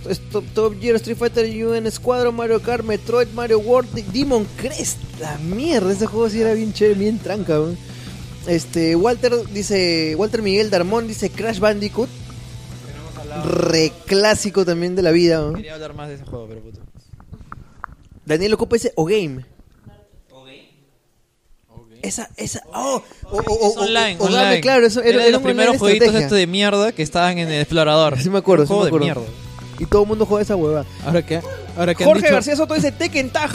[0.55, 4.99] Top, Gear, Street Fighter, UN Squadron, Mario Kart, Metroid, Mario World, Demon Crest.
[5.21, 7.59] La mierda, ese juego sí era bien chévere, bien tranca.
[7.59, 7.79] weón.
[8.47, 12.09] Este, Walter dice, Walter Miguel Darmón dice Crash Bandicoot.
[13.45, 15.41] Re clásico también de la vida.
[15.41, 15.55] weón.
[15.57, 16.81] Quería hablar más de ese juego, pero puto.
[18.27, 19.45] Daniel ocupa ese O Game.
[22.03, 24.61] Esa, esa, oh, o, o, o, Es online, o- online.
[24.61, 28.21] claro, eso era, Era los primeros jueguitos estos de mierda que estaban en el explorador.
[28.21, 28.99] Sí me acuerdo, sí me acuerdo.
[28.99, 29.23] de mierda.
[29.81, 30.85] Y todo el mundo juega esa hueva.
[31.05, 31.41] Ahora que,
[31.77, 33.51] ahora que han Jorge dicho- García Soto dice Tekken Tag.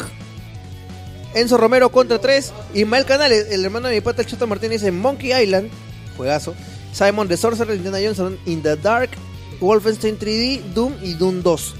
[1.36, 2.52] Enzo Romero contra 3.
[2.74, 5.70] Ismael Canales, el hermano de mi pata el Chota Martínez, dice Monkey Island.
[6.18, 6.54] Juegazo.
[6.92, 9.12] Simon The Sorcerer, Indiana Johnson In the Dark.
[9.60, 11.76] Wolfenstein 3D, Doom y Doom 2.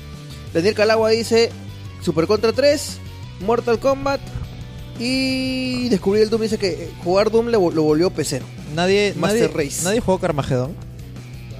[0.54, 1.52] Daniel Calagua dice
[2.02, 2.98] Super Contra 3.
[3.42, 4.22] Mortal Kombat.
[5.00, 6.42] Y descubrí el Doom.
[6.44, 8.46] Dice que eh, jugar Doom lo volvió pecero.
[8.76, 9.84] Nadie, Master nadie, Race.
[9.84, 10.72] nadie jugó Carmageddon.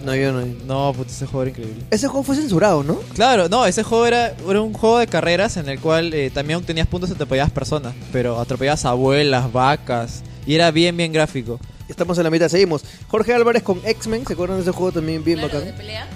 [0.04, 0.46] No, yo no.
[0.66, 1.84] No, puto, ese juego era increíble.
[1.90, 3.00] Ese juego fue censurado, ¿no?
[3.16, 6.60] Claro, no, ese juego era, era un juego de carreras en el cual eh, también
[6.60, 11.58] obtenías puntos y atropellabas personas, pero atropellabas abuelas, vacas, y era bien, bien gráfico.
[11.88, 12.84] Estamos en la mitad, seguimos.
[13.08, 15.72] Jorge Álvarez con X-Men, ¿se acuerdan de ese juego también bien Claro, bacán?
[15.72, 16.08] de pelea.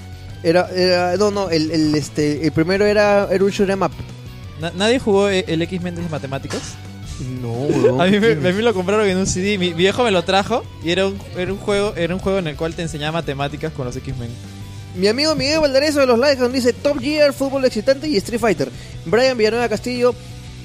[0.44, 3.91] Era, era- no, no, el, el, este, el primero era, era un shoot 'em up.
[4.60, 6.76] Na- ¿Nadie jugó eh, el X-Men de matemáticas?
[7.41, 8.02] No, weón.
[8.02, 10.23] A mí, me, ¿qué a mí lo compraron en un CD, mi viejo me lo
[10.23, 13.14] trajo y era un, era un juego era un juego en el cual te enseñaba
[13.14, 14.30] matemáticas con los X-Men.
[14.95, 18.72] Mi amigo Miguel Valderezo de los Lighthouse dice Top Gear, Fútbol Excitante y Street Fighter.
[19.06, 20.15] Brian Villanueva Castillo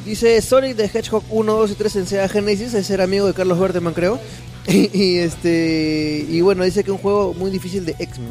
[0.05, 2.75] dice Sonic the Hedgehog 1, 2 y 3 en Sega Genesis.
[2.75, 4.19] Ese era amigo de Carlos Berteman, creo.
[4.65, 8.31] Y, y, este y bueno, dice que es un juego muy difícil de X-Men.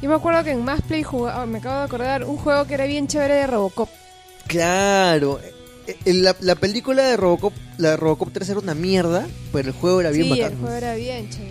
[0.00, 2.74] Yo me acuerdo que en Más Play jugaba, me acabo de acordar, un juego que
[2.74, 3.90] era bien chévere de Robocop.
[4.46, 5.38] Claro.
[6.04, 10.00] La, la película de Robocop, la de Robocop 3 era una mierda, pero el juego
[10.00, 10.52] era bien sí, bacán.
[10.52, 11.50] el juego era bien chévere.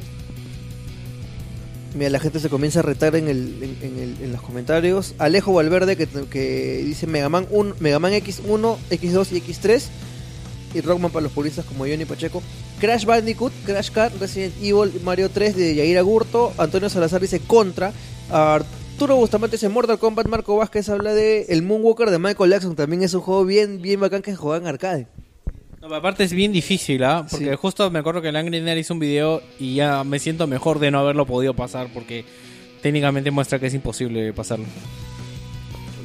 [1.93, 5.13] Mira, la gente se comienza a retar en, el, en, en el- en los comentarios.
[5.17, 9.81] Alejo Valverde que, que dice Mega Man, 1, Mega Man X1, X2 y X3.
[10.73, 12.41] Y Rockman para los puristas como Johnny Pacheco.
[12.79, 16.53] Crash Bandicoot, Crash Car, Resident Evil, Mario 3 de Yair Agurto.
[16.57, 17.91] Antonio Salazar dice Contra.
[18.93, 20.27] Arturo Bustamante dice Mortal Kombat.
[20.27, 22.75] Marco Vázquez habla de El Moonwalker de Michael Jackson.
[22.75, 25.07] También es un juego bien, bien bacán que juega en arcade.
[25.81, 27.25] No, aparte es bien difícil, ¿ah?
[27.29, 27.55] Porque Sí.
[27.59, 30.77] justo me acuerdo que el Angry Nerd hizo un video y ya me siento mejor
[30.77, 32.23] de no haberlo podido pasar porque
[32.83, 34.65] técnicamente muestra que es imposible pasarlo.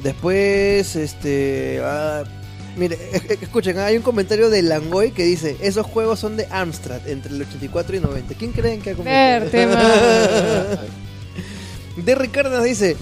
[0.01, 1.79] Después, este.
[1.83, 2.23] ah,
[2.77, 2.97] mire,
[3.41, 7.41] escuchen, hay un comentario de Langoy que dice: Esos juegos son de Amstrad entre el
[7.43, 8.33] 84 y 90.
[8.33, 9.51] ¿Quién creen que ha comentado?
[11.97, 12.95] De Ricardo dice: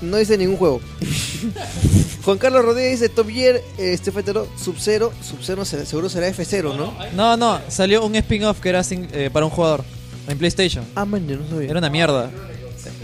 [0.00, 0.80] No dice ningún juego.
[2.24, 3.62] Juan Carlos Rodríguez dice: Top Gear, eh,
[3.92, 5.12] este Sub-Zero.
[5.22, 6.92] Sub-Zero será- seguro será F0, ¿no?
[7.14, 9.84] No, no, salió un spin-off que era sin- eh, para un jugador
[10.28, 10.84] en PlayStation.
[10.94, 11.68] Ah, man, yo no sabía.
[11.70, 12.30] Era una mierda.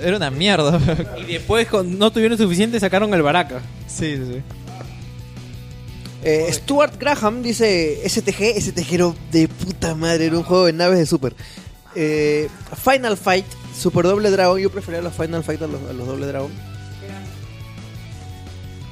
[0.02, 0.78] Era una mierda.
[1.28, 3.60] Y después, con- no tuvieron suficiente, sacaron el Baraka.
[3.86, 4.42] sí, sí, sí.
[6.24, 10.98] Eh, Stuart Graham dice STG, STG era de puta madre, era un juego de naves
[10.98, 11.34] de Super.
[11.94, 12.48] Eh,
[12.84, 13.46] Final Fight,
[13.78, 16.50] Super Doble Dragon, yo prefería los Final Fight a los, a los Doble Dragon.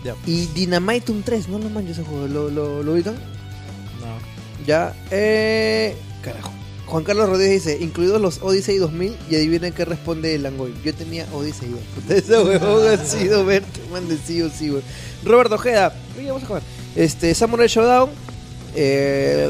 [0.04, 0.14] Ya.
[0.24, 3.14] Y Dynamitum 3, no lo manches ese juego, ¿lo, lo, lo ubican?
[3.14, 4.64] No.
[4.64, 6.52] Ya, eh, carajo.
[6.86, 10.72] Juan Carlos Rodríguez dice, incluidos los Odyssey 2000, y adivinen qué responde el Langoy.
[10.84, 11.80] Yo tenía Odyssey 2.
[11.96, 14.82] Puta, Ese huevón ha sido verte, man, de sí o sí, güey.
[15.24, 16.62] Roberto Ojeda, oye, vamos a jugar.
[16.94, 18.10] Este, Samurai Showdown.
[18.76, 19.48] Eh,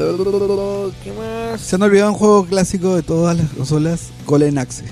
[1.03, 1.61] ¿Qué más?
[1.61, 4.85] Se han olvidado un juego clásico de todas las consolas, Golden Axe.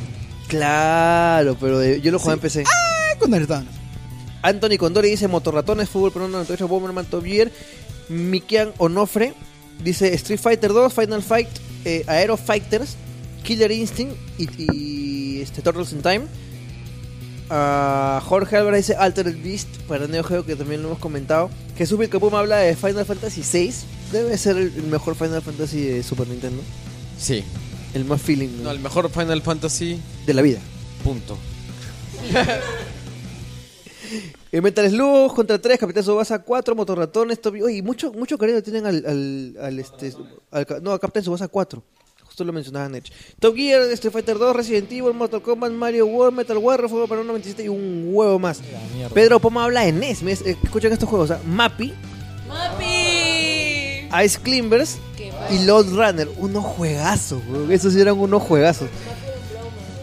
[0.57, 2.35] Claro, pero de- yo lo jugué Sí.
[2.35, 2.63] en PC.
[2.67, 3.67] Ah, cuando estaban.
[4.41, 7.51] Anthony Condori dice Motorratones, Fútbol Pro 98, Bomberman Top Gear.
[8.09, 9.33] Mikian Onofre
[9.83, 11.47] dice Street Fighter 2, Final Fight,
[11.85, 12.95] eh, Aero Fighters,
[13.43, 16.21] Killer Instinct y, y, este, Turtles in Time.
[17.49, 21.49] Ah, Jorge Álvarez dice Altered Beast para Neo Geo, que también lo hemos comentado.
[21.77, 23.85] Jesús Vilcapuma habla de Final Fantasy 6.
[24.11, 26.61] Debe ser el mejor Final Fantasy de Super Nintendo.
[27.19, 27.43] Sí.
[27.95, 28.63] El más feeling ¿no?
[28.65, 30.59] No, el mejor Final Fantasy, de la vida.
[31.03, 31.37] punto.
[34.51, 37.61] Eh, Metal Slug contra 3, Capitán Subasa 4, Motorratones, Toby.
[37.63, 40.13] Oye, mucho, mucho cariño tienen al, al, al, este,
[40.51, 41.83] al no, a Captain Subasa 4.
[42.23, 43.11] Justo lo mencionaba Nech.
[43.39, 47.21] Top Gear, Street Fighter 2, Resident Evil, Mortal Kombat, Mario World, Metal Warrior, Fuego para
[47.21, 48.61] un 97 y un huevo más.
[49.13, 50.21] Pedro Poma habla de NES.
[50.23, 51.31] ¿me- eh, Escuchan estos juegos.
[51.31, 51.41] ¿ah?
[51.45, 51.93] Mappy,
[52.47, 54.07] ¡Mapi!
[54.23, 54.97] Ice Climbers
[55.51, 56.29] y Load Runner.
[56.37, 57.71] Unos juegazos, weón.
[57.71, 58.89] Esos eran unos juegazos.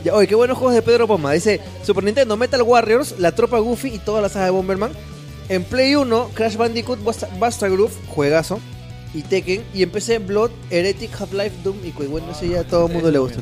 [0.05, 1.33] Ya, oye, qué buenos juegos de Pedro Poma.
[1.33, 4.93] Dice Super Nintendo, Metal Warriors, La Tropa Goofy y toda la saga de Bomberman.
[5.49, 8.59] En Play 1, Crash Bandicoot, Busta Groove, juegazo.
[9.15, 9.63] Y Tekken.
[9.75, 12.11] Y en PC, Blood, Heretic, Half-Life, Doom y Quake.
[12.11, 13.41] Bueno, ese ya a todo el mundo le gusta.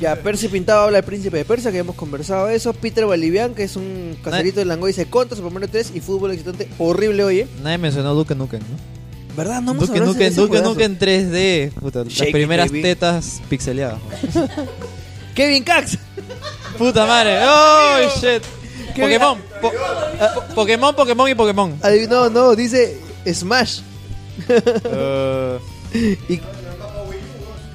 [0.00, 2.72] Ya, Percy Pintado habla del príncipe de Persia, que hemos conversado de eso.
[2.72, 6.32] Peter Bolivian, que es un caserito de Langoy, dice contra Super Mario 3 y fútbol
[6.32, 7.46] excitante horrible, oye.
[7.62, 9.34] Nadie mencionó Duke Nukem, ¿no?
[9.36, 9.62] ¿Verdad?
[9.62, 10.70] No hemos Duke hablado de Nukem, ese Duke juegazo.
[10.70, 11.72] Nukem 3D.
[11.80, 12.82] Puta, las Shake it, primeras baby.
[12.82, 13.98] tetas pixeleadas.
[15.34, 15.98] Kevin Cax.
[16.78, 17.38] Puta madre.
[17.44, 18.42] ¡Oh, shit!
[18.94, 19.38] ¿Qué- Pokémon.
[19.60, 21.76] Po- po- Pokémon, Pokémon y Pokémon.
[21.82, 22.98] Adivino, no, dice
[23.32, 23.80] Smash.
[25.96, 26.40] Eh, Y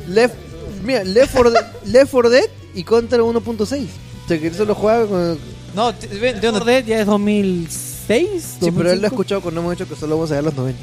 [0.07, 0.35] Left,
[0.83, 2.45] mira, Left 4, Dead- Left 4 Dead
[2.75, 3.61] y Contra 1.6.
[3.61, 5.37] O sea, que eso lo juega con...
[5.75, 5.91] no.
[5.91, 8.57] Left 4 Dead ya es 2006.
[8.59, 9.15] Sí, pero él lo ha 2005.
[9.15, 10.79] escuchado cuando hemos dicho que solo vamos a ver los 90.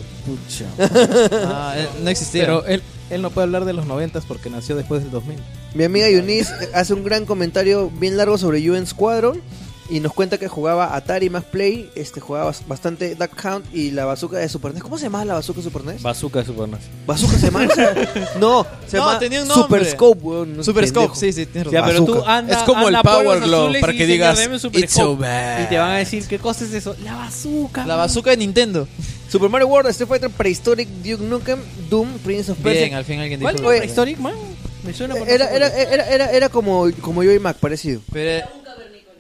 [1.49, 2.43] Ah, eh, no existía.
[2.43, 5.39] Pero él, él no puede hablar de los 90 porque nació después del 2000.
[5.75, 9.41] Mi amiga Eunice hace un gran comentario bien largo sobre UN Squadron
[9.89, 13.91] y nos cuenta que jugaba Atari más Play, este jugaba bas- bastante Duck Hunt y
[13.93, 14.83] la bazooka de Super NES.
[14.83, 16.03] ¿Cómo se llama la bazooka de Super NES?
[16.03, 16.81] Bazooka de Super NES.
[17.07, 17.67] ¿Bazooka se llama?
[18.41, 19.65] no, se No, llama tenía un nombre.
[19.81, 20.57] Super Scope, weón.
[20.57, 20.89] no Super.
[20.89, 22.05] Scope, sí, sí, tienes Ya, razón.
[22.07, 24.81] pero tú anda, Es como el anda Power Glove, para que digas, "Dame un Super
[24.85, 25.23] "It's so Scope".
[25.23, 25.63] bad.
[25.63, 26.97] Y te van a decir, ¿qué cosa es eso?
[27.05, 27.87] La bazooka.
[27.87, 28.89] La bazooka de Nintendo.
[29.29, 31.59] Super Mario World, Street Fighter, Prehistoric, Duke Nukem,
[31.91, 32.83] Doom, Prince of Persia.
[32.85, 33.69] Bien, al fin alguien ¿Cuál dijo.
[33.69, 34.35] Oye, Prehistoric, man?
[34.85, 35.95] Me suena por Era, era, por qué.
[35.95, 38.01] era, era, era como, como yo y Mac, parecido.
[38.13, 38.47] Pero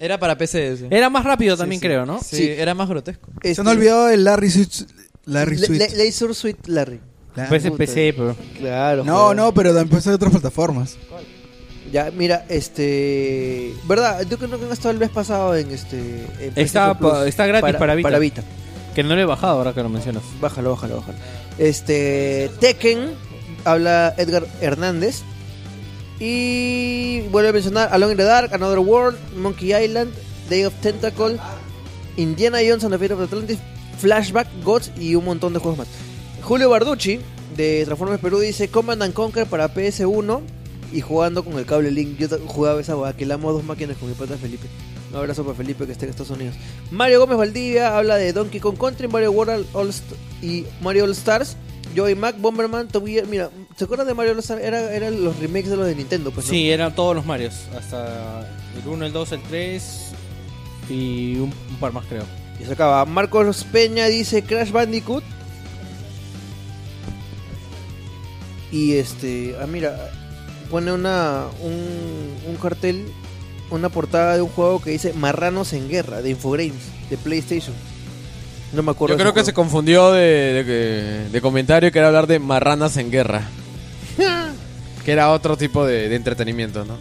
[0.00, 0.86] era para PC ese.
[0.90, 1.86] Era más rápido también, sí.
[1.86, 2.20] creo, ¿no?
[2.20, 2.48] Sí, Sí.
[2.50, 3.28] era más grotesco.
[3.42, 4.84] Se Este, han olvidado el Larry Switch.
[5.26, 5.56] Larry.
[5.56, 7.00] Le- Laser Suite Larry.
[7.34, 7.50] Claro.
[7.50, 8.36] PC, PC, pero...
[8.58, 9.04] Claro.
[9.04, 9.36] No, joder.
[9.36, 10.96] no, pero empezó de otras plataformas.
[11.92, 13.72] Ya, mira, este.
[13.86, 14.24] ¿Verdad?
[14.26, 15.96] Duke Nukem ha estado el mes pasado en este.
[15.98, 17.10] en Está, PlayStation Plus.
[17.12, 18.06] pa- está gratis para, Vita.
[18.08, 18.42] Para Vita.
[18.94, 20.22] Que no lo he bajado ahora que lo mencionas.
[20.40, 21.18] Bájalo, bájalo, bájalo.
[21.58, 22.50] Este.
[22.60, 23.10] Tekken.
[23.64, 25.22] Habla Edgar Hernández.
[26.18, 30.12] Y vuelve a mencionar Alone in the Dark, Another World, Monkey Island,
[30.48, 31.38] Day of Tentacle,
[32.16, 33.58] Indiana Jones and the Fate of Atlantis,
[33.98, 35.88] Flashback, Gods y un montón de juegos más.
[36.42, 37.20] Julio Barducci
[37.56, 40.40] de Transformers Perú dice Command and Conquer para PS1
[40.92, 42.18] y jugando con el cable Link.
[42.18, 44.68] Yo jugaba esa hueá que la amo a dos máquinas con mi pata Felipe.
[45.10, 46.54] Un abrazo para Felipe que está en Estados Unidos.
[46.90, 49.90] Mario Gómez Valdivia habla de Donkey Kong Country, Mario World All
[50.42, 51.56] y Mario All Stars.
[51.96, 53.26] Joey Mac, Bomberman, Gear.
[53.26, 54.62] Mira, ¿se acuerdan de Mario Stars?
[54.62, 56.50] Era, eran los remakes de los de Nintendo, pues, ¿no?
[56.50, 57.54] Sí, eran todos los Marios.
[57.76, 58.40] Hasta
[58.76, 60.10] el 1, el 2, el 3
[60.90, 62.24] y un, un par más, creo.
[62.60, 63.04] Y se acaba.
[63.06, 65.24] Marcos Peña dice Crash Bandicoot.
[68.72, 70.10] Y este, ah mira,
[70.70, 73.06] pone una un, un cartel,
[73.70, 77.74] una portada de un juego que dice Marranos en Guerra de Infogrames de PlayStation.
[78.72, 79.14] No me acuerdo.
[79.14, 83.42] Yo creo que se confundió de, de, comentario que era hablar de marranas en guerra.
[85.04, 86.96] que era otro tipo de, de entretenimiento, ¿no?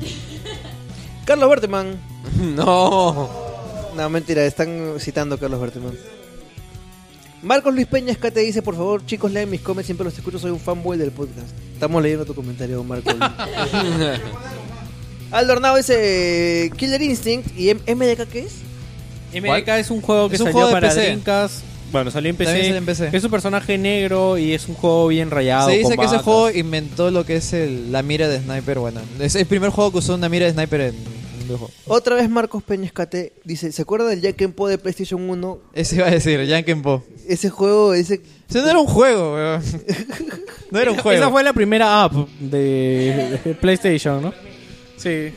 [1.26, 2.00] Carlos Berteman.
[2.56, 3.30] no.
[3.96, 5.94] No, mentira, están citando a Carlos Berteman.
[7.42, 10.52] Marcos Luis Peña Escate dice, por favor, chicos, lean mis comments, siempre los escucho, soy
[10.52, 11.48] un fanboy del podcast.
[11.74, 13.14] Estamos leyendo tu comentario, Marcos.
[15.32, 18.54] Aldo Arnau dice, Killer Instinct y M- MDK, ¿qué es?
[19.42, 21.02] MDK es un juego que Es un salió juego de para PC.
[21.02, 21.64] Dreamcast.
[21.92, 22.46] Bueno, salió en PC.
[22.52, 23.10] También salió en PC.
[23.14, 25.70] Es un personaje negro y es un juego bien rayado.
[25.70, 26.24] Se dice con que ese batas.
[26.24, 28.80] juego inventó lo que es el- la mira de sniper.
[28.80, 31.72] Bueno, es el primer juego que usó una mira de sniper en un videojuego.
[31.88, 35.60] Otra vez Marcos Peña Escate dice, ¿se acuerda del Jack Po de PlayStation 1?
[35.74, 37.04] Ese iba a decir, Janken Po.
[37.28, 38.22] Ese juego, ese...
[38.50, 39.62] Ese no era un juego, weón.
[40.72, 41.18] No era un juego.
[41.22, 44.34] Esa fue la primera app de, de PlayStation, ¿no?
[44.98, 45.32] Sí.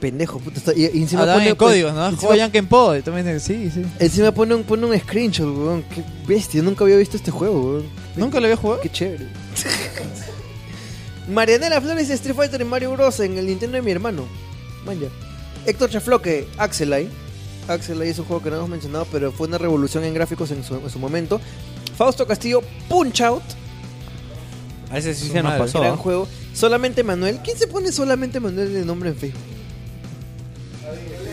[0.00, 1.50] Pendejo, puta, está- y, y encima Hablaban pone...
[1.50, 2.06] en códigos, ¿no?
[2.08, 2.34] encima- Juego
[2.98, 3.82] y También, sí, sí.
[3.98, 5.82] Encima pone un, pone un screenshot, weón.
[5.84, 7.84] Qué bestia, nunca había visto este juego, weón.
[8.16, 8.80] ¿Nunca lo había jugado?
[8.82, 9.26] Qué chévere.
[11.28, 13.18] Marianela Flores Street Fighter y Mario Bros.
[13.20, 14.26] en el Nintendo de mi hermano.
[14.84, 15.06] Manja.
[15.66, 17.08] Héctor Chafloque, Axelay.
[17.68, 20.62] Axelay es un juego que no hemos mencionado, pero fue una revolución en gráficos en
[20.62, 21.40] su, en su momento.
[21.96, 23.42] Fausto Castillo, Punch Out.
[24.90, 25.80] A ese sí se nos pasó.
[25.80, 26.28] Gran juego.
[26.54, 27.40] Solamente Manuel.
[27.42, 29.42] ¿Quién se pone solamente Manuel de nombre en Facebook?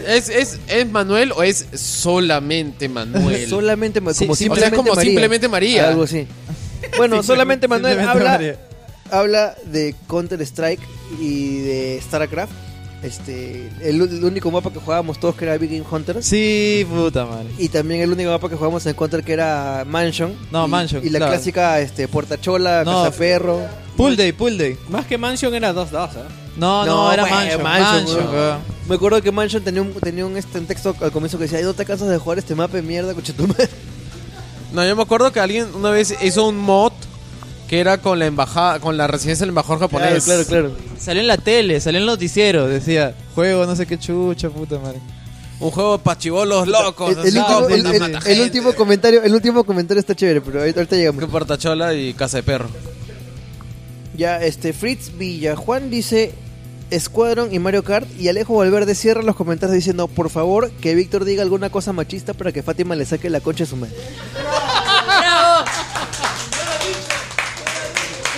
[0.08, 3.46] ¿Es, es, ¿Es Manuel o es solamente Manuel?
[3.50, 5.10] solamente Ma- Sí, como sí, o sea, es simplemente como María.
[5.12, 5.88] simplemente María.
[5.90, 6.28] Algo así.
[6.98, 8.60] Bueno, solamente Manuel Simplemente habla María.
[9.12, 10.82] habla de Counter Strike
[11.20, 12.52] y de StarCraft.
[13.04, 16.26] este el, el único mapa que jugábamos todos que era Big Game Hunters.
[16.26, 17.48] Sí, puta madre.
[17.58, 20.34] Y también el único mapa que jugábamos en Counter que era Mansion.
[20.52, 21.34] No, Y- Mansion, Y la claro.
[21.34, 23.60] clásica este, Portachola, No, Cazaperro.
[23.98, 24.76] Pull Day, Pull Day.
[24.90, 26.43] Más que Mansion era 2-2, ¿eh?
[26.58, 27.64] No, no, era bueno, Mansion.
[27.64, 28.34] Mansion, Mansion, weón.
[28.36, 28.58] weón.
[28.88, 31.58] Me acuerdo que Mansion tenía un, tenía un, este, un texto al comienzo que decía,
[31.60, 33.70] "Ay, no te cansas de jugar este mapa de mierda, coche tu madre".
[34.74, 36.92] No, yo me acuerdo que alguien una vez hizo un mod
[37.68, 40.24] que era con la embajada, con la residencia del embajador japonés.
[40.26, 40.78] Claro, claro, claro.
[41.00, 42.68] Salió en la tele, salió en el noticiero.
[42.68, 45.00] Decía, juego no sé qué chucha, puta madre.
[45.60, 47.12] Un juego para chivolos locos.
[47.18, 50.96] El, el último, el- el- último comentario, el último comentario está chévere, pero ahorita, ahorita
[50.98, 51.24] llegamos.
[51.24, 52.70] Que portachola y casa de perro.
[54.16, 56.34] Ya, este, Fritz Villa, Juan dice
[57.00, 61.26] Squadron y Mario Kart y Alejo Valverde cierra los comentarios diciendo, por favor, que Víctor
[61.26, 63.96] diga alguna cosa machista para que Fátima le saque la concha a su madre.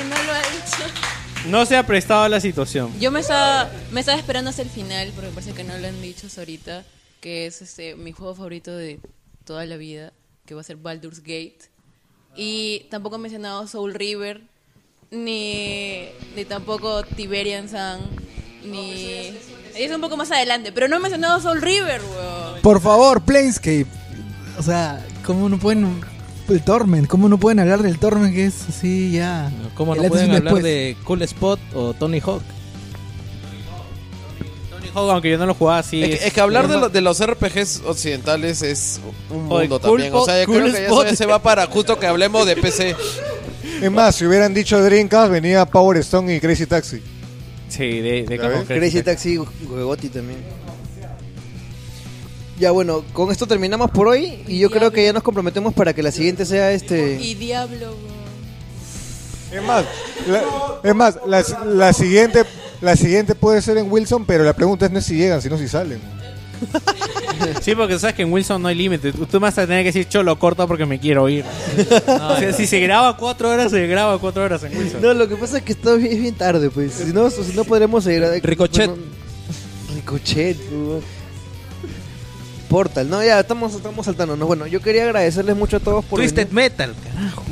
[0.09, 1.49] No lo ha dicho.
[1.49, 2.91] No se ha prestado a la situación.
[2.99, 6.01] Yo me estaba, me estaba esperando hasta el final, porque parece que no lo han
[6.01, 6.83] dicho hasta ahorita,
[7.21, 8.99] que es este mi juego favorito de
[9.45, 10.13] toda la vida,
[10.45, 11.69] que va a ser Baldur's Gate.
[12.35, 14.41] Y tampoco he mencionado Soul River,
[15.11, 17.99] ni, ni tampoco Tiberian Sun,
[18.65, 19.33] ni...
[19.75, 22.61] Es un poco más adelante, pero no he mencionado Soul River, weón.
[22.61, 23.85] Por favor, Planescape.
[24.57, 26.01] O sea, ¿cómo no pueden.
[26.47, 29.51] El Torment, ¿cómo no pueden hablar del Torment que es así ya?
[29.73, 30.63] ¿Cómo no pueden hablar después.
[30.63, 32.41] de Cool Spot o Tony Hawk?
[34.69, 36.03] Tony Hawk, aunque yo no lo jugaba así.
[36.03, 39.81] Es que, es que hablar de, lo- de los RPGs occidentales es un Oye, mundo
[39.81, 40.13] cool también.
[40.15, 41.01] O sea, yo cool creo que ya spot.
[41.05, 42.95] eso ya se va para justo que hablemos de PC.
[43.81, 47.01] Es más, si hubieran dicho Dreamcast, venía Power Stone y Crazy Taxi.
[47.69, 50.39] Sí, de, de Crazy Taxi, Huegotti también.
[52.57, 55.93] Ya bueno, con esto terminamos por hoy y yo creo que ya nos comprometemos para
[55.93, 57.19] que la siguiente sea este...
[57.19, 58.15] Y Diablo, weón.
[59.51, 59.85] Es más,
[60.27, 60.43] la,
[60.83, 62.45] es más la, la siguiente
[62.81, 65.57] la siguiente puede ser en Wilson, pero la pregunta es no es si llegan, sino
[65.57, 65.99] si salen.
[67.61, 69.11] Sí, porque sabes que en Wilson no hay límite.
[69.11, 71.43] Tú vas a tener que decir, cholo, corta porque me quiero ir.
[72.07, 75.01] o sea, si se graba cuatro horas, se graba cuatro horas en Wilson.
[75.01, 76.93] No, lo que pasa es que está bien, bien tarde, pues.
[76.93, 78.23] Si no, si no podremos seguir.
[78.43, 78.87] Ricochet.
[78.87, 79.03] Bueno,
[79.95, 81.01] Ricochet, weón.
[82.69, 84.47] Portal, no, ya estamos, estamos saltándonos.
[84.47, 86.19] Bueno, yo quería agradecerles mucho a todos por.
[86.19, 86.53] Twisted venir.
[86.53, 87.43] Metal, carajo.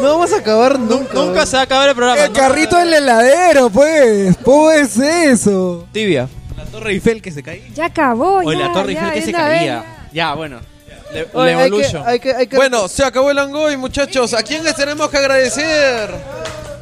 [0.00, 1.14] No vamos a acabar nunca.
[1.14, 1.46] Nunca weón.
[1.46, 2.24] se va a acabar el programa.
[2.24, 4.36] El carrito en el heladero, pues.
[4.42, 5.86] ¿Cómo es eso?
[5.92, 6.28] Tibia.
[6.72, 7.62] Torre Eiffel que se caía.
[7.74, 9.84] Ya acabó, O ya, la Torre ya, Eiffel que se una vez, caía.
[9.84, 10.08] ya.
[10.12, 10.60] Ya, bueno.
[11.12, 12.02] Le- Oye, hay, que, Levolution.
[12.06, 14.32] hay, que, hay, que, Bueno, se acabó el Angoy, muchachos.
[14.34, 16.10] ¿A quién les tenemos que agradecer?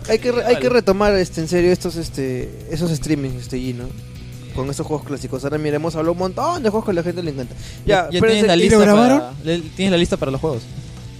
[0.08, 3.84] hay, que, hay que retomar este, en serio estos, este, esos streamings, este, y, ¿no?
[4.54, 5.44] Con esos juegos clásicos.
[5.44, 7.54] Ahora mira, hemos hablado un montón de juegos que a la gente le encanta.
[7.86, 9.34] Ya, ya espérense, tienes la ¿y lista lo para, grabaron?
[9.44, 10.62] le- tienes la lista para los juegos.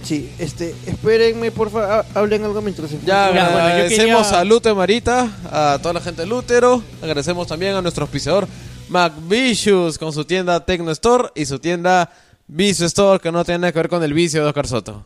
[0.03, 4.73] Sí, este, espérenme, por favor, hablen algo mientras Ya, Ya, bueno, agradecemos quería- a Lute
[4.73, 6.81] Marita, a toda la gente de Lutero.
[7.01, 8.47] Agradecemos también a nuestro auspiciador
[8.89, 12.11] McVicious con su tienda Tecno Store y su tienda
[12.47, 15.05] Vicio Store, que no tiene nada que ver con el vicio de Oscar Soto.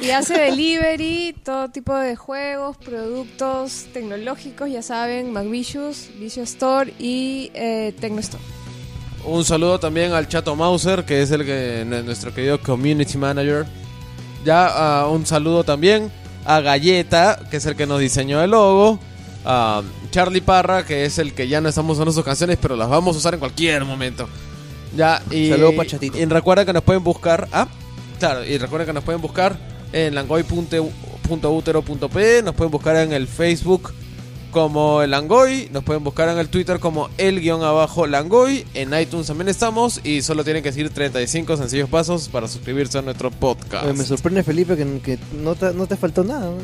[0.00, 7.50] Y hace delivery, todo tipo de juegos, productos tecnológicos, ya saben, McVicious, Vicio Store y
[7.54, 8.42] eh, Tecno Store.
[9.24, 13.66] Un saludo también al Chato Mauser, que es el que nuestro querido community manager.
[14.46, 16.12] Ya ah, un saludo también
[16.44, 19.00] a Galleta, que es el que nos diseñó el logo.
[19.44, 22.88] A Charlie Parra, que es el que ya no estamos usando sus canciones, pero las
[22.88, 24.28] vamos a usar en cualquier momento.
[24.96, 26.16] Ya, y, Saludo pa' Chatito.
[26.16, 27.48] y recuerda que nos pueden buscar.
[27.52, 27.66] Ah,
[28.20, 29.56] claro, y recuerda que nos pueden buscar
[29.92, 32.42] en langoy.utero.p.
[32.44, 33.92] Nos pueden buscar en el Facebook
[34.56, 35.68] como el Langoy.
[35.70, 38.64] Nos pueden buscar en el Twitter como el guion abajo Langoy.
[38.72, 40.00] En iTunes también estamos.
[40.02, 43.84] Y solo tienen que seguir 35 sencillos pasos para suscribirse a nuestro podcast.
[43.84, 46.46] Oye, me sorprende, Felipe, que, que no, te, no te faltó nada.
[46.46, 46.56] ¿no?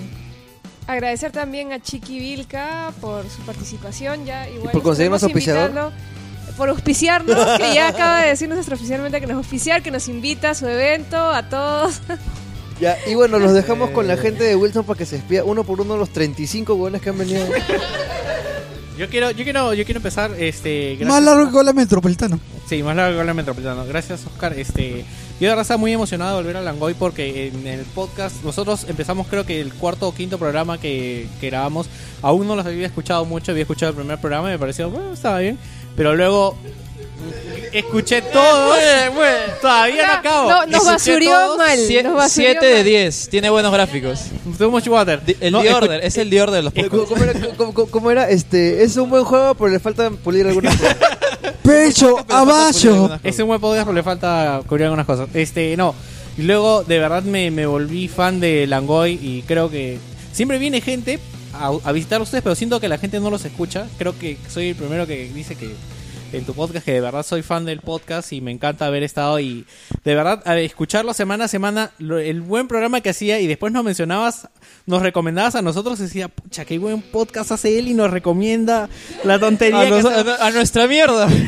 [0.87, 4.25] Agradecer también a Chiqui Vilca por su participación.
[4.25, 5.93] Ya igual por lo conseguirnos auspiciador?
[6.57, 10.55] Por auspiciarnos, que ya acaba de decirnos extraoficialmente que nos auspiciar, que nos invita a
[10.55, 12.01] su evento, a todos.
[12.83, 15.63] Ya, y bueno, los dejamos con la gente de Wilson para que se espía uno
[15.63, 17.47] por uno los 35 hueones que han venido.
[18.99, 22.39] Yo quiero, yo quiero, yo quiero empezar, este, gracias Más largo que la Metropolitano.
[22.69, 23.85] Sí, más largo que el metropolitano.
[23.87, 24.53] Gracias, Oscar.
[24.53, 25.05] Este,
[25.41, 28.85] yo de verdad estaba muy emocionado de volver a Langoy porque en el podcast nosotros
[28.89, 31.89] empezamos creo que el cuarto o quinto programa que, que grabamos.
[32.21, 35.15] Aún no los había escuchado mucho, había escuchado el primer programa y me pareció, bueno,
[35.15, 35.59] estaba bien.
[35.97, 36.57] Pero luego
[37.73, 38.75] escuché todo.
[39.61, 40.51] Todavía no acabo.
[40.51, 41.79] No, nos Escuché basurió mal.
[41.79, 42.85] Sie- nos basurió 7 de mal.
[42.85, 43.29] 10.
[43.29, 44.21] Tiene buenos gráficos.
[44.59, 45.25] Too much water.
[45.25, 46.05] Di- El No, The escu- Order.
[46.05, 47.09] Es el The Order de los ¿Cómo, podcasts.
[47.09, 47.55] cómo era?
[47.57, 48.29] ¿Cómo- cómo- cómo era?
[48.31, 50.97] Este, es un buen juego, pero le falta pulir algunas cosas.
[51.63, 53.19] Pecho abajo.
[53.23, 55.29] Es un buen podcast, pero le falta cubrir algunas cosas.
[55.35, 55.95] Este, no.
[56.37, 59.99] Y luego, de verdad, me, me volví fan de Langoy y creo que
[60.33, 61.19] siempre viene gente
[61.55, 63.87] a, a visitar a ustedes, pero siento que la gente no los escucha.
[63.99, 65.71] Creo que soy el primero que dice que
[66.33, 69.39] en tu podcast que de verdad soy fan del podcast y me encanta haber estado
[69.41, 69.67] y
[70.05, 73.47] de verdad a ver, escucharlo semana a semana, lo- el buen programa que hacía y
[73.47, 74.49] después nos mencionabas,
[74.87, 78.89] nos recomendabas a nosotros y decía, pucha, qué buen podcast hace él y nos recomienda
[79.25, 80.31] la tontería A, que nos- hace".
[80.31, 81.29] a- a nuestra mierda.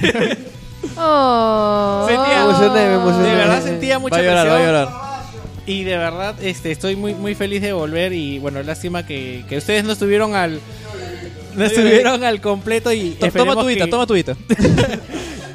[0.96, 2.04] Oh.
[2.08, 3.28] Sentía- Me emocioné, me emocioné.
[3.28, 4.66] De verdad sentía mucha va a llorar, va a presión.
[4.74, 4.88] llorar.
[5.66, 9.56] Y de verdad, este, estoy muy, muy feliz de volver y bueno, lástima que, que
[9.56, 10.60] ustedes no estuvieron al,
[11.57, 14.36] no estuvieron al completo y To- Toma esperemos tu guita, que- toma tu guita.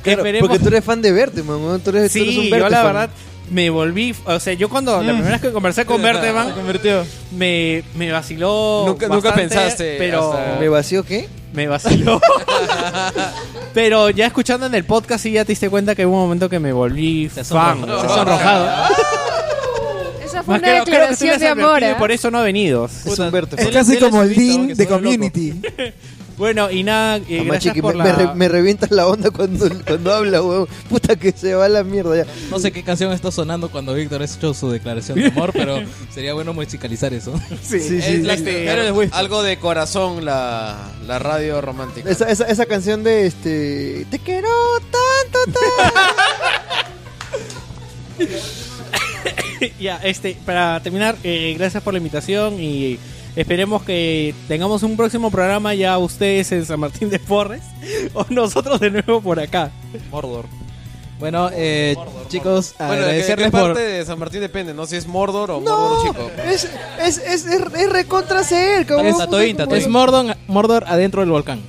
[0.02, 1.80] Claro, esperemos- porque tú eres fan de Berteman, ¿no?
[1.80, 2.72] Tú eres, tú eres Sí, un yo Berteman.
[2.72, 3.10] la verdad
[3.52, 7.04] me volví, o sea, yo cuando la primera vez que conversé con Se Berteman convirtió.
[7.36, 11.28] me, me vaciló Nunca- nunca bastante, pensaste pero hasta- ¿Me vació qué?
[11.52, 12.22] me vaciló.
[13.74, 16.48] pero ya escuchando en el podcast sí ya te diste cuenta que hubo un momento
[16.50, 18.02] que me volví Se fan, sonrojó.
[18.02, 18.68] se sonrojado.
[20.30, 21.66] Esa fue Más una creo- creo que tú declaración de amor.
[21.70, 21.96] advertido ¿eh?
[22.00, 22.86] por eso no ha venido.
[22.86, 23.06] Es.
[23.06, 24.88] Es casi como el Dean de vuelve.
[24.88, 25.54] Community.
[26.40, 28.04] Bueno, y nada, eh, gracias por me, la...
[28.06, 30.70] me re- me revientas la onda cuando, cuando habla, weón.
[30.88, 32.26] Puta que se va a la mierda ya.
[32.50, 35.84] No sé qué canción está sonando cuando Víctor ha hecho su declaración de amor, pero
[36.14, 37.34] sería bueno musicalizar eso.
[37.62, 38.38] Sí, Sí, Es la
[39.18, 42.10] algo de corazón la, la radio romántica.
[42.10, 44.08] Esa, esa, esa canción de este.
[44.10, 44.48] Te quiero
[44.80, 45.40] tanto,
[48.18, 48.69] tanto.
[49.80, 53.00] ya, este, para terminar, eh, gracias por la invitación y
[53.36, 57.64] esperemos que tengamos un próximo programa ya ustedes en San Martín de Porres
[58.14, 59.72] o nosotros de nuevo por acá.
[60.12, 60.46] Mordor.
[61.20, 61.98] Bueno, eh,
[62.30, 63.74] chicos, Bueno, ¿de qué, agradecerles qué por...
[63.74, 64.74] parte de San Martín depende?
[64.74, 66.32] No si es Mordor o No, Mordor chico.
[66.46, 66.64] es,
[67.02, 69.76] es, es, es, es recontra Tatooine, como-.
[69.76, 71.62] Es Mordor, Mordor adentro del volcán.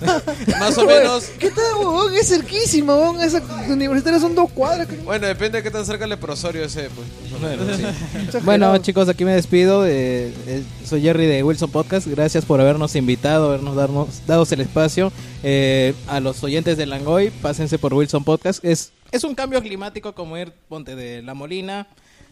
[0.60, 1.24] Más o menos.
[1.38, 2.14] ¿Qué tal, weón?
[2.14, 3.20] Es cerquísima, weón.
[3.20, 4.86] Esa universitaria son dos cuadras.
[4.86, 5.02] creo.
[5.02, 7.32] Bueno, depende de qué tan cerca el leprosorio ese, pues.
[7.32, 8.38] más o menos, sí.
[8.44, 9.86] Bueno, chicos, aquí me despido.
[9.86, 12.06] eh, eh, soy Jerry de Wilson Podcast.
[12.06, 15.12] Gracias por habernos invitado, habernos darnos, dados el espacio.
[15.42, 18.64] Eh, a los oyentes de Langoy, pásense por Wilson Podcast.
[18.64, 21.86] Es, es un cambio climático como ir, ponte, de La Molina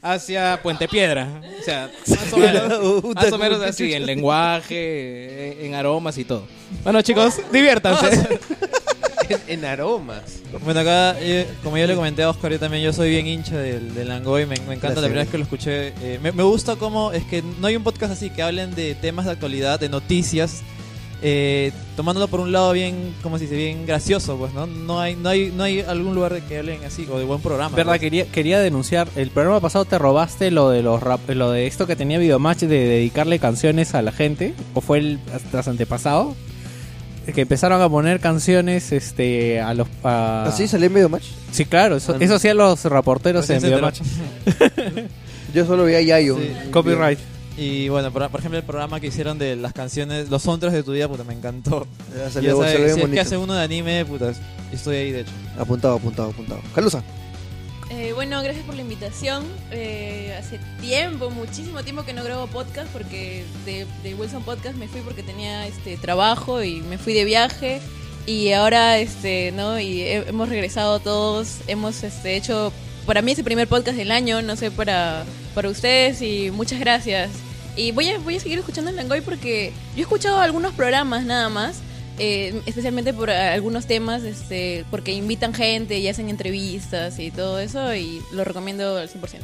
[0.05, 1.41] hacia Puente Piedra.
[1.61, 6.47] O sea, más o menos, más o así, en lenguaje, en aromas y todo.
[6.85, 8.39] Bueno, chicos, diviértanse.
[9.31, 10.41] en, en aromas.
[10.63, 13.57] Bueno, acá, eh, como yo le comenté a Oscar, yo también yo soy bien hincha
[13.57, 15.89] del, del Langoy, me, me encanta Gracias, la primera vez que lo escuché.
[16.03, 18.95] eh, me, me gusta cómo es que no hay un podcast así que hablen de
[18.95, 20.63] temas de actualidad, de noticias,
[21.27, 24.67] eh, tomándolo por un lado bien, como se dice, bien gracioso, pues, ¿no?
[24.67, 27.41] No hay, no hay, no hay algún lugar de que hablen así, o de buen
[27.41, 27.75] programa.
[27.75, 28.01] Verdad, pues.
[28.03, 31.87] quería, quería denunciar, el programa pasado te robaste lo de los rap, lo de esto
[31.87, 35.19] que tenía Videomatch de dedicarle canciones a la gente, o fue el
[35.51, 36.37] tras antepasado,
[37.35, 41.25] que empezaron a poner canciones este a los a- ¿Así salió en medio match?
[41.53, 44.01] Sí, claro, eso, eso hacían los reporteros en Recién se Videomatch.
[45.55, 46.37] Yo solo veía a Yayo.
[46.37, 46.71] Sí.
[46.71, 47.19] Copyright.
[47.57, 50.83] Y bueno, por, por ejemplo, el programa que hicieron de las canciones, los soundtracks de
[50.83, 51.87] tu vida, puta, me encantó.
[52.11, 54.33] Ya Ya sabes, salió bien si es que hace uno de anime, puta,
[54.73, 55.31] estoy ahí de hecho.
[55.59, 56.61] Apuntado, apuntado, apuntado.
[56.75, 57.03] Calusa.
[57.91, 59.45] Eh, bueno, gracias por la invitación.
[59.71, 64.89] Eh, hace tiempo, muchísimo tiempo que no grabo podcast porque de, de Wilson Podcast me
[64.89, 67.81] fui porque tenía este trabajo y me fui de viaje
[68.27, 72.73] y ahora este no y he- hemos regresado todos, hemos este hecho
[73.07, 75.25] para mí es el primer podcast del año, no sé para
[75.55, 77.31] para ustedes y muchas gracias.
[77.77, 81.25] Y voy a voy a seguir escuchando el Langoy porque yo he escuchado algunos programas
[81.25, 81.77] nada más.
[82.19, 87.95] eh, especialmente por algunos temas, este, porque invitan gente y hacen entrevistas y todo eso,
[87.95, 89.41] y lo recomiendo al 100%.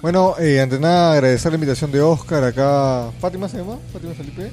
[0.00, 3.10] Bueno, eh, ante nada agradecer la invitación de Oscar acá.
[3.20, 3.78] ¿Fátima se llama?
[3.92, 4.50] ¿Fátima Felipe?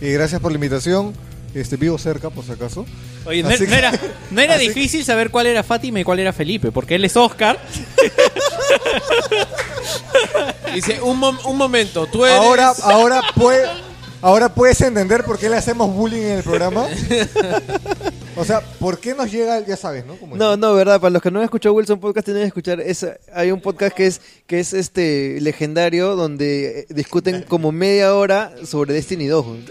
[0.00, 1.12] Eh, gracias por la invitación.
[1.54, 2.84] Este, vivo cerca, por si acaso.
[3.24, 3.92] Oye, no, Así no que- era,
[4.30, 7.04] no era así que- difícil saber cuál era Fátima y cuál era Felipe, porque él
[7.04, 7.58] es Oscar.
[10.74, 12.38] Dice, un, mom- un momento, tú eres...
[12.38, 13.66] Ahora, ahora, puede,
[14.22, 16.86] ahora puedes entender por qué le hacemos bullying en el programa.
[18.36, 20.14] O sea, ¿por qué nos llega, ya sabes, ¿no?
[20.16, 22.80] Como No, no, verdad, para los que no han escuchado Wilson Podcast tienen que escuchar
[22.80, 28.14] esa, hay un podcast que es que es este legendario donde eh, discuten como media
[28.14, 29.44] hora sobre Destiny 2.
[29.44, 29.64] güey.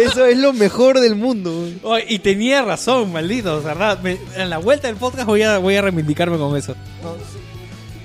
[0.00, 1.68] Eso es lo mejor del mundo.
[1.84, 4.00] Oye, y tenía razón, maldito, ¿verdad?
[4.00, 6.74] Me- en la vuelta del podcast voy a, voy a reivindicarme con eso.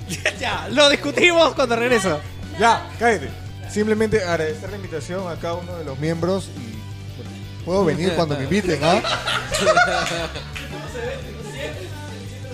[0.40, 2.20] ya, lo discutimos cuando regreso.
[2.60, 3.30] Ya, cállate.
[3.80, 6.76] Simplemente agradecer la invitación a cada uno de los miembros y
[7.16, 7.32] bueno,
[7.64, 9.02] puedo venir cuando me inviten, ¿ah?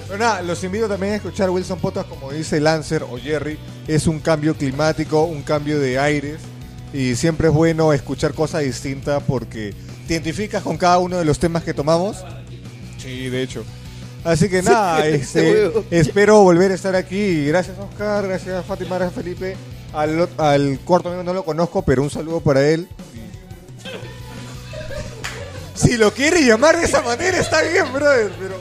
[0.07, 3.57] Pero nada, los invito también a escuchar Wilson Podcast, como dice Lancer o Jerry.
[3.87, 6.41] Es un cambio climático, un cambio de aires.
[6.93, 9.73] Y siempre es bueno escuchar cosas distintas porque
[10.07, 12.23] te identificas con cada uno de los temas que tomamos.
[12.99, 13.65] Sí, de hecho.
[14.23, 17.47] Así que nada, este, espero volver a estar aquí.
[17.47, 19.57] Gracias Oscar, gracias Fátima, gracias Felipe.
[19.95, 22.87] Al, al cuarto amigo no lo conozco, pero un saludo para él.
[25.73, 28.31] Si lo quiere llamar de esa manera, está bien, brother.
[28.39, 28.55] Pero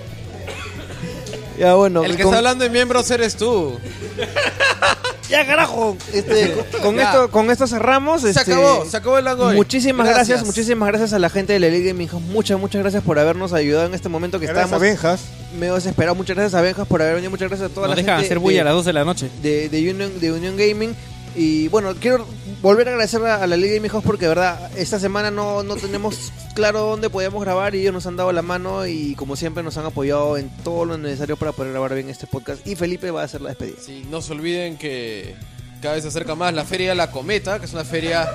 [1.59, 2.03] Ya, bueno.
[2.05, 3.79] El que con- está hablando de miembros eres tú.
[5.31, 5.97] ¡Ya, carajo!
[6.13, 7.05] Este, con, Ya.
[7.11, 8.23] esto, con esto cerramos.
[8.23, 9.55] Se este, acabó, se acabó el Langoy.
[9.57, 10.45] Muchísimas gracias.
[10.45, 12.23] muchísimas gracias a la gente de la Liga Gaming House.
[12.23, 15.21] Muchas, muchas gracias por habernos ayudado en este momento que gracias a estamos Benjas.
[15.59, 16.17] medio desesperados.
[16.17, 17.31] Muchas gracias a Benjas por haber venido.
[17.31, 18.93] Muchas gracias a toda Nos la dejan gente hacer bulla de- a las 12 de
[18.93, 19.31] la noche.
[19.41, 20.95] de, de Union, de Union Gaming.
[21.37, 22.27] Y bueno, quiero
[22.63, 25.77] volver a agradecer a, la Liga Gaming House porque, de verdad, esta semana no, no
[25.77, 29.63] tenemos claro dónde podíamos grabar y ellos nos han dado la mano y, como siempre,
[29.65, 32.65] nos han apoyado en todo lo necesario para poder grabar bien este podcast.
[32.67, 33.77] Y Felipe va a hacer la despedida.
[33.85, 35.35] Sí, no se olviden que
[35.83, 38.29] cada vez se acerca más la Feria de la Cometa, que es una feria...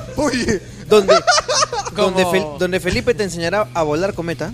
[0.87, 1.13] Donde,
[1.95, 4.51] donde, Fel- donde Felipe te enseñará a volar cometa.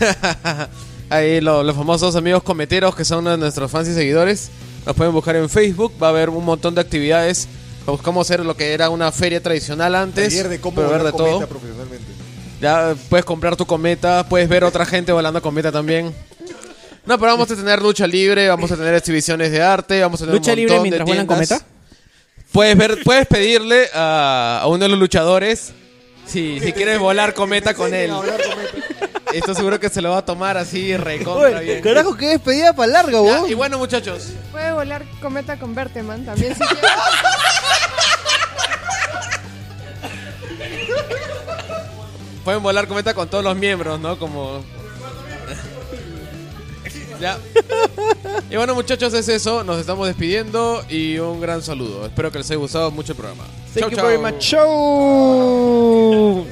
[1.10, 4.50] Ahí lo- los famosos amigos cometeros que son de nuestros fans y seguidores.
[4.84, 7.48] Nos pueden buscar en Facebook, va a haber un montón de actividades.
[7.86, 10.28] Buscamos hacer lo que era una feria tradicional antes.
[10.28, 11.48] taller de cómo pero ver volar de cometa todo.
[11.48, 12.04] profesionalmente.
[12.60, 16.14] Ya puedes comprar tu cometa, puedes ver otra gente volando cometa también.
[17.06, 20.24] No, pero vamos a tener lucha libre, vamos a tener exhibición de arte, vamos a
[20.24, 21.60] tener ¿Lucha un libre montón de mientras vuelan cometa?
[22.52, 25.72] Puedes ver, puedes pedirle a, a uno de los luchadores
[26.26, 28.10] si, si quieres volar cometa con él.
[29.32, 31.80] Esto seguro que se lo va a tomar así recontra bien.
[31.82, 33.50] carajo, qué despedida para larga, Ya, weón.
[33.50, 36.80] y bueno, muchachos, Puede volar cometa con Berteman también si quiere.
[42.48, 44.18] pueden volar cometa con todos los miembros, ¿no?
[44.18, 44.64] Como
[47.20, 47.36] Ya.
[48.48, 49.62] Y bueno, muchachos, es eso.
[49.64, 52.06] Nos estamos despidiendo y un gran saludo.
[52.06, 53.44] Espero que les haya gustado mucho el programa.
[53.74, 54.38] Thank Chau, you very much.
[54.38, 56.46] Chau.